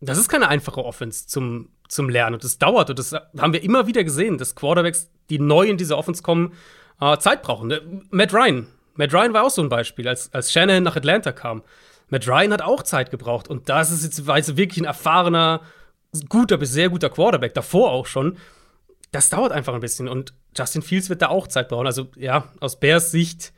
das 0.08 0.18
ist 0.18 0.28
keine 0.28 0.48
einfache 0.48 0.84
Offense 0.84 1.26
zum, 1.26 1.70
zum 1.88 2.08
Lernen. 2.08 2.34
Und 2.34 2.44
das 2.44 2.58
dauert. 2.58 2.90
Und 2.90 2.98
das 2.98 3.12
haben 3.12 3.52
wir 3.52 3.62
immer 3.62 3.86
wieder 3.86 4.04
gesehen, 4.04 4.38
dass 4.38 4.54
Quarterbacks, 4.54 5.10
die 5.30 5.38
neu 5.38 5.66
in 5.66 5.76
diese 5.76 5.96
Offense 5.96 6.22
kommen, 6.22 6.52
äh, 7.00 7.18
Zeit 7.18 7.42
brauchen. 7.42 7.70
Äh, 7.70 7.80
Matt 8.10 8.32
Ryan. 8.32 8.66
Matt 8.94 9.12
Ryan 9.12 9.34
war 9.34 9.44
auch 9.44 9.50
so 9.50 9.62
ein 9.62 9.68
Beispiel, 9.68 10.08
als, 10.08 10.32
als 10.32 10.52
Shannon 10.52 10.82
nach 10.82 10.96
Atlanta 10.96 11.32
kam. 11.32 11.62
Matt 12.08 12.26
Ryan 12.26 12.52
hat 12.52 12.62
auch 12.62 12.82
Zeit 12.82 13.10
gebraucht. 13.10 13.48
Und 13.48 13.68
das 13.68 13.90
ist 13.90 14.04
jetzt 14.04 14.28
also 14.28 14.56
wirklich 14.56 14.78
ein 14.78 14.86
erfahrener, 14.86 15.60
guter 16.28 16.56
bis 16.56 16.72
sehr 16.72 16.88
guter 16.88 17.10
Quarterback, 17.10 17.54
davor 17.54 17.90
auch 17.90 18.06
schon. 18.06 18.38
Das 19.12 19.28
dauert 19.30 19.52
einfach 19.52 19.74
ein 19.74 19.80
bisschen. 19.80 20.08
Und 20.08 20.34
Justin 20.56 20.82
Fields 20.82 21.08
wird 21.10 21.22
da 21.22 21.28
auch 21.28 21.46
Zeit 21.46 21.68
brauchen. 21.68 21.86
Also, 21.86 22.08
ja, 22.16 22.44
aus 22.60 22.80
Bears 22.80 23.10
Sicht, 23.10 23.52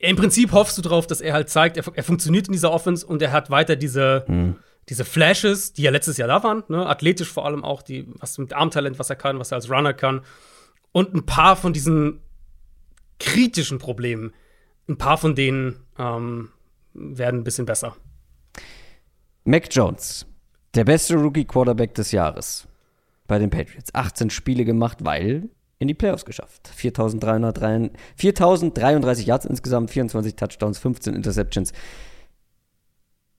im 0.00 0.16
Prinzip 0.16 0.52
hoffst 0.52 0.78
du 0.78 0.82
darauf, 0.82 1.06
dass 1.06 1.20
er 1.20 1.32
halt 1.32 1.48
zeigt, 1.48 1.76
er, 1.76 1.84
er, 1.92 2.04
funktioniert 2.04 2.46
in 2.46 2.52
dieser 2.52 2.70
Offense 2.70 3.04
und 3.04 3.20
er 3.20 3.32
hat 3.32 3.50
weiter 3.50 3.74
diese, 3.76 4.24
mhm. 4.28 4.56
Diese 4.88 5.04
Flashes, 5.04 5.72
die 5.72 5.82
ja 5.82 5.90
letztes 5.90 6.16
Jahr 6.16 6.28
da 6.28 6.42
waren, 6.42 6.64
ne? 6.68 6.86
athletisch 6.86 7.30
vor 7.30 7.46
allem 7.46 7.64
auch, 7.64 7.82
die, 7.82 8.06
was 8.18 8.38
mit 8.38 8.52
Armtalent, 8.52 8.98
was 8.98 9.10
er 9.10 9.16
kann, 9.16 9.38
was 9.38 9.52
er 9.52 9.56
als 9.56 9.70
Runner 9.70 9.92
kann. 9.92 10.22
Und 10.92 11.14
ein 11.14 11.26
paar 11.26 11.56
von 11.56 11.72
diesen 11.72 12.20
kritischen 13.18 13.78
Problemen, 13.78 14.32
ein 14.88 14.96
paar 14.96 15.18
von 15.18 15.34
denen 15.34 15.80
ähm, 15.98 16.50
werden 16.94 17.40
ein 17.40 17.44
bisschen 17.44 17.66
besser. 17.66 17.96
Mac 19.44 19.68
Jones 19.70 20.26
der 20.74 20.84
beste 20.84 21.16
Rookie-Quarterback 21.16 21.94
des 21.94 22.12
Jahres 22.12 22.68
bei 23.26 23.38
den 23.38 23.50
Patriots. 23.50 23.94
18 23.94 24.30
Spiele 24.30 24.64
gemacht, 24.64 24.98
weil 25.02 25.50
in 25.78 25.88
die 25.88 25.94
Playoffs 25.94 26.24
geschafft. 26.24 26.70
4033 26.74 29.26
Yards 29.26 29.44
insgesamt, 29.44 29.90
24 29.90 30.36
Touchdowns, 30.36 30.78
15 30.78 31.14
Interceptions. 31.14 31.72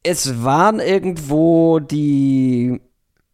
Es 0.03 0.43
waren 0.43 0.79
irgendwo 0.79 1.79
die 1.79 2.79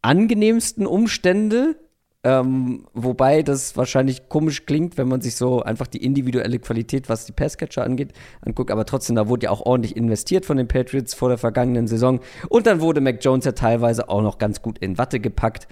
angenehmsten 0.02 0.86
Umstände, 0.86 1.76
ähm, 2.24 2.86
wobei 2.92 3.42
das 3.42 3.76
wahrscheinlich 3.76 4.28
komisch 4.28 4.66
klingt, 4.66 4.98
wenn 4.98 5.06
man 5.06 5.20
sich 5.20 5.36
so 5.36 5.62
einfach 5.62 5.86
die 5.86 6.04
individuelle 6.04 6.58
Qualität, 6.58 7.08
was 7.08 7.24
die 7.24 7.32
Passcatcher 7.32 7.84
angeht, 7.84 8.12
anguckt. 8.40 8.72
Aber 8.72 8.84
trotzdem, 8.84 9.14
da 9.14 9.28
wurde 9.28 9.44
ja 9.44 9.50
auch 9.50 9.60
ordentlich 9.60 9.96
investiert 9.96 10.44
von 10.44 10.56
den 10.56 10.66
Patriots 10.66 11.14
vor 11.14 11.28
der 11.28 11.38
vergangenen 11.38 11.86
Saison. 11.86 12.18
Und 12.48 12.66
dann 12.66 12.80
wurde 12.80 13.00
Mac 13.00 13.24
Jones 13.24 13.44
ja 13.44 13.52
teilweise 13.52 14.08
auch 14.08 14.22
noch 14.22 14.38
ganz 14.38 14.60
gut 14.60 14.78
in 14.78 14.98
Watte 14.98 15.20
gepackt. 15.20 15.68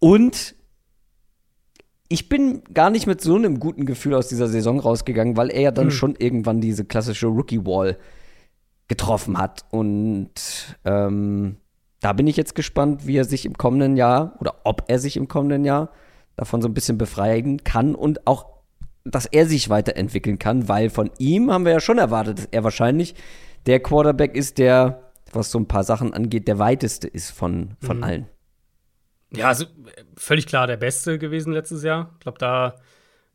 Und 0.00 0.54
ich 2.08 2.28
bin 2.28 2.62
gar 2.74 2.90
nicht 2.90 3.06
mit 3.06 3.22
so 3.22 3.36
einem 3.36 3.58
guten 3.58 3.86
Gefühl 3.86 4.14
aus 4.14 4.28
dieser 4.28 4.48
Saison 4.48 4.78
rausgegangen, 4.78 5.38
weil 5.38 5.50
er 5.50 5.62
ja 5.62 5.70
dann 5.70 5.86
hm. 5.86 5.92
schon 5.92 6.14
irgendwann 6.18 6.60
diese 6.60 6.84
klassische 6.84 7.28
Rookie-Wall 7.28 7.96
getroffen 8.88 9.38
hat. 9.38 9.64
Und 9.70 10.76
ähm, 10.84 11.56
da 12.00 12.12
bin 12.12 12.26
ich 12.26 12.36
jetzt 12.36 12.54
gespannt, 12.54 13.06
wie 13.06 13.16
er 13.16 13.24
sich 13.24 13.46
im 13.46 13.56
kommenden 13.56 13.96
Jahr 13.96 14.36
oder 14.40 14.56
ob 14.64 14.84
er 14.88 14.98
sich 14.98 15.16
im 15.16 15.28
kommenden 15.28 15.64
Jahr 15.64 15.90
davon 16.36 16.60
so 16.60 16.68
ein 16.68 16.74
bisschen 16.74 16.98
befreien 16.98 17.64
kann 17.64 17.94
und 17.94 18.26
auch, 18.26 18.46
dass 19.04 19.26
er 19.26 19.46
sich 19.46 19.70
weiterentwickeln 19.70 20.38
kann, 20.38 20.68
weil 20.68 20.90
von 20.90 21.10
ihm 21.18 21.50
haben 21.50 21.64
wir 21.64 21.72
ja 21.72 21.80
schon 21.80 21.98
erwartet, 21.98 22.38
dass 22.38 22.48
er 22.50 22.64
wahrscheinlich 22.64 23.14
der 23.66 23.80
Quarterback 23.80 24.34
ist, 24.34 24.58
der, 24.58 25.12
was 25.32 25.50
so 25.50 25.58
ein 25.58 25.68
paar 25.68 25.84
Sachen 25.84 26.12
angeht, 26.12 26.48
der 26.48 26.58
weiteste 26.58 27.08
ist 27.08 27.30
von, 27.30 27.76
von 27.80 27.98
mhm. 27.98 28.04
allen. 28.04 28.26
Ja, 29.34 29.48
also 29.48 29.66
völlig 30.16 30.46
klar 30.46 30.66
der 30.66 30.76
Beste 30.76 31.18
gewesen 31.18 31.52
letztes 31.52 31.82
Jahr. 31.82 32.10
Ich 32.14 32.20
glaube, 32.20 32.38
da, 32.38 32.76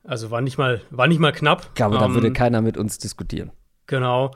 also 0.04 0.32
war 0.32 0.42
nicht 0.42 0.58
mal, 0.58 0.82
war 0.92 1.08
nicht 1.08 1.20
mal 1.20 1.32
knapp. 1.32 1.66
Ich 1.70 1.74
glaube, 1.74 1.96
um, 1.96 2.02
da 2.02 2.14
würde 2.14 2.28
ähm, 2.28 2.34
keiner 2.34 2.62
mit 2.62 2.78
uns 2.78 3.00
diskutieren. 3.00 3.52
Genau. 3.88 4.32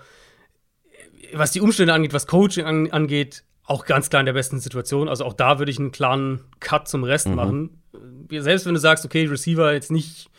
Was 1.34 1.52
die 1.52 1.62
Umstände 1.62 1.94
angeht, 1.94 2.14
was 2.14 2.28
Coaching 2.28 2.66
an, 2.66 2.92
angeht, 2.92 3.44
auch 3.66 3.86
ganz 3.86 4.10
klar 4.10 4.20
in 4.20 4.26
der 4.26 4.34
besten 4.34 4.60
Situation. 4.60 5.10
Also 5.10 5.26
auch 5.26 5.34
da 5.34 5.60
würde 5.60 5.72
ich 5.72 5.80
einen 5.80 5.92
klaren 5.92 6.42
Cut 6.60 6.88
zum 6.88 7.04
Rest 7.04 7.28
mhm. 7.28 7.36
machen. 7.36 7.82
Selbst 8.30 8.66
wenn 8.66 8.74
du 8.74 8.80
sagst, 8.80 9.06
okay, 9.06 9.26
Receiver 9.26 9.74
jetzt 9.74 9.92
nicht 9.92 10.30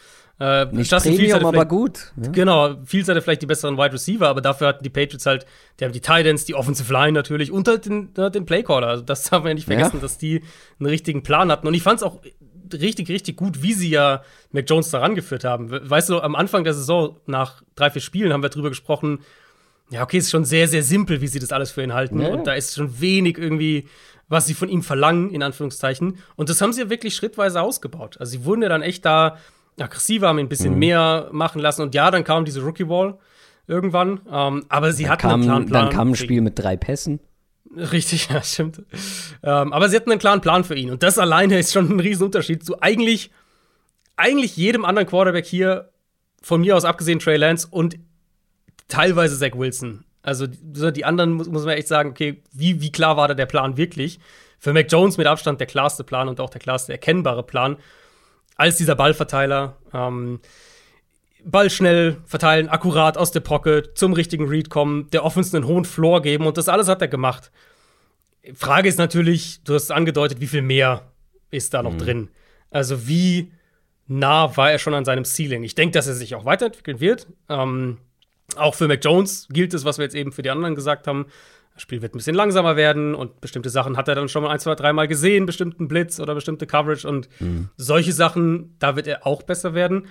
äh, 0.40 0.66
nicht 0.66 0.90
Justin 0.90 1.16
Premium, 1.16 1.46
aber 1.46 1.64
gut. 1.64 2.12
Ja. 2.20 2.30
Genau, 2.32 2.74
Fields 2.84 3.08
hatte 3.08 3.22
vielleicht 3.22 3.42
die 3.42 3.46
besseren 3.46 3.78
Wide 3.78 3.92
Receiver, 3.92 4.28
aber 4.28 4.40
dafür 4.40 4.66
hatten 4.66 4.82
die 4.82 4.90
Patriots 4.90 5.26
halt, 5.26 5.46
die 5.78 5.84
haben 5.84 5.92
die 5.92 6.00
Titans, 6.00 6.44
die 6.44 6.54
Offensive 6.54 6.92
Line 6.92 7.12
natürlich 7.12 7.52
und 7.52 7.68
halt 7.68 7.86
den, 7.86 8.12
den 8.14 8.44
Playcaller. 8.44 8.88
Also 8.88 9.04
das 9.04 9.30
haben 9.32 9.44
wir 9.44 9.50
ja 9.50 9.54
nicht 9.54 9.66
vergessen, 9.66 9.96
ja. 9.96 10.00
dass 10.00 10.18
die 10.18 10.42
einen 10.80 10.88
richtigen 10.88 11.22
Plan 11.22 11.52
hatten. 11.52 11.68
Und 11.68 11.74
ich 11.74 11.82
fand 11.82 12.00
es 12.00 12.02
auch 12.02 12.20
richtig, 12.72 13.08
richtig 13.08 13.36
gut, 13.36 13.62
wie 13.62 13.74
sie 13.74 13.90
ja 13.90 14.22
Mac 14.50 14.64
Jones 14.68 14.90
da 14.90 14.98
rangeführt 14.98 15.44
haben. 15.44 15.70
Weißt 15.70 16.08
du, 16.08 16.20
am 16.20 16.34
Anfang 16.34 16.64
der 16.64 16.74
Saison, 16.74 17.20
nach 17.26 17.62
drei, 17.76 17.90
vier 17.90 18.02
Spielen, 18.02 18.32
haben 18.32 18.42
wir 18.42 18.48
drüber 18.48 18.70
gesprochen, 18.70 19.20
ja, 19.90 20.02
okay, 20.02 20.18
es 20.18 20.24
ist 20.24 20.30
schon 20.30 20.44
sehr, 20.44 20.66
sehr 20.68 20.82
simpel, 20.82 21.20
wie 21.20 21.28
sie 21.28 21.38
das 21.38 21.52
alles 21.52 21.70
für 21.70 21.82
ihn 21.82 21.94
halten. 21.94 22.20
Ja. 22.20 22.28
Und 22.28 22.46
da 22.46 22.54
ist 22.54 22.74
schon 22.74 23.00
wenig 23.00 23.38
irgendwie, 23.38 23.86
was 24.28 24.46
sie 24.46 24.54
von 24.54 24.68
ihm 24.68 24.82
verlangen, 24.82 25.30
in 25.30 25.42
Anführungszeichen. 25.42 26.18
Und 26.36 26.48
das 26.48 26.60
haben 26.60 26.72
sie 26.72 26.82
ja 26.82 26.90
wirklich 26.90 27.14
schrittweise 27.14 27.60
ausgebaut. 27.60 28.16
Also 28.18 28.32
sie 28.32 28.44
wurden 28.44 28.62
ja 28.62 28.68
dann 28.68 28.82
echt 28.82 29.04
da 29.04 29.36
aggressiver, 29.78 30.28
haben 30.28 30.38
ihn 30.38 30.46
ein 30.46 30.48
bisschen 30.48 30.74
mhm. 30.74 30.78
mehr 30.78 31.28
machen 31.32 31.60
lassen. 31.60 31.82
Und 31.82 31.94
ja, 31.94 32.10
dann 32.10 32.24
kam 32.24 32.44
diese 32.44 32.62
Rookie-Wall 32.62 33.18
irgendwann. 33.66 34.20
Ähm, 34.30 34.64
aber 34.68 34.92
sie 34.92 35.04
dann 35.04 35.12
hatten 35.12 35.22
kam, 35.22 35.32
einen 35.32 35.42
klaren 35.44 35.66
Plan. 35.66 35.84
Dann 35.86 35.94
kam 35.94 36.10
ein 36.10 36.16
Spiel 36.16 36.40
mit 36.40 36.58
drei 36.58 36.76
Pässen. 36.76 37.20
Richtig, 37.76 38.28
ja, 38.32 38.42
stimmt. 38.42 38.82
Ähm, 39.42 39.72
aber 39.72 39.88
sie 39.88 39.96
hatten 39.96 40.10
einen 40.10 40.20
klaren 40.20 40.40
Plan 40.40 40.64
für 40.64 40.74
ihn. 40.74 40.90
Und 40.90 41.02
das 41.02 41.18
alleine 41.18 41.58
ist 41.58 41.72
schon 41.72 41.90
ein 41.90 42.00
Riesenunterschied 42.00 42.64
zu 42.64 42.80
eigentlich, 42.80 43.30
eigentlich 44.16 44.56
jedem 44.56 44.84
anderen 44.84 45.08
Quarterback 45.08 45.46
hier, 45.46 45.90
von 46.42 46.60
mir 46.60 46.76
aus 46.76 46.84
abgesehen 46.84 47.18
Trey 47.18 47.36
Lance 47.36 47.66
und 47.70 47.96
teilweise 48.88 49.38
Zach 49.38 49.56
Wilson. 49.56 50.04
Also 50.22 50.46
die 50.46 51.04
anderen 51.04 51.32
muss, 51.32 51.48
muss 51.48 51.64
man 51.64 51.76
echt 51.76 51.88
sagen, 51.88 52.10
okay, 52.10 52.42
wie, 52.52 52.80
wie 52.80 52.90
klar 52.90 53.16
war 53.16 53.28
da 53.28 53.34
der 53.34 53.46
Plan 53.46 53.76
wirklich? 53.76 54.18
Für 54.58 54.72
Mac 54.72 54.90
Jones 54.90 55.18
mit 55.18 55.26
Abstand 55.26 55.60
der 55.60 55.66
klarste 55.66 56.04
Plan 56.04 56.28
und 56.28 56.40
auch 56.40 56.48
der 56.48 56.60
klarste 56.60 56.92
erkennbare 56.92 57.42
Plan 57.42 57.76
als 58.56 58.76
dieser 58.76 58.94
Ballverteiler. 58.94 59.76
Ähm, 59.92 60.40
Ball 61.44 61.68
schnell 61.68 62.16
verteilen, 62.24 62.68
akkurat 62.68 63.18
aus 63.18 63.30
der 63.30 63.40
Pocket, 63.40 63.98
zum 63.98 64.14
richtigen 64.14 64.48
Read 64.48 64.70
kommen, 64.70 65.10
der 65.10 65.24
Offense 65.24 65.54
einen 65.54 65.66
hohen 65.66 65.84
Floor 65.84 66.22
geben 66.22 66.46
und 66.46 66.56
das 66.56 66.70
alles 66.70 66.88
hat 66.88 67.02
er 67.02 67.08
gemacht. 67.08 67.50
Frage 68.54 68.88
ist 68.88 68.98
natürlich, 68.98 69.62
du 69.64 69.74
hast 69.74 69.90
angedeutet, 69.90 70.40
wie 70.40 70.46
viel 70.46 70.62
mehr 70.62 71.02
ist 71.50 71.74
da 71.74 71.82
noch 71.82 71.92
mhm. 71.92 71.98
drin? 71.98 72.28
Also 72.70 73.06
wie 73.06 73.52
nah 74.06 74.56
war 74.56 74.70
er 74.70 74.78
schon 74.78 74.94
an 74.94 75.04
seinem 75.04 75.24
Ceiling? 75.24 75.62
Ich 75.64 75.74
denke, 75.74 75.92
dass 75.92 76.06
er 76.06 76.14
sich 76.14 76.34
auch 76.34 76.44
weiterentwickeln 76.44 77.00
wird. 77.00 77.26
Ähm, 77.48 77.98
auch 78.56 78.74
für 78.74 78.88
Mac 78.88 79.04
Jones 79.04 79.48
gilt 79.50 79.74
es, 79.74 79.84
was 79.84 79.98
wir 79.98 80.04
jetzt 80.04 80.14
eben 80.14 80.32
für 80.32 80.42
die 80.42 80.50
anderen 80.50 80.74
gesagt 80.74 81.06
haben. 81.06 81.26
Das 81.74 81.82
Spiel 81.82 82.02
wird 82.02 82.14
ein 82.14 82.18
bisschen 82.18 82.36
langsamer 82.36 82.76
werden 82.76 83.14
und 83.14 83.40
bestimmte 83.40 83.68
Sachen 83.68 83.96
hat 83.96 84.06
er 84.06 84.14
dann 84.14 84.28
schon 84.28 84.44
mal 84.44 84.50
ein, 84.50 84.60
zwei, 84.60 84.74
dreimal 84.76 85.08
gesehen, 85.08 85.44
bestimmten 85.44 85.88
Blitz 85.88 86.20
oder 86.20 86.34
bestimmte 86.34 86.66
Coverage 86.66 87.06
und 87.06 87.28
mhm. 87.40 87.68
solche 87.76 88.12
Sachen, 88.12 88.76
da 88.78 88.94
wird 88.94 89.08
er 89.08 89.26
auch 89.26 89.42
besser 89.42 89.74
werden. 89.74 90.06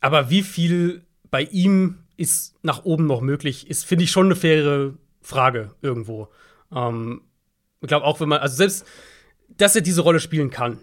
Aber 0.00 0.30
wie 0.30 0.42
viel 0.42 1.04
bei 1.30 1.42
ihm 1.42 1.98
ist 2.16 2.54
nach 2.62 2.84
oben 2.84 3.06
noch 3.06 3.20
möglich, 3.20 3.68
ist, 3.68 3.84
finde 3.84 4.04
ich, 4.04 4.10
schon 4.10 4.26
eine 4.26 4.36
faire 4.36 4.94
Frage 5.20 5.72
irgendwo. 5.82 6.28
Ähm, 6.72 7.22
ich 7.80 7.88
glaube 7.88 8.06
auch, 8.06 8.20
wenn 8.20 8.28
man, 8.28 8.38
also 8.38 8.56
selbst, 8.56 8.86
dass 9.56 9.74
er 9.74 9.82
diese 9.82 10.02
Rolle 10.02 10.20
spielen 10.20 10.50
kann, 10.50 10.78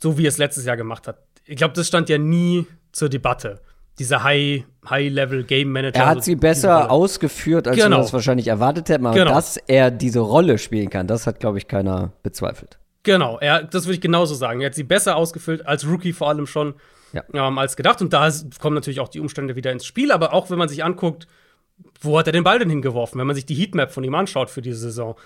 so 0.00 0.18
wie 0.18 0.26
er 0.26 0.28
es 0.28 0.38
letztes 0.38 0.64
Jahr 0.64 0.76
gemacht 0.76 1.08
hat, 1.08 1.26
ich 1.44 1.56
glaube, 1.56 1.74
das 1.74 1.88
stand 1.88 2.08
ja 2.08 2.18
nie 2.18 2.66
zur 2.92 3.08
Debatte. 3.08 3.62
Dieser 3.98 4.22
High, 4.22 4.64
High-Level 4.88 5.44
Game 5.44 5.72
Manager. 5.72 6.00
Er 6.00 6.06
hat 6.06 6.24
sie 6.24 6.36
besser 6.36 6.90
ausgeführt, 6.90 7.66
als 7.66 7.76
genau. 7.76 7.96
wir 7.96 8.02
das 8.02 8.12
wahrscheinlich 8.12 8.48
erwartet 8.48 8.88
hätten. 8.88 9.06
Aber 9.06 9.14
genau. 9.14 9.32
dass 9.32 9.56
er 9.56 9.90
diese 9.90 10.20
Rolle 10.20 10.58
spielen 10.58 10.90
kann, 10.90 11.06
das 11.06 11.26
hat, 11.26 11.40
glaube 11.40 11.58
ich, 11.58 11.66
keiner 11.66 12.12
bezweifelt. 12.22 12.78
Genau, 13.02 13.38
er, 13.38 13.62
das 13.62 13.84
würde 13.84 13.94
ich 13.94 14.00
genauso 14.00 14.34
sagen. 14.34 14.60
Er 14.60 14.66
hat 14.66 14.74
sie 14.74 14.82
besser 14.82 15.16
ausgefüllt, 15.16 15.66
als 15.66 15.86
Rookie 15.86 16.12
vor 16.12 16.28
allem 16.28 16.46
schon, 16.46 16.74
ja. 17.12 17.22
ähm, 17.32 17.56
als 17.56 17.76
gedacht. 17.76 18.02
Und 18.02 18.12
da 18.12 18.28
kommen 18.60 18.74
natürlich 18.74 19.00
auch 19.00 19.08
die 19.08 19.20
Umstände 19.20 19.56
wieder 19.56 19.72
ins 19.72 19.86
Spiel. 19.86 20.12
Aber 20.12 20.34
auch 20.34 20.50
wenn 20.50 20.58
man 20.58 20.68
sich 20.68 20.84
anguckt, 20.84 21.26
wo 22.00 22.18
hat 22.18 22.26
er 22.26 22.32
den 22.32 22.44
Ball 22.44 22.58
denn 22.58 22.70
hingeworfen? 22.70 23.18
Wenn 23.18 23.26
man 23.26 23.36
sich 23.36 23.46
die 23.46 23.54
Heatmap 23.54 23.92
von 23.92 24.04
ihm 24.04 24.14
anschaut 24.14 24.50
für 24.50 24.62
diese 24.62 24.78
Saison, 24.78 25.16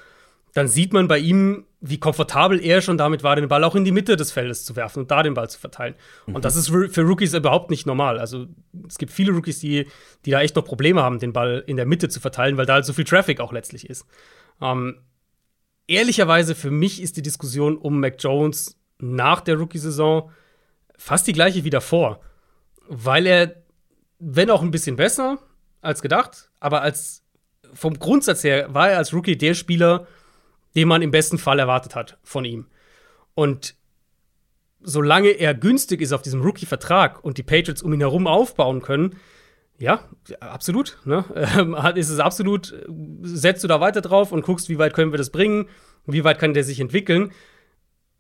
dann 0.53 0.69
sieht 0.69 0.93
man 0.93 1.09
bei 1.09 1.19
ihm, 1.19 1.67
wie 1.81 1.99
komfortabel 1.99 2.63
er 2.63 2.83
schon 2.83 2.99
damit 2.99 3.23
war, 3.23 3.37
den 3.37 3.49
Ball 3.49 3.65
auch 3.65 3.75
in 3.75 3.85
die 3.85 3.93
Mitte 3.93 4.17
des 4.17 4.33
Feldes 4.33 4.65
zu 4.65 4.77
werfen 4.77 5.01
und 5.01 5.11
da 5.11 5.23
den 5.23 5.35
Ball 5.35 5.49
zu 5.49 5.59
verteilen. 5.59 5.95
Mhm. 6.27 6.35
Und 6.35 6.45
das 6.45 6.57
ist 6.57 6.69
für 6.69 7.03
Rookies 7.03 7.33
überhaupt 7.33 7.71
nicht 7.71 7.87
normal. 7.87 8.19
Also 8.19 8.47
es 8.87 8.99
gibt 8.99 9.13
viele 9.13 9.33
Rookies, 9.33 9.61
die, 9.61 9.87
die 10.25 10.31
da 10.31 10.41
echt 10.41 10.57
noch 10.57 10.65
Probleme 10.65 11.03
haben, 11.03 11.19
den 11.19 11.33
Ball 11.33 11.65
in 11.67 11.77
der 11.77 11.87
Mitte 11.87 12.09
zu 12.09 12.21
verteilen, 12.21 12.57
weil 12.57 12.67
da 12.67 12.75
halt 12.75 12.85
so 12.85 12.93
viel 12.93 13.05
Traffic 13.05 13.41
auch 13.41 13.53
letztlich 13.53 13.89
ist. 13.89 14.05
Ähm, 14.61 14.99
ehrlicherweise, 15.87 16.55
für 16.55 16.71
mich 16.71 17.01
ist 17.01 17.17
die 17.17 17.23
Diskussion 17.23 17.79
um 17.79 18.01
Mac 18.01 18.17
Jones 18.19 18.79
nach 18.99 19.41
der 19.41 19.57
Rookie-Saison 19.57 20.31
fast 20.97 21.27
die 21.27 21.33
gleiche 21.33 21.65
wie 21.65 21.71
davor. 21.71 22.21
Weil 22.89 23.27
er, 23.27 23.55
wenn 24.19 24.51
auch 24.51 24.63
ein 24.63 24.71
bisschen 24.71 24.97
besser 24.97 25.39
als 25.81 26.03
gedacht, 26.03 26.51
aber 26.61 26.83
als 26.83 27.25
vom 27.73 27.99
Grundsatz 27.99 28.45
her 28.45 28.75
war 28.75 28.91
er 28.91 28.99
als 28.99 29.15
Rookie 29.15 29.39
der 29.39 29.55
Spieler, 29.55 30.07
den 30.75 30.89
man 30.89 31.03
im 31.03 31.11
besten 31.11 31.39
Fall 31.39 31.59
erwartet 31.59 31.95
hat 31.95 32.19
von 32.23 32.45
ihm. 32.45 32.67
Und 33.35 33.75
solange 34.83 35.31
er 35.31 35.55
günstig 35.55 36.01
ist 36.01 36.13
auf 36.13 36.23
diesem 36.23 36.43
Rookie-Vertrag 36.43 37.23
und 37.25 37.39
die 37.39 37.43
Patriots 37.43 37.83
um 37.83 37.93
ihn 37.93 38.01
herum 38.01 38.27
aufbauen 38.27 38.83
können, 38.83 39.17
ja, 39.79 40.05
absolut. 40.41 40.99
Ne? 41.05 41.25
ist 41.97 42.11
es 42.11 42.21
absolut, 42.21 42.75
setzt 43.23 43.65
du 43.65 43.69
da 43.69 43.81
weiter 43.81 44.03
drauf 44.03 44.31
und 44.31 44.45
guckst, 44.45 44.69
wie 44.69 44.79
weit 44.79 44.93
können 44.93 45.13
wir 45.13 45.19
das 45.19 45.31
bringen, 45.31 45.69
wie 46.07 46.23
weit 46.23 46.39
kann 46.39 46.55
der 46.55 46.65
sich 46.65 46.81
entwickeln. 46.81 47.33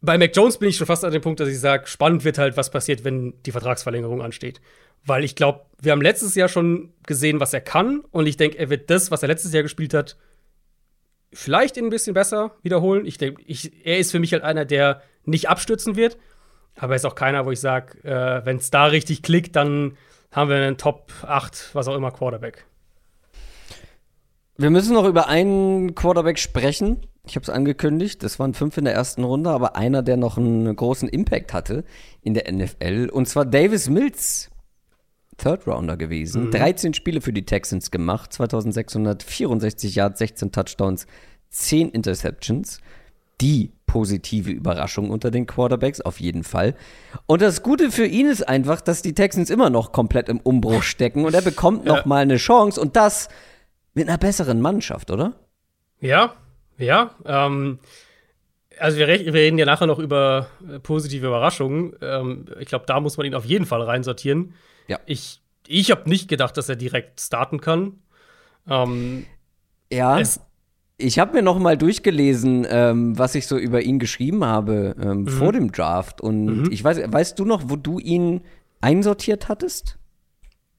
Bei 0.01 0.17
Mac 0.17 0.35
Jones 0.35 0.59
bin 0.59 0.71
ich 0.71 0.79
schon 0.79 0.87
fast 0.87 1.05
an 1.05 1.13
dem 1.13 1.21
Punkt, 1.21 1.41
dass 1.41 1.51
ich 1.51 1.61
sage, 1.61 1.87
spannend 1.87 2.25
wird 2.25 2.39
halt, 2.39 2.57
was 2.57 2.71
passiert, 2.71 3.05
wenn 3.05 3.35
die 3.45 3.53
Vertragsverlängerung 3.53 4.23
ansteht. 4.23 4.63
Weil 5.05 5.25
ich 5.25 5.37
glaube, 5.37 5.67
wir 5.81 5.93
haben 5.93 6.01
letztes 6.01 6.35
Jahr 6.35 6.49
schon 6.49 6.95
gesehen, 7.07 7.41
was 7.41 7.53
er 7.53 7.61
kann. 7.61 8.01
Und 8.11 8.27
ich 8.27 8.39
denke, 8.39 8.59
er 8.59 8.71
wird 8.71 8.89
das, 8.89 9.11
was 9.11 9.23
er 9.23 9.29
letztes 9.29 9.53
Jahr 9.53 9.63
gespielt 9.63 9.93
hat, 9.93 10.17
vielleicht 11.33 11.79
ein 11.79 11.91
bisschen 11.91 12.15
besser 12.15 12.53
wiederholen. 12.63 13.07
Ich 13.07 13.19
denke, 13.19 13.43
er 13.85 13.99
ist 13.99 14.11
für 14.11 14.19
mich 14.19 14.33
halt 14.33 14.43
einer, 14.43 14.65
der 14.65 15.03
nicht 15.25 15.49
abstürzen 15.49 15.97
wird. 15.97 16.19
Aber 16.77 16.95
er 16.95 16.97
ist 16.97 17.07
auch 17.07 17.15
keiner, 17.15 17.47
wo 17.47 17.51
ich 17.51 17.61
sage, 17.61 17.99
äh, 18.05 18.45
wenn 18.45 18.57
es 18.57 18.71
da 18.71 18.87
richtig 18.87 19.23
klickt, 19.23 19.57
dann 19.57 19.97
haben 20.33 20.49
wir 20.49 20.57
einen 20.57 20.79
Top 20.79 21.13
8, 21.23 21.71
was 21.75 21.89
auch 21.89 21.97
immer, 21.97 22.11
Quarterback. 22.11 22.65
Wir 24.57 24.71
müssen 24.71 24.95
noch 24.95 25.07
über 25.07 25.27
einen 25.29 25.95
Quarterback 25.95 26.39
sprechen. 26.39 27.07
Ich 27.27 27.35
habe 27.35 27.45
es 27.45 27.51
angekündigt, 27.51 28.23
das 28.23 28.39
waren 28.39 28.55
fünf 28.55 28.77
in 28.77 28.85
der 28.85 28.95
ersten 28.95 29.25
Runde, 29.25 29.51
aber 29.51 29.77
einer, 29.77 30.03
der 30.03 30.17
noch 30.17 30.37
einen 30.37 30.75
großen 30.75 31.09
Impact 31.09 31.53
hatte 31.53 31.85
in 32.23 32.35
der 32.35 32.51
NFL, 32.51 33.09
und 33.13 33.27
zwar 33.27 33.45
Davis 33.45 33.89
Mills, 33.89 34.50
Third 35.41 35.67
Rounder 35.67 35.97
gewesen. 35.97 36.47
Mhm. 36.47 36.51
13 36.51 36.95
Spiele 36.95 37.21
für 37.21 37.33
die 37.33 37.45
Texans 37.45 37.91
gemacht, 37.91 38.33
2664 38.33 39.95
Yards, 39.95 40.19
16 40.19 40.53
Touchdowns, 40.53 41.07
10 41.51 41.91
Interceptions. 41.91 42.81
Die 43.41 43.73
positive 43.87 44.51
Überraschung 44.51 45.11
unter 45.11 45.31
den 45.31 45.47
Quarterbacks, 45.47 46.01
auf 46.03 46.21
jeden 46.21 46.45
Fall. 46.45 46.75
Und 47.27 47.41
das 47.43 47.63
Gute 47.63 47.91
für 47.91 48.07
ihn 48.07 48.27
ist 48.27 48.47
einfach, 48.47 48.81
dass 48.83 49.03
die 49.03 49.15
Texans 49.15 49.51
immer 49.51 49.71
noch 49.71 49.93
komplett 49.93 50.29
im 50.29 50.39
Umbruch 50.41 50.83
stecken 50.83 51.25
und 51.25 51.35
er 51.35 51.43
bekommt 51.43 51.87
ja. 51.87 51.97
noch 51.97 52.05
mal 52.05 52.19
eine 52.19 52.37
Chance 52.37 52.81
und 52.81 52.97
das 52.97 53.29
mit 53.95 54.09
einer 54.09 54.19
besseren 54.19 54.61
Mannschaft, 54.61 55.11
oder? 55.11 55.35
Ja, 56.01 56.35
ja. 56.79 57.15
Ähm, 57.25 57.81
also 58.79 58.99
wir, 58.99 59.09
wir, 59.09 59.35
reden 59.35 59.59
ja 59.59 59.67
nachher 59.67 59.87
noch 59.87 59.99
über 59.99 60.49
äh, 60.69 60.79
positive 60.79 61.27
Überraschungen. 61.27 61.95
Ähm, 62.01 62.47
ich 62.61 62.69
glaube, 62.69 62.87
da 62.87 63.01
muss 63.01 63.17
man 63.17 63.27
ihn 63.27 63.35
auf 63.35 63.45
jeden 63.45 63.67
Fall 63.67 63.83
reinsortieren. 63.83 64.55
Ja. 64.91 64.99
Ich, 65.07 65.41
ich 65.69 65.93
habe 65.93 66.11
nicht 66.11 66.27
gedacht, 66.27 66.57
dass 66.57 66.69
er 66.69 66.75
direkt 66.75 67.21
starten 67.21 67.61
kann. 67.61 68.01
Ähm, 68.69 69.25
ja. 69.93 70.21
ich 70.99 71.19
habe 71.21 71.33
mir 71.35 71.43
noch 71.43 71.61
mal 71.61 71.77
durchgelesen, 71.77 72.67
ähm, 72.69 73.17
was 73.17 73.37
ich 73.37 73.47
so 73.47 73.57
über 73.57 73.83
ihn 73.83 74.01
geschrieben 74.01 74.45
habe 74.45 74.97
ähm, 75.01 75.23
mhm. 75.23 75.29
vor 75.29 75.53
dem 75.53 75.71
Draft. 75.71 76.21
Und 76.21 76.65
mhm. 76.65 76.73
ich 76.73 76.83
weiß, 76.83 77.01
weißt 77.07 77.39
du 77.39 77.45
noch, 77.45 77.63
wo 77.67 77.77
du 77.77 78.01
ihn 78.01 78.41
einsortiert 78.81 79.49
hattest? 79.49 79.97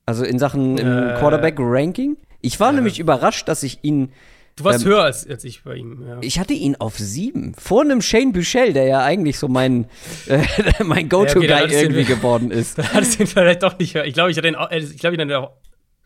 Also 0.05 0.25
in 0.25 0.39
Sachen 0.39 0.77
äh, 0.77 1.15
Quarterback-Ranking? 1.17 2.17
Ich 2.41 2.59
war 2.59 2.71
äh, 2.71 2.73
nämlich 2.73 2.99
überrascht, 2.99 3.47
dass 3.47 3.63
ich 3.63 3.79
ihn 3.83 4.11
Du 4.55 4.63
warst 4.63 4.85
ähm, 4.85 4.91
höher 4.91 5.03
als, 5.03 5.27
als 5.27 5.43
ich 5.43 5.63
bei 5.63 5.75
ihm. 5.75 6.03
Ja. 6.07 6.17
Ich 6.21 6.39
hatte 6.39 6.53
ihn 6.53 6.75
auf 6.75 6.97
sieben. 6.97 7.53
Vor 7.55 7.81
einem 7.81 8.01
Shane 8.01 8.33
Buchel, 8.33 8.73
der 8.73 8.85
ja 8.85 9.03
eigentlich 9.03 9.39
so 9.39 9.47
mein, 9.47 9.85
äh, 10.27 10.43
mein 10.83 11.09
Go-To-Guy 11.09 11.47
ja, 11.47 11.63
okay, 11.63 11.81
irgendwie 11.81 12.03
den, 12.03 12.15
geworden 12.15 12.51
ist. 12.51 12.77
Da 12.81 12.93
hattest 12.93 13.19
du 13.19 13.23
ihn 13.23 13.27
vielleicht 13.27 13.63
doch 13.63 13.77
nicht 13.77 13.95
höher. 13.95 14.05
Ich 14.05 14.13
glaube, 14.13 14.31
ich 14.31 14.37
hatte 14.37 14.47
ihn, 14.47 14.55
äh, 14.55 14.79
ich 14.79 14.97
glaube, 14.97 15.15
ich 15.15 15.21
hatte 15.21 15.31
ihn 15.31 15.33
auch 15.33 15.51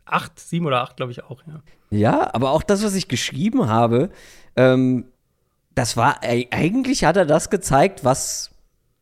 acht, 0.06 0.40
sieben 0.40 0.66
oder 0.66 0.82
acht, 0.82 0.98
glaube 0.98 1.12
ich 1.12 1.24
auch, 1.24 1.42
ja. 1.48 1.62
Ja, 1.90 2.34
aber 2.34 2.52
auch 2.52 2.64
das, 2.64 2.84
was 2.84 2.96
ich 2.96 3.08
geschrieben 3.08 3.68
habe, 3.68 4.10
ähm, 4.56 5.06
das 5.76 5.98
war, 5.98 6.22
eigentlich 6.24 7.04
hat 7.04 7.18
er 7.18 7.26
das 7.26 7.50
gezeigt, 7.50 8.04
was 8.04 8.52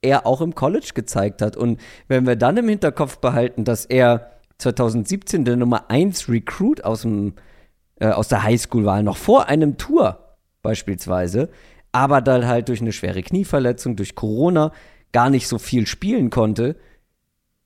er 0.01 0.25
auch 0.25 0.41
im 0.41 0.55
College 0.55 0.91
gezeigt 0.93 1.41
hat. 1.41 1.55
Und 1.55 1.79
wenn 2.07 2.27
wir 2.27 2.35
dann 2.35 2.57
im 2.57 2.67
Hinterkopf 2.67 3.19
behalten, 3.19 3.63
dass 3.63 3.85
er 3.85 4.31
2017 4.57 5.45
der 5.45 5.55
Nummer 5.55 5.89
1 5.89 6.29
Recruit 6.29 6.83
aus 6.83 7.01
dem 7.01 7.33
äh, 7.99 8.07
aus 8.07 8.27
der 8.27 8.43
Highschool-Wahl, 8.43 9.03
noch 9.03 9.17
vor 9.17 9.47
einem 9.47 9.77
Tour 9.77 10.37
beispielsweise, 10.61 11.49
aber 11.91 12.21
dann 12.21 12.47
halt 12.47 12.69
durch 12.69 12.81
eine 12.81 12.91
schwere 12.91 13.21
Knieverletzung, 13.21 13.95
durch 13.95 14.15
Corona 14.15 14.71
gar 15.11 15.29
nicht 15.29 15.47
so 15.47 15.59
viel 15.59 15.85
spielen 15.87 16.29
konnte, 16.29 16.75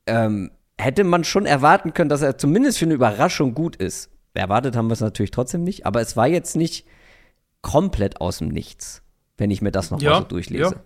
ähm, 0.06 0.52
hätte 0.78 1.04
man 1.04 1.24
schon 1.24 1.46
erwarten 1.46 1.94
können, 1.94 2.10
dass 2.10 2.22
er 2.22 2.38
zumindest 2.38 2.78
für 2.78 2.86
eine 2.86 2.94
Überraschung 2.94 3.54
gut 3.54 3.76
ist. 3.76 4.12
Erwartet 4.34 4.76
haben 4.76 4.88
wir 4.88 4.94
es 4.94 5.00
natürlich 5.00 5.32
trotzdem 5.32 5.64
nicht, 5.64 5.86
aber 5.86 6.02
es 6.02 6.16
war 6.16 6.28
jetzt 6.28 6.56
nicht 6.56 6.86
komplett 7.62 8.22
aus 8.22 8.38
dem 8.38 8.50
Nichts, 8.50 9.02
wenn 9.38 9.50
ich 9.50 9.62
mir 9.62 9.72
das 9.72 9.90
noch 9.90 10.02
ja, 10.02 10.12
mal 10.12 10.20
so 10.20 10.26
durchlese. 10.26 10.64
Ja. 10.64 10.84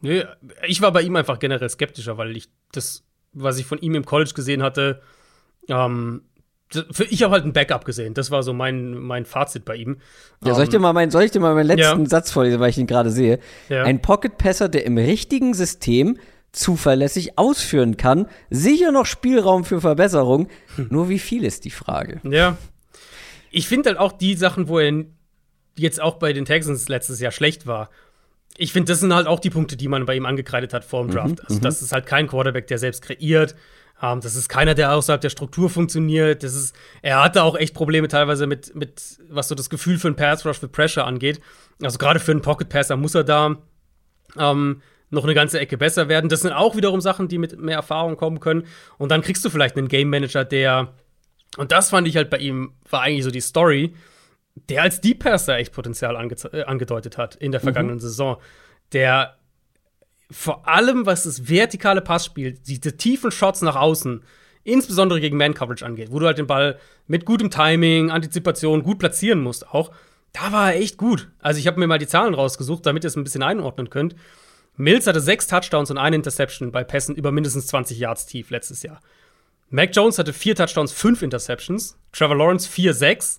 Nee, 0.00 0.24
ich 0.66 0.80
war 0.80 0.92
bei 0.92 1.02
ihm 1.02 1.16
einfach 1.16 1.38
generell 1.38 1.68
skeptischer, 1.68 2.18
weil 2.18 2.36
ich 2.36 2.48
das, 2.72 3.04
was 3.32 3.58
ich 3.58 3.66
von 3.66 3.78
ihm 3.78 3.94
im 3.94 4.04
College 4.04 4.32
gesehen 4.34 4.62
hatte, 4.62 5.02
ähm, 5.68 6.22
ich 7.10 7.22
habe 7.22 7.32
halt 7.32 7.44
ein 7.44 7.52
Backup 7.52 7.84
gesehen. 7.84 8.14
Das 8.14 8.30
war 8.30 8.42
so 8.42 8.52
mein, 8.52 8.94
mein 8.94 9.24
Fazit 9.24 9.64
bei 9.64 9.76
ihm. 9.76 9.98
Ja, 10.44 10.54
soll 10.54 10.64
ich 10.64 10.70
dir 10.70 10.78
mal, 10.78 10.92
mein, 10.92 11.10
soll 11.10 11.22
ich 11.22 11.30
dir 11.30 11.40
mal 11.40 11.54
meinen 11.54 11.66
letzten 11.66 12.02
ja. 12.02 12.08
Satz 12.08 12.30
vorlesen, 12.30 12.60
weil 12.60 12.70
ich 12.70 12.78
ihn 12.78 12.86
gerade 12.86 13.10
sehe? 13.10 13.38
Ja. 13.68 13.84
Ein 13.84 14.02
Pocket-Passer, 14.02 14.68
der 14.68 14.84
im 14.86 14.98
richtigen 14.98 15.54
System 15.54 16.18
zuverlässig 16.52 17.38
ausführen 17.38 17.96
kann. 17.96 18.26
Sicher 18.50 18.92
noch 18.92 19.06
Spielraum 19.06 19.64
für 19.64 19.80
Verbesserung. 19.80 20.48
Hm. 20.76 20.88
Nur 20.90 21.08
wie 21.08 21.18
viel 21.18 21.44
ist 21.44 21.64
die 21.64 21.70
Frage? 21.70 22.20
Ja. 22.22 22.56
Ich 23.50 23.68
finde 23.68 23.90
halt 23.90 23.98
auch 23.98 24.12
die 24.12 24.34
Sachen, 24.34 24.68
wo 24.68 24.78
er 24.78 25.04
jetzt 25.76 26.00
auch 26.00 26.14
bei 26.16 26.32
den 26.32 26.44
Texans 26.44 26.88
letztes 26.88 27.20
Jahr 27.20 27.32
schlecht 27.32 27.66
war. 27.66 27.90
Ich 28.56 28.72
finde, 28.72 28.92
das 28.92 29.00
sind 29.00 29.12
halt 29.12 29.26
auch 29.26 29.40
die 29.40 29.50
Punkte, 29.50 29.76
die 29.76 29.88
man 29.88 30.06
bei 30.06 30.14
ihm 30.14 30.26
angekreidet 30.26 30.72
hat 30.72 30.84
vor 30.84 31.02
dem 31.02 31.08
mhm, 31.08 31.12
Draft. 31.12 31.38
Mhm, 31.38 31.46
also, 31.48 31.60
das 31.60 31.82
ist 31.82 31.92
halt 31.92 32.06
kein 32.06 32.28
Quarterback, 32.28 32.68
der 32.68 32.78
selbst 32.78 33.02
kreiert. 33.02 33.54
Das 34.20 34.36
ist 34.36 34.48
keiner, 34.48 34.74
der 34.74 34.92
außerhalb 34.92 35.20
der 35.20 35.30
Struktur 35.30 35.70
funktioniert. 35.70 36.42
Das 36.42 36.54
ist, 36.54 36.76
er 37.00 37.22
hatte 37.22 37.42
auch 37.42 37.56
echt 37.56 37.74
Probleme 37.74 38.08
teilweise 38.08 38.46
mit, 38.46 38.74
mit 38.74 39.18
was 39.28 39.48
so 39.48 39.54
das 39.54 39.70
Gefühl 39.70 39.98
für 39.98 40.08
einen 40.08 40.16
Pass 40.16 40.44
Rush, 40.44 40.58
für 40.58 40.68
Pressure 40.68 41.06
angeht. 41.06 41.40
Also 41.82 41.98
gerade 41.98 42.20
für 42.20 42.32
einen 42.32 42.42
Pocket 42.42 42.68
Passer 42.68 42.96
muss 42.96 43.14
er 43.14 43.24
da 43.24 43.56
ähm, 44.36 44.82
noch 45.10 45.24
eine 45.24 45.34
ganze 45.34 45.58
Ecke 45.58 45.78
besser 45.78 46.08
werden. 46.08 46.28
Das 46.28 46.40
sind 46.40 46.52
auch 46.52 46.76
wiederum 46.76 47.00
Sachen, 47.00 47.28
die 47.28 47.38
mit 47.38 47.58
mehr 47.58 47.76
Erfahrung 47.76 48.16
kommen 48.16 48.40
können. 48.40 48.66
Und 48.98 49.10
dann 49.10 49.22
kriegst 49.22 49.44
du 49.44 49.50
vielleicht 49.50 49.76
einen 49.76 49.88
Game 49.88 50.10
Manager, 50.10 50.44
der, 50.44 50.92
und 51.56 51.72
das 51.72 51.90
fand 51.90 52.06
ich 52.06 52.16
halt 52.16 52.30
bei 52.30 52.38
ihm, 52.38 52.72
war 52.90 53.02
eigentlich 53.02 53.24
so 53.24 53.30
die 53.30 53.40
Story, 53.40 53.94
der 54.68 54.82
als 54.82 55.00
Deep 55.00 55.20
Passer 55.20 55.56
echt 55.56 55.72
Potenzial 55.72 56.14
äh, 56.52 56.62
angedeutet 56.64 57.18
hat 57.18 57.36
in 57.36 57.52
der 57.52 57.60
mhm. 57.60 57.64
vergangenen 57.64 57.96
mhm. 57.96 58.02
Saison. 58.02 58.36
Der 58.92 59.38
vor 60.34 60.66
allem, 60.66 61.06
was 61.06 61.22
das 61.22 61.48
vertikale 61.48 62.00
Passspiel, 62.00 62.52
diese 62.52 62.96
tiefen 62.96 63.30
Shots 63.30 63.62
nach 63.62 63.76
außen, 63.76 64.22
insbesondere 64.64 65.20
gegen 65.20 65.36
Man-Coverage 65.36 65.86
angeht, 65.86 66.10
wo 66.10 66.18
du 66.18 66.26
halt 66.26 66.38
den 66.38 66.48
Ball 66.48 66.78
mit 67.06 67.24
gutem 67.24 67.50
Timing, 67.50 68.10
Antizipation 68.10 68.82
gut 68.82 68.98
platzieren 68.98 69.40
musst 69.40 69.68
auch, 69.68 69.92
da 70.32 70.50
war 70.50 70.72
er 70.72 70.80
echt 70.80 70.96
gut. 70.96 71.30
Also 71.40 71.60
ich 71.60 71.68
habe 71.68 71.78
mir 71.78 71.86
mal 71.86 71.98
die 71.98 72.08
Zahlen 72.08 72.34
rausgesucht, 72.34 72.84
damit 72.84 73.04
ihr 73.04 73.08
es 73.08 73.16
ein 73.16 73.22
bisschen 73.22 73.44
einordnen 73.44 73.90
könnt. 73.90 74.16
Mills 74.76 75.06
hatte 75.06 75.20
sechs 75.20 75.46
Touchdowns 75.46 75.92
und 75.92 75.98
eine 75.98 76.16
Interception 76.16 76.72
bei 76.72 76.82
Pässen 76.82 77.14
über 77.14 77.30
mindestens 77.30 77.68
20 77.68 77.96
Yards 77.98 78.26
tief 78.26 78.50
letztes 78.50 78.82
Jahr. 78.82 79.00
Mac 79.70 79.90
Jones 79.94 80.18
hatte 80.18 80.32
vier 80.32 80.56
Touchdowns, 80.56 80.92
fünf 80.92 81.22
Interceptions. 81.22 81.96
Trevor 82.12 82.36
Lawrence 82.36 82.68
4-6. 82.68 83.38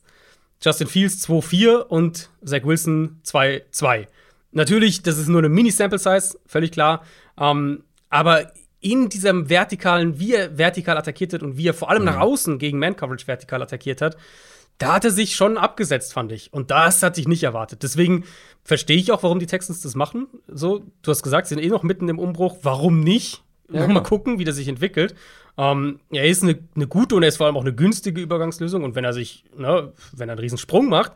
Justin 0.61 0.87
Fields 0.87 1.27
2-4 1.27 1.79
und 1.79 2.29
Zach 2.45 2.63
Wilson 2.63 3.19
2-2. 3.25 4.07
Natürlich, 4.55 5.03
das 5.03 5.17
ist 5.17 5.27
nur 5.27 5.39
eine 5.39 5.49
Mini-Sample-Size, 5.49 6.39
völlig 6.47 6.71
klar. 6.71 7.03
Ähm, 7.37 7.83
aber 8.09 8.53
in 8.79 9.09
diesem 9.09 9.49
vertikalen, 9.49 10.17
wie 10.17 10.33
er 10.33 10.57
vertikal 10.57 10.97
attackiert 10.97 11.33
hat 11.33 11.43
und 11.43 11.57
wie 11.57 11.67
er 11.67 11.73
vor 11.73 11.89
allem 11.89 12.03
mhm. 12.03 12.05
nach 12.05 12.19
außen 12.19 12.57
gegen 12.57 12.79
Man-Coverage 12.79 13.27
vertikal 13.27 13.61
attackiert 13.61 14.01
hat, 14.01 14.15
da 14.77 14.93
hat 14.93 15.03
er 15.03 15.11
sich 15.11 15.35
schon 15.35 15.57
abgesetzt, 15.57 16.13
fand 16.13 16.31
ich. 16.31 16.53
Und 16.53 16.71
das 16.71 17.03
hatte 17.03 17.19
ich 17.19 17.27
nicht 17.27 17.43
erwartet. 17.43 17.83
Deswegen 17.83 18.23
verstehe 18.63 18.97
ich 18.97 19.11
auch, 19.11 19.23
warum 19.23 19.39
die 19.39 19.45
Texans 19.45 19.81
das 19.81 19.93
machen. 19.93 20.27
So, 20.47 20.83
du 21.01 21.11
hast 21.11 21.21
gesagt, 21.21 21.47
sie 21.47 21.55
sind 21.55 21.63
eh 21.63 21.67
noch 21.67 21.83
mitten 21.83 22.07
im 22.07 22.19
Umbruch. 22.19 22.57
Warum 22.61 23.01
nicht? 23.01 23.43
Ja, 23.69 23.87
mal 23.87 24.03
gucken, 24.03 24.39
wie 24.39 24.45
das 24.45 24.55
sich 24.55 24.69
entwickelt. 24.69 25.15
Ähm, 25.57 25.99
er 26.11 26.25
ist 26.25 26.43
eine, 26.43 26.59
eine, 26.75 26.87
gute 26.87 27.15
und 27.15 27.23
er 27.23 27.29
ist 27.29 27.37
vor 27.37 27.47
allem 27.47 27.57
auch 27.57 27.61
eine 27.61 27.73
günstige 27.73 28.21
Übergangslösung. 28.21 28.83
Und 28.83 28.95
wenn 28.95 29.03
er 29.03 29.13
sich, 29.13 29.43
ne, 29.57 29.91
wenn 30.13 30.29
er 30.29 30.33
einen 30.33 30.39
riesen 30.39 30.57
Sprung 30.57 30.87
macht, 30.87 31.11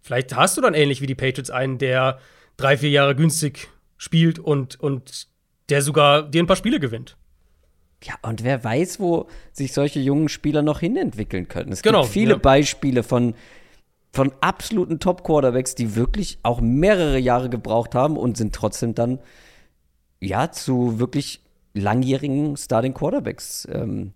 vielleicht 0.00 0.34
hast 0.34 0.56
du 0.56 0.60
dann 0.60 0.74
ähnlich 0.74 1.00
wie 1.00 1.06
die 1.06 1.14
Patriots 1.14 1.50
einen, 1.50 1.78
der 1.78 2.18
drei, 2.60 2.76
vier 2.76 2.90
Jahre 2.90 3.16
günstig 3.16 3.68
spielt 3.96 4.38
und, 4.38 4.78
und 4.80 5.28
der 5.68 5.82
sogar 5.82 6.28
dir 6.28 6.42
ein 6.42 6.46
paar 6.46 6.56
Spiele 6.56 6.80
gewinnt. 6.80 7.16
Ja, 8.02 8.14
und 8.22 8.44
wer 8.44 8.64
weiß, 8.64 8.98
wo 8.98 9.26
sich 9.52 9.72
solche 9.72 10.00
jungen 10.00 10.28
Spieler 10.28 10.62
noch 10.62 10.80
hinentwickeln 10.80 11.48
können. 11.48 11.72
Es 11.72 11.82
genau, 11.82 12.02
gibt 12.02 12.12
viele 12.12 12.32
ja. 12.32 12.38
Beispiele 12.38 13.02
von, 13.02 13.34
von 14.12 14.32
absoluten 14.40 15.00
Top-Quarterbacks, 15.00 15.74
die 15.74 15.96
wirklich 15.96 16.38
auch 16.42 16.60
mehrere 16.60 17.18
Jahre 17.18 17.50
gebraucht 17.50 17.94
haben 17.94 18.16
und 18.16 18.36
sind 18.36 18.54
trotzdem 18.54 18.94
dann 18.94 19.18
ja 20.18 20.50
zu 20.50 20.98
wirklich 20.98 21.40
langjährigen 21.74 22.56
Starting 22.56 22.94
Quarterbacks 22.94 23.68
ähm, 23.70 24.12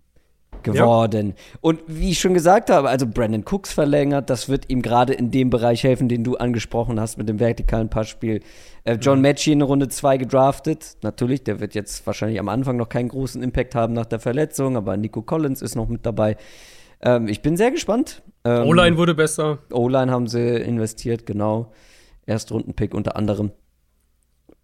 geworden. 0.65 1.27
Ja. 1.29 1.57
Und 1.61 1.81
wie 1.87 2.11
ich 2.11 2.19
schon 2.19 2.33
gesagt 2.33 2.69
habe, 2.69 2.89
also 2.89 3.07
Brandon 3.07 3.45
Cooks 3.45 3.71
verlängert, 3.71 4.29
das 4.29 4.49
wird 4.49 4.69
ihm 4.69 4.81
gerade 4.81 5.13
in 5.13 5.31
dem 5.31 5.49
Bereich 5.49 5.83
helfen, 5.83 6.09
den 6.09 6.23
du 6.23 6.35
angesprochen 6.35 6.99
hast 6.99 7.17
mit 7.17 7.29
dem 7.29 7.39
vertikalen 7.39 7.89
Passspiel. 7.89 8.41
Äh, 8.83 8.95
John 8.95 9.19
mhm. 9.19 9.23
Matchy 9.23 9.51
in 9.53 9.61
Runde 9.61 9.87
2 9.87 10.17
gedraftet. 10.17 10.97
Natürlich, 11.01 11.43
der 11.43 11.59
wird 11.59 11.75
jetzt 11.75 12.05
wahrscheinlich 12.05 12.39
am 12.39 12.49
Anfang 12.49 12.77
noch 12.77 12.89
keinen 12.89 13.09
großen 13.09 13.41
Impact 13.41 13.75
haben 13.75 13.93
nach 13.93 14.05
der 14.05 14.19
Verletzung, 14.19 14.75
aber 14.75 14.97
Nico 14.97 15.21
Collins 15.21 15.61
ist 15.61 15.75
noch 15.75 15.87
mit 15.87 16.05
dabei. 16.05 16.35
Ähm, 17.01 17.27
ich 17.27 17.41
bin 17.41 17.55
sehr 17.55 17.71
gespannt. 17.71 18.23
Ähm, 18.43 18.67
O-Line 18.67 18.97
wurde 18.97 19.13
besser. 19.13 19.59
O-Line 19.71 20.11
haben 20.11 20.27
sie 20.27 20.57
investiert, 20.57 21.25
genau. 21.25 21.71
Erstrunden-Pick 22.25 22.93
unter 22.93 23.15
anderem. 23.15 23.51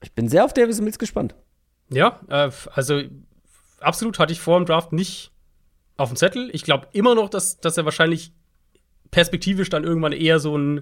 Ich 0.03 0.13
bin 0.13 0.27
sehr 0.27 0.45
auf 0.45 0.53
Davis 0.53 0.81
Mills 0.81 0.97
gespannt. 0.97 1.35
Ja, 1.89 2.19
äh, 2.29 2.49
also 2.73 3.01
absolut 3.79 4.17
hatte 4.19 4.33
ich 4.33 4.39
vor 4.39 4.59
dem 4.59 4.65
Draft 4.65 4.93
nicht 4.93 5.30
auf 6.01 6.09
dem 6.09 6.15
Zettel. 6.15 6.49
Ich 6.53 6.63
glaube 6.63 6.87
immer 6.93 7.15
noch, 7.15 7.29
dass, 7.29 7.59
dass 7.59 7.77
er 7.77 7.85
wahrscheinlich 7.85 8.33
perspektivisch 9.11 9.69
dann 9.69 9.83
irgendwann 9.83 10.13
eher 10.13 10.39
so 10.39 10.57
ein, 10.57 10.81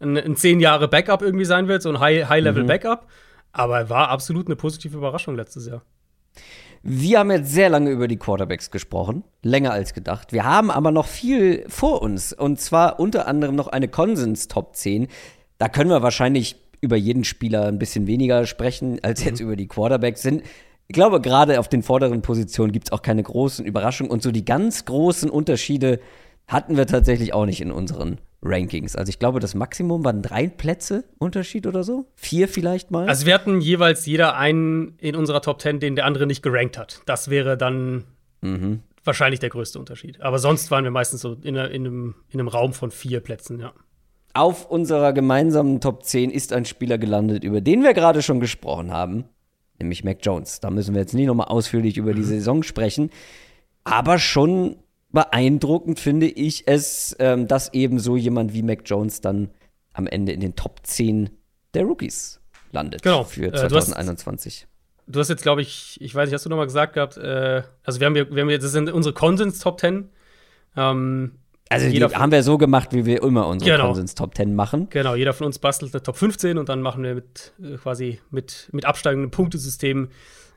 ein, 0.00 0.16
ein 0.16 0.36
zehn 0.36 0.60
Jahre 0.60 0.88
Backup 0.88 1.22
irgendwie 1.22 1.44
sein 1.44 1.68
wird, 1.68 1.82
so 1.82 1.90
ein 1.90 2.00
High-Level-Backup. 2.00 3.02
Mhm. 3.02 3.08
Aber 3.52 3.78
er 3.78 3.90
war 3.90 4.08
absolut 4.08 4.46
eine 4.46 4.56
positive 4.56 4.96
Überraschung 4.96 5.34
letztes 5.34 5.66
Jahr. 5.66 5.82
Wir 6.82 7.18
haben 7.18 7.30
jetzt 7.30 7.52
sehr 7.52 7.68
lange 7.68 7.90
über 7.90 8.08
die 8.08 8.16
Quarterbacks 8.16 8.70
gesprochen, 8.70 9.24
länger 9.42 9.72
als 9.72 9.92
gedacht. 9.92 10.32
Wir 10.32 10.44
haben 10.44 10.70
aber 10.70 10.92
noch 10.92 11.06
viel 11.06 11.64
vor 11.68 12.00
uns 12.00 12.32
und 12.32 12.58
zwar 12.58 12.98
unter 13.00 13.26
anderem 13.26 13.54
noch 13.54 13.68
eine 13.68 13.88
Konsens-Top 13.88 14.76
10. 14.76 15.08
Da 15.58 15.68
können 15.68 15.90
wir 15.90 16.02
wahrscheinlich 16.02 16.56
über 16.80 16.96
jeden 16.96 17.24
Spieler 17.24 17.66
ein 17.66 17.78
bisschen 17.78 18.06
weniger 18.06 18.46
sprechen, 18.46 18.98
als 19.02 19.22
jetzt 19.22 19.40
mhm. 19.40 19.46
über 19.48 19.56
die 19.56 19.68
Quarterbacks 19.68 20.22
sind. 20.22 20.42
Ich 20.90 20.94
glaube, 20.94 21.20
gerade 21.20 21.60
auf 21.60 21.68
den 21.68 21.84
vorderen 21.84 22.20
Positionen 22.20 22.72
gibt 22.72 22.88
es 22.88 22.92
auch 22.92 23.02
keine 23.02 23.22
großen 23.22 23.64
Überraschungen 23.64 24.10
und 24.10 24.24
so 24.24 24.32
die 24.32 24.44
ganz 24.44 24.86
großen 24.86 25.30
Unterschiede 25.30 26.00
hatten 26.48 26.76
wir 26.76 26.84
tatsächlich 26.84 27.32
auch 27.32 27.46
nicht 27.46 27.60
in 27.60 27.70
unseren 27.70 28.18
Rankings. 28.42 28.96
Also 28.96 29.08
ich 29.08 29.20
glaube, 29.20 29.38
das 29.38 29.54
Maximum 29.54 30.04
waren 30.04 30.20
drei 30.20 30.48
Plätze 30.48 31.04
Unterschied 31.20 31.68
oder 31.68 31.84
so. 31.84 32.06
Vier 32.16 32.48
vielleicht 32.48 32.90
mal. 32.90 33.08
Also 33.08 33.24
wir 33.24 33.34
hatten 33.34 33.60
jeweils 33.60 34.04
jeder 34.04 34.36
einen 34.36 34.96
in 34.98 35.14
unserer 35.14 35.40
Top 35.42 35.60
Ten, 35.60 35.78
den 35.78 35.94
der 35.94 36.06
andere 36.06 36.26
nicht 36.26 36.42
gerankt 36.42 36.76
hat. 36.76 37.02
Das 37.06 37.30
wäre 37.30 37.56
dann 37.56 38.02
mhm. 38.40 38.80
wahrscheinlich 39.04 39.38
der 39.38 39.50
größte 39.50 39.78
Unterschied. 39.78 40.20
Aber 40.20 40.40
sonst 40.40 40.72
waren 40.72 40.82
wir 40.82 40.90
meistens 40.90 41.20
so 41.20 41.34
in, 41.34 41.54
in, 41.54 41.56
einem, 41.56 42.14
in 42.30 42.40
einem 42.40 42.48
Raum 42.48 42.72
von 42.72 42.90
vier 42.90 43.20
Plätzen, 43.20 43.60
ja. 43.60 43.72
Auf 44.34 44.68
unserer 44.68 45.12
gemeinsamen 45.12 45.80
Top 45.80 46.02
10 46.02 46.32
ist 46.32 46.52
ein 46.52 46.64
Spieler 46.64 46.98
gelandet, 46.98 47.44
über 47.44 47.60
den 47.60 47.84
wir 47.84 47.94
gerade 47.94 48.22
schon 48.22 48.40
gesprochen 48.40 48.92
haben 48.92 49.26
nämlich 49.80 50.04
Mac 50.04 50.18
Jones. 50.22 50.60
Da 50.60 50.70
müssen 50.70 50.94
wir 50.94 51.00
jetzt 51.00 51.14
nicht 51.14 51.26
nochmal 51.26 51.48
ausführlich 51.48 51.96
über 51.96 52.14
die. 52.14 52.24
Saison 52.24 52.62
sprechen. 52.62 53.10
Aber 53.84 54.18
schon 54.18 54.76
beeindruckend 55.10 55.98
finde 55.98 56.26
ich 56.26 56.68
es, 56.68 57.16
ähm, 57.18 57.48
dass 57.48 57.72
eben 57.72 57.98
so 57.98 58.16
jemand 58.16 58.52
wie 58.52 58.62
Mac 58.62 58.82
Jones 58.84 59.20
dann 59.20 59.50
am 59.92 60.06
Ende 60.06 60.32
in 60.32 60.40
den 60.40 60.54
Top 60.54 60.80
10 60.82 61.30
der 61.74 61.84
Rookies 61.84 62.40
landet 62.72 63.02
genau. 63.02 63.24
für 63.24 63.52
2021. 63.52 64.62
Äh, 64.62 64.66
du, 64.66 64.66
hast, 64.66 65.14
du 65.14 65.20
hast, 65.20 65.28
jetzt, 65.28 65.42
glaube 65.42 65.62
ich, 65.62 66.00
ich 66.00 66.14
weiß 66.14 66.28
nicht, 66.28 66.34
hast 66.34 66.44
du 66.44 66.50
nochmal 66.50 66.66
gesagt 66.66 66.94
gehabt, 66.94 67.16
äh, 67.16 67.62
also 67.82 68.00
wir 68.00 68.06
haben, 68.06 68.14
wir, 68.14 68.32
wir 68.32 68.42
haben 68.42 68.50
jetzt, 68.50 68.64
das 68.64 68.72
sind 68.72 68.90
unsere 68.90 69.14
Konsens 69.14 69.58
Top 69.58 69.80
10. 69.80 70.08
Ähm, 70.76 71.32
also 71.70 71.88
die 71.88 72.02
haben 72.02 72.32
wir 72.32 72.42
so 72.42 72.58
gemacht, 72.58 72.88
wie 72.92 73.06
wir 73.06 73.22
immer 73.22 73.46
unsere 73.46 73.70
genau. 73.70 73.86
Konsens 73.86 74.16
Top 74.16 74.34
10 74.34 74.56
machen. 74.56 74.88
Genau, 74.90 75.14
jeder 75.14 75.32
von 75.32 75.46
uns 75.46 75.60
bastelt 75.60 75.94
eine 75.94 76.02
Top 76.02 76.16
15 76.16 76.58
und 76.58 76.68
dann 76.68 76.82
machen 76.82 77.04
wir 77.04 77.14
mit 77.14 77.52
äh, 77.62 77.76
quasi 77.76 78.20
mit, 78.30 78.68
mit 78.72 78.84
absteigendem 78.84 79.30
Punktesystem 79.30 80.08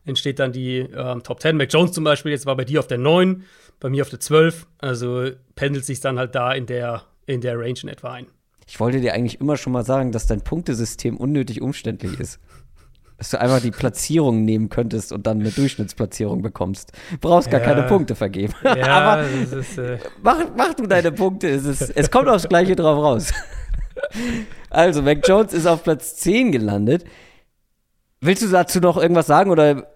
entsteht 0.05 0.39
dann 0.39 0.51
die 0.51 0.79
äh, 0.79 1.19
Top 1.21 1.39
10. 1.39 1.55
Mac 1.55 1.71
Jones 1.71 1.91
zum 1.91 2.03
Beispiel, 2.03 2.31
jetzt 2.31 2.47
war 2.47 2.57
bei 2.57 2.65
dir 2.65 2.79
auf 2.79 2.87
der 2.87 2.97
9, 2.97 3.43
bei 3.79 3.89
mir 3.89 4.01
auf 4.01 4.09
der 4.09 4.19
12. 4.19 4.65
Also 4.79 5.29
pendelt 5.55 5.85
sich 5.85 5.99
dann 5.99 6.17
halt 6.17 6.33
da 6.33 6.51
in 6.51 6.65
der, 6.65 7.03
in 7.27 7.41
der 7.41 7.59
Range 7.59 7.79
in 7.83 7.89
etwa 7.89 8.11
ein. 8.11 8.25
Ich 8.67 8.79
wollte 8.79 8.99
dir 8.99 9.13
eigentlich 9.13 9.39
immer 9.39 9.55
schon 9.55 9.71
mal 9.71 9.85
sagen, 9.85 10.11
dass 10.11 10.25
dein 10.25 10.41
Punktesystem 10.41 11.17
unnötig 11.17 11.61
umständlich 11.61 12.19
ist 12.19 12.39
dass 13.23 13.29
du 13.29 13.39
einfach 13.39 13.61
die 13.61 13.71
Platzierung 13.71 14.43
nehmen 14.43 14.67
könntest 14.67 15.13
und 15.13 15.25
dann 15.25 15.39
eine 15.39 15.51
Durchschnittsplatzierung 15.51 16.41
bekommst. 16.41 16.91
Brauchst 17.21 17.49
gar 17.49 17.61
ja. 17.61 17.65
keine 17.65 17.83
Punkte 17.83 18.15
vergeben. 18.15 18.53
Ja, 18.63 18.87
Aber 18.87 19.23
ist, 19.23 19.77
äh 19.77 19.97
mach, 20.21 20.39
mach 20.57 20.73
du 20.73 20.85
deine 20.85 21.13
Punkte, 21.13 21.47
es, 21.47 21.63
ist, 21.63 21.89
es 21.95 22.11
kommt 22.11 22.27
aufs 22.27 22.49
Gleiche 22.49 22.75
drauf 22.75 23.01
raus. 23.01 23.31
also, 24.69 25.01
Mac 25.01 25.25
Jones 25.25 25.53
ist 25.53 25.65
auf 25.65 25.83
Platz 25.83 26.17
10 26.17 26.51
gelandet. 26.51 27.05
Willst 28.19 28.43
du 28.43 28.49
dazu 28.49 28.81
noch 28.81 28.97
irgendwas 28.97 29.27
sagen 29.27 29.51
oder 29.51 29.87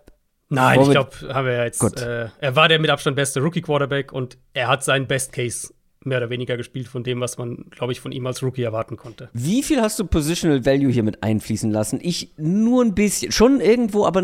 Nein, 0.49 0.79
ich 0.79 0.91
glaube, 0.91 1.11
haben 1.27 1.45
wir 1.45 1.65
jetzt. 1.65 2.01
Äh, 2.01 2.29
er 2.39 2.55
war 2.55 2.69
der 2.69 2.79
mit 2.79 2.89
Abstand 2.89 3.17
beste 3.17 3.41
Rookie-Quarterback 3.41 4.13
und 4.13 4.37
er 4.53 4.69
hat 4.69 4.81
seinen 4.85 5.05
Best 5.05 5.33
Case 5.33 5.73
mehr 6.03 6.19
oder 6.19 6.29
weniger 6.29 6.57
gespielt 6.57 6.87
von 6.87 7.03
dem, 7.03 7.19
was 7.19 7.37
man, 7.37 7.65
glaube 7.71 7.91
ich, 7.91 7.99
von 7.99 8.11
ihm 8.11 8.25
als 8.27 8.41
Rookie 8.43 8.63
erwarten 8.63 8.97
konnte. 8.97 9.29
Wie 9.33 9.63
viel 9.63 9.81
hast 9.81 9.99
du 9.99 10.05
Positional 10.05 10.65
Value 10.65 10.91
hier 10.91 11.03
mit 11.03 11.23
einfließen 11.23 11.71
lassen? 11.71 11.99
Ich 12.01 12.33
nur 12.37 12.83
ein 12.83 12.95
bisschen, 12.95 13.31
schon 13.31 13.59
irgendwo, 13.61 14.05
aber 14.05 14.21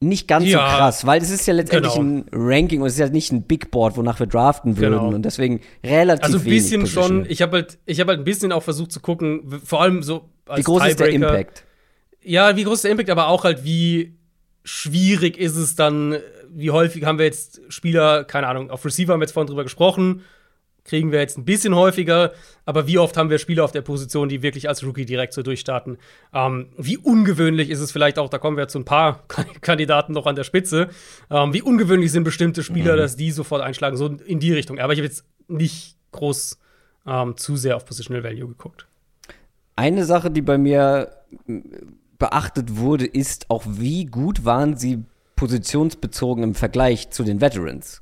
nicht 0.00 0.28
ganz 0.28 0.46
ja, 0.46 0.58
so 0.58 0.76
krass, 0.76 1.06
weil 1.06 1.22
es 1.22 1.30
ist 1.30 1.46
ja 1.46 1.54
letztendlich 1.54 1.94
genau. 1.94 2.20
ein 2.20 2.26
Ranking 2.32 2.80
und 2.80 2.86
es 2.88 2.94
ist 2.94 2.98
ja 2.98 3.08
nicht 3.08 3.32
ein 3.32 3.42
Big 3.42 3.70
Board, 3.70 3.96
wonach 3.96 4.20
wir 4.20 4.26
draften 4.26 4.76
würden 4.76 4.98
genau. 4.98 5.14
und 5.14 5.22
deswegen 5.22 5.60
relativ 5.82 6.24
Also 6.24 6.38
ein 6.38 6.44
bisschen 6.44 6.86
schon, 6.86 7.26
ich 7.28 7.42
habe 7.42 7.58
halt, 7.58 7.78
hab 7.88 8.08
halt 8.08 8.20
ein 8.20 8.24
bisschen 8.24 8.52
auch 8.52 8.62
versucht 8.62 8.92
zu 8.92 9.00
gucken, 9.00 9.60
vor 9.64 9.80
allem 9.80 10.02
so 10.02 10.28
als 10.46 10.60
Wie 10.60 10.62
groß 10.64 10.82
Tiebreaker. 10.82 10.90
ist 10.90 11.00
der 11.00 11.08
Impact? 11.08 11.64
Ja, 12.22 12.56
wie 12.56 12.64
groß 12.64 12.74
ist 12.74 12.84
der 12.84 12.90
Impact, 12.90 13.10
aber 13.10 13.28
auch 13.28 13.44
halt, 13.44 13.64
wie 13.64 14.16
schwierig 14.64 15.38
ist 15.38 15.56
es 15.56 15.74
dann, 15.74 16.16
wie 16.50 16.70
häufig 16.70 17.04
haben 17.04 17.18
wir 17.18 17.26
jetzt 17.26 17.60
Spieler, 17.68 18.24
keine 18.24 18.46
Ahnung, 18.46 18.70
auf 18.70 18.84
Receiver 18.84 19.12
haben 19.12 19.20
wir 19.20 19.24
jetzt 19.24 19.32
vorhin 19.32 19.48
drüber 19.48 19.64
gesprochen, 19.64 20.22
kriegen 20.84 21.12
wir 21.12 21.20
jetzt 21.20 21.38
ein 21.38 21.44
bisschen 21.44 21.74
häufiger, 21.74 22.32
aber 22.66 22.86
wie 22.86 22.98
oft 22.98 23.16
haben 23.16 23.30
wir 23.30 23.38
Spieler 23.38 23.64
auf 23.64 23.72
der 23.72 23.82
Position, 23.82 24.28
die 24.28 24.42
wirklich 24.42 24.68
als 24.68 24.84
Rookie 24.84 25.06
direkt 25.06 25.32
so 25.32 25.42
durchstarten? 25.42 25.98
Ähm, 26.32 26.68
wie 26.76 26.98
ungewöhnlich 26.98 27.70
ist 27.70 27.80
es 27.80 27.90
vielleicht 27.90 28.18
auch, 28.18 28.28
da 28.28 28.38
kommen 28.38 28.56
wir 28.56 28.68
zu 28.68 28.78
ein 28.78 28.84
paar 28.84 29.24
Kandidaten 29.60 30.12
noch 30.12 30.26
an 30.26 30.36
der 30.36 30.44
Spitze, 30.44 30.90
ähm, 31.30 31.52
wie 31.54 31.62
ungewöhnlich 31.62 32.12
sind 32.12 32.24
bestimmte 32.24 32.62
Spieler, 32.62 32.94
mhm. 32.94 32.98
dass 32.98 33.16
die 33.16 33.30
sofort 33.30 33.62
einschlagen, 33.62 33.96
so 33.96 34.06
in 34.06 34.40
die 34.40 34.52
Richtung. 34.52 34.78
Aber 34.78 34.92
ich 34.92 34.98
habe 34.98 35.06
jetzt 35.06 35.24
nicht 35.48 35.96
groß 36.12 36.58
ähm, 37.06 37.36
zu 37.36 37.56
sehr 37.56 37.76
auf 37.76 37.86
Positional 37.86 38.22
Value 38.22 38.48
geguckt. 38.48 38.86
Eine 39.76 40.04
Sache, 40.04 40.30
die 40.30 40.42
bei 40.42 40.58
mir 40.58 41.10
beachtet 42.18 42.76
wurde, 42.76 43.06
ist 43.06 43.50
auch, 43.50 43.64
wie 43.66 44.06
gut 44.06 44.44
waren 44.44 44.76
sie 44.76 45.02
positionsbezogen 45.36 46.44
im 46.44 46.54
Vergleich 46.54 47.10
zu 47.10 47.24
den 47.24 47.40
Veterans. 47.40 48.00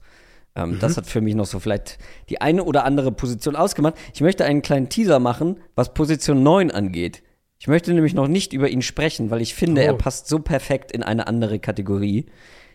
Ähm, 0.54 0.72
mhm. 0.72 0.78
Das 0.80 0.96
hat 0.96 1.06
für 1.06 1.20
mich 1.20 1.34
noch 1.34 1.46
so 1.46 1.58
vielleicht 1.58 1.98
die 2.28 2.40
eine 2.40 2.64
oder 2.64 2.84
andere 2.84 3.12
Position 3.12 3.56
ausgemacht. 3.56 3.94
Ich 4.14 4.20
möchte 4.20 4.44
einen 4.44 4.62
kleinen 4.62 4.88
Teaser 4.88 5.18
machen, 5.18 5.60
was 5.74 5.94
Position 5.94 6.42
9 6.42 6.70
angeht. 6.70 7.22
Ich 7.58 7.68
möchte 7.68 7.94
nämlich 7.94 8.14
noch 8.14 8.28
nicht 8.28 8.52
über 8.52 8.68
ihn 8.68 8.82
sprechen, 8.82 9.30
weil 9.30 9.40
ich 9.40 9.54
finde, 9.54 9.82
oh. 9.82 9.84
er 9.84 9.94
passt 9.94 10.28
so 10.28 10.40
perfekt 10.40 10.92
in 10.92 11.02
eine 11.02 11.26
andere 11.26 11.58
Kategorie. 11.58 12.26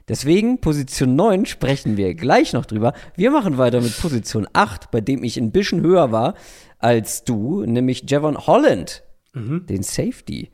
Deswegen, 0.08 0.62
Position 0.62 1.16
9 1.18 1.46
sprechen 1.46 1.98
wir 1.98 2.16
gleich 2.16 2.54
noch 2.54 2.66
drüber. 2.66 2.94
Wir 3.16 3.30
machen 3.30 3.58
weiter 3.58 3.82
mit 3.82 4.00
Position 4.00 4.48
8, 4.54 4.90
bei 4.90 5.02
dem 5.02 5.24
ich 5.24 5.38
ein 5.38 5.52
bisschen 5.52 5.82
höher 5.82 6.12
war 6.12 6.36
als 6.80 7.24
du, 7.26 7.66
nämlich 7.66 8.10
Javon 8.10 8.38
Holland, 8.38 9.04
mhm. 9.34 9.66
den 9.66 9.84
Safety. 9.84 10.52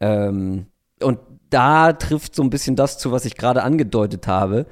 Ähm, 0.00 0.66
und 1.00 1.20
da 1.50 1.92
trifft 1.92 2.34
so 2.34 2.42
ein 2.42 2.50
bisschen 2.50 2.74
das 2.74 2.98
zu, 2.98 3.12
was 3.12 3.24
ich 3.24 3.36
gerade 3.36 3.62
angedeutet 3.62 4.26
habe. 4.26 4.66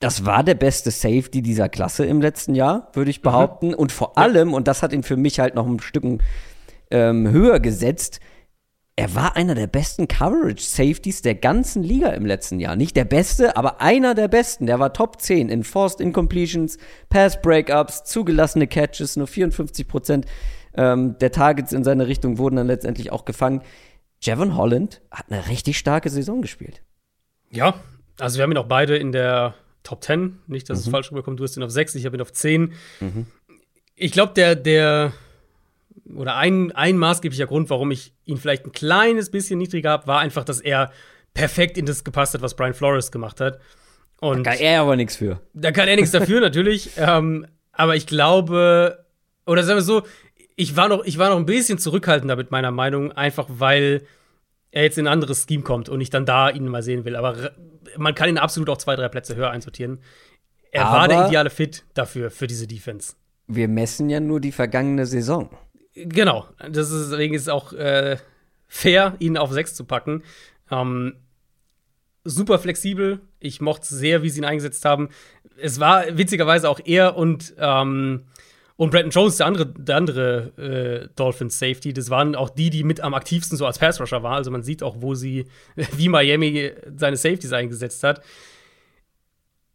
Das 0.00 0.24
war 0.24 0.42
der 0.42 0.54
beste 0.54 0.90
Safety 0.90 1.42
dieser 1.42 1.68
Klasse 1.68 2.06
im 2.06 2.20
letzten 2.22 2.54
Jahr, 2.54 2.90
würde 2.94 3.10
ich 3.10 3.20
mhm. 3.20 3.24
behaupten. 3.24 3.68
Mhm. 3.68 3.74
Und 3.74 3.92
vor 3.92 4.18
allem, 4.18 4.54
und 4.54 4.66
das 4.66 4.82
hat 4.82 4.92
ihn 4.92 5.02
für 5.02 5.16
mich 5.16 5.38
halt 5.38 5.54
noch 5.54 5.66
ein 5.66 5.78
Stück 5.78 6.04
ähm, 6.90 7.30
höher 7.30 7.60
gesetzt, 7.60 8.20
er 8.96 9.14
war 9.14 9.34
einer 9.34 9.54
der 9.54 9.66
besten 9.66 10.08
Coverage-Safeties 10.08 11.22
der 11.22 11.34
ganzen 11.34 11.82
Liga 11.82 12.10
im 12.10 12.26
letzten 12.26 12.60
Jahr. 12.60 12.76
Nicht 12.76 12.96
der 12.96 13.06
beste, 13.06 13.56
aber 13.56 13.80
einer 13.80 14.14
der 14.14 14.28
besten. 14.28 14.66
Der 14.66 14.78
war 14.78 14.92
Top 14.92 15.22
10 15.22 15.48
in 15.48 15.64
Forced 15.64 16.00
Incompletions, 16.00 16.76
Pass-Breakups, 17.08 18.04
zugelassene 18.04 18.66
Catches. 18.66 19.16
Nur 19.16 19.26
54 19.26 19.88
Prozent 19.88 20.26
ähm, 20.74 21.16
der 21.18 21.32
Targets 21.32 21.72
in 21.72 21.82
seine 21.82 22.08
Richtung 22.08 22.36
wurden 22.36 22.56
dann 22.56 22.66
letztendlich 22.66 23.10
auch 23.10 23.24
gefangen. 23.24 23.62
Javon 24.20 24.54
Holland 24.54 25.00
hat 25.10 25.26
eine 25.30 25.48
richtig 25.48 25.78
starke 25.78 26.10
Saison 26.10 26.42
gespielt. 26.42 26.82
Ja, 27.50 27.74
also 28.18 28.36
wir 28.36 28.42
haben 28.42 28.52
ihn 28.52 28.58
auch 28.58 28.68
beide 28.68 28.98
in 28.98 29.12
der 29.12 29.54
Top 29.82 30.04
10. 30.04 30.38
Nicht, 30.46 30.68
dass 30.68 30.78
mhm. 30.78 30.84
es 30.84 30.90
falsch 30.90 31.10
rüberkommt. 31.10 31.40
Du 31.40 31.44
hast 31.44 31.56
ihn 31.56 31.62
auf 31.62 31.70
6, 31.70 31.94
ich 31.94 32.06
habe 32.06 32.16
ihn 32.16 32.22
auf 32.22 32.32
10. 32.32 32.72
Mhm. 33.00 33.26
Ich 33.96 34.12
glaube, 34.12 34.32
der, 34.34 34.54
der 34.54 35.12
oder 36.14 36.36
ein, 36.36 36.72
ein 36.72 36.96
maßgeblicher 36.96 37.46
Grund, 37.46 37.70
warum 37.70 37.90
ich 37.90 38.12
ihn 38.24 38.36
vielleicht 38.36 38.66
ein 38.66 38.72
kleines 38.72 39.30
bisschen 39.30 39.58
niedriger 39.58 39.90
habe, 39.90 40.06
war 40.06 40.20
einfach, 40.20 40.44
dass 40.44 40.60
er 40.60 40.90
perfekt 41.34 41.78
in 41.78 41.86
das 41.86 42.04
gepasst 42.04 42.34
hat, 42.34 42.42
was 42.42 42.56
Brian 42.56 42.74
Flores 42.74 43.12
gemacht 43.12 43.40
hat. 43.40 43.60
Und 44.20 44.44
da 44.44 44.52
kann 44.52 44.60
er 44.60 44.80
aber 44.82 44.96
nichts 44.96 45.16
für. 45.16 45.40
Da 45.54 45.72
kann 45.72 45.88
er 45.88 45.96
nichts 45.96 46.10
dafür, 46.10 46.40
natürlich. 46.40 46.90
Ähm, 46.96 47.46
aber 47.72 47.96
ich 47.96 48.06
glaube, 48.06 49.04
oder 49.46 49.62
sagen 49.62 49.78
wir 49.78 49.82
so, 49.82 50.02
ich 50.56 50.76
war, 50.76 50.88
noch, 50.88 51.04
ich 51.04 51.16
war 51.16 51.30
noch 51.30 51.38
ein 51.38 51.46
bisschen 51.46 51.78
zurückhaltender 51.78 52.36
mit 52.36 52.50
meiner 52.50 52.70
Meinung, 52.70 53.12
einfach 53.12 53.46
weil 53.48 54.02
er 54.70 54.82
jetzt 54.84 54.98
in 54.98 55.06
ein 55.06 55.12
anderes 55.12 55.46
Scheme 55.48 55.62
kommt 55.62 55.88
und 55.88 56.00
ich 56.00 56.10
dann 56.10 56.26
da 56.26 56.48
ihn 56.50 56.66
mal 56.68 56.82
sehen 56.82 57.04
will. 57.04 57.16
Aber 57.16 57.52
man 57.96 58.14
kann 58.14 58.28
ihn 58.28 58.38
absolut 58.38 58.68
auch 58.70 58.78
zwei, 58.78 58.96
drei 58.96 59.08
Plätze 59.08 59.36
höher 59.36 59.50
einsortieren. 59.50 60.00
Er 60.70 60.86
aber 60.86 60.98
war 60.98 61.08
der 61.08 61.26
ideale 61.26 61.50
Fit 61.50 61.84
dafür, 61.94 62.30
für 62.30 62.46
diese 62.46 62.66
Defense. 62.66 63.14
Wir 63.46 63.66
messen 63.66 64.08
ja 64.08 64.20
nur 64.20 64.40
die 64.40 64.52
vergangene 64.52 65.06
Saison. 65.06 65.50
Genau, 65.94 66.46
deswegen 66.68 67.34
ist 67.34 67.42
es 67.42 67.48
auch 67.48 67.72
äh, 67.72 68.16
fair, 68.68 69.16
ihn 69.18 69.36
auf 69.36 69.50
6 69.50 69.74
zu 69.74 69.84
packen. 69.84 70.22
Ähm, 70.70 71.16
super 72.22 72.60
flexibel. 72.60 73.20
Ich 73.40 73.60
mochte 73.60 73.92
sehr, 73.92 74.22
wie 74.22 74.30
sie 74.30 74.38
ihn 74.38 74.44
eingesetzt 74.44 74.84
haben. 74.84 75.08
Es 75.56 75.80
war 75.80 76.16
witzigerweise 76.16 76.68
auch 76.68 76.80
er 76.84 77.16
und, 77.16 77.54
ähm, 77.58 78.26
und 78.80 78.88
Brandon 78.92 79.10
Jones, 79.10 79.36
der 79.36 79.46
andere, 79.46 79.66
der 79.66 79.96
andere 79.96 80.52
äh, 80.56 81.14
Dolphins 81.14 81.58
Safety. 81.58 81.92
Das 81.92 82.08
waren 82.08 82.34
auch 82.34 82.48
die, 82.48 82.70
die 82.70 82.82
mit 82.82 83.02
am 83.02 83.12
aktivsten 83.12 83.58
so 83.58 83.66
als 83.66 83.78
Pass 83.78 84.00
Rusher 84.00 84.22
waren. 84.22 84.36
Also 84.36 84.50
man 84.50 84.62
sieht 84.62 84.82
auch, 84.82 84.96
wo 85.00 85.14
sie, 85.14 85.44
wie 85.96 86.08
Miami 86.08 86.72
seine 86.96 87.18
Safeties 87.18 87.52
eingesetzt 87.52 88.02
hat. 88.02 88.22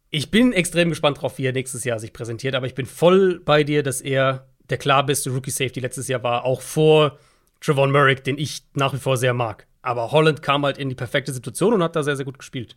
Ich 0.10 0.32
bin 0.32 0.54
extrem 0.54 0.90
gespannt 0.90 1.22
drauf, 1.22 1.38
wie 1.38 1.46
er 1.46 1.54
nächstes 1.54 1.84
Jahr 1.84 2.00
sich 2.00 2.14
präsentiert, 2.14 2.56
aber 2.56 2.66
ich 2.66 2.74
bin 2.74 2.88
voll 2.88 3.42
bei 3.46 3.64
dir, 3.64 3.84
dass 3.84 4.02
er 4.02 4.48
der 4.72 4.80
klar 4.80 5.06
beste 5.06 5.30
Rookie-Safety 5.30 5.82
letztes 5.82 6.08
Jahr 6.08 6.24
war, 6.24 6.44
auch 6.44 6.62
vor 6.62 7.20
Trevon 7.62 7.92
Merrick, 7.92 8.24
den 8.24 8.40
ich 8.40 8.64
nach 8.74 8.92
wie 8.92 8.98
vor 8.98 9.18
sehr 9.18 9.36
mag. 9.36 9.68
Aber 9.84 10.12
Holland 10.14 10.42
kam 10.42 10.66
halt 10.66 10.80
in 10.80 10.90
die 10.90 10.96
perfekte 10.96 11.32
Situation 11.32 11.76
und 11.76 11.84
hat 11.84 11.96
da 11.96 12.02
sehr, 12.02 12.16
sehr 12.16 12.26
gut 12.26 12.40
gespielt. 12.40 12.76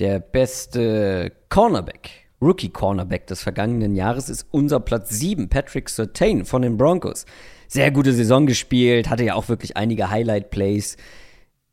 Der 0.00 0.20
beste 0.20 1.32
Cornerback, 1.48 2.27
Rookie-Cornerback 2.40 3.26
des 3.26 3.42
vergangenen 3.42 3.94
Jahres 3.94 4.28
ist 4.28 4.46
unser 4.50 4.80
Platz 4.80 5.10
7, 5.10 5.48
Patrick 5.48 5.88
Sertain 5.88 6.44
von 6.44 6.62
den 6.62 6.76
Broncos. 6.76 7.26
Sehr 7.66 7.90
gute 7.90 8.12
Saison 8.12 8.46
gespielt, 8.46 9.10
hatte 9.10 9.24
ja 9.24 9.34
auch 9.34 9.48
wirklich 9.48 9.76
einige 9.76 10.10
Highlight-Plays. 10.10 10.96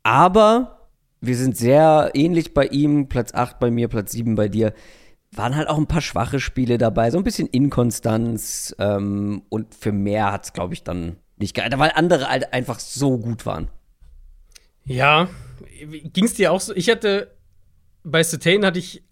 Aber 0.02 0.88
wir 1.20 1.36
sind 1.36 1.56
sehr 1.56 2.10
ähnlich 2.14 2.52
bei 2.54 2.66
ihm, 2.66 3.08
Platz 3.08 3.32
8 3.32 3.58
bei 3.58 3.70
mir, 3.70 3.88
Platz 3.88 4.12
7 4.12 4.34
bei 4.34 4.48
dir 4.48 4.72
waren 5.32 5.56
halt 5.56 5.68
auch 5.68 5.76
ein 5.76 5.86
paar 5.86 6.00
schwache 6.00 6.40
Spiele 6.40 6.78
dabei, 6.78 7.10
so 7.10 7.18
ein 7.18 7.24
bisschen 7.24 7.48
Inkonstanz 7.48 8.74
ähm, 8.78 9.42
und 9.48 9.74
für 9.74 9.92
mehr 9.92 10.32
hat 10.32 10.44
es, 10.44 10.52
glaube 10.52 10.74
ich, 10.74 10.82
dann 10.82 11.16
nicht 11.36 11.54
gehalten, 11.54 11.78
weil 11.78 11.92
andere 11.94 12.28
halt 12.28 12.52
einfach 12.52 12.78
so 12.78 13.18
gut 13.18 13.44
waren. 13.44 13.68
Ja, 14.84 15.28
ging 16.12 16.24
es 16.24 16.34
dir 16.34 16.52
auch 16.52 16.60
so? 16.60 16.74
Ich 16.74 16.88
hatte 16.88 17.36
bei 18.04 18.22
Cetain 18.22 18.64
hatte 18.64 18.78
ich 18.78 19.02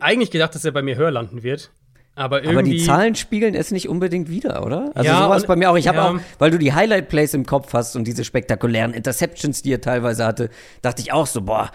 eigentlich 0.00 0.30
gedacht, 0.30 0.54
dass 0.54 0.64
er 0.64 0.72
bei 0.72 0.82
mir 0.82 0.96
höher 0.96 1.10
landen 1.10 1.42
wird. 1.42 1.70
Aber, 2.14 2.42
irgendwie 2.42 2.58
aber 2.58 2.62
die 2.62 2.84
Zahlen 2.84 3.14
spiegeln 3.14 3.54
es 3.54 3.70
nicht 3.70 3.88
unbedingt 3.88 4.28
wieder, 4.28 4.66
oder? 4.66 4.90
Also 4.94 5.10
ja, 5.10 5.22
sowas 5.24 5.46
bei 5.46 5.56
mir 5.56 5.70
auch. 5.70 5.76
Ich 5.76 5.88
habe 5.88 5.98
ja. 5.98 6.10
auch, 6.10 6.20
weil 6.38 6.50
du 6.50 6.58
die 6.58 6.74
Highlight 6.74 7.08
Plays 7.08 7.32
im 7.32 7.46
Kopf 7.46 7.72
hast 7.72 7.96
und 7.96 8.06
diese 8.06 8.24
spektakulären 8.24 8.92
Interceptions, 8.92 9.62
die 9.62 9.72
er 9.72 9.80
teilweise 9.80 10.26
hatte, 10.26 10.50
dachte 10.82 11.00
ich 11.00 11.12
auch 11.12 11.26
so, 11.26 11.40
boah, 11.40 11.70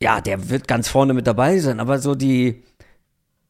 ja, 0.00 0.20
der 0.20 0.50
wird 0.50 0.68
ganz 0.68 0.88
vorne 0.88 1.14
mit 1.14 1.26
dabei 1.26 1.58
sein. 1.58 1.80
Aber 1.80 1.98
so 1.98 2.14
die, 2.14 2.62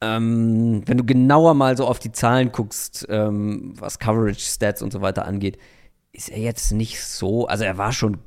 ähm, 0.01 0.83
wenn 0.87 0.97
du 0.97 1.05
genauer 1.05 1.53
mal 1.53 1.77
so 1.77 1.87
auf 1.87 1.99
die 1.99 2.13
Zahlen 2.13 2.51
guckst, 2.51 3.07
ähm, 3.11 3.75
was 3.79 3.99
Coverage, 3.99 4.41
Stats 4.41 4.81
und 4.81 4.93
so 4.93 5.03
weiter 5.03 5.27
angeht, 5.27 5.59
ist 6.13 6.31
er 6.31 6.39
jetzt 6.39 6.73
nicht 6.73 7.05
so, 7.05 7.47
also 7.47 7.65
er 7.65 7.77
war 7.77 7.93
schon, 7.93 8.19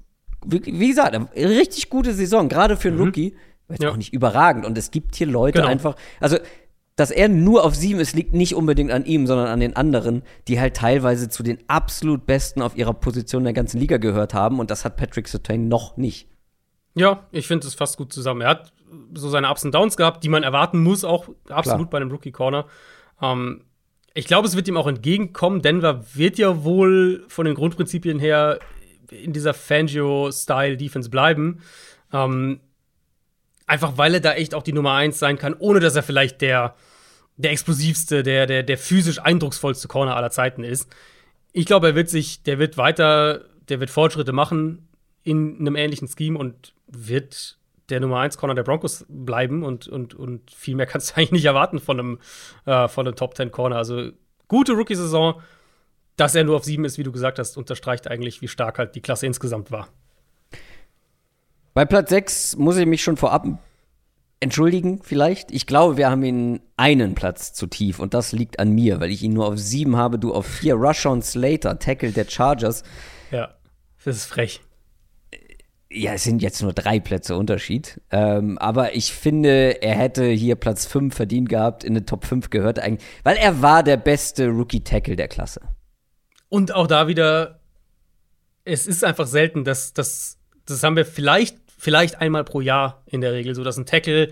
wie, 0.46 0.62
wie 0.64 0.90
gesagt, 0.90 1.18
richtig 1.36 1.90
gute 1.90 2.14
Saison, 2.14 2.50
gerade 2.50 2.78
für 2.78 2.90
einen 2.90 2.98
mhm. 2.98 3.04
Rookie, 3.04 3.36
aber 3.74 3.84
ja. 3.84 3.92
auch 3.92 3.98
nicht 3.98 4.14
überragend. 4.14 4.66
Und 4.66 4.78
es 4.78 4.92
gibt 4.92 5.16
hier 5.16 5.28
Leute 5.28 5.60
genau. 5.60 5.70
einfach, 5.70 5.96
also 6.20 6.38
dass 6.96 7.10
er 7.10 7.28
nur 7.28 7.64
auf 7.64 7.76
sieben 7.76 8.00
ist, 8.00 8.14
liegt 8.14 8.34
nicht 8.34 8.54
unbedingt 8.54 8.92
an 8.92 9.06
ihm, 9.06 9.26
sondern 9.26 9.48
an 9.48 9.60
den 9.60 9.76
anderen, 9.76 10.22
die 10.48 10.60
halt 10.60 10.76
teilweise 10.76 11.28
zu 11.28 11.42
den 11.42 11.58
absolut 11.68 12.26
Besten 12.26 12.62
auf 12.62 12.78
ihrer 12.78 12.94
Position 12.94 13.44
der 13.44 13.54
ganzen 13.54 13.80
Liga 13.80 13.98
gehört 13.98 14.34
haben. 14.34 14.60
Und 14.60 14.70
das 14.70 14.86
hat 14.86 14.96
Patrick 14.96 15.28
Sertain 15.28 15.68
noch 15.68 15.98
nicht. 15.98 16.28
Ja, 16.96 17.26
ich 17.32 17.48
finde 17.48 17.66
es 17.66 17.74
fast 17.74 17.98
gut 17.98 18.14
zusammen. 18.14 18.42
Er 18.42 18.50
hat 18.50 18.74
so 19.16 19.30
seine 19.30 19.50
Ups 19.50 19.66
und 19.66 19.74
Downs 19.74 19.98
gehabt, 19.98 20.24
die 20.24 20.30
man 20.30 20.44
erwarten 20.44 20.84
muss, 20.84 21.04
auch 21.04 21.30
absolut 21.50 21.90
Klar. 21.90 21.90
bei 21.90 21.98
einem 21.98 22.12
Rookie 22.12 22.32
Corner. 22.32 22.68
Ähm, 23.22 23.64
ich 24.14 24.26
glaube, 24.26 24.48
es 24.48 24.56
wird 24.56 24.68
ihm 24.68 24.78
auch 24.78 24.86
entgegenkommen. 24.86 25.64
Denver 25.64 26.04
wird 26.14 26.38
ja 26.38 26.64
wohl 26.64 27.26
von 27.28 27.46
den 27.46 27.56
Grundprinzipien 27.56 28.20
her 28.20 28.60
in 29.10 29.34
dieser 29.34 29.56
Fangio-Style-Defense 29.56 31.10
bleiben. 31.10 31.62
Ähm, 32.12 32.60
einfach 33.68 33.98
weil 33.98 34.16
er 34.16 34.20
da 34.20 34.34
echt 34.34 34.56
auch 34.56 34.64
die 34.64 34.74
Nummer 34.74 34.94
eins 34.94 35.20
sein 35.20 35.38
kann, 35.38 35.56
ohne 35.58 35.80
dass 35.80 35.96
er 35.96 36.04
vielleicht 36.04 36.42
der, 36.42 36.76
der 37.38 37.52
explosivste, 37.52 38.24
der, 38.24 38.46
der, 38.46 38.64
der 38.64 38.78
physisch 38.78 39.20
eindrucksvollste 39.20 39.88
Corner 39.88 40.16
aller 40.16 40.32
Zeiten 40.32 40.64
ist. 40.64 40.90
Ich 41.52 41.66
glaube, 41.66 41.88
er 41.88 41.96
wird 41.96 42.10
sich, 42.10 42.44
der 42.44 42.60
wird 42.60 42.78
weiter, 42.78 43.46
der 43.70 43.80
wird 43.80 43.90
Fortschritte 43.90 44.34
machen 44.34 44.88
in 45.24 45.60
einem 45.60 45.76
ähnlichen 45.76 46.08
Scheme 46.08 46.38
und 46.38 46.74
wird 46.88 47.58
der 47.90 48.00
Nummer 48.00 48.20
1 48.20 48.38
Corner 48.38 48.56
der 48.56 48.64
Broncos 48.64 49.06
bleiben 49.08 49.64
und, 49.64 49.88
und, 49.88 50.14
und 50.14 50.52
viel 50.52 50.76
mehr 50.76 50.86
kannst 50.88 51.12
du 51.12 51.16
eigentlich 51.16 51.32
nicht 51.32 51.46
erwarten 51.46 51.80
von 51.80 52.00
einem, 52.00 52.20
äh, 52.66 52.88
von 52.88 53.08
einem 53.08 53.16
Top 53.16 53.36
10 53.36 53.52
Corner. 53.52 53.78
Also 53.78 54.12
gute 54.48 54.74
Rookie-Saison. 54.74 55.42
Dass 56.16 56.36
er 56.36 56.44
nur 56.44 56.58
auf 56.58 56.64
7 56.64 56.86
ist, 56.86 57.00
wie 57.00 57.04
du 57.04 57.12
gesagt 57.12 57.40
hast, 57.40 57.58
unterstreicht 57.58 58.08
eigentlich, 58.08 58.44
wie 58.44 58.48
stark 58.48 58.78
halt 58.78 58.94
die 58.94 59.02
Klasse 59.02 59.26
insgesamt 59.26 59.72
war. 59.72 59.88
Bei 61.74 61.86
Platz 61.86 62.10
6 62.10 62.58
muss 62.58 62.78
ich 62.78 62.86
mich 62.86 63.04
schon 63.04 63.18
vorab 63.18 63.48
entschuldigen, 64.40 65.02
vielleicht. 65.02 65.52
Ich 65.52 65.66
glaube, 65.66 65.98
wir 65.98 66.10
haben 66.10 66.24
ihn 66.24 66.60
einen 66.76 67.16
Platz 67.16 67.54
zu 67.54 67.68
tief 67.68 68.00
und 68.00 68.14
das 68.14 68.32
liegt 68.32 68.60
an 68.60 68.72
mir, 68.72 69.00
weil 69.00 69.10
ich 69.10 69.24
ihn 69.24 69.34
nur 69.34 69.48
auf 69.48 69.58
7 69.58 69.96
habe, 69.96 70.20
du 70.20 70.34
auf 70.34 70.46
4. 70.46 70.76
Rushon 70.76 71.22
Slater, 71.22 71.80
Tackle 71.80 72.12
der 72.12 72.26
Chargers. 72.30 72.84
Ja, 73.32 73.54
das 74.04 74.18
ist 74.18 74.26
frech 74.26 74.62
ja, 75.94 76.14
es 76.14 76.24
sind 76.24 76.42
jetzt 76.42 76.62
nur 76.62 76.74
drei 76.74 77.00
Plätze 77.00 77.36
Unterschied. 77.38 78.02
Ähm, 78.12 78.58
aber 78.58 78.96
ich 78.96 79.14
finde, 79.14 79.82
er 79.82 79.96
hätte 79.96 80.26
hier 80.26 80.56
Platz 80.56 80.86
5 80.86 81.16
verdient 81.16 81.50
gehabt, 81.50 81.84
in 81.84 81.94
den 81.94 82.06
Top 82.06 82.26
5 82.26 82.50
gehört 82.50 82.80
eigentlich, 82.80 83.08
weil 83.24 83.38
er 83.38 83.62
war 83.62 83.84
der 83.84 83.98
beste 83.98 84.48
Rookie-Tackle 84.48 85.16
der 85.16 85.28
Klasse. 85.28 85.62
Und 86.50 86.74
auch 86.74 86.88
da 86.88 87.08
wieder, 87.08 87.60
es 88.66 88.88
ist 88.88 89.04
einfach 89.04 89.28
selten, 89.28 89.64
dass 89.64 89.94
das, 89.94 90.38
das 90.66 90.84
haben 90.84 90.96
wir 90.96 91.06
vielleicht, 91.06 91.58
vielleicht 91.84 92.22
einmal 92.22 92.46
pro 92.46 92.62
Jahr 92.62 93.04
in 93.06 93.20
der 93.20 93.34
Regel, 93.34 93.56
so 93.56 93.64
dass 93.64 93.78
ein 93.78 93.86
Tackle 93.86 94.32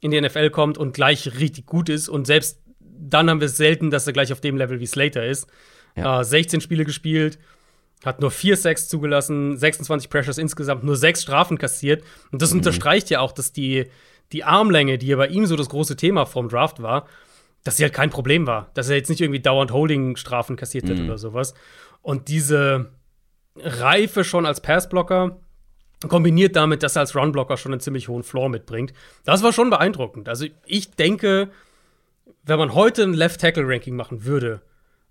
in 0.00 0.10
die 0.10 0.20
NFL 0.20 0.50
kommt 0.50 0.78
und 0.78 0.94
gleich 0.94 1.38
richtig 1.38 1.66
gut 1.66 1.90
ist. 1.90 2.08
Und 2.08 2.26
selbst 2.26 2.60
dann 2.80 3.28
haben 3.28 3.40
wir 3.40 3.46
es 3.46 3.56
selten, 3.58 3.90
dass 3.90 4.06
er 4.06 4.14
gleich 4.14 4.32
auf 4.32 4.40
dem 4.40 4.56
Level 4.56 4.80
wie 4.80 4.86
Slater 4.86 5.26
ist. 5.26 5.46
Ja. 5.94 6.20
Äh, 6.20 6.24
16 6.24 6.62
Spiele 6.62 6.84
gespielt, 6.84 7.38
hat 8.04 8.20
nur 8.20 8.30
vier 8.30 8.56
Sacks 8.56 8.88
zugelassen, 8.88 9.58
26 9.58 10.08
Pressures 10.08 10.38
insgesamt, 10.38 10.84
nur 10.84 10.96
sechs 10.96 11.22
Strafen 11.22 11.58
kassiert. 11.58 12.02
Und 12.32 12.40
das 12.40 12.52
mhm. 12.52 12.60
unterstreicht 12.60 13.10
ja 13.10 13.20
auch, 13.20 13.32
dass 13.32 13.52
die, 13.52 13.86
die 14.32 14.44
Armlänge, 14.44 14.96
die 14.96 15.08
ja 15.08 15.16
bei 15.16 15.28
ihm 15.28 15.44
so 15.44 15.56
das 15.56 15.68
große 15.68 15.96
Thema 15.96 16.24
vom 16.24 16.48
Draft 16.48 16.82
war, 16.82 17.06
dass 17.62 17.76
sie 17.76 17.82
halt 17.82 17.92
kein 17.92 18.10
Problem 18.10 18.46
war. 18.46 18.70
Dass 18.72 18.88
er 18.88 18.96
jetzt 18.96 19.10
nicht 19.10 19.20
irgendwie 19.20 19.40
dauernd 19.40 19.70
Holding-Strafen 19.70 20.56
kassiert 20.56 20.88
hat 20.88 20.96
mhm. 20.96 21.04
oder 21.04 21.18
sowas. 21.18 21.52
Und 22.00 22.28
diese 22.28 22.90
Reife 23.56 24.24
schon 24.24 24.46
als 24.46 24.60
Passblocker, 24.62 25.40
kombiniert 26.08 26.56
damit, 26.56 26.82
dass 26.82 26.96
er 26.96 27.00
als 27.00 27.16
Runblocker 27.16 27.56
schon 27.56 27.72
einen 27.72 27.80
ziemlich 27.80 28.08
hohen 28.08 28.22
Floor 28.22 28.48
mitbringt, 28.48 28.92
das 29.24 29.42
war 29.42 29.52
schon 29.52 29.70
beeindruckend. 29.70 30.28
Also 30.28 30.46
ich 30.66 30.90
denke, 30.90 31.50
wenn 32.44 32.58
man 32.58 32.74
heute 32.74 33.02
ein 33.02 33.14
Left-Tackle-Ranking 33.14 33.96
machen 33.96 34.24
würde, 34.24 34.60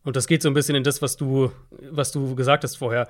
und 0.03 0.15
das 0.15 0.27
geht 0.27 0.41
so 0.41 0.49
ein 0.49 0.53
bisschen 0.53 0.75
in 0.75 0.83
das, 0.83 1.01
was 1.01 1.17
du, 1.17 1.51
was 1.89 2.11
du 2.11 2.35
gesagt 2.35 2.63
hast 2.63 2.77
vorher, 2.77 3.09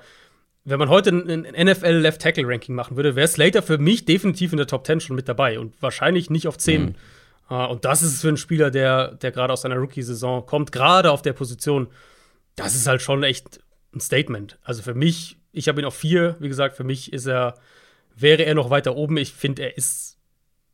wenn 0.66 0.80
man 0.80 0.88
heute 0.88 1.10
ein 1.10 1.42
NFL 1.42 1.98
Left 1.98 2.20
Tackle 2.20 2.48
Ranking 2.48 2.74
machen 2.74 2.96
würde, 2.96 3.14
wäre 3.14 3.28
Slater 3.28 3.62
für 3.62 3.78
mich 3.78 4.04
definitiv 4.04 4.52
in 4.52 4.58
der 4.58 4.66
Top 4.66 4.84
10 4.84 5.00
schon 5.00 5.14
mit 5.14 5.28
dabei 5.28 5.60
und 5.60 5.80
wahrscheinlich 5.80 6.28
nicht 6.28 6.48
auf 6.48 6.58
10. 6.58 6.82
Mhm. 6.82 6.94
Uh, 7.48 7.66
und 7.66 7.84
das 7.84 8.02
ist 8.02 8.22
für 8.22 8.26
einen 8.26 8.36
Spieler, 8.36 8.72
der, 8.72 9.12
der 9.12 9.30
gerade 9.30 9.52
aus 9.52 9.60
seiner 9.60 9.76
Rookie-Saison 9.76 10.44
kommt, 10.46 10.72
gerade 10.72 11.12
auf 11.12 11.22
der 11.22 11.32
Position, 11.32 11.86
das 12.56 12.74
ist 12.74 12.88
halt 12.88 13.00
schon 13.00 13.22
echt 13.22 13.60
ein 13.94 14.00
Statement. 14.00 14.58
Also 14.64 14.82
für 14.82 14.94
mich, 14.94 15.36
ich 15.56 15.68
habe 15.68 15.80
ihn 15.80 15.86
auf 15.86 15.94
4, 15.94 16.36
wie 16.38 16.48
gesagt, 16.48 16.76
für 16.76 16.84
mich 16.84 17.12
ist 17.12 17.26
er, 17.26 17.54
wäre 18.14 18.44
er 18.44 18.54
noch 18.54 18.70
weiter 18.70 18.94
oben. 18.96 19.16
Ich 19.16 19.32
finde, 19.32 19.62
er 19.62 19.76
ist, 19.76 20.18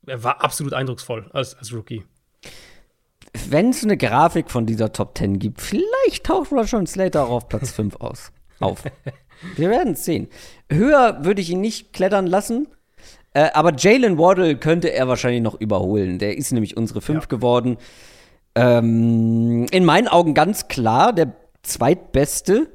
er 0.07 0.25
war 0.25 0.43
absolut 0.43 0.75
eindrucksvoll 0.75 1.31
als, 1.33 1.55
als 1.55 1.73
Rookie. 1.73 2.03
Wenn 3.49 3.71
es 3.71 3.85
eine 3.85 3.97
Grafik 3.97 4.51
von 4.51 4.67
dieser 4.67 4.93
Top 4.93 5.17
10 5.17 5.39
gibt, 5.39 5.61
vielleicht 5.61 6.25
taucht 6.27 6.53
Roger 6.53 6.85
Slater 6.87 7.25
auch 7.25 7.31
auf 7.31 7.49
Platz 7.49 7.71
5 7.75 7.97
aus. 7.97 8.33
Auf. 8.59 8.83
Wir 9.57 9.71
werden 9.71 9.95
es 9.95 10.05
sehen. 10.05 10.29
Höher 10.71 11.25
würde 11.25 11.41
ich 11.41 11.51
ihn 11.51 11.61
nicht 11.61 11.93
klettern 11.93 12.27
lassen. 12.27 12.69
Äh, 13.35 13.51
aber 13.55 13.75
Jalen 13.77 14.19
Waddle 14.19 14.57
könnte 14.57 14.93
er 14.93 15.09
wahrscheinlich 15.09 15.43
noch 15.43 15.61
überholen. 15.61 16.19
Der 16.19 16.37
ist 16.37 16.53
nämlich 16.53 16.77
unsere 16.77 17.01
5 17.01 17.23
ja. 17.23 17.29
geworden. 17.29 17.79
Ähm, 18.55 19.67
in 19.71 19.85
meinen 19.85 20.09
Augen 20.09 20.35
ganz 20.35 20.69
klar 20.69 21.13
der 21.13 21.35
zweitbeste 21.63 22.69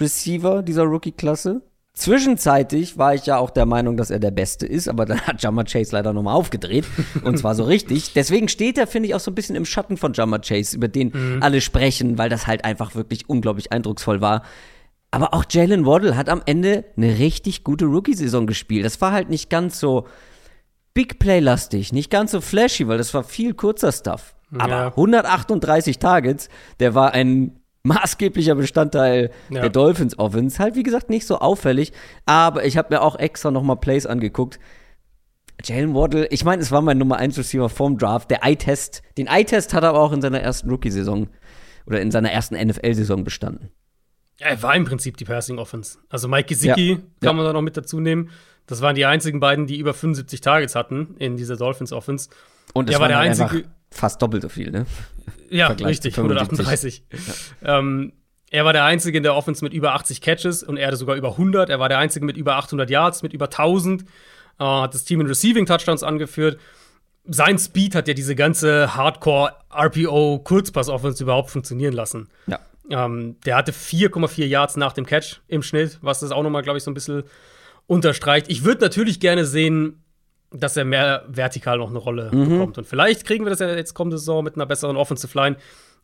Receiver 0.00 0.62
dieser 0.62 0.84
Rookie-Klasse. 0.84 1.62
Zwischenzeitlich 1.94 2.98
war 2.98 3.14
ich 3.14 3.26
ja 3.26 3.38
auch 3.38 3.50
der 3.50 3.66
Meinung, 3.66 3.96
dass 3.96 4.10
er 4.10 4.18
der 4.18 4.32
Beste 4.32 4.66
ist, 4.66 4.88
aber 4.88 5.06
dann 5.06 5.20
hat 5.20 5.40
Jammer 5.40 5.64
Chase 5.64 5.92
leider 5.92 6.12
nochmal 6.12 6.34
aufgedreht. 6.34 6.84
und 7.22 7.38
zwar 7.38 7.54
so 7.54 7.62
richtig. 7.62 8.12
Deswegen 8.14 8.48
steht 8.48 8.78
er, 8.78 8.88
finde 8.88 9.08
ich, 9.08 9.14
auch 9.14 9.20
so 9.20 9.30
ein 9.30 9.34
bisschen 9.36 9.54
im 9.54 9.64
Schatten 9.64 9.96
von 9.96 10.12
Jammer 10.12 10.40
Chase, 10.40 10.76
über 10.76 10.88
den 10.88 11.12
mhm. 11.14 11.42
alle 11.42 11.60
sprechen, 11.60 12.18
weil 12.18 12.28
das 12.28 12.48
halt 12.48 12.64
einfach 12.64 12.96
wirklich 12.96 13.28
unglaublich 13.28 13.70
eindrucksvoll 13.72 14.20
war. 14.20 14.42
Aber 15.12 15.32
auch 15.32 15.44
Jalen 15.48 15.86
Waddle 15.86 16.16
hat 16.16 16.28
am 16.28 16.42
Ende 16.44 16.84
eine 16.96 17.20
richtig 17.20 17.62
gute 17.62 17.84
Rookie-Saison 17.84 18.48
gespielt. 18.48 18.84
Das 18.84 19.00
war 19.00 19.12
halt 19.12 19.30
nicht 19.30 19.48
ganz 19.48 19.78
so 19.78 20.08
Big 20.94 21.20
Play-lastig, 21.20 21.92
nicht 21.92 22.10
ganz 22.10 22.32
so 22.32 22.40
flashy, 22.40 22.88
weil 22.88 22.98
das 22.98 23.14
war 23.14 23.22
viel 23.22 23.54
kurzer 23.54 23.92
Stuff. 23.92 24.34
Aber 24.58 24.68
ja. 24.68 24.86
138 24.88 26.00
Targets, 26.00 26.48
der 26.80 26.96
war 26.96 27.12
ein 27.12 27.60
maßgeblicher 27.84 28.54
Bestandteil 28.56 29.30
ja. 29.50 29.60
der 29.60 29.70
Dolphins 29.70 30.18
Offense. 30.18 30.58
Halt, 30.58 30.74
wie 30.74 30.82
gesagt, 30.82 31.10
nicht 31.10 31.26
so 31.26 31.38
auffällig, 31.38 31.92
aber 32.26 32.64
ich 32.64 32.76
habe 32.76 32.94
mir 32.94 33.02
auch 33.02 33.16
extra 33.16 33.50
nochmal 33.50 33.76
Plays 33.76 34.06
angeguckt. 34.06 34.58
Jalen 35.62 35.94
Waddle, 35.94 36.26
ich 36.26 36.44
meine, 36.44 36.62
es 36.62 36.72
war 36.72 36.82
mein 36.82 36.98
Nummer 36.98 37.16
1 37.16 37.38
Receiver 37.38 37.68
vorm 37.68 37.96
Draft. 37.96 38.30
Der 38.30 38.42
Eye-Test, 38.42 39.02
den 39.16 39.28
Eye-Test 39.28 39.72
hat 39.72 39.84
er 39.84 39.90
aber 39.90 40.00
auch 40.00 40.12
in 40.12 40.20
seiner 40.20 40.40
ersten 40.40 40.68
Rookie-Saison 40.68 41.28
oder 41.86 42.00
in 42.00 42.10
seiner 42.10 42.32
ersten 42.32 42.56
NFL-Saison 42.56 43.22
bestanden. 43.22 43.70
Ja, 44.40 44.48
er 44.48 44.62
war 44.62 44.74
im 44.74 44.84
Prinzip 44.84 45.16
die 45.16 45.24
Passing 45.24 45.58
Offense. 45.58 45.98
Also 46.08 46.26
Mike 46.26 46.48
Gesicki 46.48 46.90
ja. 46.90 46.96
kann 46.96 47.06
ja. 47.22 47.32
man 47.34 47.44
da 47.44 47.52
noch 47.52 47.62
mit 47.62 47.76
dazu 47.76 48.00
nehmen. 48.00 48.30
Das 48.66 48.80
waren 48.80 48.96
die 48.96 49.04
einzigen 49.04 49.40
beiden, 49.40 49.66
die 49.66 49.78
über 49.78 49.94
75 49.94 50.40
Targets 50.40 50.74
hatten 50.74 51.14
in 51.18 51.36
dieser 51.36 51.56
Dolphins 51.56 51.92
Offense. 51.92 52.30
Und 52.72 52.90
er 52.90 52.98
war 52.98 53.08
der 53.08 53.18
einzige. 53.18 53.64
Fast 53.90 54.20
doppelt 54.20 54.42
so 54.42 54.48
viel, 54.48 54.72
ne? 54.72 54.86
Ja, 55.54 55.68
richtig, 55.68 56.18
138. 56.18 57.04
Ja. 57.62 57.78
Ähm, 57.78 58.12
er 58.50 58.64
war 58.64 58.72
der 58.72 58.84
Einzige 58.84 59.16
in 59.16 59.22
der 59.22 59.34
Offense 59.34 59.64
mit 59.64 59.72
über 59.72 59.94
80 59.94 60.20
Catches 60.20 60.62
und 60.62 60.76
er 60.76 60.88
hatte 60.88 60.96
sogar 60.96 61.16
über 61.16 61.30
100. 61.30 61.70
Er 61.70 61.78
war 61.78 61.88
der 61.88 61.98
Einzige 61.98 62.24
mit 62.24 62.36
über 62.36 62.56
800 62.56 62.90
Yards, 62.90 63.22
mit 63.22 63.32
über 63.32 63.46
1000. 63.46 64.02
Äh, 64.02 64.04
hat 64.58 64.94
das 64.94 65.04
Team 65.04 65.20
in 65.20 65.26
Receiving 65.28 65.66
Touchdowns 65.66 66.02
angeführt. 66.02 66.58
Sein 67.24 67.58
Speed 67.58 67.94
hat 67.94 68.08
ja 68.08 68.14
diese 68.14 68.34
ganze 68.34 68.96
Hardcore 68.96 69.54
RPO 69.70 70.40
Kurzpass 70.40 70.88
Offense 70.88 71.22
überhaupt 71.22 71.50
funktionieren 71.50 71.94
lassen. 71.94 72.28
Ja. 72.46 72.58
Ähm, 72.90 73.36
der 73.46 73.56
hatte 73.56 73.72
4,4 73.72 74.44
Yards 74.44 74.76
nach 74.76 74.92
dem 74.92 75.06
Catch 75.06 75.40
im 75.48 75.62
Schnitt, 75.62 75.98
was 76.02 76.20
das 76.20 76.32
auch 76.32 76.42
noch 76.42 76.50
mal, 76.50 76.62
glaube 76.62 76.78
ich, 76.78 76.84
so 76.84 76.90
ein 76.90 76.94
bisschen 76.94 77.22
unterstreicht. 77.86 78.46
Ich 78.48 78.64
würde 78.64 78.82
natürlich 78.82 79.20
gerne 79.20 79.44
sehen, 79.46 80.03
dass 80.50 80.76
er 80.76 80.84
mehr 80.84 81.24
vertikal 81.28 81.78
noch 81.78 81.90
eine 81.90 81.98
Rolle 81.98 82.30
mhm. 82.32 82.48
bekommt. 82.48 82.78
Und 82.78 82.86
vielleicht 82.86 83.24
kriegen 83.26 83.44
wir 83.44 83.50
das 83.50 83.58
ja 83.58 83.74
jetzt 83.74 83.94
kommende 83.94 84.18
Saison 84.18 84.44
mit 84.44 84.56
einer 84.56 84.66
besseren 84.66 84.96
Offensive 84.96 85.36
Line. 85.36 85.56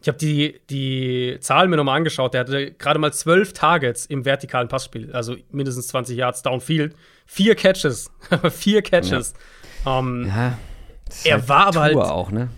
Ich 0.02 0.08
habe 0.08 0.18
die, 0.18 0.60
die 0.70 1.36
Zahlen 1.40 1.70
mir 1.70 1.76
nochmal 1.76 1.98
angeschaut. 1.98 2.34
Der 2.34 2.40
hatte 2.40 2.72
gerade 2.72 2.98
mal 2.98 3.12
zwölf 3.12 3.52
Targets 3.52 4.06
im 4.06 4.24
vertikalen 4.24 4.68
Passspiel, 4.68 5.12
also 5.12 5.36
mindestens 5.50 5.88
20 5.88 6.16
Yards 6.16 6.42
downfield. 6.42 6.96
Vier 7.26 7.54
Catches. 7.54 8.10
Vier 8.50 8.82
Catches. 8.82 9.34
Ja. 9.84 9.98
Um, 9.98 10.26
ja 10.26 10.58
er 11.24 11.34
halt 11.34 11.48
war 11.48 11.66
aber 11.66 11.80
halt. 11.80 11.96
auch, 11.96 12.30
ne? 12.30 12.48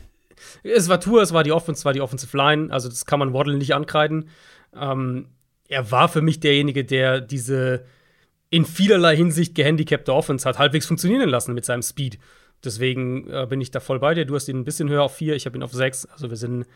Es 0.63 0.89
war 0.89 1.01
Tour, 1.01 1.23
es 1.23 1.33
war 1.33 1.43
die 1.43 1.53
Offense, 1.53 1.81
es 1.81 1.85
war 1.85 1.93
die 1.93 2.01
Offensive 2.01 2.37
Line, 2.37 2.73
also 2.73 2.89
das 2.89 3.07
kann 3.07 3.19
man 3.19 3.33
Waddle 3.33 3.57
nicht 3.57 3.75
ankreiden. 3.75 4.29
Ähm, 4.75 5.29
er 5.69 5.91
war 5.91 6.09
für 6.09 6.23
mich 6.23 6.41
derjenige, 6.41 6.85
der 6.85 7.21
diese 7.21 7.85
in 8.53 8.67
vielerlei 8.67 9.17
Hinsicht 9.17 9.55
gehandicapte 9.55 10.13
Offense 10.13 10.47
hat 10.47 10.59
halbwegs 10.59 10.85
funktionieren 10.85 11.31
lassen 11.31 11.55
mit 11.55 11.65
seinem 11.65 11.81
Speed. 11.81 12.19
Deswegen 12.63 13.29
äh, 13.31 13.47
bin 13.49 13.63
ich 13.63 13.71
da 13.71 13.81
voll 13.81 13.99
bei 13.99 14.13
dir. 14.13 14.27
Du 14.27 14.35
hast 14.35 14.47
ihn 14.47 14.59
ein 14.59 14.65
bisschen 14.65 14.91
höher 14.91 15.03
auf 15.03 15.17
vier, 15.17 15.35
ich 15.35 15.47
habe 15.47 15.57
ihn 15.57 15.63
auf 15.63 15.73
sechs. 15.73 16.05
Also 16.05 16.29
wir 16.29 16.37
sind 16.37 16.67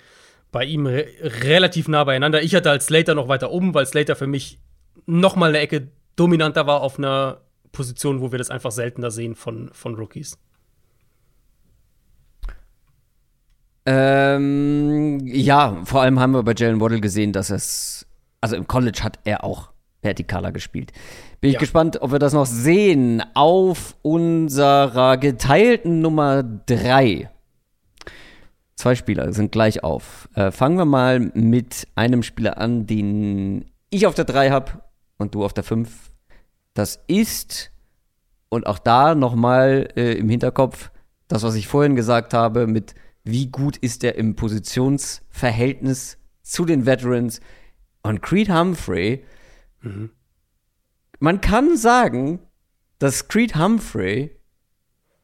bei 0.51 0.65
ihm 0.65 0.87
re 0.87 1.05
relativ 1.23 1.87
nah 1.87 2.03
beieinander. 2.05 2.43
Ich 2.43 2.55
hatte 2.55 2.71
als 2.71 2.87
Slater 2.87 3.15
noch 3.15 3.29
weiter 3.29 3.51
oben, 3.51 3.75
weil 3.75 3.85
Slater 3.85 4.17
für 4.17 4.27
mich 4.27 4.59
noch 5.05 5.37
mal 5.37 5.51
eine 5.51 5.59
Ecke 5.59 5.89
dominanter 6.17 6.67
war 6.67 6.81
auf 6.81 6.99
einer 6.99 7.43
Position, 7.73 8.23
wo 8.23 8.33
wir 8.33 8.39
das 8.39 8.49
einfach 8.49 8.71
seltener 8.71 9.11
sehen 9.11 9.35
von, 9.35 9.69
von 9.75 9.97
Rookies. 9.97 10.39
Ähm, 13.85 15.21
ja, 15.27 15.83
vor 15.85 16.01
allem 16.01 16.19
haben 16.21 16.33
wir 16.33 16.43
bei 16.43 16.55
Jalen 16.57 16.81
Waddle 16.81 17.03
gesehen, 17.03 17.35
dass 17.35 17.51
es, 17.51 18.07
also 18.41 18.57
im 18.57 18.67
College 18.67 19.01
hat 19.03 19.19
er 19.25 19.45
auch 19.45 19.73
vertikaler 20.01 20.53
gespielt. 20.53 20.93
Bin 21.41 21.51
ich 21.51 21.55
ja. 21.55 21.61
gespannt, 21.61 22.01
ob 22.01 22.13
wir 22.13 22.19
das 22.19 22.33
noch 22.33 22.47
sehen 22.47 23.23
auf 23.35 23.97
unserer 24.03 25.17
geteilten 25.19 26.01
Nummer 26.01 26.43
3. 26.43 27.31
Zwei 28.77 28.95
Spieler 28.95 29.33
sind 29.33 29.53
gleich 29.53 29.85
auf. 29.85 30.29
Äh, 30.35 30.51
fangen 30.51 30.77
wir 30.77 30.85
mal 30.85 31.21
mit 31.21 31.89
einem 31.95 32.23
Spieler 32.23 32.59
an, 32.59 32.87
den 32.87 33.71
ich 33.91 34.07
auf 34.07 34.15
der 34.15 34.25
3 34.25 34.51
habe 34.51 34.83
und 35.19 35.35
du 35.35 35.45
auf 35.45 35.53
der 35.53 35.65
5. 35.65 35.91
Das 36.75 37.01
ist, 37.07 37.71
und 38.49 38.67
auch 38.67 38.79
da 38.79 39.15
nochmal 39.15 39.89
äh, 39.97 40.13
im 40.15 40.29
Hinterkopf, 40.29 40.91
das, 41.29 41.43
was 41.43 41.55
ich 41.55 41.69
vorhin 41.69 41.97
gesagt 41.97 42.35
habe, 42.35 42.67
mit 42.67 42.95
wie 43.25 43.49
gut 43.49 43.77
ist 43.77 44.05
er 44.05 44.15
im 44.17 44.37
Positionsverhältnis 44.37 46.19
zu 46.43 46.65
den 46.65 46.87
Veterans. 46.87 47.41
Und 48.03 48.23
Creed 48.23 48.51
Humphrey, 48.51 49.25
mhm. 49.81 50.11
Man 51.19 51.41
kann 51.41 51.77
sagen, 51.77 52.41
dass 52.99 53.29
Creed 53.29 53.57
Humphrey 53.57 54.37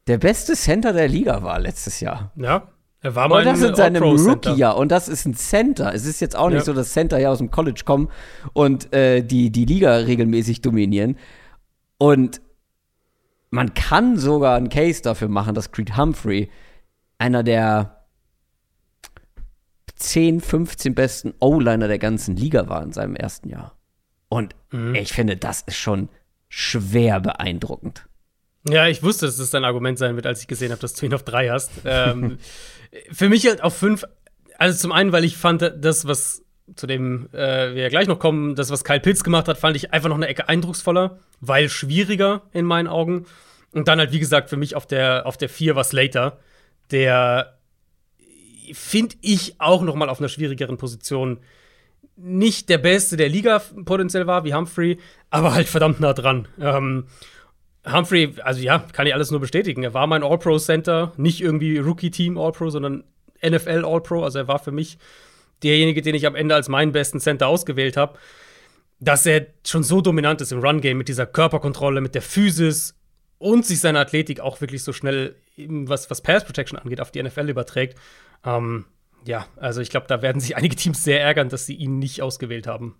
der 0.06 0.18
beste 0.18 0.54
Center 0.54 0.92
der 0.92 1.08
Liga 1.08 1.42
war 1.42 1.58
letztes 1.58 2.00
Jahr. 2.00 2.32
Ja. 2.36 2.68
Er 3.04 3.16
war 3.16 3.28
mal 3.28 3.40
und 3.40 3.46
das 3.46 3.62
in 3.62 3.74
seinem 3.74 4.02
Rookie-Jahr. 4.02 4.76
Und 4.76 4.92
das 4.92 5.08
ist 5.08 5.26
ein 5.26 5.34
Center. 5.34 5.92
Es 5.92 6.06
ist 6.06 6.20
jetzt 6.20 6.36
auch 6.36 6.48
nicht 6.48 6.58
ja. 6.58 6.64
so, 6.64 6.72
dass 6.72 6.92
Center 6.92 7.18
ja 7.18 7.30
aus 7.30 7.38
dem 7.38 7.50
College 7.50 7.82
kommen 7.84 8.08
und 8.52 8.92
äh, 8.94 9.22
die, 9.22 9.50
die 9.50 9.64
Liga 9.64 9.96
regelmäßig 9.96 10.60
dominieren. 10.60 11.18
Und 11.98 12.40
man 13.50 13.74
kann 13.74 14.16
sogar 14.18 14.56
einen 14.56 14.68
Case 14.68 15.02
dafür 15.02 15.28
machen, 15.28 15.54
dass 15.54 15.72
Creed 15.72 15.96
Humphrey 15.96 16.48
einer 17.18 17.42
der 17.42 18.06
10, 19.96 20.40
15 20.40 20.94
besten 20.94 21.34
O-Liner 21.40 21.88
der 21.88 21.98
ganzen 21.98 22.36
Liga 22.36 22.68
war 22.68 22.82
in 22.84 22.92
seinem 22.92 23.16
ersten 23.16 23.48
Jahr. 23.48 23.76
Und 24.32 24.54
mhm. 24.70 24.94
ich 24.94 25.12
finde, 25.12 25.36
das 25.36 25.60
ist 25.60 25.76
schon 25.76 26.08
schwer 26.48 27.20
beeindruckend. 27.20 28.06
Ja, 28.66 28.88
ich 28.88 29.02
wusste, 29.02 29.26
dass 29.26 29.36
das 29.36 29.50
dein 29.50 29.66
Argument 29.66 29.98
sein 29.98 30.16
wird, 30.16 30.24
als 30.26 30.40
ich 30.40 30.48
gesehen 30.48 30.70
habe, 30.70 30.80
dass 30.80 30.94
du 30.94 31.04
ihn 31.04 31.12
auf 31.12 31.22
drei 31.22 31.50
hast. 31.50 31.70
ähm, 31.84 32.38
für 33.12 33.28
mich 33.28 33.46
halt 33.46 33.62
auf 33.62 33.76
fünf. 33.76 34.06
Also 34.56 34.78
zum 34.78 34.90
einen, 34.90 35.12
weil 35.12 35.24
ich 35.24 35.36
fand, 35.36 35.60
das, 35.60 36.06
was 36.06 36.46
zu 36.76 36.86
dem 36.86 37.28
äh, 37.34 37.74
wir 37.74 37.82
ja 37.82 37.88
gleich 37.90 38.06
noch 38.06 38.18
kommen, 38.18 38.54
das, 38.54 38.70
was 38.70 38.84
Kyle 38.84 39.00
Pitts 39.00 39.22
gemacht 39.22 39.48
hat, 39.48 39.58
fand 39.58 39.76
ich 39.76 39.92
einfach 39.92 40.08
noch 40.08 40.16
eine 40.16 40.28
Ecke 40.28 40.48
eindrucksvoller, 40.48 41.18
weil 41.40 41.68
schwieriger 41.68 42.40
in 42.52 42.64
meinen 42.64 42.88
Augen. 42.88 43.26
Und 43.72 43.86
dann 43.86 43.98
halt, 43.98 44.12
wie 44.12 44.18
gesagt, 44.18 44.48
für 44.48 44.56
mich 44.56 44.76
auf 44.76 44.86
der, 44.86 45.26
auf 45.26 45.36
der 45.36 45.50
vier 45.50 45.76
war 45.76 45.84
Slater, 45.84 46.38
der 46.90 47.58
finde 48.72 49.16
ich 49.20 49.60
auch 49.60 49.82
noch 49.82 49.94
mal 49.94 50.08
auf 50.08 50.20
einer 50.20 50.30
schwierigeren 50.30 50.78
Position 50.78 51.40
nicht 52.22 52.68
der 52.68 52.78
Beste 52.78 53.16
der 53.16 53.28
Liga 53.28 53.60
potenziell 53.84 54.26
war, 54.26 54.44
wie 54.44 54.54
Humphrey, 54.54 54.98
aber 55.30 55.54
halt 55.54 55.68
verdammt 55.68 56.00
nah 56.00 56.12
dran. 56.12 56.46
Ähm, 56.60 57.04
Humphrey, 57.90 58.34
also 58.44 58.62
ja, 58.62 58.78
kann 58.78 59.06
ich 59.06 59.14
alles 59.14 59.30
nur 59.32 59.40
bestätigen. 59.40 59.82
Er 59.82 59.92
war 59.92 60.06
mein 60.06 60.22
All-Pro-Center, 60.22 61.12
nicht 61.16 61.40
irgendwie 61.40 61.78
Rookie-Team 61.78 62.38
All-Pro, 62.38 62.70
sondern 62.70 63.02
NFL 63.44 63.84
All-Pro. 63.84 64.22
Also 64.22 64.38
er 64.38 64.48
war 64.48 64.60
für 64.60 64.70
mich 64.70 64.98
derjenige, 65.64 66.00
den 66.00 66.14
ich 66.14 66.26
am 66.26 66.36
Ende 66.36 66.54
als 66.54 66.68
meinen 66.68 66.92
besten 66.92 67.18
Center 67.18 67.48
ausgewählt 67.48 67.96
habe. 67.96 68.18
Dass 69.00 69.26
er 69.26 69.46
schon 69.66 69.82
so 69.82 70.00
dominant 70.00 70.40
ist 70.40 70.52
im 70.52 70.60
Run-Game 70.60 70.96
mit 70.96 71.08
dieser 71.08 71.26
Körperkontrolle, 71.26 72.00
mit 72.00 72.14
der 72.14 72.22
Physis 72.22 72.94
und 73.38 73.66
sich 73.66 73.80
seine 73.80 73.98
Athletik 73.98 74.38
auch 74.38 74.60
wirklich 74.60 74.84
so 74.84 74.92
schnell, 74.92 75.34
was, 75.56 76.08
was 76.08 76.20
Pass-Protection 76.20 76.78
angeht, 76.78 77.00
auf 77.00 77.10
die 77.10 77.20
NFL 77.20 77.48
überträgt. 77.48 77.98
Ähm, 78.44 78.84
ja, 79.24 79.46
also 79.56 79.80
ich 79.80 79.90
glaube, 79.90 80.06
da 80.08 80.22
werden 80.22 80.40
sich 80.40 80.56
einige 80.56 80.76
Teams 80.76 81.02
sehr 81.02 81.20
ärgern, 81.22 81.48
dass 81.48 81.66
sie 81.66 81.74
ihn 81.74 81.98
nicht 81.98 82.22
ausgewählt 82.22 82.66
haben. 82.66 82.96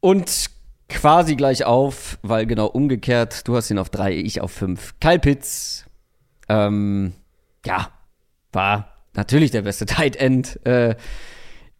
Und 0.00 0.50
quasi 0.88 1.36
gleich 1.36 1.64
auf, 1.64 2.18
weil 2.22 2.46
genau 2.46 2.66
umgekehrt, 2.66 3.46
du 3.48 3.56
hast 3.56 3.70
ihn 3.70 3.78
auf 3.78 3.90
drei, 3.90 4.14
ich 4.14 4.40
auf 4.40 4.52
fünf. 4.52 4.94
Kyle 5.00 5.18
Pitts, 5.18 5.86
ähm, 6.48 7.14
ja, 7.64 7.90
war 8.52 9.06
natürlich 9.14 9.50
der 9.50 9.62
beste 9.62 9.86
Tight 9.86 10.16
End 10.16 10.64
äh, 10.66 10.96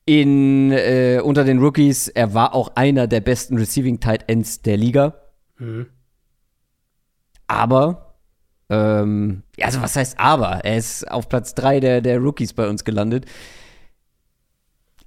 in, 0.05 0.73
äh, 0.73 1.21
unter 1.23 1.45
den 1.45 1.59
Rookies. 1.59 2.09
Er 2.09 2.35
war 2.35 2.55
auch 2.55 2.75
einer 2.75 3.07
der 3.07 3.21
besten 3.21 3.57
Receiving 3.57 4.01
Tight 4.01 4.25
Ends 4.29 4.63
der 4.63 4.77
Liga. 4.77 5.15
Mhm. 5.59 5.87
Aber, 7.47 8.12
ähm, 8.73 9.43
also 9.61 9.83
was 9.83 9.97
heißt 9.97 10.19
aber? 10.19 10.65
Er 10.65 10.79
ist 10.79 11.11
auf 11.11 11.29
Platz 11.29 11.55
drei 11.55 11.79
der, 11.79 12.01
der 12.01 12.19
Rookies 12.19 12.55
bei 12.55 12.67
uns 12.67 12.85
gelandet. 12.85 13.27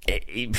Äh, 0.06 0.52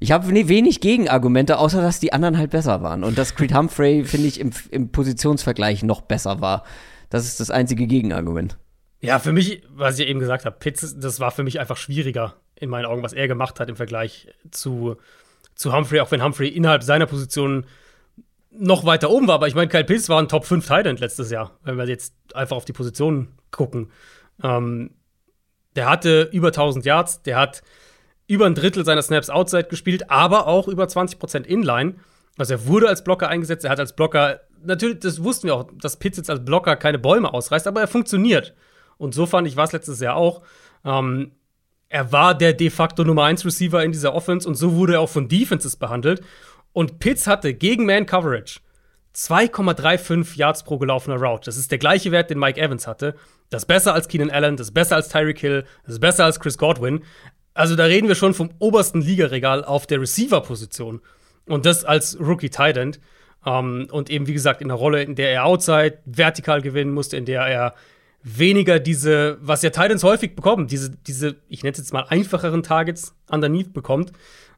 ich 0.00 0.12
habe 0.12 0.28
wenig 0.32 0.80
Gegenargumente, 0.80 1.58
außer 1.58 1.80
dass 1.80 2.00
die 2.00 2.12
anderen 2.12 2.38
halt 2.38 2.50
besser 2.50 2.82
waren. 2.82 3.04
Und 3.04 3.18
dass 3.18 3.36
Creed 3.36 3.54
Humphrey, 3.54 4.04
finde 4.04 4.26
ich, 4.26 4.40
im, 4.40 4.50
im 4.72 4.90
Positionsvergleich 4.90 5.84
noch 5.84 6.00
besser 6.00 6.40
war. 6.40 6.64
Das 7.08 7.24
ist 7.24 7.38
das 7.38 7.52
einzige 7.52 7.86
Gegenargument. 7.86 8.58
Ja, 9.00 9.20
für 9.20 9.32
mich, 9.32 9.62
was 9.70 9.98
ich 10.00 10.08
eben 10.08 10.18
gesagt 10.18 10.44
habe, 10.44 10.56
Pitts, 10.58 10.98
das 10.98 11.20
war 11.20 11.30
für 11.30 11.44
mich 11.44 11.60
einfach 11.60 11.76
schwieriger 11.76 12.34
in 12.56 12.68
meinen 12.68 12.84
Augen, 12.84 13.02
was 13.04 13.12
er 13.12 13.28
gemacht 13.28 13.60
hat 13.60 13.68
im 13.68 13.76
Vergleich 13.76 14.28
zu, 14.50 14.96
zu 15.54 15.72
Humphrey, 15.72 16.00
auch 16.00 16.10
wenn 16.10 16.22
Humphrey 16.22 16.48
innerhalb 16.48 16.82
seiner 16.82 17.06
Position 17.06 17.64
noch 18.50 18.84
weiter 18.84 19.10
oben 19.10 19.28
war. 19.28 19.36
Aber 19.36 19.48
ich 19.48 19.54
meine, 19.54 19.68
Kyle 19.68 19.84
Pitts 19.84 20.08
war 20.08 20.20
ein 20.20 20.28
Top 20.28 20.44
5 20.44 20.66
Tight 20.66 20.86
End 20.86 21.00
letztes 21.00 21.30
Jahr, 21.30 21.58
wenn 21.62 21.76
wir 21.76 21.86
jetzt 21.86 22.14
einfach 22.34 22.56
auf 22.56 22.64
die 22.64 22.72
Positionen 22.72 23.28
gucken. 23.50 23.90
Ähm, 24.42 24.90
der 25.76 25.88
hatte 25.88 26.28
über 26.32 26.48
1000 26.48 26.84
Yards, 26.84 27.22
der 27.22 27.38
hat 27.38 27.62
über 28.26 28.46
ein 28.46 28.54
Drittel 28.54 28.84
seiner 28.84 29.02
Snaps 29.02 29.30
outside 29.30 29.64
gespielt, 29.64 30.10
aber 30.10 30.46
auch 30.46 30.68
über 30.68 30.84
20% 30.84 31.44
Inline. 31.44 31.96
Also 32.38 32.54
er 32.54 32.66
wurde 32.66 32.88
als 32.88 33.04
Blocker 33.04 33.28
eingesetzt, 33.28 33.64
er 33.64 33.70
hat 33.70 33.80
als 33.80 33.94
Blocker, 33.94 34.40
natürlich, 34.62 35.00
das 35.00 35.22
wussten 35.22 35.48
wir 35.48 35.54
auch, 35.54 35.68
dass 35.80 35.98
Pitts 35.98 36.16
jetzt 36.16 36.30
als 36.30 36.44
Blocker 36.44 36.76
keine 36.76 36.98
Bäume 36.98 37.32
ausreißt, 37.32 37.66
aber 37.66 37.80
er 37.80 37.88
funktioniert. 37.88 38.54
Und 38.98 39.14
so 39.14 39.26
fand 39.26 39.48
ich, 39.48 39.56
war 39.56 39.64
es 39.64 39.72
letztes 39.72 40.00
Jahr 40.00 40.16
auch. 40.16 40.42
Ähm, 40.84 41.32
er 41.88 42.12
war 42.12 42.36
der 42.36 42.52
de 42.52 42.70
facto 42.70 43.04
Nummer 43.04 43.24
1 43.24 43.44
Receiver 43.44 43.82
in 43.82 43.90
dieser 43.90 44.14
Offense 44.14 44.48
und 44.48 44.54
so 44.54 44.74
wurde 44.74 44.94
er 44.94 45.00
auch 45.00 45.08
von 45.08 45.28
Defenses 45.28 45.74
behandelt. 45.74 46.22
Und 46.72 46.98
Pitts 46.98 47.26
hatte 47.26 47.54
gegen 47.54 47.86
Man 47.86 48.06
Coverage 48.06 48.60
2,35 49.14 50.36
Yards 50.38 50.62
pro 50.62 50.78
gelaufener 50.78 51.16
Route. 51.16 51.46
Das 51.46 51.56
ist 51.56 51.70
der 51.70 51.78
gleiche 51.78 52.12
Wert, 52.12 52.30
den 52.30 52.38
Mike 52.38 52.60
Evans 52.60 52.86
hatte. 52.86 53.16
Das 53.50 53.62
ist 53.62 53.66
besser 53.66 53.92
als 53.92 54.06
Keenan 54.06 54.30
Allen, 54.30 54.56
das 54.56 54.68
ist 54.68 54.74
besser 54.74 54.96
als 54.96 55.08
Tyreek 55.08 55.40
Hill, 55.40 55.64
das 55.84 55.94
ist 55.94 56.00
besser 56.00 56.24
als 56.24 56.38
Chris 56.38 56.56
Godwin. 56.56 57.02
Also 57.52 57.74
da 57.74 57.84
reden 57.84 58.06
wir 58.06 58.14
schon 58.14 58.34
vom 58.34 58.50
obersten 58.60 59.02
Ligaregal 59.02 59.64
auf 59.64 59.86
der 59.86 60.00
Receiver-Position. 60.00 61.00
Und 61.46 61.66
das 61.66 61.84
als 61.84 62.18
Rookie 62.20 62.50
Tight 62.50 62.76
End. 62.76 63.00
Um, 63.42 63.80
ähm, 63.80 63.88
und 63.90 64.10
eben, 64.10 64.26
wie 64.26 64.34
gesagt, 64.34 64.60
in 64.60 64.70
einer 64.70 64.78
Rolle, 64.78 65.02
in 65.02 65.14
der 65.14 65.32
er 65.32 65.46
outside 65.46 65.98
vertikal 66.04 66.60
gewinnen 66.60 66.92
musste, 66.92 67.16
in 67.16 67.24
der 67.24 67.40
er 67.40 67.74
weniger 68.22 68.78
diese, 68.78 69.38
was 69.40 69.62
ja 69.62 69.70
Titans 69.70 70.04
häufig 70.04 70.36
bekommen, 70.36 70.66
diese, 70.66 70.90
diese, 70.90 71.36
ich 71.48 71.62
nenne 71.62 71.72
es 71.72 71.78
jetzt 71.78 71.94
mal 71.94 72.04
einfacheren 72.06 72.62
Targets 72.62 73.14
underneath 73.30 73.72
bekommt. 73.72 74.12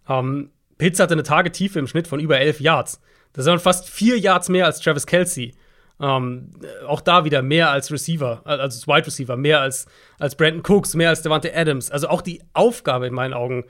Um, 0.09 0.17
ähm, 0.19 0.51
Pitts 0.83 0.99
hatte 0.99 1.15
eine 1.15 1.23
Tagetiefe 1.23 1.79
im 1.79 1.87
Schnitt 1.87 2.09
von 2.09 2.19
über 2.19 2.41
11 2.41 2.61
Yards. 2.61 3.01
Das 3.35 3.45
sind 3.45 3.61
fast 3.61 3.89
vier 3.89 4.19
Yards 4.19 4.49
mehr 4.49 4.67
als 4.67 4.81
Travis 4.81 5.07
Kelsey. 5.07 5.55
Ähm, 6.01 6.51
auch 6.89 7.01
da 7.01 7.25
wieder 7.25 7.41
mehr 7.41 7.71
als 7.71 7.93
Receiver, 7.93 8.43
also 8.45 8.63
als 8.63 8.89
Wide 8.89 9.07
Receiver, 9.07 9.37
mehr 9.37 9.61
als, 9.61 9.87
als 10.19 10.35
Brandon 10.35 10.65
Cooks, 10.67 10.95
mehr 10.95 11.11
als 11.11 11.23
Devante 11.23 11.57
Adams. 11.57 11.93
Also 11.93 12.09
auch 12.09 12.21
die 12.21 12.43
Aufgabe 12.53 13.07
in 13.07 13.15
meinen 13.15 13.33
Augen, 13.33 13.63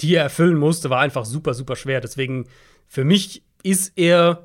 die 0.00 0.14
er 0.14 0.22
erfüllen 0.22 0.56
musste, 0.56 0.88
war 0.88 1.00
einfach 1.00 1.24
super, 1.24 1.52
super 1.52 1.74
schwer. 1.74 2.00
Deswegen 2.00 2.46
für 2.86 3.02
mich 3.02 3.42
ist 3.64 3.94
er 3.96 4.44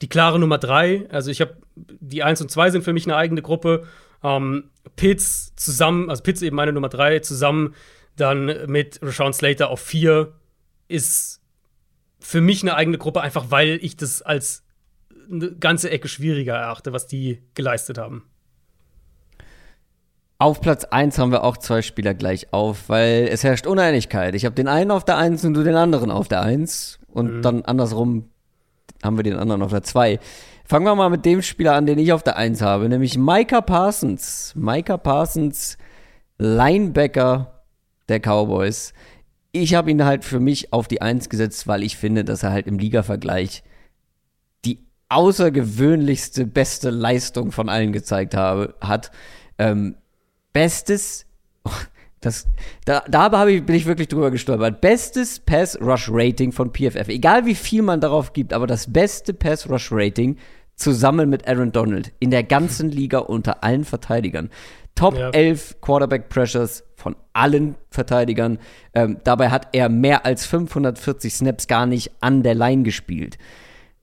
die 0.00 0.08
klare 0.08 0.40
Nummer 0.40 0.58
drei. 0.58 1.06
Also 1.10 1.30
ich 1.30 1.40
habe 1.40 1.58
die 1.76 2.24
eins 2.24 2.42
und 2.42 2.50
zwei 2.50 2.70
sind 2.70 2.82
für 2.82 2.92
mich 2.92 3.06
eine 3.06 3.14
eigene 3.14 3.40
Gruppe. 3.40 3.86
Ähm, 4.24 4.70
Pitts 4.96 5.54
zusammen, 5.54 6.10
also 6.10 6.24
Pitts 6.24 6.42
eben 6.42 6.56
meine 6.56 6.72
Nummer 6.72 6.88
drei, 6.88 7.20
zusammen 7.20 7.76
dann 8.16 8.66
mit 8.66 8.98
Rashawn 9.00 9.32
Slater 9.32 9.70
auf 9.70 9.80
vier 9.80 10.32
ist 10.88 11.41
für 12.22 12.40
mich 12.40 12.62
eine 12.62 12.74
eigene 12.74 12.98
Gruppe, 12.98 13.20
einfach 13.20 13.50
weil 13.50 13.78
ich 13.82 13.96
das 13.96 14.22
als 14.22 14.64
eine 15.30 15.52
ganze 15.52 15.90
Ecke 15.90 16.08
schwieriger 16.08 16.54
erachte, 16.54 16.92
was 16.92 17.06
die 17.06 17.42
geleistet 17.54 17.98
haben. 17.98 18.24
Auf 20.38 20.60
Platz 20.60 20.84
1 20.84 21.18
haben 21.18 21.30
wir 21.30 21.44
auch 21.44 21.56
zwei 21.56 21.82
Spieler 21.82 22.14
gleich 22.14 22.52
auf, 22.52 22.88
weil 22.88 23.28
es 23.30 23.44
herrscht 23.44 23.66
Uneinigkeit. 23.66 24.34
Ich 24.34 24.44
habe 24.44 24.56
den 24.56 24.66
einen 24.66 24.90
auf 24.90 25.04
der 25.04 25.16
1 25.16 25.44
und 25.44 25.54
du 25.54 25.62
den 25.62 25.76
anderen 25.76 26.10
auf 26.10 26.26
der 26.26 26.42
1. 26.42 26.98
Und 27.06 27.36
mhm. 27.36 27.42
dann 27.42 27.64
andersrum 27.64 28.28
haben 29.04 29.16
wir 29.16 29.22
den 29.22 29.36
anderen 29.36 29.62
auf 29.62 29.70
der 29.70 29.84
2. 29.84 30.18
Fangen 30.64 30.84
wir 30.84 30.94
mal 30.96 31.10
mit 31.10 31.24
dem 31.24 31.42
Spieler 31.42 31.74
an, 31.74 31.86
den 31.86 31.98
ich 31.98 32.12
auf 32.12 32.22
der 32.22 32.36
1 32.36 32.60
habe, 32.60 32.88
nämlich 32.88 33.16
Micah 33.18 33.60
Parsons. 33.60 34.52
Micah 34.56 34.96
Parsons, 34.96 35.78
Linebacker 36.38 37.62
der 38.08 38.18
Cowboys. 38.18 38.92
Ich 39.52 39.74
habe 39.74 39.90
ihn 39.90 40.04
halt 40.04 40.24
für 40.24 40.40
mich 40.40 40.72
auf 40.72 40.88
die 40.88 41.02
1 41.02 41.28
gesetzt, 41.28 41.66
weil 41.66 41.82
ich 41.82 41.96
finde, 41.96 42.24
dass 42.24 42.42
er 42.42 42.52
halt 42.52 42.66
im 42.66 42.78
Liga-Vergleich 42.78 43.62
außergewöhnlichste, 45.12 46.46
beste 46.46 46.90
Leistung 46.90 47.52
von 47.52 47.68
allen 47.68 47.92
gezeigt 47.92 48.34
habe, 48.34 48.74
hat. 48.80 49.10
Ähm, 49.58 49.94
bestes, 50.52 51.26
das, 52.20 52.46
da, 52.84 53.04
da 53.08 53.30
habe 53.30 53.52
ich, 53.52 53.64
bin 53.64 53.76
ich 53.76 53.86
wirklich 53.86 54.08
drüber 54.08 54.30
gestolpert. 54.30 54.80
Bestes 54.80 55.38
Pass-Rush-Rating 55.40 56.52
von 56.52 56.72
PFF. 56.72 57.08
Egal 57.08 57.46
wie 57.46 57.54
viel 57.54 57.82
man 57.82 58.00
darauf 58.00 58.32
gibt, 58.32 58.52
aber 58.52 58.66
das 58.66 58.92
beste 58.92 59.34
Pass-Rush-Rating 59.34 60.38
zusammen 60.74 61.28
mit 61.28 61.46
Aaron 61.46 61.72
Donald 61.72 62.12
in 62.18 62.30
der 62.30 62.42
ganzen 62.42 62.90
Liga 62.90 63.18
unter 63.18 63.62
allen 63.62 63.84
Verteidigern. 63.84 64.48
Top 64.94 65.16
ja. 65.16 65.30
11 65.30 65.80
Quarterback 65.80 66.28
Pressures 66.28 66.84
von 66.96 67.16
allen 67.32 67.76
Verteidigern. 67.90 68.58
Ähm, 68.94 69.18
dabei 69.24 69.50
hat 69.50 69.68
er 69.72 69.88
mehr 69.88 70.24
als 70.26 70.46
540 70.46 71.34
Snaps 71.34 71.66
gar 71.66 71.86
nicht 71.86 72.12
an 72.20 72.42
der 72.42 72.54
Line 72.54 72.82
gespielt. 72.82 73.38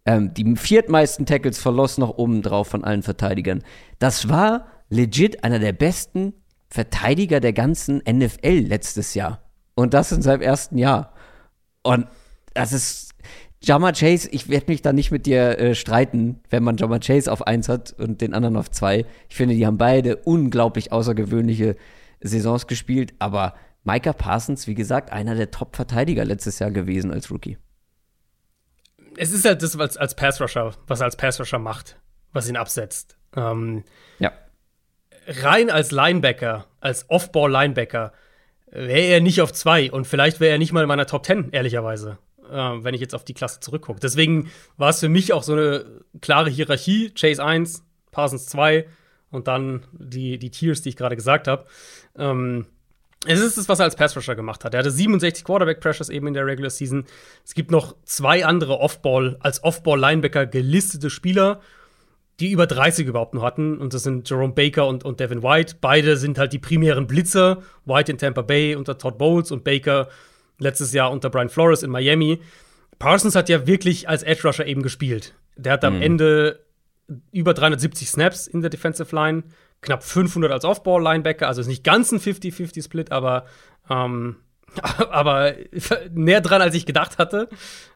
Ähm, 0.05 0.33
die 0.33 0.55
viertmeisten 0.55 1.25
Tackles 1.25 1.59
verlost 1.59 1.99
noch 1.99 2.17
oben 2.17 2.41
drauf 2.41 2.67
von 2.67 2.83
allen 2.83 3.03
Verteidigern. 3.03 3.63
Das 3.99 4.29
war 4.29 4.67
legit 4.89 5.43
einer 5.43 5.59
der 5.59 5.73
besten 5.73 6.33
Verteidiger 6.69 7.39
der 7.39 7.53
ganzen 7.53 8.01
NFL 8.07 8.65
letztes 8.67 9.13
Jahr. 9.13 9.41
Und 9.75 9.93
das 9.93 10.11
in 10.11 10.21
seinem 10.21 10.41
ersten 10.41 10.77
Jahr. 10.77 11.13
Und 11.83 12.07
das 12.53 12.73
ist 12.73 13.08
Jama 13.61 13.91
Chase, 13.91 14.29
ich 14.31 14.47
werde 14.49 14.67
mich 14.69 14.81
da 14.81 14.93
nicht 14.93 15.11
mit 15.11 15.25
dir 15.25 15.59
äh, 15.59 15.75
streiten, 15.75 16.39
wenn 16.49 16.63
man 16.63 16.77
Jama 16.77 16.99
Chase 16.99 17.31
auf 17.31 17.45
1 17.45 17.67
hat 17.67 17.93
und 17.93 18.21
den 18.21 18.33
anderen 18.33 18.55
auf 18.55 18.71
2. 18.71 19.05
Ich 19.29 19.35
finde, 19.35 19.55
die 19.55 19.65
haben 19.65 19.77
beide 19.77 20.15
unglaublich 20.17 20.91
außergewöhnliche 20.91 21.75
Saisons 22.21 22.67
gespielt, 22.67 23.13
aber 23.19 23.55
Micah 23.83 24.13
Parsons, 24.13 24.67
wie 24.67 24.75
gesagt, 24.75 25.11
einer 25.11 25.35
der 25.35 25.51
Top-Verteidiger 25.51 26.23
letztes 26.23 26.59
Jahr 26.59 26.71
gewesen 26.71 27.11
als 27.11 27.31
Rookie 27.31 27.57
es 29.19 29.31
ist 29.31 29.45
halt 29.45 29.61
das, 29.61 29.77
was 29.77 29.97
als 29.97 30.15
Pass-Rusher, 30.15 30.73
was 30.87 31.01
er 31.01 31.05
als 31.05 31.17
Pass-Rusher 31.17 31.59
macht, 31.59 31.97
was 32.31 32.47
ihn 32.47 32.55
absetzt. 32.55 33.17
Ähm, 33.35 33.83
ja. 34.19 34.31
Rein 35.27 35.69
als 35.69 35.91
Linebacker, 35.91 36.65
als 36.79 37.09
Off-Ball-Linebacker, 37.09 38.13
wäre 38.71 39.07
er 39.07 39.19
nicht 39.19 39.41
auf 39.41 39.51
zwei 39.51 39.91
und 39.91 40.05
vielleicht 40.05 40.39
wäre 40.39 40.53
er 40.53 40.57
nicht 40.57 40.71
mal 40.71 40.83
in 40.83 40.87
meiner 40.87 41.05
Top 41.05 41.25
10, 41.25 41.51
ehrlicherweise, 41.51 42.17
äh, 42.49 42.83
wenn 42.83 42.93
ich 42.93 43.01
jetzt 43.01 43.15
auf 43.15 43.23
die 43.23 43.33
Klasse 43.33 43.59
zurückgucke. 43.59 43.99
Deswegen 43.99 44.49
war 44.77 44.89
es 44.89 44.99
für 44.99 45.09
mich 45.09 45.33
auch 45.33 45.43
so 45.43 45.53
eine 45.53 45.85
klare 46.21 46.49
Hierarchie: 46.49 47.11
Chase 47.11 47.43
1, 47.43 47.83
Parsons 48.11 48.47
2 48.47 48.87
und 49.31 49.47
dann 49.47 49.85
die, 49.91 50.37
die 50.39 50.49
Tiers, 50.49 50.81
die 50.81 50.89
ich 50.89 50.97
gerade 50.97 51.15
gesagt 51.15 51.47
habe. 51.47 51.65
Ähm, 52.17 52.65
es 53.25 53.41
ist 53.41 53.57
das, 53.57 53.67
was 53.67 53.79
er 53.79 53.85
als 53.85 53.97
Pass-Rusher 53.97 54.35
gemacht 54.35 54.63
hat. 54.63 54.73
Er 54.73 54.79
hatte 54.79 54.91
67 54.91 55.43
Quarterback-Pressures 55.43 56.09
eben 56.09 56.27
in 56.27 56.33
der 56.33 56.45
Regular 56.45 56.69
Season. 56.69 57.03
Es 57.45 57.53
gibt 57.53 57.69
noch 57.69 57.95
zwei 58.05 58.45
andere 58.45 58.79
Off-Ball, 58.79 59.37
als 59.41 59.61
Off-Ball-Linebacker 59.63 60.45
gelistete 60.45 61.09
Spieler, 61.09 61.59
die 62.39 62.51
über 62.51 62.65
30 62.65 63.07
überhaupt 63.07 63.33
nur 63.33 63.43
hatten. 63.43 63.77
Und 63.77 63.93
das 63.93 64.03
sind 64.03 64.29
Jerome 64.29 64.53
Baker 64.53 64.87
und, 64.87 65.03
und 65.03 65.19
Devin 65.19 65.43
White. 65.43 65.75
Beide 65.81 66.15
sind 66.15 66.37
halt 66.37 66.53
die 66.53 66.59
primären 66.59 67.07
Blitzer. 67.07 67.61
White 67.83 68.13
in 68.13 68.17
Tampa 68.17 68.41
Bay 68.41 68.75
unter 68.75 68.97
Todd 68.97 69.17
Bowles 69.17 69.51
und 69.51 69.65
Baker 69.65 70.07
letztes 70.59 70.93
Jahr 70.93 71.11
unter 71.11 71.29
Brian 71.29 71.49
Flores 71.49 71.83
in 71.83 71.89
Miami. 71.89 72.41
Parsons 72.99 73.35
hat 73.35 73.49
ja 73.49 73.65
wirklich 73.65 74.07
als 74.07 74.23
Edge-Rusher 74.23 74.67
eben 74.67 74.83
gespielt. 74.83 75.33
Der 75.55 75.73
hat 75.73 75.83
am 75.83 75.97
mhm. 75.97 76.01
Ende 76.01 76.65
über 77.31 77.53
370 77.53 78.09
Snaps 78.09 78.47
in 78.47 78.61
der 78.61 78.69
Defensive 78.69 79.15
Line, 79.15 79.43
knapp 79.81 80.03
500 80.03 80.51
als 80.51 80.65
Off-Ball-Linebacker, 80.65 81.47
also 81.47 81.61
ist 81.61 81.67
nicht 81.67 81.83
ganz 81.83 82.11
ein 82.11 82.19
50-50-Split, 82.19 83.11
aber, 83.11 83.45
ähm, 83.89 84.37
aber 85.09 85.55
näher 86.13 86.41
dran, 86.41 86.61
als 86.61 86.75
ich 86.75 86.85
gedacht 86.85 87.17
hatte, 87.17 87.49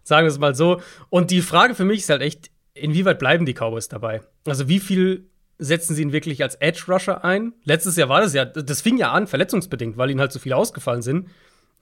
sagen 0.04 0.26
wir 0.26 0.32
es 0.32 0.40
mal 0.40 0.56
so. 0.56 0.82
Und 1.10 1.32
die 1.32 1.42
Frage 1.42 1.76
für 1.76 1.86
mich 1.86 2.00
ist 2.00 2.10
halt 2.10 2.22
echt, 2.22 2.50
inwieweit 2.74 3.20
bleiben 3.20 3.46
die 3.46 3.54
Cowboys 3.54 3.88
dabei? 3.88 4.22
Also 4.48 4.68
wie 4.68 4.80
viel 4.80 5.30
setzen 5.60 5.96
sie 5.96 6.02
ihn 6.02 6.12
wirklich 6.12 6.42
als 6.42 6.56
Edge-Rusher 6.56 7.24
ein? 7.24 7.54
Letztes 7.64 7.96
Jahr 7.96 8.10
war 8.10 8.22
das 8.22 8.34
ja, 8.34 8.46
das 8.46 8.82
fing 8.82 8.98
ja 8.98 9.12
an, 9.12 9.28
verletzungsbedingt, 9.28 9.98
weil 9.98 10.10
ihnen 10.10 10.20
halt 10.20 10.32
so 10.32 10.40
viele 10.40 10.56
ausgefallen 10.56 11.02
sind. 11.02 11.30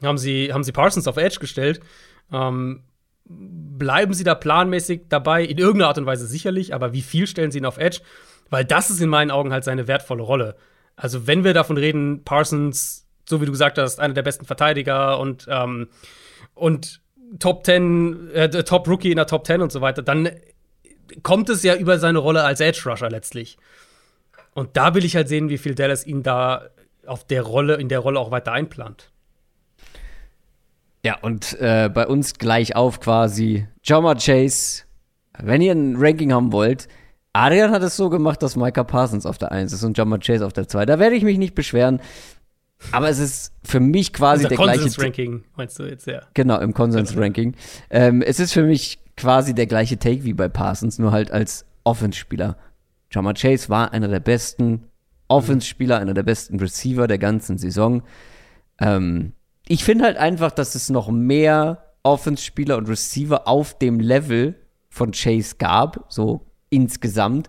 Haben 0.03 0.17
sie, 0.17 0.51
haben 0.51 0.63
sie 0.63 0.71
Parsons 0.71 1.07
auf 1.07 1.17
Edge 1.17 1.39
gestellt. 1.39 1.79
Ähm, 2.31 2.83
bleiben 3.25 4.13
sie 4.13 4.23
da 4.23 4.35
planmäßig 4.35 5.03
dabei? 5.09 5.43
In 5.43 5.57
irgendeiner 5.57 5.89
Art 5.89 5.97
und 5.97 6.05
Weise 6.05 6.27
sicherlich, 6.27 6.73
aber 6.73 6.93
wie 6.93 7.01
viel 7.01 7.27
stellen 7.27 7.51
sie 7.51 7.59
ihn 7.59 7.65
auf 7.65 7.77
Edge? 7.77 8.01
Weil 8.49 8.65
das 8.65 8.89
ist 8.89 9.01
in 9.01 9.09
meinen 9.09 9.31
Augen 9.31 9.53
halt 9.53 9.63
seine 9.63 9.87
wertvolle 9.87 10.23
Rolle. 10.23 10.55
Also, 10.95 11.25
wenn 11.27 11.43
wir 11.43 11.53
davon 11.53 11.77
reden, 11.77 12.23
Parsons, 12.23 13.07
so 13.27 13.41
wie 13.41 13.45
du 13.45 13.51
gesagt 13.51 13.77
hast, 13.77 13.99
einer 13.99 14.13
der 14.13 14.23
besten 14.23 14.45
Verteidiger 14.45 15.19
und, 15.19 15.47
ähm, 15.49 15.87
und 16.53 17.01
Top 17.39 17.65
10, 17.65 18.31
äh, 18.31 18.63
Top 18.63 18.87
Rookie 18.87 19.11
in 19.11 19.15
der 19.15 19.27
Top 19.27 19.45
10 19.45 19.61
und 19.61 19.71
so 19.71 19.79
weiter, 19.79 20.01
dann 20.01 20.29
kommt 21.23 21.49
es 21.49 21.63
ja 21.63 21.75
über 21.75 21.97
seine 21.97 22.19
Rolle 22.19 22.43
als 22.43 22.59
Edge 22.59 22.81
Rusher 22.85 23.09
letztlich. 23.09 23.57
Und 24.53 24.75
da 24.75 24.93
will 24.95 25.05
ich 25.05 25.15
halt 25.15 25.29
sehen, 25.29 25.49
wie 25.49 25.57
viel 25.57 25.75
Dallas 25.75 26.05
ihn 26.05 26.23
da 26.23 26.69
auf 27.05 27.25
der 27.25 27.41
Rolle, 27.41 27.75
in 27.75 27.87
der 27.87 27.99
Rolle 27.99 28.19
auch 28.19 28.31
weiter 28.31 28.51
einplant. 28.51 29.10
Ja, 31.03 31.17
und 31.21 31.59
äh, 31.59 31.89
bei 31.91 32.07
uns 32.07 32.35
gleich 32.35 32.75
auf 32.75 32.99
quasi 32.99 33.67
Jama 33.83 34.15
Chase. 34.15 34.83
Wenn 35.39 35.61
ihr 35.61 35.71
ein 35.71 35.95
Ranking 35.97 36.31
haben 36.33 36.51
wollt, 36.51 36.87
Adrian 37.33 37.71
hat 37.71 37.81
es 37.81 37.95
so 37.95 38.09
gemacht, 38.09 38.43
dass 38.43 38.55
Micah 38.55 38.83
Parsons 38.83 39.25
auf 39.25 39.37
der 39.37 39.51
1 39.51 39.73
ist 39.73 39.83
und 39.83 39.97
Jama 39.97 40.17
Chase 40.17 40.45
auf 40.45 40.53
der 40.53 40.67
2. 40.67 40.85
Da 40.85 40.99
werde 40.99 41.15
ich 41.15 41.23
mich 41.23 41.37
nicht 41.37 41.55
beschweren. 41.55 42.01
Aber 42.91 43.09
es 43.09 43.19
ist 43.19 43.53
für 43.63 43.79
mich 43.79 44.11
quasi 44.11 44.47
der 44.47 44.57
gleiche. 44.57 44.89
Ranking 45.01 45.43
meinst 45.55 45.77
du 45.79 45.83
jetzt 45.83 46.07
ja? 46.07 46.21
Genau, 46.33 46.59
im 46.59 46.73
Konsens-Ranking. 46.73 47.55
Ähm, 47.89 48.21
es 48.21 48.39
ist 48.39 48.53
für 48.53 48.63
mich 48.63 48.99
quasi 49.15 49.53
der 49.53 49.67
gleiche 49.67 49.97
Take 49.97 50.23
wie 50.23 50.33
bei 50.33 50.49
Parsons, 50.49 50.97
nur 50.97 51.11
halt 51.11 51.31
als 51.31 51.65
Offense-Spieler. 51.83 52.57
Jama 53.11 53.33
Chase 53.33 53.69
war 53.69 53.93
einer 53.93 54.07
der 54.07 54.19
besten 54.19 54.85
Offense-Spieler, 55.27 55.99
einer 55.99 56.13
der 56.13 56.23
besten 56.23 56.59
Receiver 56.59 57.07
der 57.07 57.19
ganzen 57.19 57.57
Saison. 57.57 58.01
Ähm, 58.79 59.33
ich 59.71 59.85
finde 59.85 60.03
halt 60.03 60.17
einfach, 60.17 60.51
dass 60.51 60.75
es 60.75 60.89
noch 60.89 61.09
mehr 61.09 61.95
Offense-Spieler 62.03 62.75
und 62.75 62.89
Receiver 62.89 63.47
auf 63.47 63.77
dem 63.77 64.01
Level 64.01 64.55
von 64.89 65.13
Chase 65.13 65.55
gab, 65.57 66.05
so 66.09 66.45
insgesamt, 66.69 67.47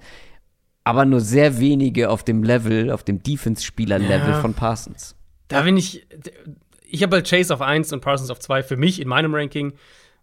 aber 0.84 1.04
nur 1.04 1.20
sehr 1.20 1.58
wenige 1.58 2.10
auf 2.10 2.22
dem 2.22 2.44
Level, 2.44 2.92
auf 2.92 3.02
dem 3.02 3.24
Defense-Spieler-Level 3.24 4.34
ja. 4.34 4.40
von 4.40 4.54
Parsons. 4.54 5.16
Da 5.48 5.62
bin 5.62 5.76
ich, 5.76 6.06
ich 6.88 7.02
habe 7.02 7.16
halt 7.16 7.28
Chase 7.28 7.52
auf 7.52 7.60
1 7.60 7.92
und 7.92 8.02
Parsons 8.02 8.30
auf 8.30 8.38
2 8.38 8.62
für 8.62 8.76
mich 8.76 9.00
in 9.00 9.08
meinem 9.08 9.34
Ranking, 9.34 9.72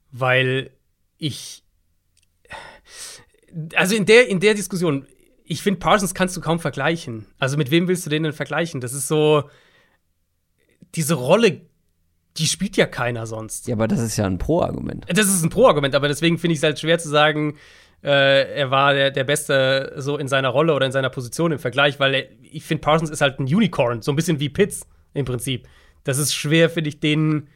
weil 0.09 0.71
ich, 1.17 1.65
also 3.75 3.93
in 3.93 4.05
der, 4.05 4.29
in 4.29 4.39
der 4.39 4.53
Diskussion, 4.53 5.05
ich 5.43 5.61
finde, 5.61 5.81
Parsons 5.81 6.13
kannst 6.13 6.37
du 6.37 6.39
kaum 6.39 6.61
vergleichen. 6.61 7.25
Also 7.39 7.57
mit 7.57 7.71
wem 7.71 7.89
willst 7.89 8.05
du 8.05 8.09
den 8.09 8.23
denn 8.23 8.31
vergleichen? 8.31 8.79
Das 8.79 8.93
ist 8.93 9.09
so, 9.09 9.49
diese 10.95 11.15
Rolle 11.15 11.68
die 12.37 12.47
spielt 12.47 12.77
ja 12.77 12.85
keiner 12.85 13.27
sonst. 13.27 13.67
Ja, 13.67 13.75
aber 13.75 13.87
das 13.87 13.99
ist 13.99 14.17
ja 14.17 14.25
ein 14.25 14.37
Pro-Argument. 14.37 15.05
Das 15.09 15.27
ist 15.27 15.43
ein 15.43 15.49
Pro-Argument, 15.49 15.95
aber 15.95 16.07
deswegen 16.07 16.37
finde 16.37 16.53
ich 16.53 16.59
es 16.59 16.63
halt 16.63 16.79
schwer 16.79 16.99
zu 16.99 17.09
sagen, 17.09 17.57
äh, 18.03 18.53
er 18.53 18.71
war 18.71 18.93
der, 18.93 19.11
der 19.11 19.23
Beste 19.23 19.93
so 19.97 20.17
in 20.17 20.27
seiner 20.27 20.49
Rolle 20.49 20.73
oder 20.73 20.85
in 20.85 20.91
seiner 20.91 21.09
Position 21.09 21.51
im 21.51 21.59
Vergleich, 21.59 21.99
weil 21.99 22.13
er, 22.13 22.25
ich 22.41 22.63
finde, 22.63 22.81
Parsons 22.81 23.09
ist 23.09 23.21
halt 23.21 23.39
ein 23.39 23.43
Unicorn, 23.43 24.01
so 24.01 24.11
ein 24.11 24.15
bisschen 24.15 24.39
wie 24.39 24.49
Pitts 24.49 24.87
im 25.13 25.25
Prinzip. 25.25 25.67
Das 26.05 26.17
ist 26.17 26.33
schwer, 26.33 26.69
finde 26.69 26.89
ich, 26.89 26.99
den 26.99 27.49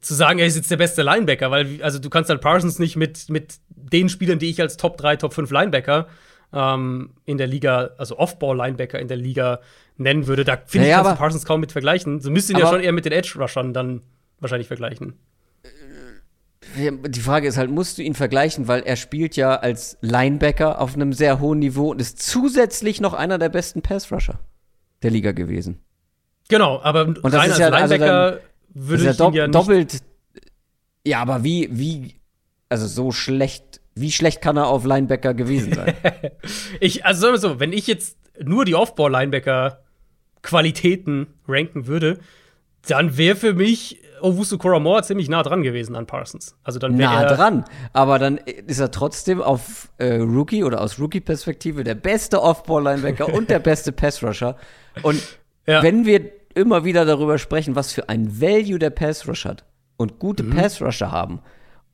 zu 0.00 0.14
sagen, 0.14 0.38
er 0.38 0.46
ist 0.46 0.56
jetzt 0.56 0.70
der 0.70 0.76
beste 0.76 1.02
Linebacker, 1.02 1.50
weil 1.50 1.80
also 1.82 1.98
du 1.98 2.10
kannst 2.10 2.28
halt 2.28 2.40
Parsons 2.40 2.78
nicht 2.78 2.96
mit, 2.96 3.30
mit 3.30 3.58
den 3.68 4.08
Spielern, 4.08 4.38
die 4.38 4.50
ich 4.50 4.60
als 4.60 4.76
Top 4.76 4.96
3, 4.96 5.16
Top 5.16 5.32
5 5.32 5.50
Linebacker 5.50 6.08
ähm, 6.52 7.10
in 7.24 7.38
der 7.38 7.46
Liga, 7.46 7.90
also 7.98 8.18
Off-Ball-Linebacker 8.18 8.98
in 8.98 9.08
der 9.08 9.16
Liga 9.16 9.60
nennen 9.96 10.26
würde. 10.26 10.44
Da 10.44 10.58
finde 10.66 10.88
naja, 10.88 11.00
ich, 11.00 11.04
kannst 11.04 11.18
Parsons 11.20 11.44
kaum 11.44 11.60
mit 11.60 11.72
vergleichen. 11.72 12.20
So 12.20 12.30
müsst 12.30 12.50
ihr 12.50 12.58
ja 12.58 12.68
schon 12.68 12.80
eher 12.80 12.92
mit 12.92 13.04
den 13.04 13.12
Edge-Rushern 13.12 13.72
dann 13.72 14.02
wahrscheinlich 14.40 14.68
vergleichen. 14.68 15.14
Die 16.76 17.20
Frage 17.20 17.46
ist 17.46 17.56
halt, 17.56 17.70
musst 17.70 17.96
du 17.96 18.02
ihn 18.02 18.14
vergleichen, 18.14 18.68
weil 18.68 18.82
er 18.82 18.96
spielt 18.96 19.36
ja 19.36 19.56
als 19.56 19.98
Linebacker 20.00 20.80
auf 20.80 20.94
einem 20.94 21.12
sehr 21.12 21.40
hohen 21.40 21.60
Niveau 21.60 21.90
und 21.90 22.00
ist 22.00 22.20
zusätzlich 22.20 23.00
noch 23.00 23.14
einer 23.14 23.38
der 23.38 23.48
besten 23.48 23.82
Pass-Rusher 23.82 24.38
der 25.02 25.10
Liga 25.10 25.32
gewesen. 25.32 25.80
Genau, 26.48 26.80
aber 26.82 27.02
und 27.06 27.24
das 27.24 27.34
rein 27.34 27.50
ist 27.50 27.58
ja, 27.58 27.68
als 27.68 27.90
Linebacker 27.90 28.24
also 28.24 28.38
würde 28.74 29.10
ich 29.10 29.18
ja, 29.18 29.30
ja 29.30 29.48
doppelt. 29.48 30.02
Ja, 31.06 31.20
aber 31.20 31.44
wie, 31.44 31.68
wie, 31.70 32.14
also 32.68 32.86
so 32.86 33.12
schlecht, 33.12 33.80
wie 33.96 34.12
schlecht 34.12 34.42
kann 34.42 34.56
er 34.56 34.68
auf 34.68 34.84
Linebacker 34.84 35.34
gewesen 35.34 35.72
sein? 35.72 35.94
ich, 36.80 37.04
also 37.04 37.22
sagen 37.22 37.34
wir 37.34 37.38
so, 37.38 37.60
wenn 37.60 37.72
ich 37.72 37.86
jetzt 37.86 38.18
nur 38.42 38.64
die 38.64 38.74
Off-Ball-Linebacker 38.74 39.82
Qualitäten 40.42 41.26
ranken 41.48 41.86
würde, 41.86 42.18
dann 42.86 43.16
wäre 43.16 43.36
für 43.36 43.54
mich 43.54 44.00
Owusu 44.20 44.58
Koramoa 44.58 45.02
ziemlich 45.02 45.28
nah 45.28 45.42
dran 45.42 45.62
gewesen 45.62 45.96
an 45.96 46.06
Parsons. 46.06 46.56
Also 46.62 46.78
dann 46.78 46.96
nah 46.96 47.24
dran, 47.24 47.64
aber 47.92 48.18
dann 48.18 48.38
ist 48.38 48.78
er 48.78 48.90
trotzdem 48.90 49.42
auf 49.42 49.90
äh, 49.98 50.16
Rookie 50.16 50.62
oder 50.62 50.80
aus 50.80 50.98
Rookie-Perspektive 50.98 51.84
der 51.84 51.94
beste 51.94 52.42
Off-Ball-Linebacker 52.42 53.32
und 53.32 53.50
der 53.50 53.58
beste 53.58 53.92
Pass-Rusher. 53.92 54.56
Und 55.02 55.20
ja. 55.66 55.82
wenn 55.82 56.06
wir 56.06 56.30
immer 56.54 56.84
wieder 56.84 57.04
darüber 57.04 57.38
sprechen, 57.38 57.76
was 57.76 57.92
für 57.92 58.08
ein 58.08 58.40
Value 58.40 58.78
der 58.78 58.90
Pass-Rush 58.90 59.44
hat 59.44 59.64
und 59.96 60.18
gute 60.18 60.42
mhm. 60.42 60.50
Pass-Rusher 60.50 61.10
haben, 61.10 61.40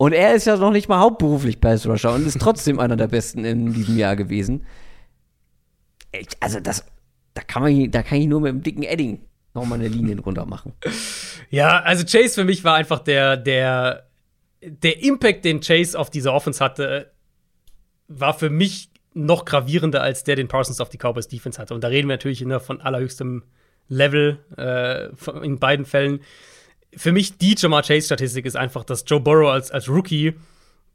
und 0.03 0.13
er 0.13 0.35
ist 0.35 0.49
ja 0.49 0.57
noch 0.57 0.73
nicht 0.73 0.89
mal 0.89 0.99
hauptberuflich 0.99 1.61
Pass-Rusher 1.61 2.13
und 2.13 2.27
ist 2.27 2.41
trotzdem 2.41 2.81
einer 2.81 2.97
der 2.97 3.07
besten 3.07 3.45
in 3.45 3.73
diesem 3.73 3.97
Jahr 3.97 4.17
gewesen. 4.17 4.67
Also 6.41 6.59
das 6.59 6.85
da 7.35 7.43
kann 7.43 7.63
man, 7.63 7.91
da 7.93 8.03
kann 8.03 8.19
ich 8.19 8.27
nur 8.27 8.41
mit 8.41 8.51
dem 8.51 8.63
dicken 8.65 8.83
Edding 8.83 9.21
nochmal 9.55 9.79
eine 9.79 9.87
Linie 9.87 10.19
runter 10.19 10.45
machen. 10.45 10.73
Ja, 11.51 11.83
also 11.83 12.05
Chase 12.05 12.35
für 12.35 12.45
mich 12.45 12.65
war 12.65 12.75
einfach 12.75 12.99
der, 12.99 13.37
der, 13.37 14.09
der 14.61 15.05
Impact, 15.05 15.45
den 15.45 15.61
Chase 15.61 15.97
auf 15.97 16.11
diese 16.11 16.33
Offense 16.33 16.65
hatte, 16.65 17.13
war 18.09 18.35
für 18.35 18.51
mich 18.51 18.91
noch 19.15 19.45
gravierender 19.45 20.03
als 20.03 20.25
der, 20.25 20.35
den 20.35 20.49
Parsons 20.49 20.81
auf 20.81 20.89
die 20.89 20.99
Cowboys 20.99 21.29
Defense 21.29 21.63
hatte. 21.63 21.75
Und 21.75 21.85
da 21.85 21.89
reden 21.89 22.09
wir 22.09 22.15
natürlich 22.15 22.45
von 22.59 22.81
allerhöchstem 22.81 23.45
Level 23.89 24.41
äh, 24.57 25.11
in 25.45 25.61
beiden 25.61 25.87
Fällen. 25.87 26.23
Für 26.95 27.13
mich 27.13 27.39
die 27.39 27.55
Jamar 27.57 27.83
Chase 27.83 28.07
Statistik 28.07 28.45
ist 28.45 28.57
einfach, 28.57 28.85
dass 28.85 29.05
Joe 29.07 29.21
Burrow 29.21 29.51
als, 29.51 29.71
als 29.71 29.89
Rookie 29.89 30.35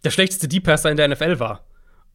der 0.03 0.11
schlechteste 0.11 0.47
Deep 0.47 0.63
Passer 0.63 0.91
in 0.91 0.97
der 0.97 1.07
NFL 1.07 1.39
war. 1.39 1.65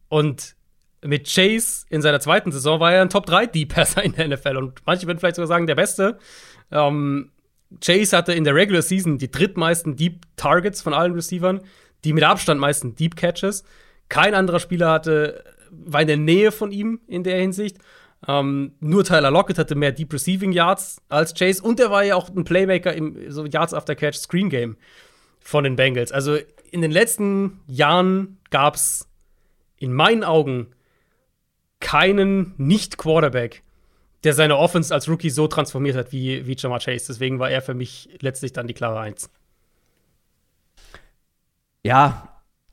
Und 0.09 0.55
mit 1.03 1.27
Chase 1.27 1.85
in 1.89 2.01
seiner 2.01 2.19
zweiten 2.19 2.51
Saison 2.51 2.79
war 2.79 2.93
er 2.93 3.01
ein 3.01 3.09
Top 3.09 3.25
3 3.25 3.47
Deep 3.47 3.73
Passer 3.73 4.03
in 4.03 4.13
der 4.13 4.27
NFL 4.29 4.57
und 4.57 4.81
manche 4.85 5.05
würden 5.05 5.19
vielleicht 5.19 5.35
sogar 5.35 5.47
sagen, 5.47 5.67
der 5.67 5.75
beste. 5.75 6.17
Ähm, 6.71 7.31
Chase 7.81 8.15
hatte 8.15 8.33
in 8.33 8.43
der 8.43 8.55
Regular 8.55 8.81
Season 8.81 9.17
die 9.17 9.31
drittmeisten 9.31 9.95
Deep 9.95 10.25
Targets 10.37 10.81
von 10.81 10.93
allen 10.93 11.13
Receivern, 11.13 11.61
die 12.03 12.13
mit 12.13 12.23
Abstand 12.23 12.59
meisten 12.59 12.95
Deep 12.95 13.15
Catches. 13.15 13.63
Kein 14.09 14.35
anderer 14.35 14.59
Spieler 14.59 14.91
hatte, 14.91 15.43
war 15.71 16.01
in 16.01 16.07
der 16.07 16.17
Nähe 16.17 16.51
von 16.51 16.71
ihm 16.71 17.01
in 17.07 17.23
der 17.23 17.39
Hinsicht. 17.39 17.77
Ähm, 18.27 18.73
nur 18.79 19.03
Tyler 19.03 19.31
Lockett 19.31 19.57
hatte 19.57 19.75
mehr 19.75 19.91
Deep 19.91 20.13
Receiving 20.13 20.51
Yards 20.51 21.01
als 21.09 21.33
Chase 21.33 21.61
und 21.61 21.79
er 21.79 21.91
war 21.91 22.03
ja 22.03 22.15
auch 22.15 22.29
ein 22.29 22.43
Playmaker 22.43 22.93
im 22.93 23.31
so 23.31 23.45
Yards 23.45 23.73
after 23.73 23.95
Catch 23.95 24.15
Screen 24.15 24.49
Game 24.49 24.77
von 25.39 25.63
den 25.63 25.75
Bengals. 25.75 26.11
Also 26.11 26.37
in 26.71 26.81
den 26.81 26.91
letzten 26.91 27.59
Jahren 27.67 28.37
gab 28.49 28.75
es 28.75 29.07
in 29.77 29.93
meinen 29.93 30.23
Augen 30.23 30.67
keinen 31.81 32.53
Nicht-Quarterback, 32.57 33.61
der 34.23 34.33
seine 34.33 34.57
Offense 34.57 34.93
als 34.93 35.09
Rookie 35.09 35.29
so 35.29 35.47
transformiert 35.47 35.97
hat 35.97 36.13
wie, 36.13 36.47
wie 36.47 36.55
Jamar 36.57 36.79
Chase. 36.79 37.07
Deswegen 37.09 37.39
war 37.39 37.49
er 37.49 37.61
für 37.61 37.73
mich 37.73 38.09
letztlich 38.21 38.53
dann 38.53 38.67
die 38.67 38.73
klare 38.73 38.99
Eins. 39.01 39.29
Ja, 41.83 42.29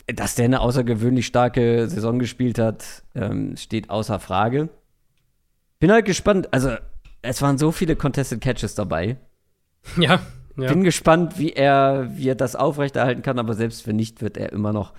dass 0.07 0.37
der 0.37 0.45
eine 0.45 0.61
außergewöhnlich 0.61 1.27
starke 1.27 1.89
Saison 1.89 2.21
gespielt 2.21 2.61
hat, 2.61 3.03
ähm, 3.17 3.57
steht 3.57 3.91
außer 3.91 4.21
Frage. 4.21 4.69
Bin 5.81 5.91
halt 5.91 6.05
gespannt. 6.05 6.53
Also, 6.53 6.77
es 7.23 7.43
waren 7.43 7.59
so 7.59 7.73
viele 7.73 7.97
Contested 7.97 8.41
Catches 8.41 8.75
dabei. 8.75 9.17
Ja. 9.97 10.21
ja. 10.57 10.69
Bin 10.69 10.85
gespannt, 10.85 11.39
wie 11.39 11.53
er, 11.53 12.11
wie 12.15 12.29
er 12.29 12.35
das 12.35 12.55
aufrechterhalten 12.55 13.23
kann, 13.23 13.39
aber 13.39 13.55
selbst 13.55 13.87
wenn 13.87 13.97
nicht, 13.97 14.23
wird 14.23 14.37
er 14.37 14.53
immer 14.53 14.73
noch 14.73 14.93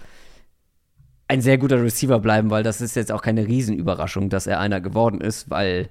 ein 1.27 1.41
sehr 1.41 1.57
guter 1.57 1.81
Receiver 1.81 2.19
bleiben, 2.19 2.49
weil 2.49 2.63
das 2.63 2.81
ist 2.81 2.95
jetzt 2.95 3.11
auch 3.11 3.21
keine 3.21 3.47
Riesenüberraschung, 3.47 4.29
dass 4.29 4.47
er 4.47 4.59
einer 4.59 4.81
geworden 4.81 5.21
ist, 5.21 5.49
weil 5.49 5.89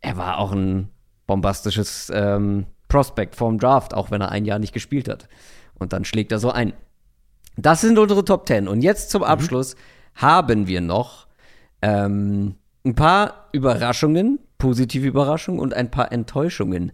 er 0.00 0.16
war 0.16 0.38
auch 0.38 0.50
ein 0.50 0.88
bombastisches 1.28 2.10
ähm, 2.12 2.66
Prospect 2.88 3.36
vorm 3.36 3.58
Draft, 3.58 3.94
auch 3.94 4.10
wenn 4.10 4.20
er 4.20 4.30
ein 4.30 4.44
Jahr 4.44 4.58
nicht 4.58 4.72
gespielt 4.72 5.08
hat. 5.08 5.28
Und 5.78 5.92
dann 5.92 6.04
schlägt 6.04 6.32
er 6.32 6.38
so 6.38 6.50
ein. 6.50 6.72
Das 7.56 7.82
sind 7.82 7.98
unsere 7.98 8.24
Top 8.24 8.46
10. 8.46 8.66
Und 8.66 8.82
jetzt 8.82 9.10
zum 9.10 9.22
mhm. 9.22 9.28
Abschluss 9.28 9.74
mhm. 9.74 10.20
haben 10.20 10.66
wir 10.66 10.80
noch 10.80 11.28
ähm, 11.80 12.56
ein 12.84 12.94
paar 12.94 13.48
Überraschungen, 13.52 14.38
positive 14.58 15.06
Überraschungen 15.06 15.60
und 15.60 15.74
ein 15.74 15.90
paar 15.90 16.12
Enttäuschungen 16.12 16.92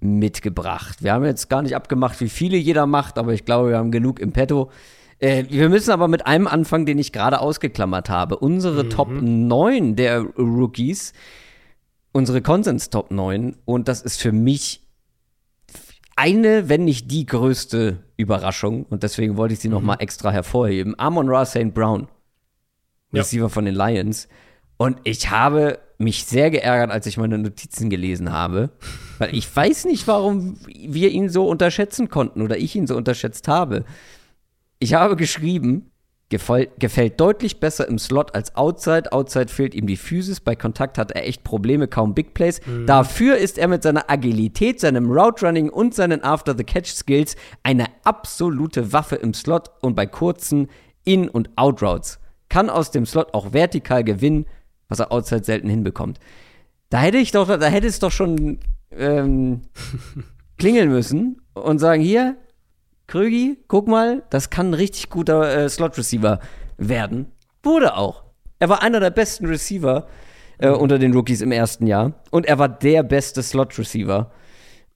mitgebracht. 0.00 1.02
Wir 1.02 1.12
haben 1.12 1.24
jetzt 1.24 1.48
gar 1.48 1.62
nicht 1.62 1.76
abgemacht, 1.76 2.20
wie 2.20 2.28
viele 2.28 2.56
jeder 2.56 2.86
macht, 2.86 3.18
aber 3.18 3.32
ich 3.32 3.44
glaube, 3.44 3.70
wir 3.70 3.78
haben 3.78 3.92
genug 3.92 4.18
im 4.18 4.32
Petto. 4.32 4.70
Äh, 5.18 5.44
wir 5.48 5.68
müssen 5.68 5.92
aber 5.92 6.08
mit 6.08 6.26
einem 6.26 6.48
anfangen, 6.48 6.86
den 6.86 6.98
ich 6.98 7.12
gerade 7.12 7.40
ausgeklammert 7.40 8.10
habe. 8.10 8.36
Unsere 8.36 8.84
mhm. 8.84 8.90
Top 8.90 9.08
9 9.10 9.96
der 9.96 10.20
Rookies, 10.20 11.12
unsere 12.10 12.42
Konsens 12.42 12.90
Top 12.90 13.10
9 13.10 13.56
und 13.64 13.88
das 13.88 14.02
ist 14.02 14.20
für 14.20 14.32
mich 14.32 14.80
eine, 16.16 16.68
wenn 16.68 16.84
nicht 16.84 17.10
die 17.10 17.24
größte 17.24 18.02
Überraschung 18.16 18.84
und 18.84 19.02
deswegen 19.02 19.36
wollte 19.36 19.54
ich 19.54 19.60
sie 19.60 19.68
mhm. 19.68 19.74
noch 19.74 19.82
mal 19.82 19.96
extra 19.96 20.30
hervorheben. 20.30 20.98
Amon 20.98 21.28
Ra 21.28 21.46
St. 21.46 21.72
Brown, 21.72 22.08
Receiver 23.12 23.44
ja. 23.44 23.48
von 23.48 23.64
den 23.64 23.74
Lions. 23.74 24.28
Und 24.82 24.96
ich 25.04 25.30
habe 25.30 25.78
mich 25.98 26.24
sehr 26.24 26.50
geärgert, 26.50 26.90
als 26.90 27.06
ich 27.06 27.16
meine 27.16 27.38
Notizen 27.38 27.88
gelesen 27.88 28.32
habe, 28.32 28.70
weil 29.18 29.32
ich 29.32 29.54
weiß 29.54 29.84
nicht, 29.84 30.08
warum 30.08 30.56
wir 30.66 31.10
ihn 31.10 31.28
so 31.28 31.46
unterschätzen 31.46 32.08
konnten 32.08 32.42
oder 32.42 32.58
ich 32.58 32.74
ihn 32.74 32.88
so 32.88 32.96
unterschätzt 32.96 33.46
habe. 33.46 33.84
Ich 34.80 34.94
habe 34.94 35.14
geschrieben, 35.14 35.92
gefällt, 36.28 37.20
deutlich 37.20 37.60
besser 37.60 37.86
im 37.86 37.96
Slot 38.00 38.34
als 38.34 38.56
Outside. 38.56 39.12
Outside 39.12 39.46
fehlt 39.52 39.76
ihm 39.76 39.86
die 39.86 39.96
Physis. 39.96 40.40
Bei 40.40 40.56
Kontakt 40.56 40.98
hat 40.98 41.12
er 41.12 41.28
echt 41.28 41.44
Probleme, 41.44 41.86
kaum 41.86 42.12
Big 42.12 42.34
Plays. 42.34 42.60
Mhm. 42.66 42.86
Dafür 42.86 43.36
ist 43.36 43.58
er 43.58 43.68
mit 43.68 43.84
seiner 43.84 44.10
Agilität, 44.10 44.80
seinem 44.80 45.12
Route 45.12 45.46
Running 45.46 45.68
und 45.68 45.94
seinen 45.94 46.24
After-the-Catch-Skills 46.24 47.36
eine 47.62 47.86
absolute 48.02 48.92
Waffe 48.92 49.14
im 49.14 49.32
Slot 49.32 49.70
und 49.80 49.94
bei 49.94 50.06
kurzen 50.06 50.66
In- 51.04 51.28
und 51.28 51.50
Out-Routes. 51.54 52.18
Kann 52.48 52.68
aus 52.68 52.90
dem 52.90 53.06
Slot 53.06 53.32
auch 53.32 53.52
vertikal 53.52 54.02
gewinnen, 54.02 54.46
was 54.88 55.00
er 55.00 55.12
Outside 55.12 55.44
selten 55.44 55.68
hinbekommt. 55.68 56.18
Da 56.90 57.00
hätte 57.00 57.18
ich 57.18 57.32
doch, 57.32 57.48
da 57.48 57.66
hätte 57.66 57.86
es 57.86 57.98
doch 57.98 58.10
schon 58.10 58.58
ähm, 58.90 59.62
klingeln 60.58 60.90
müssen 60.90 61.40
und 61.54 61.78
sagen, 61.78 62.02
hier, 62.02 62.36
Krögi, 63.06 63.58
guck 63.68 63.88
mal, 63.88 64.22
das 64.30 64.50
kann 64.50 64.70
ein 64.70 64.74
richtig 64.74 65.10
guter 65.10 65.64
äh, 65.64 65.68
Slot-Receiver 65.68 66.40
werden. 66.78 67.32
Wurde 67.62 67.96
auch. 67.96 68.24
Er 68.58 68.68
war 68.68 68.82
einer 68.82 69.00
der 69.00 69.10
besten 69.10 69.46
Receiver 69.46 70.06
äh, 70.58 70.68
unter 70.68 70.98
den 70.98 71.12
Rookies 71.12 71.40
im 71.40 71.52
ersten 71.52 71.86
Jahr. 71.86 72.12
Und 72.30 72.46
er 72.46 72.58
war 72.58 72.68
der 72.68 73.02
beste 73.02 73.42
Slot-Receiver. 73.42 74.30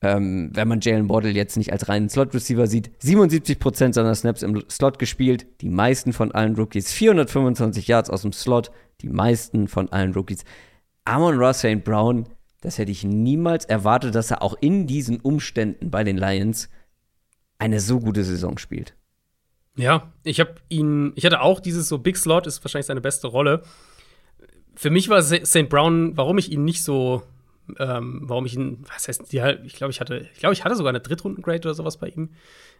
Ähm, 0.03 0.51
wenn 0.53 0.69
man 0.69 0.81
Jalen 0.81 1.09
Waddle 1.09 1.31
jetzt 1.31 1.57
nicht 1.57 1.73
als 1.73 1.89
reinen 1.89 2.09
Slot-Receiver 2.09 2.67
sieht. 2.67 2.91
77% 3.03 3.95
seiner 3.95 4.15
Snaps 4.15 4.43
im 4.43 4.63
Slot 4.69 4.99
gespielt. 4.99 5.47
Die 5.63 5.71
meisten 5.71 6.13
von 6.13 6.33
allen 6.33 6.55
Rookies. 6.57 6.93
425 6.93 7.89
Yards 7.89 8.11
aus 8.11 8.23
dem 8.23 8.33
Slot. 8.33 8.71
Die 9.01 9.09
meisten 9.09 9.69
von 9.69 9.91
allen 9.91 10.13
Rookies. 10.13 10.45
Amon 11.05 11.39
Ross 11.39 11.59
St. 11.59 11.85
Brown, 11.85 12.27
das 12.61 12.79
hätte 12.79 12.91
ich 12.91 13.05
niemals 13.05 13.65
erwartet, 13.65 14.15
dass 14.15 14.31
er 14.31 14.43
auch 14.43 14.55
in 14.61 14.87
diesen 14.87 15.21
Umständen 15.21 15.91
bei 15.91 16.05
den 16.05 16.17
Lions 16.17 16.69
eine 17.59 17.81
so 17.81 18.01
gute 18.01 18.25
Saison 18.25 18.59
spielt. 18.59 18.95
Ja, 19.77 20.13
ich 20.25 20.41
habe 20.41 20.57
ihn, 20.69 21.13
ich 21.15 21.25
hatte 21.25 21.43
auch 21.43 21.61
dieses 21.61 21.89
so 21.89 21.99
Big 21.99 22.17
Slot, 22.17 22.47
ist 22.47 22.65
wahrscheinlich 22.65 22.87
seine 22.87 23.01
beste 23.01 23.29
Rolle. 23.29 23.63
Für 24.75 24.91
mich 24.91 25.09
war 25.09 25.23
St. 25.23 25.69
Brown, 25.69 26.17
warum 26.17 26.39
ich 26.39 26.51
ihn 26.51 26.65
nicht 26.65 26.83
so, 26.83 27.23
ähm, 27.79 28.21
warum 28.25 28.47
ich 28.47 28.55
ihn, 28.55 28.85
was 28.93 29.09
heißt, 29.09 29.33
die, 29.33 29.43
ich 29.65 29.75
glaube, 29.75 29.91
ich 29.91 30.01
hatte, 30.01 30.29
ich 30.33 30.39
glaube, 30.39 30.53
ich 30.53 30.65
hatte 30.65 30.77
sogar 30.77 30.91
eine 30.91 31.01
Drittrunden-Grade 31.01 31.69
oder 31.69 31.75
sowas 31.75 31.97
bei 31.99 32.09
ihm. 32.09 32.31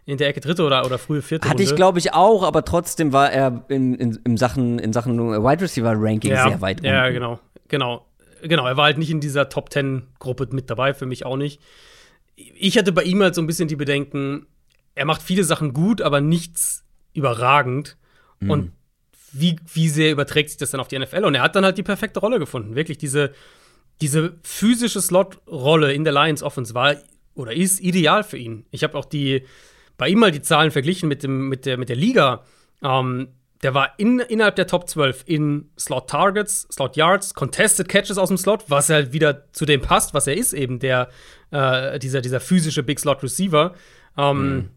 In 0.05 0.19
der 0.19 0.29
Ecke 0.29 0.41
dritte 0.41 0.65
oder, 0.65 0.87
oder 0.87 0.99
frühe 0.99 1.21
vierte 1.21 1.49
Hatte 1.49 1.59
Runde. 1.59 1.71
ich, 1.71 1.77
glaube 1.77 1.99
ich, 1.99 2.15
auch, 2.15 2.45
aber 2.45 2.65
trotzdem 2.65 3.13
war 3.13 3.33
er 3.33 3.65
in, 3.69 3.95
in, 3.95 4.19
in 4.25 4.37
Sachen, 4.37 4.79
in 4.79 4.93
Sachen 4.93 5.19
Wide 5.19 5.63
Receiver 5.63 5.95
Ranking 5.97 6.31
ja, 6.31 6.49
sehr 6.49 6.61
weit 6.61 6.79
unten. 6.79 6.87
Ja, 6.87 7.11
genau, 7.11 7.41
genau. 7.69 8.07
Genau, 8.43 8.67
er 8.67 8.77
war 8.77 8.85
halt 8.85 8.99
nicht 8.99 9.11
in 9.11 9.21
dieser 9.21 9.49
Top 9.49 9.71
Ten 9.71 10.07
Gruppe 10.19 10.47
mit 10.53 10.71
dabei, 10.71 10.95
für 10.95 11.07
mich 11.07 11.27
auch 11.27 11.37
nicht. 11.37 11.61
Ich 12.37 12.79
hatte 12.79 12.93
bei 12.93 13.03
ihm 13.03 13.21
halt 13.23 13.35
so 13.35 13.41
ein 13.41 13.47
bisschen 13.47 13.67
die 13.67 13.77
Bedenken, 13.77 14.47
er 14.95 15.07
macht 15.07 15.23
viele 15.23 15.43
Sachen 15.43 15.73
gut, 15.73 16.03
aber 16.03 16.21
nichts 16.21 16.85
überragend. 17.15 17.97
Mhm. 18.41 18.51
Und 18.51 18.73
wie, 19.33 19.57
wie 19.73 19.89
sehr 19.89 20.13
überträgt 20.13 20.51
sich 20.51 20.59
das 20.59 20.71
dann 20.71 20.81
auf 20.81 20.89
die 20.89 20.99
NFL? 20.99 21.25
Und 21.25 21.35
er 21.35 21.43
hat 21.43 21.57
dann 21.57 21.65
halt 21.65 21.79
die 21.79 21.83
perfekte 21.83 22.21
Rolle 22.21 22.39
gefunden. 22.39 22.75
Wirklich 22.75 22.99
diese, 22.99 23.33
diese 24.01 24.35
physische 24.43 25.01
Slot-Rolle 25.01 25.93
in 25.93 26.05
der 26.05 26.13
Lions 26.13 26.43
Offense 26.43 26.75
war 26.75 26.97
oder 27.35 27.53
ist 27.53 27.81
ideal 27.81 28.25
für 28.25 28.39
ihn. 28.39 28.67
Ich 28.71 28.83
habe 28.83 28.97
auch 28.97 29.05
die 29.05 29.45
bei 29.97 30.09
ihm 30.09 30.19
mal 30.19 30.31
die 30.31 30.43
Zahlen 30.43 30.71
verglichen 30.71 31.09
mit, 31.09 31.23
dem, 31.23 31.49
mit, 31.49 31.65
der, 31.65 31.79
mit 31.79 31.89
der 31.89 31.97
Liga. 31.97 32.45
Ähm, 32.83 33.29
der 33.63 33.73
war 33.73 33.99
in, 33.99 34.21
innerhalb 34.21 34.57
der 34.57 34.67
Top 34.67 34.89
12 34.89 35.25
in 35.27 35.71
Slot 35.79 36.11
Targets, 36.11 36.69
Slot 36.71 36.97
Yards, 36.97 37.33
Contested 37.33 37.89
Catches 37.89 38.19
aus 38.19 38.29
dem 38.29 38.37
Slot, 38.37 38.65
was 38.69 38.91
halt 38.91 39.15
wieder 39.15 39.51
zu 39.53 39.65
dem 39.65 39.81
passt, 39.81 40.13
was 40.13 40.27
er 40.27 40.37
ist, 40.37 40.53
eben 40.53 40.79
der, 40.79 41.09
äh, 41.51 41.99
dieser, 41.99 42.21
dieser 42.21 42.41
physische 42.41 42.83
Big 42.83 43.01
Slot 43.01 43.23
Receiver. 43.23 43.75
Ähm, 44.19 44.55
mhm 44.55 44.71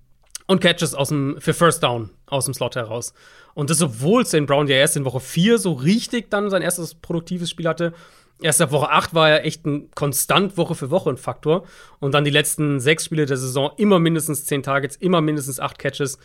und 0.49 0.61
Catches 0.61 0.95
aus 0.95 1.09
dem, 1.09 1.39
für 1.39 1.53
First 1.53 1.83
Down 1.83 2.09
aus 2.25 2.45
dem 2.45 2.55
Slot 2.55 2.75
heraus. 2.75 3.13
Und 3.53 3.69
das, 3.69 3.83
obwohl 3.83 4.25
St. 4.25 4.47
Brown 4.47 4.67
ja 4.67 4.77
erst 4.77 4.97
in 4.97 5.05
Woche 5.05 5.19
4 5.19 5.59
so 5.59 5.73
richtig 5.73 6.31
dann 6.31 6.49
sein 6.49 6.63
erstes 6.63 6.95
produktives 6.95 7.51
Spiel 7.51 7.67
hatte. 7.67 7.93
Erst 8.41 8.61
ab 8.61 8.71
Woche 8.71 8.89
8 8.89 9.13
war 9.13 9.29
er 9.29 9.45
echt 9.45 9.65
ein 9.65 9.91
konstant 9.91 10.57
Woche 10.57 10.73
für 10.73 10.89
Woche 10.91 11.09
ein 11.09 11.17
Faktor. 11.17 11.65
Und 11.99 12.13
dann 12.13 12.23
die 12.23 12.31
letzten 12.31 12.79
sechs 12.79 13.05
Spiele 13.05 13.25
der 13.25 13.37
Saison 13.37 13.71
immer 13.77 13.99
mindestens 13.99 14.45
10 14.45 14.63
Targets, 14.63 14.95
immer 14.95 15.21
mindestens 15.21 15.59
8 15.59 15.77
Catches. 15.77 16.15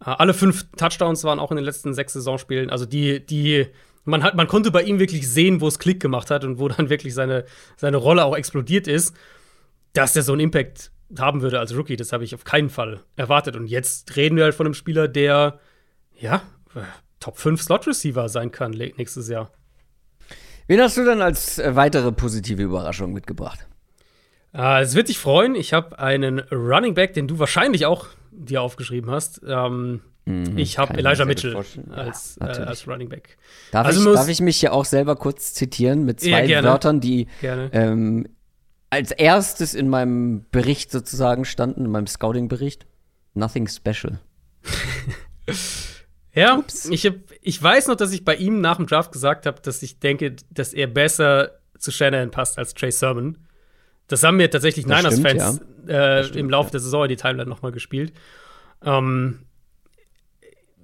Äh, 0.00 0.10
alle 0.10 0.34
fünf 0.34 0.66
Touchdowns 0.76 1.24
waren 1.24 1.38
auch 1.38 1.50
in 1.50 1.56
den 1.56 1.64
letzten 1.64 1.92
sechs 1.94 2.12
Saisonspielen. 2.12 2.70
Also 2.70 2.86
die, 2.86 3.24
die, 3.24 3.66
man 4.04 4.22
hat, 4.22 4.36
man 4.36 4.46
konnte 4.46 4.70
bei 4.70 4.82
ihm 4.82 5.00
wirklich 5.00 5.28
sehen, 5.28 5.60
wo 5.60 5.66
es 5.66 5.78
Klick 5.78 6.00
gemacht 6.00 6.30
hat 6.30 6.44
und 6.44 6.58
wo 6.58 6.68
dann 6.68 6.90
wirklich 6.90 7.14
seine, 7.14 7.44
seine 7.76 7.96
Rolle 7.96 8.24
auch 8.24 8.36
explodiert 8.36 8.86
ist, 8.86 9.14
dass 9.94 10.14
er 10.14 10.22
so 10.22 10.32
einen 10.32 10.40
Impact 10.40 10.92
haben 11.18 11.42
würde 11.42 11.58
als 11.58 11.76
Rookie. 11.76 11.96
Das 11.96 12.12
habe 12.12 12.24
ich 12.24 12.34
auf 12.34 12.44
keinen 12.44 12.70
Fall 12.70 13.00
erwartet. 13.16 13.56
Und 13.56 13.66
jetzt 13.66 14.16
reden 14.16 14.36
wir 14.36 14.44
halt 14.44 14.54
von 14.54 14.66
einem 14.66 14.74
Spieler, 14.74 15.08
der, 15.08 15.58
ja, 16.16 16.42
Top 17.20 17.38
5 17.38 17.62
Slot 17.62 17.86
Receiver 17.86 18.28
sein 18.28 18.50
kann 18.50 18.72
nächstes 18.72 19.28
Jahr. 19.28 19.50
Wen 20.66 20.80
hast 20.80 20.96
du 20.96 21.04
dann 21.04 21.20
als 21.20 21.58
äh, 21.58 21.76
weitere 21.76 22.12
positive 22.12 22.62
Überraschung 22.62 23.12
mitgebracht? 23.12 23.66
Äh, 24.54 24.82
es 24.82 24.94
wird 24.94 25.08
dich 25.08 25.18
freuen. 25.18 25.54
Ich 25.54 25.72
habe 25.72 25.98
einen 25.98 26.40
Running 26.50 26.94
Back, 26.94 27.12
den 27.14 27.28
du 27.28 27.38
wahrscheinlich 27.38 27.86
auch 27.86 28.06
dir 28.30 28.62
aufgeschrieben 28.62 29.10
hast. 29.10 29.42
Ähm, 29.46 30.00
mhm, 30.24 30.56
ich 30.56 30.78
habe 30.78 30.94
Elijah 30.94 31.26
Mitchell 31.26 31.54
als, 31.90 32.38
ja, 32.40 32.46
äh, 32.46 32.62
als 32.62 32.88
Running 32.88 33.08
Back. 33.08 33.36
Darf, 33.72 33.86
also 33.86 34.10
ich, 34.10 34.16
darf 34.16 34.28
ich 34.28 34.40
mich 34.40 34.56
hier 34.56 34.72
auch 34.72 34.86
selber 34.86 35.16
kurz 35.16 35.52
zitieren 35.52 36.04
mit 36.04 36.20
zwei 36.20 36.46
ja, 36.46 36.62
Wörtern, 36.64 37.00
die 37.00 37.28
ähm, 37.42 38.26
als 38.90 39.10
erstes 39.10 39.74
in 39.74 39.88
meinem 39.88 40.46
Bericht 40.50 40.90
sozusagen 40.90 41.44
standen, 41.44 41.84
in 41.84 41.90
meinem 41.90 42.06
Scouting-Bericht. 42.06 42.86
Nothing 43.34 43.68
special. 43.68 44.20
ja, 46.34 46.62
ich, 46.90 47.06
hab, 47.06 47.14
ich 47.42 47.62
weiß 47.62 47.86
noch, 47.88 47.96
dass 47.96 48.12
ich 48.12 48.24
bei 48.24 48.34
ihm 48.34 48.60
nach 48.60 48.76
dem 48.76 48.86
Draft 48.86 49.12
gesagt 49.12 49.46
habe, 49.46 49.60
dass 49.60 49.82
ich 49.82 50.00
denke, 50.00 50.36
dass 50.50 50.72
er 50.72 50.86
besser 50.86 51.52
zu 51.78 51.90
Shannon 51.90 52.30
passt 52.30 52.58
als 52.58 52.74
Trey 52.74 52.90
Sermon. 52.90 53.38
Das 54.08 54.22
haben 54.22 54.36
mir 54.36 54.50
tatsächlich 54.50 54.86
Niners-Fans 54.86 55.60
ja. 55.86 56.20
äh, 56.20 56.26
im 56.38 56.50
Laufe 56.50 56.68
ja. 56.68 56.72
der 56.72 56.80
Saison 56.80 57.04
in 57.04 57.08
die 57.08 57.16
Timeline 57.16 57.48
nochmal 57.48 57.72
gespielt. 57.72 58.12
Ähm, 58.82 59.46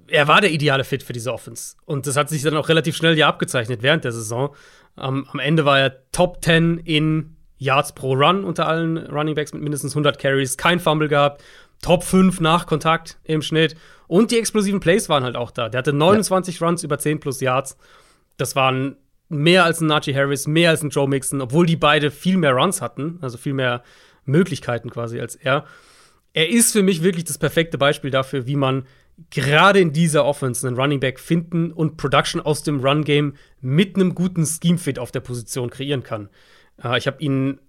er 0.07 0.27
war 0.27 0.41
der 0.41 0.51
ideale 0.51 0.83
Fit 0.83 1.03
für 1.03 1.13
diese 1.13 1.33
Offense. 1.33 1.75
Und 1.85 2.07
das 2.07 2.17
hat 2.17 2.29
sich 2.29 2.41
dann 2.41 2.57
auch 2.57 2.69
relativ 2.69 2.95
schnell 2.95 3.17
ja 3.17 3.27
abgezeichnet 3.27 3.83
während 3.83 4.03
der 4.03 4.11
Saison. 4.11 4.55
Ähm, 4.97 5.27
am 5.31 5.39
Ende 5.39 5.65
war 5.65 5.79
er 5.79 6.11
Top 6.11 6.43
10 6.43 6.79
in 6.79 7.35
Yards 7.57 7.93
pro 7.93 8.13
Run 8.13 8.43
unter 8.43 8.67
allen 8.67 8.97
Running 8.97 9.35
Backs 9.35 9.53
mit 9.53 9.61
mindestens 9.61 9.93
100 9.93 10.17
Carries, 10.17 10.57
kein 10.57 10.79
Fumble 10.79 11.07
gehabt, 11.07 11.43
Top 11.81 12.03
5 12.03 12.39
nach 12.39 12.67
Kontakt 12.67 13.19
im 13.23 13.41
Schnitt 13.41 13.75
und 14.07 14.31
die 14.31 14.37
explosiven 14.37 14.79
Plays 14.79 15.09
waren 15.09 15.23
halt 15.23 15.35
auch 15.35 15.51
da. 15.51 15.69
Der 15.69 15.79
hatte 15.79 15.93
29 15.93 16.59
ja. 16.59 16.67
Runs 16.67 16.83
über 16.83 16.99
10 16.99 17.19
plus 17.19 17.41
Yards. 17.41 17.77
Das 18.37 18.55
waren 18.55 18.97
mehr 19.29 19.63
als 19.63 19.81
ein 19.81 19.87
Najee 19.87 20.13
Harris, 20.13 20.47
mehr 20.47 20.71
als 20.71 20.83
ein 20.83 20.89
Joe 20.89 21.07
Mixon, 21.07 21.41
obwohl 21.41 21.65
die 21.65 21.77
beide 21.77 22.11
viel 22.11 22.37
mehr 22.37 22.51
Runs 22.51 22.81
hatten, 22.81 23.17
also 23.21 23.37
viel 23.37 23.53
mehr 23.53 23.83
Möglichkeiten 24.25 24.89
quasi 24.89 25.19
als 25.19 25.35
er. 25.35 25.65
Er 26.33 26.49
ist 26.49 26.71
für 26.71 26.83
mich 26.83 27.03
wirklich 27.03 27.23
das 27.23 27.37
perfekte 27.37 27.77
Beispiel 27.77 28.11
dafür, 28.11 28.45
wie 28.47 28.55
man 28.55 28.85
gerade 29.29 29.79
in 29.79 29.93
dieser 29.93 30.25
Offense 30.25 30.67
einen 30.67 30.77
Running 30.77 30.99
Back 30.99 31.19
finden 31.19 31.71
und 31.71 31.97
Production 31.97 32.41
aus 32.41 32.63
dem 32.63 32.79
Run 32.79 33.03
Game 33.03 33.35
mit 33.59 33.95
einem 33.95 34.15
guten 34.15 34.45
Scheme 34.45 34.77
Fit 34.77 34.99
auf 34.99 35.11
der 35.11 35.19
Position 35.19 35.69
kreieren 35.69 36.03
kann. 36.03 36.29
Äh, 36.83 36.97
ich 36.97 37.07
habe 37.07 37.21
ihn 37.21 37.59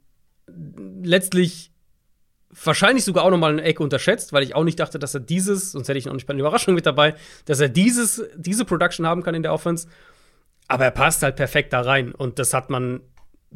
letztlich 1.03 1.72
wahrscheinlich 2.65 3.05
sogar 3.05 3.25
auch 3.25 3.31
noch 3.31 3.39
mal 3.39 3.53
eine 3.53 3.63
Ecke 3.63 3.83
unterschätzt, 3.83 4.33
weil 4.33 4.43
ich 4.43 4.55
auch 4.55 4.65
nicht 4.65 4.79
dachte, 4.79 4.99
dass 4.99 5.15
er 5.15 5.21
dieses, 5.21 5.73
sonst 5.73 5.89
hätte 5.89 5.99
ich 5.99 6.07
noch 6.07 6.13
nicht 6.13 6.27
bei 6.27 6.33
einer 6.33 6.41
Überraschung 6.41 6.75
mit 6.75 6.87
dabei, 6.87 7.15
dass 7.47 7.61
er 7.61 7.69
dieses, 7.69 8.23
diese 8.37 8.65
Production 8.65 9.07
haben 9.07 9.23
kann 9.23 9.35
in 9.35 9.43
der 9.43 9.53
Offense. 9.53 9.89
Aber 10.69 10.85
er 10.85 10.91
passt 10.91 11.23
halt 11.23 11.37
perfekt 11.37 11.73
da 11.73 11.81
rein. 11.81 12.13
Und 12.13 12.39
das 12.39 12.55
hat 12.55 12.71
man 12.71 13.01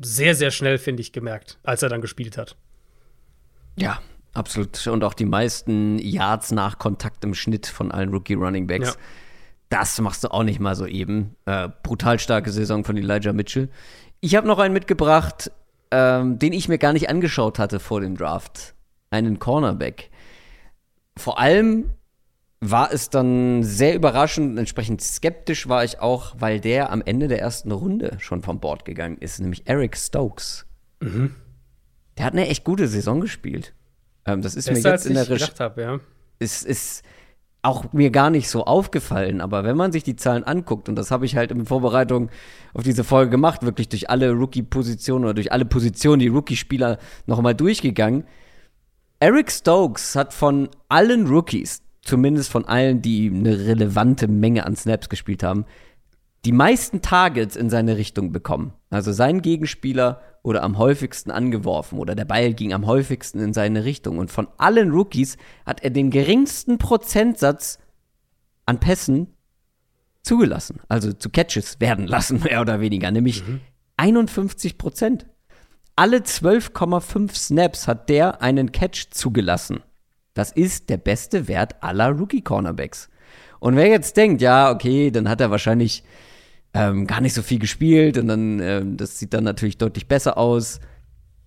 sehr, 0.00 0.34
sehr 0.34 0.50
schnell, 0.50 0.78
finde 0.78 1.00
ich, 1.02 1.12
gemerkt, 1.12 1.58
als 1.62 1.82
er 1.82 1.88
dann 1.88 2.00
gespielt 2.00 2.36
hat. 2.36 2.56
Ja, 3.78 4.00
absolut. 4.34 4.86
Und 4.86 5.04
auch 5.04 5.14
die 5.14 5.24
meisten 5.24 5.98
Yards 5.98 6.52
nach 6.52 6.78
Kontakt 6.78 7.24
im 7.24 7.34
Schnitt 7.34 7.66
von 7.66 7.92
allen 7.92 8.10
Rookie 8.10 8.34
Running 8.34 8.66
Backs. 8.66 8.88
Ja. 8.88 8.94
das 9.68 10.00
machst 10.00 10.24
du 10.24 10.28
auch 10.28 10.42
nicht 10.42 10.60
mal 10.60 10.74
so 10.74 10.86
eben. 10.86 11.36
Äh, 11.44 11.68
brutal 11.82 12.18
starke 12.18 12.50
Saison 12.50 12.84
von 12.84 12.96
Elijah 12.96 13.32
Mitchell. 13.32 13.68
Ich 14.20 14.34
habe 14.36 14.46
noch 14.46 14.58
einen 14.58 14.74
mitgebracht, 14.74 15.50
ähm, 15.90 16.38
den 16.38 16.52
ich 16.52 16.68
mir 16.68 16.78
gar 16.78 16.92
nicht 16.92 17.08
angeschaut 17.10 17.58
hatte 17.58 17.80
vor 17.80 18.00
dem 18.00 18.16
Draft. 18.16 18.74
Einen 19.16 19.38
Cornerback. 19.38 20.10
Vor 21.16 21.38
allem 21.38 21.90
war 22.60 22.92
es 22.92 23.08
dann 23.08 23.62
sehr 23.62 23.94
überraschend, 23.94 24.58
entsprechend 24.58 25.00
skeptisch 25.00 25.68
war 25.68 25.84
ich 25.84 26.00
auch, 26.00 26.34
weil 26.38 26.60
der 26.60 26.92
am 26.92 27.00
Ende 27.00 27.28
der 27.28 27.40
ersten 27.40 27.72
Runde 27.72 28.16
schon 28.18 28.42
vom 28.42 28.60
Bord 28.60 28.84
gegangen 28.84 29.16
ist, 29.18 29.40
nämlich 29.40 29.66
Eric 29.66 29.96
Stokes. 29.96 30.66
Mhm. 31.00 31.34
Der 32.18 32.26
hat 32.26 32.34
eine 32.34 32.48
echt 32.48 32.64
gute 32.64 32.88
Saison 32.88 33.20
gespielt. 33.22 33.74
Ähm, 34.26 34.42
das 34.42 34.54
ist 34.54 34.68
Besser, 34.68 34.88
mir 34.88 34.94
jetzt 34.94 35.06
in 35.06 35.14
der 35.14 35.28
Recherche. 35.28 35.80
Ja. 35.80 36.00
Ist, 36.38 36.66
ist 36.66 37.02
auch 37.62 37.92
mir 37.92 38.10
gar 38.10 38.30
nicht 38.30 38.48
so 38.48 38.64
aufgefallen, 38.64 39.40
aber 39.40 39.64
wenn 39.64 39.76
man 39.76 39.92
sich 39.92 40.04
die 40.04 40.16
Zahlen 40.16 40.44
anguckt, 40.44 40.88
und 40.88 40.96
das 40.96 41.10
habe 41.10 41.24
ich 41.24 41.36
halt 41.36 41.50
in 41.50 41.64
Vorbereitung 41.66 42.30
auf 42.74 42.82
diese 42.82 43.04
Folge 43.04 43.30
gemacht, 43.30 43.62
wirklich 43.62 43.88
durch 43.88 44.10
alle 44.10 44.32
Rookie-Positionen 44.32 45.24
oder 45.24 45.34
durch 45.34 45.52
alle 45.52 45.64
Positionen, 45.64 46.20
die 46.20 46.28
Rookie-Spieler 46.28 46.98
nochmal 47.26 47.54
durchgegangen. 47.54 48.24
Eric 49.18 49.50
Stokes 49.50 50.14
hat 50.14 50.34
von 50.34 50.68
allen 50.88 51.26
Rookies, 51.26 51.82
zumindest 52.02 52.50
von 52.50 52.64
allen, 52.66 53.00
die 53.00 53.30
eine 53.32 53.66
relevante 53.66 54.28
Menge 54.28 54.66
an 54.66 54.76
Snaps 54.76 55.08
gespielt 55.08 55.42
haben, 55.42 55.64
die 56.44 56.52
meisten 56.52 57.02
Targets 57.02 57.56
in 57.56 57.70
seine 57.70 57.96
Richtung 57.96 58.30
bekommen. 58.30 58.72
Also 58.90 59.12
sein 59.12 59.42
Gegenspieler 59.42 60.20
oder 60.42 60.62
am 60.62 60.78
häufigsten 60.78 61.32
angeworfen 61.32 61.98
oder 61.98 62.14
der 62.14 62.24
Ball 62.24 62.54
ging 62.54 62.72
am 62.72 62.86
häufigsten 62.86 63.40
in 63.40 63.52
seine 63.52 63.84
Richtung. 63.84 64.18
Und 64.18 64.30
von 64.30 64.46
allen 64.58 64.92
Rookies 64.92 65.38
hat 65.64 65.82
er 65.82 65.90
den 65.90 66.10
geringsten 66.10 66.78
Prozentsatz 66.78 67.80
an 68.64 68.78
Pässen 68.78 69.34
zugelassen, 70.22 70.80
also 70.88 71.12
zu 71.12 71.30
Catches 71.30 71.80
werden 71.80 72.06
lassen, 72.06 72.42
mehr 72.42 72.60
oder 72.60 72.80
weniger, 72.80 73.10
nämlich 73.10 73.46
mhm. 73.46 73.60
51 73.96 74.78
Prozent. 74.78 75.26
Alle 75.98 76.18
12,5 76.18 77.34
Snaps 77.34 77.88
hat 77.88 78.10
der 78.10 78.42
einen 78.42 78.70
Catch 78.70 79.06
zugelassen. 79.12 79.80
Das 80.34 80.52
ist 80.52 80.90
der 80.90 80.98
beste 80.98 81.48
Wert 81.48 81.82
aller 81.82 82.10
Rookie-Cornerbacks. 82.10 83.08
Und 83.60 83.76
wer 83.76 83.88
jetzt 83.88 84.14
denkt, 84.18 84.42
ja, 84.42 84.70
okay, 84.70 85.10
dann 85.10 85.26
hat 85.26 85.40
er 85.40 85.50
wahrscheinlich 85.50 86.04
ähm, 86.74 87.06
gar 87.06 87.22
nicht 87.22 87.32
so 87.32 87.40
viel 87.40 87.58
gespielt 87.58 88.18
und 88.18 88.28
dann, 88.28 88.60
ähm, 88.60 88.96
das 88.98 89.18
sieht 89.18 89.32
dann 89.32 89.44
natürlich 89.44 89.78
deutlich 89.78 90.06
besser 90.06 90.36
aus. 90.36 90.80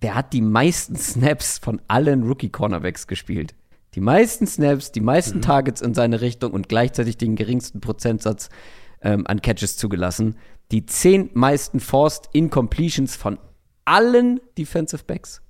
Der 0.02 0.16
hat 0.16 0.32
die 0.32 0.42
meisten 0.42 0.96
Snaps 0.96 1.58
von 1.58 1.80
allen 1.86 2.24
Rookie-Cornerbacks 2.24 3.06
gespielt. 3.06 3.54
Die 3.94 4.00
meisten 4.00 4.48
Snaps, 4.48 4.90
die 4.90 5.00
meisten 5.00 5.38
mhm. 5.38 5.42
Targets 5.42 5.80
in 5.80 5.94
seine 5.94 6.20
Richtung 6.20 6.50
und 6.50 6.68
gleichzeitig 6.68 7.16
den 7.16 7.36
geringsten 7.36 7.80
Prozentsatz 7.80 8.48
ähm, 9.00 9.28
an 9.28 9.42
Catches 9.42 9.76
zugelassen. 9.76 10.34
Die 10.72 10.86
zehn 10.86 11.30
meisten 11.34 11.78
Forced 11.78 12.30
Incompletions 12.32 13.14
von 13.14 13.38
allen 13.90 14.40
Defensive 14.56 15.04
Backs 15.04 15.42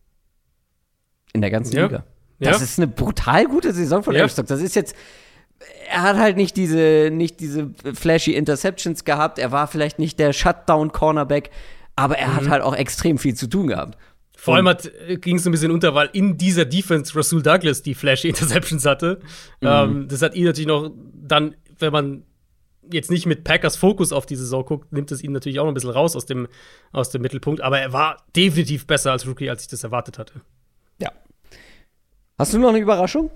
in 1.32 1.40
der 1.40 1.50
ganzen 1.50 1.76
ja. 1.76 1.84
Liga. 1.84 2.04
Das 2.38 2.58
ja. 2.58 2.64
ist 2.64 2.78
eine 2.78 2.88
brutal 2.88 3.46
gute 3.46 3.72
Saison 3.72 4.02
von 4.02 4.14
ja. 4.14 4.26
Das 4.26 4.60
ist 4.60 4.74
jetzt 4.74 4.94
er 5.88 6.02
hat 6.02 6.16
halt 6.16 6.36
nicht 6.36 6.56
diese, 6.56 7.10
nicht 7.12 7.40
diese 7.40 7.70
flashy 7.94 8.32
Interceptions 8.32 9.04
gehabt. 9.04 9.38
Er 9.38 9.52
war 9.52 9.66
vielleicht 9.66 9.98
nicht 9.98 10.18
der 10.18 10.32
Shutdown-Cornerback, 10.32 11.50
aber 11.96 12.18
er 12.18 12.28
mhm. 12.28 12.36
hat 12.36 12.48
halt 12.48 12.62
auch 12.62 12.74
extrem 12.74 13.18
viel 13.18 13.34
zu 13.34 13.46
tun 13.46 13.68
gehabt. 13.68 13.98
Vor 14.36 14.56
allem 14.56 14.74
ging 15.20 15.36
es 15.36 15.44
ein 15.44 15.52
bisschen 15.52 15.70
unter, 15.70 15.94
weil 15.94 16.08
in 16.14 16.38
dieser 16.38 16.64
Defense 16.64 17.14
Rasul 17.14 17.42
Douglas 17.42 17.82
die 17.82 17.94
flashy 17.94 18.28
Interceptions 18.30 18.86
hatte. 18.86 19.20
Mhm. 19.60 19.68
Ähm, 19.68 20.08
das 20.08 20.22
hat 20.22 20.34
ihn 20.34 20.44
natürlich 20.44 20.68
noch 20.68 20.90
dann, 21.12 21.54
wenn 21.78 21.92
man 21.92 22.22
jetzt 22.92 23.10
nicht 23.10 23.26
mit 23.26 23.44
Packers 23.44 23.76
Fokus 23.76 24.12
auf 24.12 24.26
die 24.26 24.36
Saison 24.36 24.64
guckt, 24.64 24.92
nimmt 24.92 25.10
es 25.12 25.22
ihn 25.22 25.32
natürlich 25.32 25.58
auch 25.58 25.64
noch 25.64 25.72
ein 25.72 25.74
bisschen 25.74 25.90
raus 25.90 26.16
aus 26.16 26.26
dem, 26.26 26.48
aus 26.92 27.10
dem 27.10 27.22
Mittelpunkt. 27.22 27.60
Aber 27.60 27.80
er 27.80 27.92
war 27.92 28.24
definitiv 28.36 28.86
besser 28.86 29.12
als 29.12 29.26
Rookie, 29.26 29.50
als 29.50 29.62
ich 29.62 29.68
das 29.68 29.84
erwartet 29.84 30.18
hatte. 30.18 30.40
Ja. 30.98 31.12
Hast 32.38 32.54
du 32.54 32.58
noch 32.58 32.70
eine 32.70 32.78
Überraschung? 32.78 33.30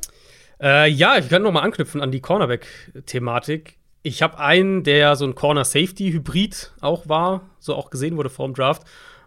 Äh, 0.60 0.88
ja, 0.90 1.18
ich 1.18 1.28
kann 1.28 1.42
noch 1.42 1.52
mal 1.52 1.62
anknüpfen 1.62 2.00
an 2.00 2.10
die 2.10 2.20
Cornerback-Thematik. 2.20 3.78
Ich 4.02 4.22
habe 4.22 4.38
einen, 4.38 4.82
der 4.82 5.16
so 5.16 5.24
ein 5.24 5.34
Corner-Safety-Hybrid 5.34 6.72
auch 6.80 7.08
war, 7.08 7.50
so 7.58 7.74
auch 7.74 7.90
gesehen 7.90 8.16
wurde 8.16 8.30
vor 8.30 8.46
dem 8.46 8.54
Draft. 8.54 8.82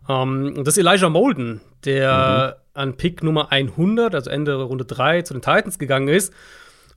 Ähm, 0.07 0.53
und 0.57 0.67
das 0.67 0.77
ist 0.77 0.85
Elijah 0.85 1.09
Molden, 1.09 1.61
der 1.85 2.57
mhm. 2.73 2.81
an 2.81 2.97
Pick 2.97 3.23
Nummer 3.23 3.51
100, 3.51 4.15
also 4.15 4.29
Ende 4.29 4.55
Runde 4.61 4.85
3, 4.85 5.23
zu 5.23 5.33
den 5.33 5.41
Titans 5.41 5.79
gegangen 5.79 6.07
ist. 6.07 6.33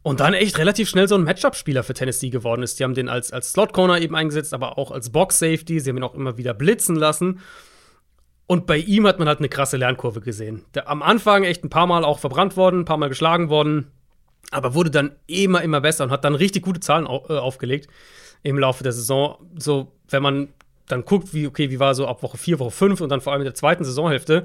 Und 0.03 0.21
dann 0.21 0.33
echt 0.33 0.59
relativ 0.59 0.89
schnell 0.89 1.09
so 1.09 1.15
ein 1.15 1.25
Matchup-Spieler 1.25 1.83
für 1.83 1.93
Tennessee 1.93 2.31
geworden 2.31 2.63
ist. 2.63 2.79
Die 2.79 2.85
haben 2.85 2.95
den 2.95 3.09
als, 3.09 3.33
als 3.33 3.53
Slot-Corner 3.53 4.01
eben 4.01 4.17
eingesetzt, 4.17 4.55
aber 4.55 4.79
auch 4.79 4.91
als 4.91 5.11
Box-Safety. 5.11 5.81
Sie 5.81 5.91
haben 5.91 5.99
ihn 5.99 6.03
auch 6.03 6.15
immer 6.15 6.39
wieder 6.39 6.55
blitzen 6.55 6.97
lassen. 6.97 7.41
Und 8.47 8.67
bei 8.67 8.79
ihm 8.79 9.07
hat 9.07 9.19
man 9.19 9.29
halt 9.29 9.39
eine 9.39 9.49
krasse 9.49 9.77
Lernkurve 9.77 10.21
gesehen. 10.21 10.65
Der, 10.75 10.89
am 10.89 11.03
Anfang 11.03 11.45
echt 11.45 11.65
ein 11.65 11.71
paar 11.71 11.87
Mal 11.87 12.05
auch 12.05 12.19
verbrannt 12.19 12.57
worden, 12.57 12.81
ein 12.81 12.85
paar 12.87 12.97
Mal 12.97 13.09
geschlagen 13.09 13.51
worden 13.51 13.93
aber 14.51 14.75
wurde 14.75 14.91
dann 14.91 15.13
immer, 15.27 15.63
immer 15.63 15.81
besser 15.81 16.05
und 16.05 16.11
hat 16.11 16.25
dann 16.25 16.35
richtig 16.35 16.63
gute 16.63 16.81
Zahlen 16.81 17.07
au 17.07 17.25
äh, 17.29 17.39
aufgelegt 17.39 17.89
im 18.43 18.59
Laufe 18.59 18.83
der 18.83 18.93
Saison. 18.93 19.37
So, 19.59 19.93
wenn 20.09 20.23
man 20.23 20.49
dann 20.89 21.05
guckt, 21.05 21.33
wie, 21.33 21.47
okay, 21.47 21.71
wie 21.71 21.79
war 21.79 21.95
so 21.95 22.07
ab 22.07 22.23
Woche 22.23 22.37
4, 22.37 22.59
Woche 22.59 22.71
5 22.71 23.01
und 23.01 23.11
dann 23.11 23.21
vor 23.21 23.33
allem 23.33 23.43
in 23.43 23.47
der 23.47 23.55
zweiten 23.55 23.85
Saisonhälfte, 23.85 24.45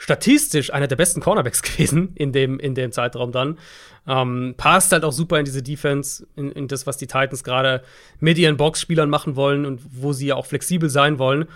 statistisch 0.00 0.72
einer 0.72 0.86
der 0.88 0.96
besten 0.96 1.20
Cornerbacks 1.20 1.60
gewesen 1.62 2.12
in 2.14 2.32
dem, 2.32 2.58
in 2.58 2.74
dem 2.74 2.90
Zeitraum 2.90 3.32
dann. 3.32 3.58
Ähm, 4.06 4.54
passt 4.56 4.92
halt 4.92 5.04
auch 5.04 5.12
super 5.12 5.38
in 5.38 5.44
diese 5.44 5.62
Defense, 5.62 6.26
in, 6.36 6.50
in 6.50 6.68
das, 6.68 6.86
was 6.86 6.96
die 6.96 7.06
Titans 7.06 7.44
gerade 7.44 7.82
mit 8.18 8.38
ihren 8.38 8.56
Boxspielern 8.56 9.10
machen 9.10 9.36
wollen 9.36 9.66
und 9.66 9.82
wo 9.90 10.14
sie 10.14 10.28
ja 10.28 10.36
auch 10.36 10.46
flexibel 10.46 10.88
sein 10.88 11.18
wollen. 11.18 11.46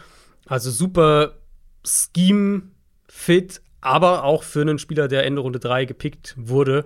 Also 0.45 0.71
super 0.71 1.39
Scheme-fit, 1.85 3.62
aber 3.81 4.25
auch 4.25 4.43
für 4.43 4.61
einen 4.61 4.79
Spieler, 4.79 5.09
der 5.09 5.25
Ende 5.25 5.41
Runde 5.41 5.59
3 5.59 5.87
gepickt 5.87 6.35
wurde, 6.37 6.85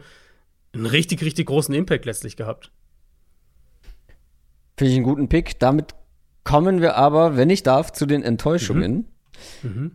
einen 0.73 0.87
richtig, 0.87 1.23
richtig 1.23 1.47
großen 1.49 1.75
Impact 1.75 2.05
letztlich 2.05 2.37
gehabt. 2.37 2.71
Finde 4.77 4.93
ich 4.93 4.97
einen 4.97 5.05
guten 5.05 5.29
Pick. 5.29 5.59
Damit 5.59 5.97
kommen 6.45 6.81
wir 6.81 6.95
aber, 6.95 7.37
wenn 7.37 7.51
ich 7.51 7.65
darf, 7.65 7.93
zu 7.93 8.07
den 8.07 8.23
Enttäuschungen. 8.23 9.09
Mhm. 9.63 9.71
Mhm. 9.71 9.91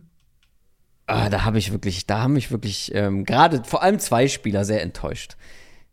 Ah, 1.06 1.28
da 1.28 1.44
habe 1.44 1.58
ich 1.58 1.70
wirklich, 1.72 2.06
da 2.06 2.22
haben 2.22 2.32
mich 2.34 2.50
wirklich 2.50 2.94
ähm, 2.94 3.24
gerade 3.24 3.62
vor 3.64 3.82
allem 3.82 3.98
zwei 3.98 4.28
Spieler 4.28 4.64
sehr 4.64 4.82
enttäuscht. 4.82 5.36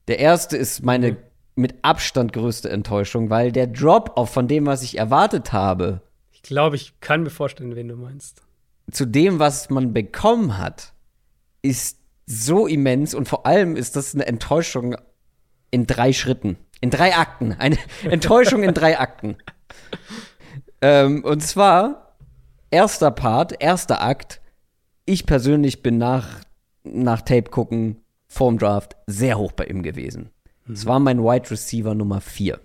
Der 0.07 0.19
erste 0.19 0.57
ist 0.57 0.83
meine 0.83 1.11
mhm. 1.11 1.17
mit 1.55 1.75
Abstand 1.83 2.33
größte 2.33 2.69
Enttäuschung, 2.69 3.29
weil 3.29 3.51
der 3.51 3.67
Drop-off 3.67 4.29
von 4.29 4.47
dem, 4.47 4.65
was 4.65 4.83
ich 4.83 4.97
erwartet 4.97 5.51
habe. 5.51 6.01
Ich 6.31 6.41
glaube, 6.41 6.75
ich 6.75 6.99
kann 7.01 7.23
mir 7.23 7.29
vorstellen, 7.29 7.75
wen 7.75 7.89
du 7.89 7.95
meinst. 7.95 8.41
Zu 8.89 9.05
dem, 9.05 9.39
was 9.39 9.69
man 9.69 9.93
bekommen 9.93 10.57
hat, 10.57 10.93
ist 11.61 11.97
so 12.25 12.67
immens 12.67 13.13
und 13.13 13.27
vor 13.27 13.45
allem 13.45 13.75
ist 13.75 13.95
das 13.95 14.13
eine 14.13 14.25
Enttäuschung 14.25 14.95
in 15.69 15.87
drei 15.87 16.13
Schritten, 16.13 16.57
in 16.79 16.89
drei 16.89 17.15
Akten. 17.15 17.53
Eine 17.53 17.77
Enttäuschung 18.03 18.63
in 18.63 18.73
drei 18.73 18.99
Akten. 18.99 19.37
Ähm, 20.81 21.23
und 21.23 21.41
zwar, 21.41 22.15
erster 22.69 23.11
Part, 23.11 23.61
erster 23.61 24.01
Akt. 24.01 24.40
Ich 25.05 25.25
persönlich 25.25 25.81
bin 25.81 25.97
nach, 25.97 26.41
nach 26.83 27.21
Tape 27.21 27.49
gucken, 27.49 27.97
vorm 28.27 28.57
Draft, 28.57 28.95
sehr 29.07 29.37
hoch 29.37 29.51
bei 29.51 29.65
ihm 29.65 29.83
gewesen. 29.83 30.29
Es 30.71 30.85
mhm. 30.85 30.89
war 30.89 30.99
mein 30.99 31.23
Wide 31.23 31.49
Receiver 31.51 31.95
Nummer 31.95 32.21
4. 32.21 32.59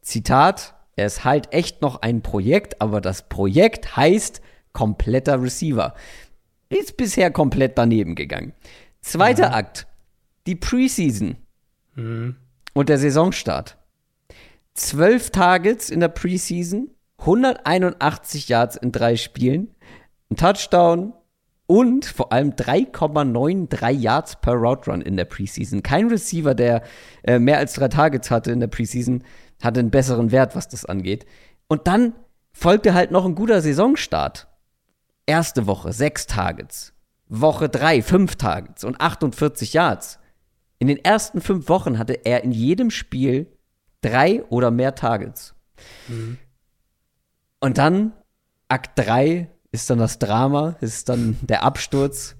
Zitat, 0.00 0.74
er 0.96 1.06
ist 1.06 1.24
halt 1.24 1.52
echt 1.52 1.82
noch 1.82 2.02
ein 2.02 2.22
Projekt, 2.22 2.80
aber 2.80 3.00
das 3.00 3.28
Projekt 3.28 3.96
heißt 3.96 4.40
kompletter 4.72 5.42
Receiver. 5.42 5.94
Ist 6.68 6.96
bisher 6.96 7.30
komplett 7.30 7.78
daneben 7.78 8.14
gegangen. 8.14 8.52
Zweiter 9.00 9.48
mhm. 9.48 9.54
Akt, 9.54 9.86
die 10.46 10.56
Preseason 10.56 11.36
mhm. 11.94 12.36
und 12.72 12.88
der 12.88 12.98
Saisonstart. 12.98 13.76
Zwölf 14.74 15.30
Targets 15.30 15.90
in 15.90 16.00
der 16.00 16.08
Preseason, 16.08 16.90
181 17.18 18.48
Yards 18.48 18.76
in 18.76 18.92
drei 18.92 19.16
Spielen, 19.16 19.74
ein 20.30 20.36
Touchdown 20.36 21.12
und 21.66 22.04
vor 22.04 22.32
allem 22.32 22.50
3,93 22.50 23.90
Yards 23.90 24.36
per 24.40 24.54
Route 24.54 24.90
Run 24.90 25.00
in 25.00 25.16
der 25.16 25.24
Preseason. 25.24 25.82
Kein 25.82 26.08
Receiver, 26.08 26.54
der 26.54 26.82
äh, 27.22 27.38
mehr 27.38 27.58
als 27.58 27.74
drei 27.74 27.88
Targets 27.88 28.30
hatte 28.30 28.52
in 28.52 28.60
der 28.60 28.66
Preseason, 28.66 29.24
hatte 29.62 29.80
einen 29.80 29.90
besseren 29.90 30.30
Wert, 30.30 30.54
was 30.54 30.68
das 30.68 30.84
angeht. 30.84 31.24
Und 31.68 31.86
dann 31.86 32.14
folgte 32.52 32.94
halt 32.94 33.10
noch 33.10 33.24
ein 33.24 33.34
guter 33.34 33.62
Saisonstart. 33.62 34.48
Erste 35.26 35.66
Woche 35.66 35.92
sechs 35.92 36.26
Targets. 36.26 36.92
Woche 37.28 37.68
drei 37.68 38.02
fünf 38.02 38.36
Targets 38.36 38.84
und 38.84 39.00
48 39.00 39.72
Yards. 39.72 40.18
In 40.78 40.88
den 40.88 41.02
ersten 41.02 41.40
fünf 41.40 41.68
Wochen 41.68 41.98
hatte 41.98 42.12
er 42.24 42.44
in 42.44 42.52
jedem 42.52 42.90
Spiel 42.90 43.46
drei 44.02 44.44
oder 44.50 44.70
mehr 44.70 44.94
Targets. 44.94 45.54
Mhm. 46.08 46.38
Und 47.60 47.78
dann 47.78 48.12
Akt 48.68 48.98
3 48.98 49.50
ist 49.74 49.90
dann 49.90 49.98
das 49.98 50.18
Drama, 50.18 50.76
ist 50.80 51.08
dann 51.08 51.36
der 51.42 51.64
Absturz. 51.64 52.36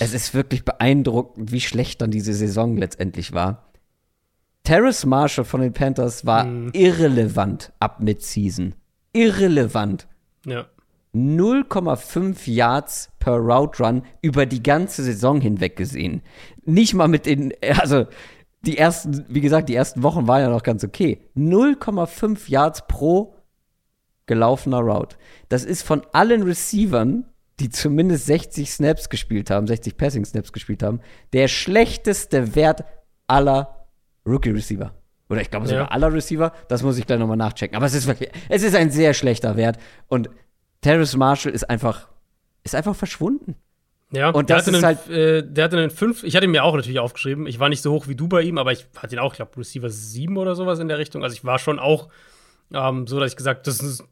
Es 0.00 0.12
ist 0.14 0.34
wirklich 0.34 0.64
beeindruckend, 0.64 1.52
wie 1.52 1.60
schlecht 1.60 2.00
dann 2.02 2.10
diese 2.10 2.32
Saison 2.34 2.76
letztendlich 2.76 3.32
war. 3.32 3.70
Terrace 4.64 5.06
Marshall 5.06 5.44
von 5.44 5.60
den 5.60 5.72
Panthers 5.72 6.26
war 6.26 6.44
Mhm. 6.44 6.70
irrelevant 6.72 7.72
ab 7.80 8.00
Midseason. 8.00 8.74
Irrelevant. 9.12 10.06
Ja. 10.46 10.66
0,5 11.14 12.46
Yards 12.46 13.10
per 13.18 13.34
Route 13.34 13.82
Run 13.82 14.02
über 14.22 14.46
die 14.46 14.62
ganze 14.62 15.02
Saison 15.02 15.40
hinweg 15.40 15.76
gesehen. 15.76 16.22
Nicht 16.64 16.94
mal 16.94 17.08
mit 17.08 17.26
den, 17.26 17.52
also 17.80 18.06
die 18.62 18.78
ersten, 18.78 19.24
wie 19.28 19.40
gesagt, 19.40 19.68
die 19.68 19.74
ersten 19.74 20.02
Wochen 20.02 20.28
waren 20.28 20.42
ja 20.42 20.48
noch 20.50 20.62
ganz 20.62 20.84
okay. 20.84 21.20
0,5 21.36 22.48
Yards 22.48 22.86
pro 22.86 23.34
gelaufener 24.30 24.78
Route. 24.78 25.16
Das 25.48 25.64
ist 25.64 25.82
von 25.82 26.02
allen 26.12 26.42
Receivern, 26.44 27.24
die 27.58 27.68
zumindest 27.68 28.26
60 28.26 28.70
Snaps 28.70 29.08
gespielt 29.10 29.50
haben, 29.50 29.66
60 29.66 29.96
Passing 29.96 30.24
Snaps 30.24 30.52
gespielt 30.52 30.82
haben, 30.82 31.00
der 31.34 31.48
schlechteste 31.48 32.54
Wert 32.54 32.84
aller 33.26 33.86
Rookie 34.24 34.50
Receiver. 34.50 34.92
Oder 35.28 35.40
ich 35.42 35.50
glaube 35.50 35.66
sogar 35.66 35.82
Ja. 35.84 35.88
aller 35.90 36.12
Receiver. 36.12 36.52
Das 36.68 36.82
muss 36.82 36.96
ich 36.98 37.06
gleich 37.06 37.18
nochmal 37.18 37.36
nachchecken. 37.36 37.76
Aber 37.76 37.86
es 37.86 37.94
ist 37.94 38.06
wirklich, 38.06 38.30
es 38.48 38.62
ist 38.62 38.74
ein 38.74 38.90
sehr 38.90 39.14
schlechter 39.14 39.56
Wert. 39.56 39.78
Und 40.08 40.30
Terrace 40.80 41.16
Marshall 41.16 41.52
ist 41.52 41.68
einfach, 41.68 42.08
ist 42.64 42.74
einfach 42.74 42.94
verschwunden. 42.96 43.56
Ja, 44.12 44.30
Und 44.30 44.48
der 44.50 44.56
das 44.56 44.66
hatte 44.66 44.76
ist 44.76 44.84
einen, 44.84 44.96
halt- 44.98 45.10
äh, 45.10 45.42
der 45.48 45.64
hatte 45.64 45.76
einen 45.78 45.90
5, 45.90 46.24
ich 46.24 46.34
hatte 46.34 46.46
ihn 46.46 46.50
mir 46.50 46.64
auch 46.64 46.74
natürlich 46.74 46.98
aufgeschrieben. 46.98 47.46
Ich 47.46 47.60
war 47.60 47.68
nicht 47.68 47.82
so 47.82 47.92
hoch 47.92 48.08
wie 48.08 48.16
du 48.16 48.26
bei 48.26 48.42
ihm, 48.42 48.58
aber 48.58 48.72
ich 48.72 48.86
hatte 48.96 49.14
ihn 49.14 49.18
auch, 49.20 49.32
ich 49.32 49.36
glaube, 49.36 49.56
Receiver 49.56 49.88
7 49.90 50.36
oder 50.36 50.54
sowas 50.56 50.78
in 50.80 50.88
der 50.88 50.98
Richtung. 50.98 51.22
Also 51.22 51.34
ich 51.34 51.44
war 51.44 51.58
schon 51.60 51.78
auch 51.78 52.08
ähm, 52.72 53.06
so, 53.06 53.20
dass 53.20 53.30
ich 53.32 53.36
gesagt 53.36 53.66
das 53.68 53.80
ist, 53.80 54.02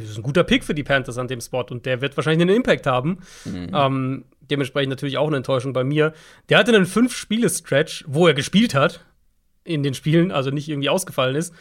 das 0.00 0.10
ist 0.10 0.18
ein 0.18 0.22
guter 0.22 0.44
Pick 0.44 0.64
für 0.64 0.74
die 0.74 0.84
Panthers 0.84 1.18
an 1.18 1.28
dem 1.28 1.40
Spot 1.40 1.64
und 1.70 1.86
der 1.86 2.00
wird 2.00 2.16
wahrscheinlich 2.16 2.42
einen 2.42 2.56
Impact 2.56 2.86
haben. 2.86 3.18
Ähm, 3.46 4.24
dementsprechend 4.40 4.90
natürlich 4.90 5.18
auch 5.18 5.28
eine 5.28 5.38
Enttäuschung 5.38 5.72
bei 5.72 5.84
mir. 5.84 6.12
Der 6.48 6.58
hatte 6.58 6.74
einen 6.74 6.86
5-Spiele-Stretch, 6.86 8.04
wo 8.06 8.26
er 8.26 8.34
gespielt 8.34 8.74
hat 8.74 9.04
in 9.64 9.82
den 9.82 9.94
Spielen, 9.94 10.30
also 10.30 10.50
nicht 10.50 10.68
irgendwie 10.68 10.88
ausgefallen 10.90 11.36
ist. 11.36 11.54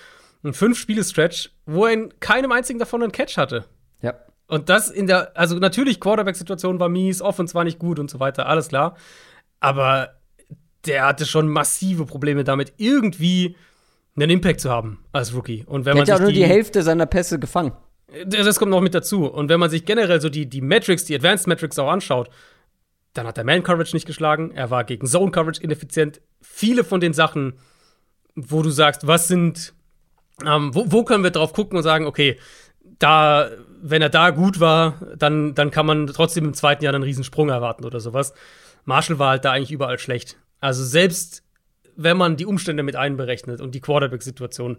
Ein 0.43 0.53
5-Spiele-Stretch, 0.53 1.51
wo 1.65 1.85
er 1.85 1.93
in 1.93 2.19
keinem 2.19 2.51
einzigen 2.51 2.80
davon 2.80 3.01
einen 3.01 3.11
Catch 3.11 3.38
hatte. 3.38 3.65
Ja. 4.01 4.15
Und 4.47 4.69
das 4.69 4.89
in 4.89 5.07
der, 5.07 5.38
also 5.38 5.57
natürlich, 5.57 5.99
Quarterback-Situation 5.99 6.80
war 6.80 6.89
mies, 6.89 7.22
Offense 7.22 7.53
war 7.53 7.64
nicht 7.64 7.80
gut 7.80 7.97
und 7.99 8.10
so 8.11 8.19
weiter, 8.19 8.47
alles 8.47 8.68
klar. 8.68 8.97
Aber 9.61 10.15
der 10.85 11.05
hatte 11.05 11.26
schon 11.26 11.47
massive 11.47 12.05
Probleme 12.05 12.43
damit, 12.43 12.73
irgendwie 12.77 13.55
einen 14.15 14.30
Impact 14.30 14.60
zu 14.60 14.69
haben 14.69 15.03
als 15.11 15.34
Rookie. 15.34 15.64
Und 15.65 15.85
wenn 15.85 15.95
Der 15.95 16.03
man 16.05 16.11
hat 16.11 16.19
ja 16.19 16.23
nur 16.23 16.34
die 16.34 16.45
Hälfte 16.45 16.84
seiner 16.84 17.05
Pässe 17.05 17.39
gefangen. 17.39 17.72
Das 18.26 18.45
das 18.45 18.60
kommt 18.60 18.72
noch 18.72 18.81
mit 18.81 18.94
dazu. 18.94 19.26
Und 19.26 19.49
wenn 19.49 19.60
man 19.60 19.69
sich 19.69 19.85
generell 19.85 20.22
so 20.22 20.30
die, 20.30 20.48
die 20.48 20.61
Metrics, 20.61 21.06
die 21.06 21.15
Advanced 21.15 21.48
Metrics 21.48 21.80
auch 21.80 21.90
anschaut, 21.90 22.30
dann 23.14 23.27
hat 23.27 23.38
er 23.38 23.44
Man-Coverage 23.44 23.95
nicht 23.95 24.07
geschlagen, 24.07 24.52
er 24.52 24.72
war 24.72 24.84
gegen 24.84 25.06
Zone-Coverage 25.06 25.61
ineffizient. 25.61 26.22
Viele 26.41 26.84
von 26.84 26.99
den 26.99 27.14
Sachen, 27.14 27.53
wo 28.35 28.61
du 28.64 28.69
sagst, 28.69 29.06
was 29.06 29.27
sind, 29.27 29.73
ähm, 30.45 30.73
wo, 30.73 30.85
wo 30.91 31.03
können 31.03 31.23
wir 31.23 31.31
drauf 31.31 31.53
gucken 31.53 31.77
und 31.77 31.84
sagen, 31.84 32.07
okay, 32.07 32.40
da, 32.99 33.49
wenn 33.81 34.02
er 34.02 34.10
da 34.10 34.31
gut 34.31 34.60
war, 34.60 34.95
dann, 35.15 35.53
dann 35.53 35.72
kann 35.72 35.85
man 35.85 36.07
trotzdem 36.07 36.45
im 36.45 36.53
zweiten 36.53 36.84
Jahr 36.84 36.94
einen 36.94 37.03
Riesensprung 37.03 37.49
erwarten 37.49 37.85
oder 37.85 37.99
sowas. 37.99 38.34
Marshall 38.85 39.19
war 39.19 39.30
halt 39.30 39.45
da 39.45 39.52
eigentlich 39.52 39.72
überall 39.72 39.99
schlecht. 39.99 40.38
Also 40.60 40.84
selbst 40.84 41.44
wenn 41.95 42.18
man 42.18 42.38
die 42.38 42.45
Umstände 42.45 42.84
mit 42.84 42.95
einberechnet 42.95 43.61
und 43.61 43.76
die 43.76 43.81
Quarterback-Situation, 43.81 44.77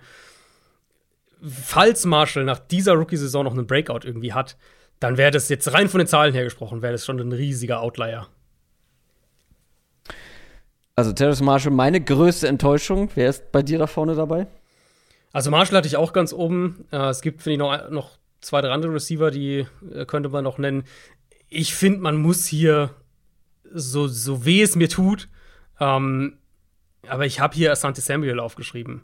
falls 1.47 2.05
Marshall 2.05 2.45
nach 2.45 2.59
dieser 2.59 2.95
Rookie-Saison 2.95 3.45
noch 3.45 3.53
einen 3.53 3.67
Breakout 3.67 4.01
irgendwie 4.05 4.33
hat, 4.33 4.57
dann 5.01 5.17
wäre 5.17 5.31
das 5.31 5.49
jetzt 5.49 5.73
rein 5.73 5.89
von 5.89 5.99
den 5.99 6.07
Zahlen 6.07 6.33
her 6.33 6.45
gesprochen, 6.45 6.83
wäre 6.83 6.93
das 6.93 7.05
schon 7.05 7.21
ein 7.21 7.33
riesiger 7.33 7.81
Outlier. 7.81 8.29
Also 10.97 11.13
Terrace 11.13 11.43
Marshall, 11.43 11.73
meine 11.73 12.01
größte 12.01 12.47
Enttäuschung. 12.47 13.11
Wer 13.15 13.29
ist 13.29 13.51
bei 13.51 13.63
dir 13.63 13.79
da 13.79 13.87
vorne 13.87 14.15
dabei? 14.15 14.47
Also 15.33 15.51
Marshall 15.51 15.79
hatte 15.79 15.89
ich 15.89 15.97
auch 15.97 16.13
ganz 16.13 16.33
oben. 16.33 16.87
Äh, 16.93 17.09
es 17.09 17.21
gibt, 17.21 17.43
finde 17.43 17.55
ich, 17.55 17.59
noch, 17.59 17.91
noch 17.91 18.19
zwei, 18.41 18.61
drei 18.61 18.71
andere 18.71 18.95
Receiver, 18.95 19.33
die 19.33 19.67
äh, 19.93 20.07
könnte 20.07 20.29
man 20.29 20.45
noch 20.45 20.59
nennen. 20.59 20.85
Ich 21.49 21.75
finde, 21.75 21.99
man 21.99 22.17
muss 22.17 22.47
hier, 22.47 22.91
so, 23.73 24.07
so 24.07 24.45
weh 24.45 24.63
es 24.63 24.77
mir 24.77 24.89
tut, 24.89 25.29
ähm, 25.81 26.39
aber 27.09 27.27
ich 27.27 27.41
habe 27.41 27.57
hier 27.57 27.73
Asante 27.73 28.01
Samuel 28.01 28.39
aufgeschrieben. 28.39 29.03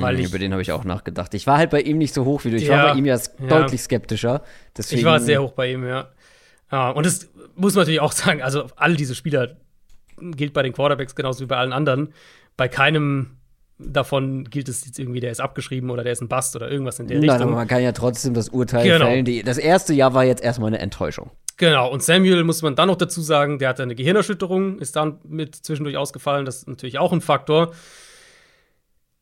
Weil 0.00 0.20
ich, 0.20 0.26
Über 0.28 0.38
den 0.38 0.52
habe 0.52 0.62
ich 0.62 0.70
auch 0.72 0.84
nachgedacht. 0.84 1.34
Ich 1.34 1.46
war 1.46 1.58
halt 1.58 1.70
bei 1.70 1.80
ihm 1.80 1.98
nicht 1.98 2.14
so 2.14 2.24
hoch 2.24 2.44
wie 2.44 2.50
du. 2.50 2.56
Ich 2.56 2.64
Ja, 2.68 2.84
war 2.84 2.92
bei 2.92 2.98
ihm 2.98 3.06
ja, 3.06 3.16
ja. 3.16 3.46
deutlich 3.48 3.82
skeptischer. 3.82 4.42
Deswegen, 4.76 5.00
ich 5.00 5.04
war 5.04 5.18
sehr 5.20 5.42
hoch 5.42 5.52
bei 5.52 5.72
ihm, 5.72 5.86
ja. 5.86 6.08
ja. 6.70 6.90
Und 6.90 7.04
das 7.06 7.28
muss 7.56 7.74
man 7.74 7.82
natürlich 7.82 8.00
auch 8.00 8.12
sagen, 8.22 8.42
also 8.42 8.66
alle 8.76 8.94
diese 8.96 9.14
Spieler 9.14 9.56
gilt 10.20 10.52
bei 10.52 10.62
den 10.62 10.72
Quarterbacks 10.72 11.14
genauso 11.14 11.40
wie 11.40 11.46
bei 11.46 11.56
allen 11.56 11.72
anderen. 11.72 12.12
Bei 12.56 12.68
keinem 12.68 13.36
davon 13.78 14.44
gilt 14.44 14.68
es 14.68 14.86
jetzt 14.86 14.98
irgendwie, 15.00 15.18
der 15.18 15.32
ist 15.32 15.40
abgeschrieben 15.40 15.90
oder 15.90 16.04
der 16.04 16.12
ist 16.12 16.20
ein 16.20 16.28
Bust 16.28 16.54
oder 16.54 16.70
irgendwas 16.70 17.00
in 17.00 17.08
der 17.08 17.18
Nein, 17.18 17.28
Richtung. 17.30 17.48
aber 17.48 17.56
man 17.56 17.66
kann 17.68 17.82
ja 17.82 17.90
trotzdem 17.90 18.32
das 18.32 18.48
Urteil 18.50 18.84
Genau. 18.84 19.06
fällen. 19.06 19.24
Die, 19.24 19.42
das 19.42 19.58
erste 19.58 19.92
Jahr 19.92 20.14
war 20.14 20.24
jetzt 20.24 20.42
erstmal 20.44 20.68
eine 20.68 20.78
Enttäuschung. 20.78 21.30
Genau, 21.56 21.90
und 21.90 22.02
Samuel 22.02 22.44
muss 22.44 22.62
man 22.62 22.74
dann 22.76 22.88
noch 22.88 22.96
dazu 22.96 23.20
sagen, 23.20 23.58
der 23.58 23.68
hatte 23.68 23.82
eine 23.82 23.94
Gehirnerschütterung, 23.94 24.78
ist 24.78 24.96
dann 24.96 25.18
mit 25.24 25.54
zwischendurch 25.56 25.96
ausgefallen, 25.96 26.44
das 26.46 26.58
ist 26.58 26.68
natürlich 26.68 26.98
auch 26.98 27.12
ein 27.12 27.20
Faktor. 27.20 27.72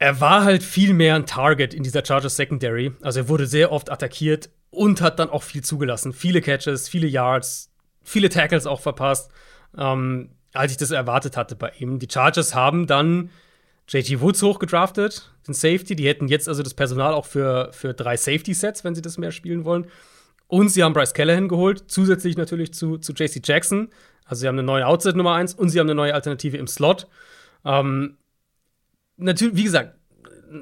Er 0.02 0.20
war 0.20 0.42
halt 0.42 0.64
viel 0.64 0.94
mehr 0.94 1.14
ein 1.14 1.26
Target 1.26 1.72
in 1.72 1.84
dieser 1.84 2.04
Chargers 2.04 2.34
Secondary. 2.34 2.90
Also 3.02 3.20
er 3.20 3.28
wurde 3.28 3.46
sehr 3.46 3.70
oft 3.70 3.88
attackiert 3.88 4.50
und 4.70 5.00
hat 5.00 5.20
dann 5.20 5.30
auch 5.30 5.44
viel 5.44 5.62
zugelassen. 5.62 6.12
Viele 6.12 6.40
Catches, 6.40 6.88
viele 6.88 7.06
Yards, 7.06 7.70
viele 8.02 8.28
Tackles 8.28 8.66
auch 8.66 8.80
verpasst, 8.80 9.30
ähm, 9.78 10.30
als 10.54 10.72
ich 10.72 10.78
das 10.78 10.90
erwartet 10.90 11.36
hatte 11.36 11.54
bei 11.54 11.70
ihm. 11.78 12.00
Die 12.00 12.08
Chargers 12.10 12.52
haben 12.52 12.88
dann 12.88 13.30
JT 13.86 14.20
Woods 14.20 14.42
hochgedraftet, 14.42 15.30
den 15.46 15.54
Safety. 15.54 15.94
Die 15.94 16.08
hätten 16.08 16.26
jetzt 16.26 16.48
also 16.48 16.64
das 16.64 16.74
Personal 16.74 17.14
auch 17.14 17.26
für, 17.26 17.70
für 17.70 17.94
drei 17.94 18.16
Safety-Sets, 18.16 18.82
wenn 18.82 18.96
sie 18.96 19.02
das 19.02 19.18
mehr 19.18 19.30
spielen 19.30 19.64
wollen. 19.64 19.86
Und 20.48 20.70
sie 20.70 20.82
haben 20.82 20.94
Bryce 20.94 21.14
Callahan 21.14 21.46
geholt, 21.46 21.84
zusätzlich 21.86 22.36
natürlich 22.36 22.74
zu, 22.74 22.98
zu 22.98 23.12
JC 23.12 23.40
Jackson. 23.40 23.88
Also 24.24 24.40
sie 24.40 24.48
haben 24.48 24.56
eine 24.56 24.66
neue 24.66 24.84
Outside 24.84 25.16
Nummer 25.16 25.34
1 25.34 25.54
und 25.54 25.68
sie 25.68 25.78
haben 25.78 25.86
eine 25.86 25.94
neue 25.94 26.12
Alternative 26.12 26.56
im 26.56 26.66
Slot. 26.66 27.06
Ähm, 27.64 28.16
natürlich, 29.16 29.56
wie 29.56 29.64
gesagt, 29.64 29.96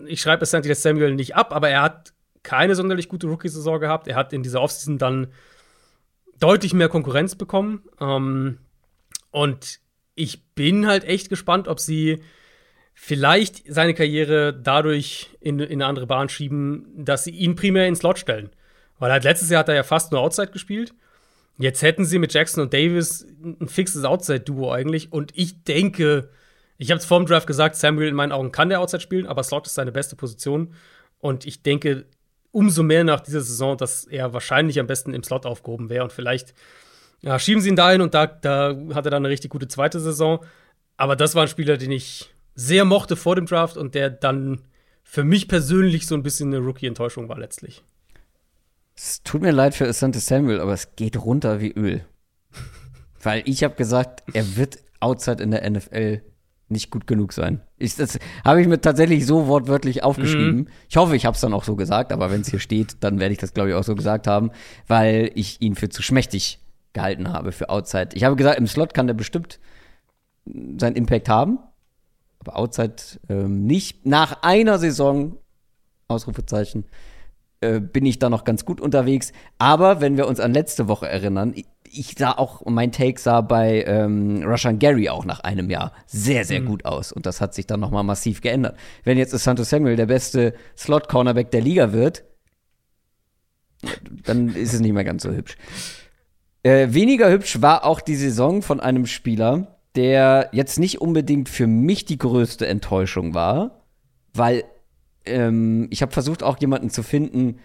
ich 0.07 0.21
schreibe 0.21 0.43
Asante 0.43 0.75
Samuel 0.75 1.15
nicht 1.15 1.35
ab, 1.35 1.53
aber 1.53 1.69
er 1.69 1.83
hat 1.83 2.13
keine 2.43 2.75
sonderlich 2.75 3.09
gute 3.09 3.27
Rookie-Saison 3.27 3.81
gehabt. 3.81 4.09
Er 4.09 4.17
hat 4.17 4.33
in 4.33 4.43
dieser 4.43 4.63
Offseason 4.63 4.99
dann 4.99 5.29
deutlich 6.39 6.73
mehr 6.73 6.89
Konkurrenz 6.89 7.35
bekommen. 7.35 7.83
Ähm, 8.01 8.59
und 9.31 9.81
ich 10.15 10.45
bin 10.55 10.87
halt 10.87 11.05
echt 11.05 11.29
gespannt, 11.29 11.69
ob 11.69 11.81
sie 11.81 12.23
vielleicht 12.95 13.63
seine 13.73 13.95
Karriere 13.95 14.53
dadurch 14.55 15.31
in, 15.41 15.59
in 15.59 15.81
eine 15.81 15.87
andere 15.87 16.07
Bahn 16.07 16.29
schieben, 16.29 16.87
dass 16.97 17.25
sie 17.25 17.31
ihn 17.31 17.57
primär 17.57 17.87
ins 17.87 18.01
Slot 18.01 18.19
stellen. 18.19 18.51
Weil 18.99 19.13
halt 19.13 19.25
letztes 19.25 19.51
Jahr 19.51 19.61
hat 19.61 19.69
er 19.69 19.75
ja 19.75 19.83
fast 19.83 20.13
nur 20.13 20.21
Outside 20.21 20.51
gespielt. 20.51 20.95
Jetzt 21.59 21.83
hätten 21.83 22.05
sie 22.05 22.19
mit 22.19 22.33
Jackson 22.33 22.63
und 22.63 22.73
Davis 22.73 23.27
ein 23.43 23.69
fixes 23.69 24.05
Outside-Duo 24.05 24.73
eigentlich. 24.73 25.13
Und 25.13 25.33
ich 25.35 25.63
denke, 25.65 26.31
ich 26.81 26.90
habe 26.90 26.98
es 26.98 27.05
vorm 27.05 27.27
Draft 27.27 27.47
gesagt, 27.47 27.77
Samuel 27.77 28.09
in 28.09 28.15
meinen 28.15 28.32
Augen 28.32 28.52
kann 28.52 28.70
der 28.70 28.81
Outside 28.81 29.02
spielen, 29.02 29.27
aber 29.27 29.43
Slot 29.43 29.66
ist 29.66 29.74
seine 29.74 29.93
beste 29.93 30.16
Position. 30.16 30.73
Und 31.19 31.44
ich 31.44 31.62
denke, 31.62 32.07
umso 32.52 32.82
mehr 32.82 33.05
nach 33.05 33.20
dieser 33.20 33.43
Saison, 33.43 33.77
dass 33.77 34.07
er 34.07 34.32
wahrscheinlich 34.32 34.81
am 34.81 34.86
besten 34.86 35.12
im 35.12 35.23
Slot 35.23 35.44
aufgehoben 35.44 35.90
wäre. 35.90 36.05
Und 36.05 36.12
vielleicht 36.15 36.55
ja, 37.20 37.39
schieben 37.39 37.61
sie 37.61 37.69
ihn 37.69 37.77
dahin 37.77 38.01
und 38.01 38.15
da, 38.15 38.27
da 38.27 38.74
hat 38.94 39.05
er 39.05 39.11
dann 39.11 39.27
eine 39.27 39.28
richtig 39.28 39.51
gute 39.51 39.69
zweite 39.69 40.01
Saison. 40.01 40.43
Aber 40.97 41.16
das 41.16 41.35
war 41.35 41.43
ein 41.43 41.48
Spieler, 41.48 41.77
den 41.77 41.90
ich 41.93 42.32
sehr 42.55 42.86
mochte 42.86 43.15
vor 43.15 43.36
dem 43.36 43.44
Draft 43.44 43.77
und 43.77 43.94
der 43.94 44.09
dann 44.09 44.62
für 45.02 45.23
mich 45.23 45.48
persönlich 45.48 46.07
so 46.07 46.15
ein 46.15 46.23
bisschen 46.23 46.48
eine 46.48 46.65
Rookie-Enttäuschung 46.65 47.28
war 47.28 47.39
letztlich. 47.39 47.85
Es 48.97 49.23
tut 49.23 49.43
mir 49.43 49.52
leid 49.52 49.74
für 49.74 49.86
Asante 49.86 50.19
Samuel, 50.19 50.61
aber 50.61 50.73
es 50.73 50.97
geht 50.97 51.23
runter 51.23 51.61
wie 51.61 51.73
Öl. 51.73 52.07
Weil 53.23 53.43
ich 53.44 53.65
habe 53.65 53.74
gesagt, 53.74 54.23
er 54.32 54.57
wird 54.57 54.78
outside 55.01 55.43
in 55.43 55.51
der 55.51 55.69
NFL 55.69 56.23
nicht 56.71 56.91
gut 56.91 57.07
genug 57.07 57.33
sein. 57.33 57.61
Ich, 57.79 57.97
das 57.97 58.19
habe 58.45 58.61
ich 58.61 58.69
mir 58.69 58.81
tatsächlich 58.81 59.27
so 59.27 59.47
wortwörtlich 59.47 60.03
aufgeschrieben. 60.03 60.69
Ich 60.89 60.97
hoffe, 60.97 61.17
ich 61.17 61.27
habe 61.27 61.35
es 61.35 61.41
dann 61.41 61.53
auch 61.53 61.65
so 61.65 61.77
gesagt, 61.77 62.13
aber 62.13 62.31
wenn 62.31 62.43
es 62.43 62.49
hier 62.49 62.61
steht, 62.61 62.97
dann 63.01 63.19
werde 63.21 63.33
ich 63.33 63.39
das, 63.39 63.55
glaube 63.55 63.71
ich, 63.71 63.75
auch 63.75 63.85
so 63.85 63.95
gesagt 63.95 64.27
haben, 64.27 64.51
weil 64.87 65.31
ich 65.35 65.61
ihn 65.61 65.75
für 65.75 65.89
zu 65.89 66.03
schmächtig 66.03 66.61
gehalten 66.93 67.33
habe 67.33 67.53
für 67.53 67.71
Outside. 67.71 68.11
Ich 68.15 68.25
habe 68.25 68.37
gesagt, 68.37 68.59
im 68.59 68.67
Slot 68.67 68.95
kann 68.95 69.09
er 69.09 69.15
bestimmt 69.15 69.59
seinen 70.45 70.97
Impact 70.97 71.29
haben, 71.29 71.59
aber 72.39 72.57
Outside 72.57 72.97
ähm, 73.29 73.67
nicht. 73.67 74.07
Nach 74.07 74.43
einer 74.43 74.79
Saison, 74.79 75.37
Ausrufezeichen, 76.09 76.85
äh, 77.61 77.81
bin 77.81 78.07
ich 78.07 78.19
da 78.19 78.31
noch 78.31 78.45
ganz 78.45 78.65
gut 78.65 78.81
unterwegs. 78.81 79.33
Aber 79.59 80.01
wenn 80.01 80.17
wir 80.17 80.27
uns 80.27 80.41
an 80.41 80.53
letzte 80.53 80.89
Woche 80.89 81.09
erinnern, 81.09 81.55
ich, 81.93 82.15
sah 82.19 82.33
auch, 82.33 82.65
mein 82.67 82.93
Take 82.93 83.21
sah 83.21 83.41
bei 83.41 83.85
ähm, 83.85 84.43
Rushan 84.45 84.79
Gary 84.79 85.09
auch 85.09 85.25
nach 85.25 85.41
einem 85.41 85.71
Jahr 85.71 85.93
sehr, 86.07 86.45
sehr 86.45 86.61
gut 86.61 86.85
aus. 86.85 87.12
Und 87.12 87.27
das 87.27 87.41
hat 87.41 87.55
sich 87.55 87.67
dann 87.67 87.81
noch 87.81 87.91
mal 87.91 88.03
massiv 88.03 88.41
geändert. 88.41 88.77
Wenn 89.05 89.19
jetzt 89.19 89.37
Santos 89.39 89.71
Samuel 89.71 89.97
der 89.97 90.07
beste 90.07 90.55
Slot-Cornerback 90.77 91.51
der 91.51 91.61
Liga 91.61 91.93
wird, 91.93 92.25
dann 94.25 94.55
ist 94.55 94.75
es 94.75 94.81
nicht 94.81 94.93
mehr 94.93 95.05
ganz 95.05 95.23
so 95.23 95.31
hübsch. 95.31 95.57
Äh, 96.62 96.89
weniger 96.91 97.31
hübsch 97.31 97.62
war 97.62 97.85
auch 97.85 98.01
die 98.01 98.17
Saison 98.17 98.62
von 98.62 98.81
einem 98.81 99.07
Spieler, 99.07 99.79
der 99.97 100.51
jetzt 100.53 100.79
nicht 100.79 101.01
unbedingt 101.01 101.49
für 101.49 101.67
mich 101.67 102.05
die 102.05 102.19
größte 102.19 102.67
Enttäuschung 102.67 103.35
war, 103.35 103.83
weil 104.35 104.65
ähm, 105.25 105.89
ich 105.91 106.03
habe 106.03 106.12
versucht, 106.12 106.43
auch 106.43 106.59
jemanden 106.59 106.91
zu 106.91 107.03
finden, 107.03 107.59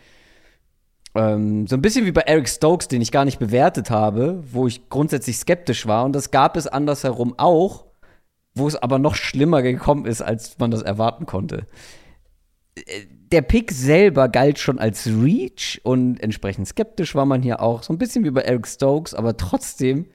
ähm, 1.15 1.65
so 1.67 1.75
ein 1.75 1.81
bisschen 1.81 2.05
wie 2.05 2.11
bei 2.11 2.21
Eric 2.21 2.49
Stokes, 2.49 2.87
den 2.87 3.01
ich 3.01 3.11
gar 3.11 3.25
nicht 3.25 3.39
bewertet 3.39 3.89
habe, 3.89 4.43
wo 4.51 4.67
ich 4.67 4.89
grundsätzlich 4.89 5.37
skeptisch 5.37 5.87
war. 5.87 6.05
Und 6.05 6.13
das 6.13 6.31
gab 6.31 6.57
es 6.57 6.67
andersherum 6.67 7.33
auch, 7.37 7.85
wo 8.53 8.67
es 8.67 8.75
aber 8.75 8.99
noch 8.99 9.15
schlimmer 9.15 9.61
gekommen 9.61 10.05
ist, 10.05 10.21
als 10.21 10.57
man 10.59 10.71
das 10.71 10.81
erwarten 10.81 11.25
konnte. 11.25 11.67
Äh, 12.75 13.05
der 13.31 13.41
Pick 13.41 13.71
selber 13.71 14.29
galt 14.29 14.59
schon 14.59 14.77
als 14.77 15.07
Reach 15.07 15.81
und 15.83 16.21
entsprechend 16.21 16.67
skeptisch 16.67 17.15
war 17.15 17.25
man 17.25 17.41
hier 17.41 17.61
auch. 17.61 17.83
So 17.83 17.91
ein 17.91 17.97
bisschen 17.97 18.23
wie 18.23 18.31
bei 18.31 18.41
Eric 18.41 18.67
Stokes, 18.67 19.13
aber 19.13 19.35
trotzdem 19.35 20.05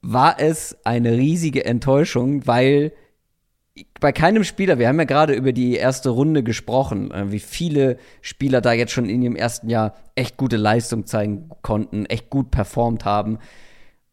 war 0.00 0.38
es 0.38 0.76
eine 0.84 1.12
riesige 1.12 1.64
Enttäuschung, 1.64 2.46
weil 2.46 2.92
bei 4.00 4.12
keinem 4.12 4.44
Spieler, 4.44 4.78
wir 4.78 4.88
haben 4.88 4.98
ja 4.98 5.04
gerade 5.04 5.34
über 5.34 5.52
die 5.52 5.76
erste 5.76 6.10
Runde 6.10 6.42
gesprochen, 6.42 7.10
äh, 7.10 7.30
wie 7.30 7.40
viele 7.40 7.98
Spieler 8.20 8.60
da 8.60 8.72
jetzt 8.72 8.92
schon 8.92 9.08
in 9.08 9.22
ihrem 9.22 9.36
ersten 9.36 9.68
Jahr 9.68 9.94
echt 10.14 10.36
gute 10.36 10.56
Leistung 10.56 11.06
zeigen 11.06 11.50
konnten, 11.62 12.06
echt 12.06 12.30
gut 12.30 12.50
performt 12.50 13.04
haben. 13.04 13.38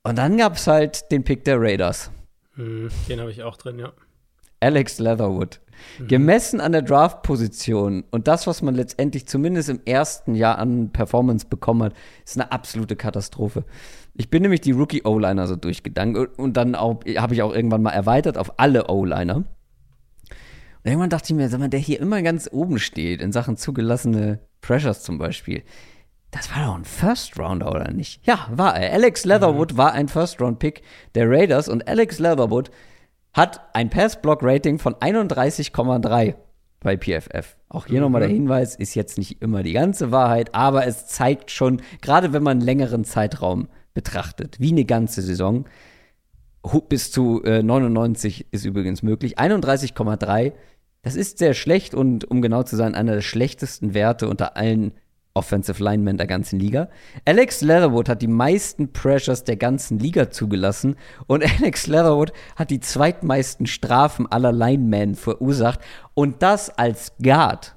Und 0.03 0.17
dann 0.17 0.37
gab 0.37 0.55
es 0.55 0.67
halt 0.67 1.11
den 1.11 1.23
Pick 1.23 1.43
der 1.45 1.59
Raiders. 1.59 2.11
Hm, 2.55 2.89
den 3.09 3.19
habe 3.19 3.31
ich 3.31 3.43
auch 3.43 3.57
drin, 3.57 3.79
ja. 3.79 3.91
Alex 4.59 4.99
Leatherwood. 4.99 5.59
Mhm. 5.99 6.07
Gemessen 6.07 6.61
an 6.61 6.71
der 6.71 6.81
Draft-Position 6.81 8.03
und 8.11 8.27
das, 8.27 8.47
was 8.47 8.61
man 8.61 8.75
letztendlich 8.75 9.27
zumindest 9.27 9.69
im 9.69 9.81
ersten 9.85 10.35
Jahr 10.35 10.57
an 10.57 10.91
Performance 10.91 11.45
bekommen 11.47 11.83
hat, 11.83 11.93
ist 12.25 12.37
eine 12.37 12.51
absolute 12.51 12.95
Katastrophe. 12.95 13.65
Ich 14.17 14.29
bin 14.29 14.41
nämlich 14.41 14.61
die 14.61 14.71
Rookie-O-Liner 14.71 15.45
so 15.45 15.55
durchgedankt 15.55 16.39
und 16.39 16.55
dann 16.55 16.77
habe 16.77 17.33
ich 17.33 17.41
auch 17.41 17.53
irgendwann 17.53 17.83
mal 17.83 17.91
erweitert 17.91 18.37
auf 18.37 18.59
alle 18.59 18.87
O-Liner. 18.87 19.35
Und 19.35 19.45
irgendwann 20.83 21.09
dachte 21.09 21.33
ich 21.33 21.35
mir, 21.35 21.49
sag 21.49 21.59
mal, 21.59 21.69
der 21.69 21.79
hier 21.79 21.99
immer 21.99 22.21
ganz 22.21 22.49
oben 22.51 22.79
steht, 22.79 23.21
in 23.21 23.31
Sachen 23.31 23.57
zugelassene 23.57 24.39
Pressures 24.61 25.03
zum 25.03 25.17
Beispiel. 25.17 25.63
Das 26.31 26.53
war 26.55 26.65
doch 26.65 26.75
ein 26.75 26.85
First 26.85 27.39
Rounder, 27.39 27.71
oder 27.71 27.91
nicht? 27.91 28.25
Ja, 28.25 28.47
war 28.51 28.77
er. 28.77 28.93
Alex 28.93 29.25
Leatherwood 29.25 29.73
mhm. 29.73 29.77
war 29.77 29.93
ein 29.93 30.07
First 30.07 30.41
Round 30.41 30.59
Pick 30.59 30.81
der 31.15 31.29
Raiders 31.29 31.67
und 31.67 31.87
Alex 31.87 32.19
Leatherwood 32.19 32.71
hat 33.33 33.61
ein 33.73 33.89
Pass-Block-Rating 33.89 34.79
von 34.79 34.95
31,3 34.95 36.35
bei 36.79 36.97
PFF. 36.97 37.57
Auch 37.67 37.87
hier 37.87 37.95
mhm. 37.95 38.03
nochmal 38.03 38.21
der 38.21 38.29
Hinweis, 38.29 38.75
ist 38.75 38.95
jetzt 38.95 39.17
nicht 39.17 39.41
immer 39.41 39.63
die 39.63 39.73
ganze 39.73 40.11
Wahrheit, 40.11 40.53
aber 40.53 40.85
es 40.85 41.07
zeigt 41.07 41.51
schon, 41.51 41.81
gerade 42.01 42.31
wenn 42.31 42.43
man 42.43 42.59
einen 42.59 42.65
längeren 42.65 43.03
Zeitraum 43.03 43.67
betrachtet, 43.95 44.59
wie 44.59 44.71
eine 44.71 44.85
ganze 44.85 45.23
Saison, 45.23 45.65
bis 46.89 47.11
zu 47.11 47.43
äh, 47.43 47.63
99 47.63 48.47
ist 48.51 48.65
übrigens 48.65 49.01
möglich. 49.01 49.39
31,3, 49.39 50.53
das 51.01 51.15
ist 51.15 51.39
sehr 51.39 51.55
schlecht 51.55 51.95
und 51.95 52.29
um 52.29 52.41
genau 52.41 52.63
zu 52.63 52.75
sein, 52.75 52.93
einer 52.93 53.13
der 53.13 53.21
schlechtesten 53.21 53.95
Werte 53.95 54.27
unter 54.27 54.57
allen 54.57 54.93
Offensive 55.33 55.83
Lineman 55.83 56.17
der 56.17 56.27
ganzen 56.27 56.59
Liga. 56.59 56.89
Alex 57.25 57.61
Leatherwood 57.61 58.07
hat 58.07 58.21
die 58.21 58.27
meisten 58.27 58.93
Pressures 58.93 59.43
der 59.43 59.57
ganzen 59.57 59.99
Liga 59.99 60.31
zugelassen 60.31 60.95
und 61.27 61.43
Alex 61.61 61.87
Leatherwood 61.87 62.31
hat 62.55 62.69
die 62.69 62.79
zweitmeisten 62.79 63.67
Strafen 63.67 64.31
aller 64.31 64.53
Linemen 64.53 65.15
verursacht 65.15 65.79
und 66.13 66.41
das 66.41 66.69
als 66.69 67.13
Guard, 67.21 67.75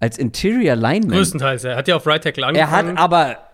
als 0.00 0.18
Interior 0.18 0.74
Lineman. 0.74 1.16
Größtenteils, 1.16 1.64
er 1.64 1.76
hat 1.76 1.86
ja 1.86 1.96
auf 1.96 2.06
Right 2.06 2.24
Tackle 2.24 2.46
angefangen. 2.46 2.88
Er 2.88 2.92
hat 2.92 2.98
aber 2.98 3.49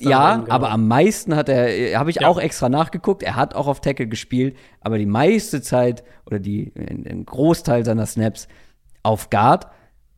ja, 0.00 0.36
genau. 0.36 0.50
aber 0.52 0.70
am 0.70 0.88
meisten 0.88 1.34
hat 1.34 1.48
er, 1.48 1.98
habe 1.98 2.10
ich 2.10 2.16
ja. 2.16 2.28
auch 2.28 2.38
extra 2.38 2.68
nachgeguckt, 2.68 3.22
er 3.22 3.36
hat 3.36 3.54
auch 3.54 3.66
auf 3.66 3.80
Tackle 3.80 4.06
gespielt, 4.06 4.56
aber 4.80 4.98
die 4.98 5.06
meiste 5.06 5.62
Zeit 5.62 6.04
oder 6.26 6.38
die, 6.38 6.72
den 6.74 7.24
Großteil 7.24 7.84
seiner 7.84 8.06
Snaps 8.06 8.48
auf 9.02 9.30
Guard. 9.30 9.66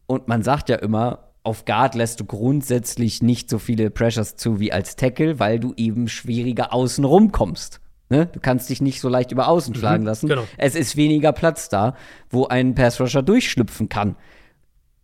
Und 0.06 0.28
man 0.28 0.42
sagt 0.42 0.68
ja 0.68 0.76
immer, 0.76 1.30
auf 1.42 1.64
Guard 1.64 1.94
lässt 1.94 2.20
du 2.20 2.24
grundsätzlich 2.24 3.22
nicht 3.22 3.50
so 3.50 3.58
viele 3.58 3.90
Pressures 3.90 4.36
zu 4.36 4.58
wie 4.58 4.72
als 4.72 4.96
Tackle, 4.96 5.38
weil 5.38 5.60
du 5.60 5.74
eben 5.76 6.08
schwieriger 6.08 6.72
außen 6.72 7.04
rumkommst. 7.04 7.80
Ne? 8.08 8.26
Du 8.26 8.40
kannst 8.40 8.70
dich 8.70 8.80
nicht 8.80 9.00
so 9.00 9.08
leicht 9.08 9.32
über 9.32 9.48
außen 9.48 9.74
mhm, 9.74 9.78
schlagen 9.78 10.04
lassen. 10.04 10.28
Genau. 10.28 10.44
Es 10.58 10.74
ist 10.74 10.96
weniger 10.96 11.32
Platz 11.32 11.68
da, 11.68 11.94
wo 12.30 12.46
ein 12.46 12.74
Pass 12.74 13.00
Rusher 13.00 13.22
durchschlüpfen 13.22 13.88
kann. 13.88 14.16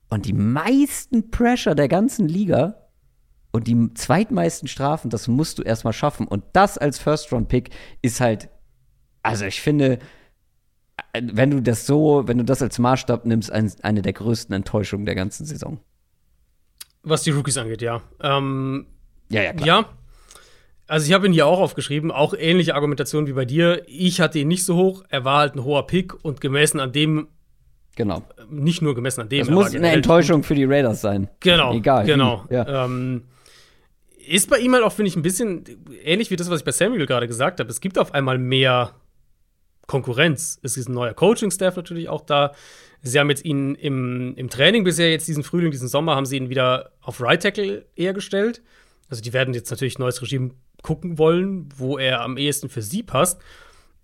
Und 0.08 0.26
die 0.26 0.34
meisten 0.34 1.30
Pressure 1.30 1.74
der 1.74 1.88
ganzen 1.88 2.28
Liga 2.28 2.81
und 3.52 3.66
die 3.66 3.94
zweitmeisten 3.94 4.66
Strafen, 4.66 5.10
das 5.10 5.28
musst 5.28 5.58
du 5.58 5.62
erstmal 5.62 5.92
schaffen. 5.92 6.26
Und 6.26 6.42
das 6.54 6.78
als 6.78 6.98
First-Round-Pick 6.98 7.70
ist 8.00 8.20
halt, 8.20 8.48
also 9.22 9.44
ich 9.44 9.60
finde, 9.60 9.98
wenn 11.12 11.50
du 11.50 11.60
das 11.60 11.86
so, 11.86 12.26
wenn 12.26 12.38
du 12.38 12.44
das 12.44 12.62
als 12.62 12.78
Maßstab 12.78 13.26
nimmst, 13.26 13.52
ein, 13.52 13.70
eine 13.82 14.00
der 14.00 14.14
größten 14.14 14.54
Enttäuschungen 14.54 15.04
der 15.04 15.14
ganzen 15.14 15.44
Saison. 15.44 15.78
Was 17.02 17.22
die 17.22 17.30
Rookies 17.30 17.58
angeht, 17.58 17.82
ja. 17.82 18.00
Ähm, 18.20 18.86
ja, 19.30 19.42
ja, 19.42 19.52
klar. 19.52 19.66
Ja. 19.66 19.88
Also 20.86 21.06
ich 21.06 21.12
habe 21.12 21.26
ihn 21.26 21.32
hier 21.32 21.46
auch 21.46 21.60
aufgeschrieben, 21.60 22.10
auch 22.10 22.34
ähnliche 22.34 22.74
Argumentation 22.74 23.26
wie 23.26 23.32
bei 23.32 23.44
dir. 23.44 23.82
Ich 23.86 24.20
hatte 24.20 24.38
ihn 24.38 24.48
nicht 24.48 24.64
so 24.64 24.76
hoch, 24.76 25.04
er 25.08 25.24
war 25.24 25.38
halt 25.38 25.56
ein 25.56 25.64
hoher 25.64 25.86
Pick 25.86 26.24
und 26.24 26.40
gemessen 26.40 26.80
an 26.80 26.92
dem 26.92 27.28
Genau. 27.94 28.22
Nicht 28.48 28.80
nur 28.80 28.94
gemessen 28.94 29.20
an 29.20 29.28
dem. 29.28 29.42
Es 29.42 29.50
muss 29.50 29.74
eine 29.74 29.90
Enttäuschung 29.90 30.42
für 30.42 30.54
die 30.54 30.64
Raiders 30.64 31.02
sein. 31.02 31.28
Genau. 31.40 31.74
Egal. 31.74 32.06
Genau. 32.06 32.46
Ja. 32.48 32.86
Ähm, 32.86 33.24
ist 34.26 34.50
bei 34.50 34.58
ihm 34.58 34.74
halt 34.74 34.84
auch, 34.84 34.92
finde 34.92 35.08
ich, 35.08 35.16
ein 35.16 35.22
bisschen 35.22 35.64
ähnlich 36.04 36.30
wie 36.30 36.36
das, 36.36 36.50
was 36.50 36.60
ich 36.60 36.64
bei 36.64 36.72
Samuel 36.72 37.06
gerade 37.06 37.26
gesagt 37.26 37.60
habe. 37.60 37.70
Es 37.70 37.80
gibt 37.80 37.98
auf 37.98 38.14
einmal 38.14 38.38
mehr 38.38 38.94
Konkurrenz. 39.86 40.58
Es 40.62 40.76
ist 40.76 40.88
ein 40.88 40.94
neuer 40.94 41.14
Coaching-Staff 41.14 41.76
natürlich 41.76 42.08
auch 42.08 42.22
da. 42.22 42.52
Sie 43.02 43.18
haben 43.18 43.30
jetzt 43.30 43.44
ihn 43.44 43.74
im, 43.74 44.34
im 44.36 44.48
Training 44.48 44.84
bisher, 44.84 45.10
jetzt 45.10 45.26
diesen 45.26 45.42
Frühling, 45.42 45.72
diesen 45.72 45.88
Sommer, 45.88 46.14
haben 46.14 46.26
sie 46.26 46.36
ihn 46.36 46.50
wieder 46.50 46.92
auf 47.00 47.20
Right 47.20 47.42
Tackle 47.42 47.84
eher 47.96 48.12
gestellt. 48.12 48.62
Also 49.08 49.22
die 49.22 49.32
werden 49.32 49.54
jetzt 49.54 49.70
natürlich 49.70 49.98
neues 49.98 50.22
Regime 50.22 50.50
gucken 50.82 51.18
wollen, 51.18 51.68
wo 51.76 51.98
er 51.98 52.20
am 52.20 52.36
ehesten 52.36 52.68
für 52.68 52.82
sie 52.82 53.02
passt. 53.02 53.40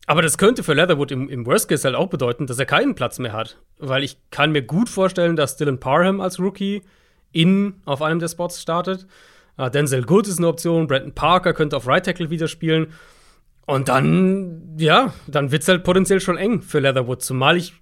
Aber 0.07 0.23
das 0.23 0.39
könnte 0.39 0.65
für 0.65 0.75
Leatherwood 0.75 1.11
im, 1.11 1.29
im 1.29 1.47
Worst 1.47 1.69
Case 1.69 1.85
halt 1.85 1.95
auch 1.95 2.09
bedeuten, 2.09 2.47
dass 2.47 2.59
er 2.59 2.67
keinen 2.67 2.95
Platz 2.95 3.19
mehr 3.19 3.33
hat. 3.33 3.59
Weil 3.79 4.03
ich 4.03 4.19
kann 4.31 4.53
mir 4.53 4.63
gut 4.63 4.89
vorstellen, 4.89 5.37
dass 5.37 5.57
Dylan 5.57 5.81
Parham 5.81 6.21
als 6.21 6.41
Rookie 6.41 6.83
in 7.31 7.75
auf 7.85 8.03
einem 8.03 8.19
der 8.19 8.29
Spots 8.29 8.61
startet. 8.61 9.07
Uh, 9.59 9.69
Denzel 9.69 10.05
Good 10.05 10.29
ist 10.29 10.39
eine 10.39 10.49
Option, 10.49 10.87
Brandon 10.87 11.13
Parker 11.13 11.53
könnte 11.53 11.77
auf 11.77 11.87
Right 11.87 12.05
Tackle 12.05 12.31
wieder 12.31 12.49
spielen. 12.49 12.93
Und 13.67 13.89
dann, 13.89 14.77
ja, 14.79 15.13
dann 15.27 15.51
wird 15.51 15.63
es 15.63 15.69
halt 15.69 15.85
potenziell 15.85 16.21
schon 16.21 16.39
eng 16.39 16.63
für 16.63 16.79
Leatherwood. 16.79 17.23
Zumal 17.23 17.57
ich 17.57 17.75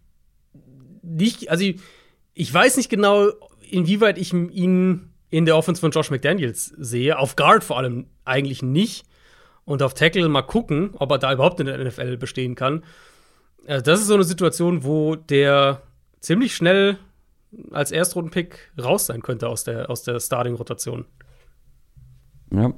nicht, 1.03 1.51
also 1.51 1.65
ich, 1.65 1.81
ich 2.35 2.53
weiß 2.53 2.77
nicht 2.77 2.89
genau, 2.89 3.28
inwieweit 3.61 4.19
ich 4.19 4.32
ihn 4.32 5.12
in 5.31 5.44
der 5.44 5.57
Offense 5.57 5.81
von 5.81 5.90
Josh 5.90 6.11
McDaniels 6.11 6.66
sehe. 6.77 7.19
Auf 7.19 7.36
Guard 7.36 7.62
vor 7.62 7.78
allem 7.78 8.07
eigentlich 8.24 8.62
nicht. 8.62 9.07
Und 9.65 9.82
auf 9.82 9.94
Tackle 9.94 10.28
mal 10.28 10.43
gucken, 10.43 10.90
ob 10.94 11.11
er 11.11 11.19
da 11.19 11.32
überhaupt 11.32 11.61
in 11.61 11.66
der 11.66 11.78
NFL 11.78 12.16
bestehen 12.16 12.55
kann. 12.55 12.85
Also 13.66 13.82
das 13.82 14.01
ist 14.01 14.07
so 14.07 14.15
eine 14.15 14.24
Situation, 14.24 14.85
wo 14.85 15.16
der 15.16 15.82
ziemlich 16.20 16.55
schnell 16.55 16.98
als 17.70 17.90
Erstrundenpick 17.90 18.73
raus 18.82 19.07
sein 19.07 19.23
könnte 19.23 19.48
aus 19.48 19.65
der, 19.65 19.90
aus 19.90 20.03
der 20.03 20.20
Starting-Rotation. 20.20 21.05
Ja, 22.52 22.73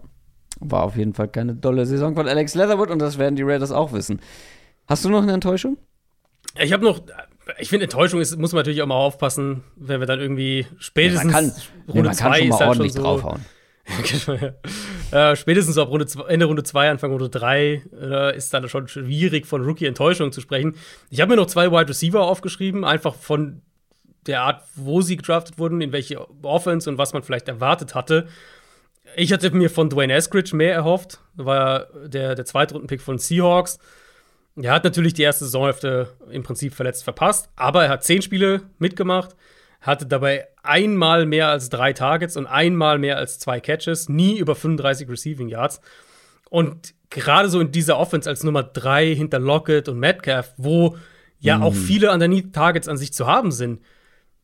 war 0.60 0.82
auf 0.84 0.96
jeden 0.96 1.14
Fall 1.14 1.28
keine 1.28 1.60
tolle 1.60 1.86
Saison 1.86 2.14
von 2.14 2.26
Alex 2.28 2.54
Leatherwood 2.54 2.90
und 2.90 2.98
das 2.98 3.18
werden 3.18 3.36
die 3.36 3.42
Raiders 3.42 3.70
auch 3.70 3.92
wissen. 3.92 4.20
Hast 4.86 5.04
du 5.04 5.10
noch 5.10 5.22
eine 5.22 5.32
Enttäuschung? 5.32 5.76
Ich 6.58 6.72
habe 6.72 6.84
noch 6.84 7.00
ich 7.58 7.70
finde, 7.70 7.84
Enttäuschung 7.84 8.20
ist, 8.20 8.36
muss 8.38 8.52
man 8.52 8.60
natürlich 8.60 8.82
auch 8.82 8.86
mal 8.86 8.96
aufpassen, 8.96 9.62
wenn 9.76 10.00
wir 10.00 10.06
dann 10.06 10.20
irgendwie 10.20 10.66
spätestens 10.78 11.32
ja, 11.32 11.40
man 11.40 11.50
kann, 11.50 11.62
Runde 11.88 12.10
2 12.10 12.38
ja, 12.40 12.44
ist 12.44 12.60
halt 12.60 12.76
schon 12.76 12.90
so, 12.90 13.02
draufhauen. 13.02 13.40
äh, 15.12 15.34
spätestens 15.34 15.78
ab 15.78 15.88
Runde 15.88 16.04
zwei, 16.04 16.28
Ende 16.28 16.44
Runde 16.44 16.62
2, 16.62 16.90
Anfang 16.90 17.10
Runde 17.10 17.30
3 17.30 17.82
äh, 18.00 18.36
ist 18.36 18.52
dann 18.52 18.68
schon 18.68 18.86
schwierig, 18.86 19.46
von 19.46 19.64
Rookie-Enttäuschung 19.64 20.30
zu 20.30 20.42
sprechen. 20.42 20.74
Ich 21.08 21.22
habe 21.22 21.30
mir 21.30 21.36
noch 21.36 21.46
zwei 21.46 21.70
Wide 21.72 21.88
Receiver 21.88 22.20
aufgeschrieben, 22.20 22.84
einfach 22.84 23.14
von 23.14 23.62
der 24.26 24.42
Art, 24.42 24.62
wo 24.76 25.00
sie 25.00 25.16
gedraftet 25.16 25.58
wurden, 25.58 25.80
in 25.80 25.92
welche 25.92 26.20
Offense 26.42 26.90
und 26.90 26.98
was 26.98 27.14
man 27.14 27.22
vielleicht 27.22 27.48
erwartet 27.48 27.94
hatte. 27.94 28.28
Ich 29.16 29.32
hatte 29.32 29.51
mir 29.51 29.70
von 29.70 29.90
Dwayne 29.90 30.12
Eskridge 30.12 30.55
mehr 30.55 30.74
erhofft, 30.74 31.20
war 31.35 31.86
der, 32.06 32.35
der 32.35 32.44
Zweitrunden-Pick 32.44 33.01
von 33.01 33.18
Seahawks. 33.18 33.78
Er 34.60 34.72
hat 34.72 34.85
natürlich 34.85 35.14
die 35.14 35.22
erste 35.22 35.44
Saisonhälfte 35.44 36.09
im 36.30 36.43
Prinzip 36.43 36.74
verletzt 36.74 37.05
verpasst, 37.05 37.48
aber 37.56 37.85
er 37.85 37.90
hat 37.90 38.05
zehn 38.05 38.22
Spiele 38.22 38.62
mitgemacht, 38.78 39.36
hatte 39.80 40.06
dabei 40.06 40.48
einmal 40.62 41.26
mehr 41.26 41.48
als 41.48 41.68
drei 41.70 41.93
Targets 41.93 42.36
und 42.36 42.47
einmal 42.47 42.98
mehr 42.98 43.16
als 43.16 43.39
zwei 43.39 43.60
Catches, 43.60 44.09
nie 44.09 44.39
über 44.39 44.56
35 44.56 45.09
Receiving 45.09 45.48
Yards. 45.48 45.80
Und 46.51 46.94
gerade 47.10 47.48
so 47.48 47.60
in 47.60 47.70
dieser 47.70 47.98
Offense 47.98 48.28
als 48.28 48.43
Nummer 48.43 48.62
drei 48.62 49.14
hinter 49.14 49.39
Lockett 49.39 49.89
und 49.89 49.98
Metcalf, 49.98 50.55
wo 50.56 50.97
ja 51.39 51.59
mhm. 51.59 51.62
auch 51.62 51.74
viele 51.74 52.12
Underneath-Targets 52.12 52.89
an 52.89 52.97
sich 52.97 53.12
zu 53.12 53.26
haben 53.26 53.52
sind, 53.52 53.80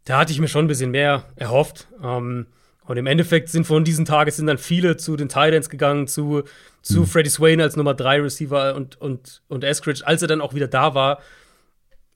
da 0.05 0.19
hatte 0.19 0.33
ich 0.33 0.41
mir 0.41 0.49
schon 0.49 0.67
ein 0.67 0.69
bisschen 0.69 0.91
mehr 0.91 1.25
erhofft. 1.37 1.89
Ähm, 2.03 2.47
und 2.87 2.97
im 2.97 3.07
Endeffekt 3.07 3.49
sind 3.49 3.67
von 3.67 3.85
diesen 3.85 4.05
Tagen 4.05 4.31
sind 4.31 4.47
dann 4.47 4.59
viele 4.59 4.97
zu 4.97 5.17
den 5.17 5.29
Titans 5.29 5.71
gegangen, 5.71 6.07
zu, 6.07 6.43
zu 6.83 7.01
mhm. 7.01 7.07
Freddie 7.07 7.31
Swain 7.31 7.61
als 7.61 7.77
Nummer 7.77 7.95
3 7.95 8.21
Receiver 8.21 8.75
und, 8.75 9.01
und, 9.01 9.43
und 9.49 9.65
Eskridge, 9.65 10.07
als 10.07 10.23
er 10.23 10.29
dann 10.29 10.41
auch 10.41 10.55
wieder 10.55 10.69
da 10.69 10.95
war. 10.95 11.21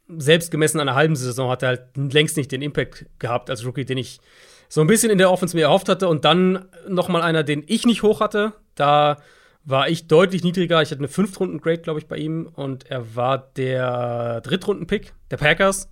selbst 0.09 0.51
gemessen 0.51 0.81
an 0.81 0.89
einer 0.89 0.97
halben 0.97 1.17
Saison 1.17 1.51
hat 1.51 1.63
er 1.63 1.69
halt 1.69 1.97
längst 1.97 2.37
nicht 2.37 2.53
den 2.53 2.63
Impact 2.63 3.07
gehabt 3.19 3.49
als 3.49 3.65
Rookie, 3.65 3.85
den 3.85 3.99
ich 3.99 4.21
so 4.69 4.83
ein 4.83 4.87
bisschen 4.87 5.11
in 5.11 5.19
der 5.19 5.31
Offense 5.31 5.57
mir 5.57 5.63
erhofft 5.63 5.89
hatte. 5.89 6.09
Und 6.09 6.25
dann 6.25 6.67
noch 6.87 7.09
mal 7.09 7.23
einer, 7.23 7.43
den 7.43 7.65
ich 7.67 7.87
nicht 7.87 8.03
hoch 8.03 8.21
hatte. 8.21 8.53
Da 8.75 9.17
war 9.65 9.89
ich 9.89 10.07
deutlich 10.07 10.45
niedriger. 10.45 10.83
Ich 10.83 10.91
hatte 10.91 11.01
eine 11.01 11.09
Fünftrunden-Grade, 11.09 11.83
glaube 11.83 11.99
ich, 11.99 12.07
bei 12.07 12.17
ihm. 12.17 12.47
Und 12.47 12.91
er 12.91 13.17
war 13.17 13.39
der 13.57 14.41
Drittrunden-Pick 14.43 15.13
der 15.31 15.39
Packers. 15.39 15.89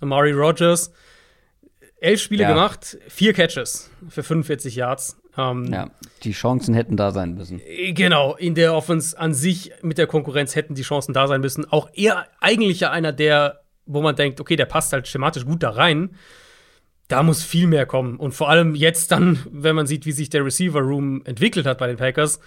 Amari 0.00 0.32
Rogers. 0.32 0.92
Elf 1.98 2.20
Spiele 2.20 2.42
ja. 2.42 2.50
gemacht, 2.50 2.98
vier 3.08 3.32
Catches 3.32 3.90
für 4.08 4.22
45 4.22 4.76
Yards. 4.76 5.18
Ähm, 5.38 5.72
ja, 5.72 5.90
die 6.22 6.32
Chancen 6.32 6.74
hätten 6.74 6.96
da 6.96 7.10
sein 7.10 7.34
müssen. 7.34 7.60
Genau, 7.94 8.34
in 8.36 8.54
der 8.54 8.74
Offense 8.74 9.18
an 9.18 9.34
sich 9.34 9.72
mit 9.82 9.98
der 9.98 10.06
Konkurrenz 10.06 10.54
hätten 10.54 10.74
die 10.74 10.82
Chancen 10.82 11.12
da 11.12 11.26
sein 11.26 11.40
müssen. 11.40 11.70
Auch 11.70 11.88
er 11.94 12.26
eigentlich 12.40 12.80
ja 12.80 12.90
einer, 12.90 13.12
der, 13.12 13.60
wo 13.86 14.02
man 14.02 14.16
denkt, 14.16 14.40
okay, 14.40 14.56
der 14.56 14.66
passt 14.66 14.92
halt 14.92 15.08
schematisch 15.08 15.44
gut 15.44 15.62
da 15.62 15.70
rein. 15.70 16.16
Da 17.08 17.22
muss 17.22 17.42
viel 17.42 17.66
mehr 17.66 17.86
kommen. 17.86 18.16
Und 18.16 18.32
vor 18.32 18.48
allem 18.48 18.74
jetzt 18.74 19.12
dann, 19.12 19.38
wenn 19.50 19.76
man 19.76 19.86
sieht, 19.86 20.06
wie 20.06 20.12
sich 20.12 20.28
der 20.28 20.44
Receiver 20.44 20.80
Room 20.80 21.22
entwickelt 21.24 21.66
hat 21.66 21.78
bei 21.78 21.86
den 21.86 21.96
Packers, 21.96 22.40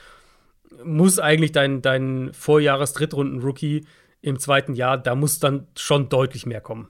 muss 0.83 1.17
eigentlich 1.17 1.51
dein, 1.51 1.81
dein 1.81 2.31
Vorjahres-Drittrunden-Rookie 2.33 3.85
im 4.21 4.37
zweiten 4.37 4.73
Jahr, 4.73 4.97
da 4.97 5.15
muss 5.15 5.39
dann 5.39 5.67
schon 5.75 6.09
deutlich 6.09 6.45
mehr 6.45 6.61
kommen. 6.61 6.89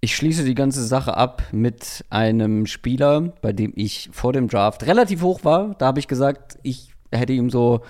Ich 0.00 0.14
schließe 0.14 0.44
die 0.44 0.54
ganze 0.54 0.84
Sache 0.84 1.16
ab 1.16 1.42
mit 1.52 2.04
einem 2.10 2.66
Spieler, 2.66 3.32
bei 3.40 3.52
dem 3.52 3.72
ich 3.76 4.10
vor 4.12 4.32
dem 4.32 4.48
Draft 4.48 4.86
relativ 4.86 5.22
hoch 5.22 5.44
war. 5.44 5.74
Da 5.78 5.86
habe 5.86 5.98
ich 5.98 6.06
gesagt, 6.06 6.58
ich 6.62 6.90
hätte 7.10 7.32
ihm 7.32 7.50
so 7.50 7.80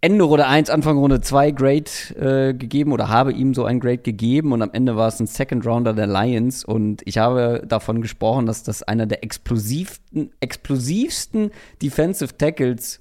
Ende 0.00 0.24
Runde 0.24 0.46
1, 0.46 0.70
Anfang 0.70 0.98
Runde 0.98 1.20
2 1.20 1.50
Grade 1.52 1.90
äh, 2.16 2.54
gegeben 2.54 2.92
oder 2.92 3.08
habe 3.08 3.32
ihm 3.32 3.54
so 3.54 3.64
ein 3.64 3.80
Grade 3.80 3.98
gegeben 3.98 4.52
und 4.52 4.62
am 4.62 4.70
Ende 4.72 4.96
war 4.96 5.08
es 5.08 5.18
ein 5.18 5.26
Second 5.26 5.66
Rounder 5.66 5.92
der 5.92 6.06
Lions 6.06 6.64
und 6.64 7.02
ich 7.04 7.18
habe 7.18 7.64
davon 7.66 8.00
gesprochen, 8.00 8.46
dass 8.46 8.62
das 8.62 8.82
einer 8.82 9.06
der 9.06 9.24
explosivsten, 9.24 10.30
explosivsten 10.40 11.50
Defensive 11.82 12.36
Tackles 12.36 13.00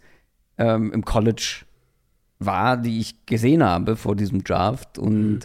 ähm, 0.58 0.92
im 0.92 1.06
College 1.06 1.66
war, 2.40 2.78
die 2.78 3.00
ich 3.00 3.26
gesehen 3.28 3.64
habe 3.64 3.96
vor 3.96 4.16
diesem 4.16 4.44
Draft 4.44 4.98
und 4.98 5.34
mhm 5.34 5.40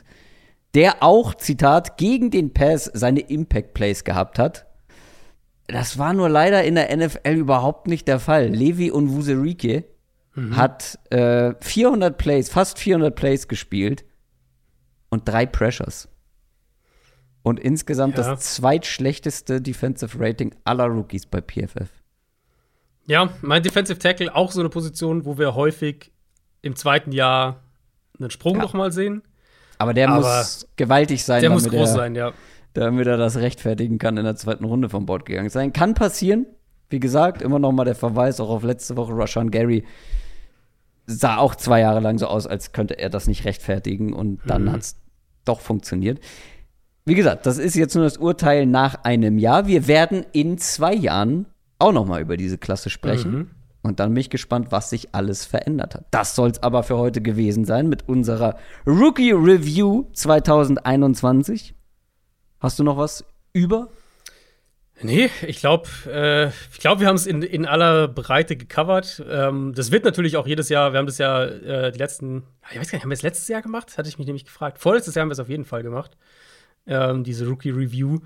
der 0.74 1.02
auch, 1.02 1.34
Zitat, 1.34 1.96
gegen 1.96 2.30
den 2.30 2.52
Pass 2.52 2.90
seine 2.92 3.20
Impact 3.20 3.74
Plays 3.74 4.04
gehabt 4.04 4.38
hat. 4.38 4.66
Das 5.66 5.98
war 5.98 6.12
nur 6.12 6.28
leider 6.28 6.64
in 6.64 6.74
der 6.74 6.94
NFL 6.94 7.36
überhaupt 7.36 7.86
nicht 7.86 8.08
der 8.08 8.20
Fall. 8.20 8.48
Levi 8.48 8.90
und 8.90 9.10
Wuserike 9.10 9.84
mhm. 10.34 10.56
hat 10.56 10.98
äh, 11.10 11.54
400 11.60 12.16
Plays, 12.18 12.48
fast 12.50 12.78
400 12.78 13.14
Plays 13.14 13.48
gespielt 13.48 14.04
und 15.08 15.28
drei 15.28 15.46
Pressures. 15.46 16.08
Und 17.42 17.58
insgesamt 17.58 18.16
ja. 18.16 18.24
das 18.24 18.54
zweitschlechteste 18.54 19.60
Defensive 19.60 20.18
Rating 20.18 20.54
aller 20.64 20.86
Rookies 20.86 21.26
bei 21.26 21.40
PFF. 21.40 21.90
Ja, 23.06 23.30
mein 23.42 23.62
Defensive 23.62 23.98
Tackle 23.98 24.34
auch 24.34 24.52
so 24.52 24.60
eine 24.60 24.68
Position, 24.68 25.24
wo 25.24 25.38
wir 25.38 25.54
häufig 25.54 26.12
im 26.62 26.76
zweiten 26.76 27.12
Jahr 27.12 27.62
einen 28.18 28.30
Sprung 28.30 28.56
ja. 28.56 28.62
noch 28.62 28.74
mal 28.74 28.92
sehen. 28.92 29.22
Aber 29.82 29.94
der 29.94 30.08
Aber 30.08 30.18
muss 30.18 30.68
gewaltig 30.76 31.24
sein. 31.24 31.40
Der 31.40 31.50
muss 31.50 31.68
groß 31.68 31.90
er, 31.90 31.94
sein, 31.94 32.14
ja. 32.14 32.32
Damit 32.72 33.06
er 33.06 33.16
das 33.16 33.36
rechtfertigen 33.36 33.98
kann, 33.98 34.16
in 34.16 34.24
der 34.24 34.36
zweiten 34.36 34.64
Runde 34.64 34.88
vom 34.88 35.06
Bord 35.06 35.26
gegangen 35.26 35.50
sein. 35.50 35.72
Kann 35.72 35.94
passieren. 35.94 36.46
Wie 36.88 37.00
gesagt, 37.00 37.42
immer 37.42 37.58
noch 37.58 37.72
mal 37.72 37.84
der 37.84 37.96
Verweis 37.96 38.38
auch 38.38 38.48
auf 38.48 38.62
letzte 38.62 38.96
Woche. 38.96 39.12
Rashan 39.16 39.50
Gary 39.50 39.84
sah 41.06 41.38
auch 41.38 41.56
zwei 41.56 41.80
Jahre 41.80 41.98
lang 41.98 42.18
so 42.18 42.26
aus, 42.26 42.46
als 42.46 42.72
könnte 42.72 42.98
er 42.98 43.10
das 43.10 43.26
nicht 43.26 43.44
rechtfertigen. 43.44 44.12
Und 44.12 44.40
dann 44.46 44.64
mhm. 44.64 44.72
hat 44.72 44.80
es 44.82 44.96
doch 45.44 45.60
funktioniert. 45.60 46.20
Wie 47.04 47.16
gesagt, 47.16 47.46
das 47.46 47.58
ist 47.58 47.74
jetzt 47.74 47.96
nur 47.96 48.04
das 48.04 48.18
Urteil 48.18 48.66
nach 48.66 49.02
einem 49.02 49.38
Jahr. 49.38 49.66
Wir 49.66 49.88
werden 49.88 50.24
in 50.32 50.58
zwei 50.58 50.94
Jahren 50.94 51.46
auch 51.80 51.92
noch 51.92 52.06
mal 52.06 52.20
über 52.20 52.36
diese 52.36 52.58
Klasse 52.58 52.88
sprechen. 52.88 53.32
Mhm. 53.32 53.50
Und 53.82 53.98
dann 53.98 54.14
bin 54.14 54.20
ich 54.20 54.30
gespannt, 54.30 54.68
was 54.70 54.90
sich 54.90 55.14
alles 55.14 55.44
verändert 55.44 55.96
hat. 55.96 56.04
Das 56.12 56.36
soll 56.36 56.50
es 56.50 56.62
aber 56.62 56.84
für 56.84 56.98
heute 56.98 57.20
gewesen 57.20 57.64
sein 57.64 57.88
mit 57.88 58.08
unserer 58.08 58.56
Rookie 58.86 59.32
Review 59.32 60.04
2021. 60.12 61.74
Hast 62.60 62.78
du 62.78 62.84
noch 62.84 62.96
was 62.96 63.24
über? 63.52 63.88
Nee, 65.00 65.30
ich 65.44 65.58
glaube, 65.58 65.88
äh, 66.06 66.48
ich 66.72 66.78
glaube, 66.78 67.00
wir 67.00 67.08
haben 67.08 67.16
es 67.16 67.26
in, 67.26 67.42
in 67.42 67.66
aller 67.66 68.06
Breite 68.06 68.56
gecovert. 68.56 69.20
Ähm, 69.28 69.72
das 69.74 69.90
wird 69.90 70.04
natürlich 70.04 70.36
auch 70.36 70.46
jedes 70.46 70.68
Jahr, 70.68 70.92
wir 70.92 70.98
haben 70.98 71.06
das 71.06 71.18
ja 71.18 71.44
äh, 71.44 71.90
die 71.90 71.98
letzten, 71.98 72.44
ich 72.70 72.78
weiß 72.78 72.88
gar 72.88 72.96
nicht, 72.98 73.02
haben 73.02 73.10
wir 73.10 73.14
es 73.14 73.22
letztes 73.22 73.48
Jahr 73.48 73.62
gemacht? 73.62 73.98
Hatte 73.98 74.08
ich 74.08 74.18
mich 74.18 74.28
nämlich 74.28 74.44
gefragt. 74.44 74.78
Vorletztes 74.78 75.16
Jahr 75.16 75.22
haben 75.22 75.30
wir 75.30 75.32
es 75.32 75.40
auf 75.40 75.48
jeden 75.48 75.64
Fall 75.64 75.82
gemacht. 75.82 76.16
Ähm, 76.86 77.24
diese 77.24 77.48
Rookie 77.48 77.70
Review. 77.70 78.20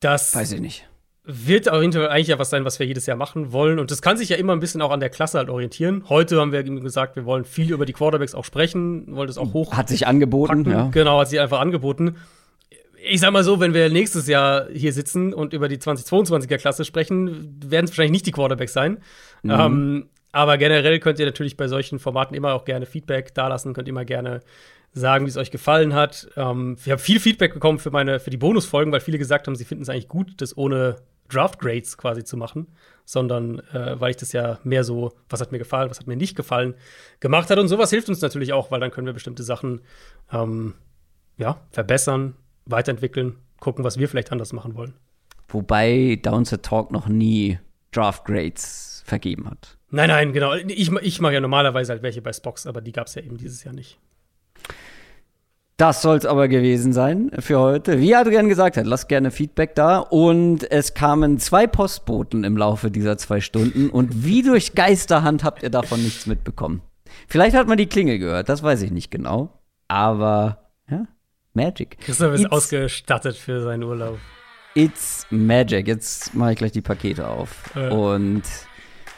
Das 0.00 0.34
weiß 0.34 0.52
ich 0.52 0.60
nicht 0.62 0.89
wird 1.32 1.70
auf 1.70 1.80
jeden 1.80 1.92
Fall 1.92 2.08
eigentlich 2.08 2.28
ja 2.28 2.38
was 2.38 2.50
sein, 2.50 2.64
was 2.64 2.78
wir 2.78 2.86
jedes 2.86 3.06
Jahr 3.06 3.16
machen 3.16 3.52
wollen. 3.52 3.78
Und 3.78 3.90
das 3.90 4.02
kann 4.02 4.16
sich 4.16 4.28
ja 4.28 4.36
immer 4.36 4.52
ein 4.52 4.60
bisschen 4.60 4.82
auch 4.82 4.90
an 4.90 5.00
der 5.00 5.10
Klasse 5.10 5.38
halt 5.38 5.50
orientieren. 5.50 6.04
Heute 6.08 6.40
haben 6.40 6.52
wir 6.52 6.62
gesagt, 6.62 7.16
wir 7.16 7.24
wollen 7.24 7.44
viel 7.44 7.72
über 7.72 7.86
die 7.86 7.92
Quarterbacks 7.92 8.34
auch 8.34 8.44
sprechen, 8.44 9.14
wollen 9.14 9.26
das 9.26 9.38
auch 9.38 9.52
hoch. 9.52 9.72
Hat 9.72 9.88
sich 9.88 10.06
angeboten, 10.06 10.64
packen. 10.64 10.70
ja. 10.70 10.88
Genau, 10.90 11.20
hat 11.20 11.28
sich 11.28 11.40
einfach 11.40 11.60
angeboten. 11.60 12.16
Ich 13.02 13.20
sag 13.20 13.32
mal 13.32 13.44
so, 13.44 13.60
wenn 13.60 13.72
wir 13.72 13.88
nächstes 13.88 14.26
Jahr 14.26 14.66
hier 14.72 14.92
sitzen 14.92 15.32
und 15.32 15.54
über 15.54 15.68
die 15.68 15.78
2022er 15.78 16.58
Klasse 16.58 16.84
sprechen, 16.84 17.58
werden 17.64 17.86
es 17.86 17.92
wahrscheinlich 17.92 18.12
nicht 18.12 18.26
die 18.26 18.32
Quarterbacks 18.32 18.72
sein. 18.72 18.98
Mhm. 19.42 19.50
Ähm, 19.50 20.08
aber 20.32 20.58
generell 20.58 20.98
könnt 21.00 21.18
ihr 21.18 21.26
natürlich 21.26 21.56
bei 21.56 21.66
solchen 21.66 21.98
Formaten 21.98 22.36
immer 22.36 22.54
auch 22.54 22.64
gerne 22.64 22.86
Feedback 22.86 23.34
dalassen, 23.34 23.72
könnt 23.74 23.88
immer 23.88 24.04
gerne 24.04 24.40
sagen, 24.92 25.24
wie 25.24 25.30
es 25.30 25.36
euch 25.36 25.50
gefallen 25.50 25.94
hat. 25.94 26.28
Ähm, 26.36 26.76
wir 26.84 26.92
haben 26.92 27.00
viel 27.00 27.20
Feedback 27.20 27.54
bekommen 27.54 27.78
für 27.78 27.90
meine 27.90 28.20
für 28.20 28.30
die 28.30 28.36
Bonusfolgen, 28.36 28.92
weil 28.92 29.00
viele 29.00 29.18
gesagt 29.18 29.46
haben, 29.46 29.54
sie 29.54 29.64
finden 29.64 29.82
es 29.82 29.88
eigentlich 29.88 30.08
gut, 30.08 30.40
das 30.40 30.56
ohne 30.56 30.96
Draft 31.32 31.58
Grades 31.58 31.96
quasi 31.96 32.24
zu 32.24 32.36
machen, 32.36 32.66
sondern 33.04 33.60
äh, 33.72 34.00
weil 34.00 34.10
ich 34.10 34.16
das 34.16 34.32
ja 34.32 34.58
mehr 34.64 34.84
so, 34.84 35.12
was 35.28 35.40
hat 35.40 35.52
mir 35.52 35.58
gefallen, 35.58 35.90
was 35.90 36.00
hat 36.00 36.06
mir 36.06 36.16
nicht 36.16 36.36
gefallen, 36.36 36.74
gemacht 37.20 37.50
hat. 37.50 37.58
Und 37.58 37.68
sowas 37.68 37.90
hilft 37.90 38.08
uns 38.08 38.20
natürlich 38.20 38.52
auch, 38.52 38.70
weil 38.70 38.80
dann 38.80 38.90
können 38.90 39.06
wir 39.06 39.14
bestimmte 39.14 39.42
Sachen 39.42 39.80
ähm, 40.32 40.74
ja, 41.36 41.60
verbessern, 41.70 42.34
weiterentwickeln, 42.66 43.36
gucken, 43.58 43.84
was 43.84 43.98
wir 43.98 44.08
vielleicht 44.08 44.32
anders 44.32 44.52
machen 44.52 44.74
wollen. 44.74 44.94
Wobei 45.48 46.18
Downset 46.22 46.62
Talk 46.62 46.92
noch 46.92 47.08
nie 47.08 47.58
Draft 47.92 48.24
Grades 48.24 49.02
vergeben 49.06 49.50
hat. 49.50 49.76
Nein, 49.90 50.08
nein, 50.08 50.32
genau. 50.32 50.54
Ich, 50.54 50.92
ich 50.92 51.20
mache 51.20 51.34
ja 51.34 51.40
normalerweise 51.40 51.92
halt 51.92 52.02
welche 52.02 52.22
bei 52.22 52.32
Spox, 52.32 52.66
aber 52.66 52.80
die 52.80 52.92
gab 52.92 53.08
es 53.08 53.16
ja 53.16 53.22
eben 53.22 53.36
dieses 53.36 53.64
Jahr 53.64 53.74
nicht. 53.74 53.98
Das 55.80 56.02
soll 56.02 56.18
es 56.18 56.26
aber 56.26 56.48
gewesen 56.48 56.92
sein 56.92 57.30
für 57.38 57.58
heute. 57.58 58.00
Wie 58.00 58.14
Adrian 58.14 58.50
gesagt 58.50 58.76
hat, 58.76 58.84
lasst 58.84 59.08
gerne 59.08 59.30
Feedback 59.30 59.74
da. 59.74 59.96
Und 60.00 60.70
es 60.70 60.92
kamen 60.92 61.38
zwei 61.38 61.66
Postboten 61.66 62.44
im 62.44 62.58
Laufe 62.58 62.90
dieser 62.90 63.16
zwei 63.16 63.40
Stunden. 63.40 63.88
Und 63.88 64.22
wie 64.22 64.42
durch 64.42 64.74
Geisterhand 64.74 65.42
habt 65.42 65.62
ihr 65.62 65.70
davon 65.70 66.02
nichts 66.02 66.26
mitbekommen. 66.26 66.82
Vielleicht 67.28 67.56
hat 67.56 67.66
man 67.66 67.78
die 67.78 67.86
Klingel 67.86 68.18
gehört, 68.18 68.50
das 68.50 68.62
weiß 68.62 68.82
ich 68.82 68.90
nicht 68.90 69.10
genau. 69.10 69.58
Aber, 69.88 70.70
ja, 70.90 71.06
Magic. 71.54 71.98
Christoph 72.00 72.34
ist 72.34 72.42
It's, 72.42 72.52
ausgestattet 72.52 73.36
für 73.36 73.62
seinen 73.62 73.84
Urlaub. 73.84 74.18
It's 74.74 75.26
Magic. 75.30 75.88
Jetzt 75.88 76.34
mache 76.34 76.52
ich 76.52 76.58
gleich 76.58 76.72
die 76.72 76.82
Pakete 76.82 77.26
auf. 77.26 77.74
Äh. 77.74 77.88
Und 77.88 78.42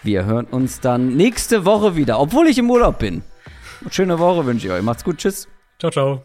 wir 0.04 0.26
hören 0.26 0.46
uns 0.46 0.78
dann 0.78 1.16
nächste 1.16 1.64
Woche 1.64 1.96
wieder, 1.96 2.20
obwohl 2.20 2.46
ich 2.46 2.58
im 2.58 2.70
Urlaub 2.70 3.00
bin. 3.00 3.24
Schöne 3.90 4.20
Woche 4.20 4.46
wünsche 4.46 4.68
ich 4.68 4.72
euch. 4.72 4.82
Macht's 4.82 5.02
gut. 5.02 5.18
Tschüss. 5.18 5.48
Ciao, 5.80 5.90
ciao. 5.90 6.22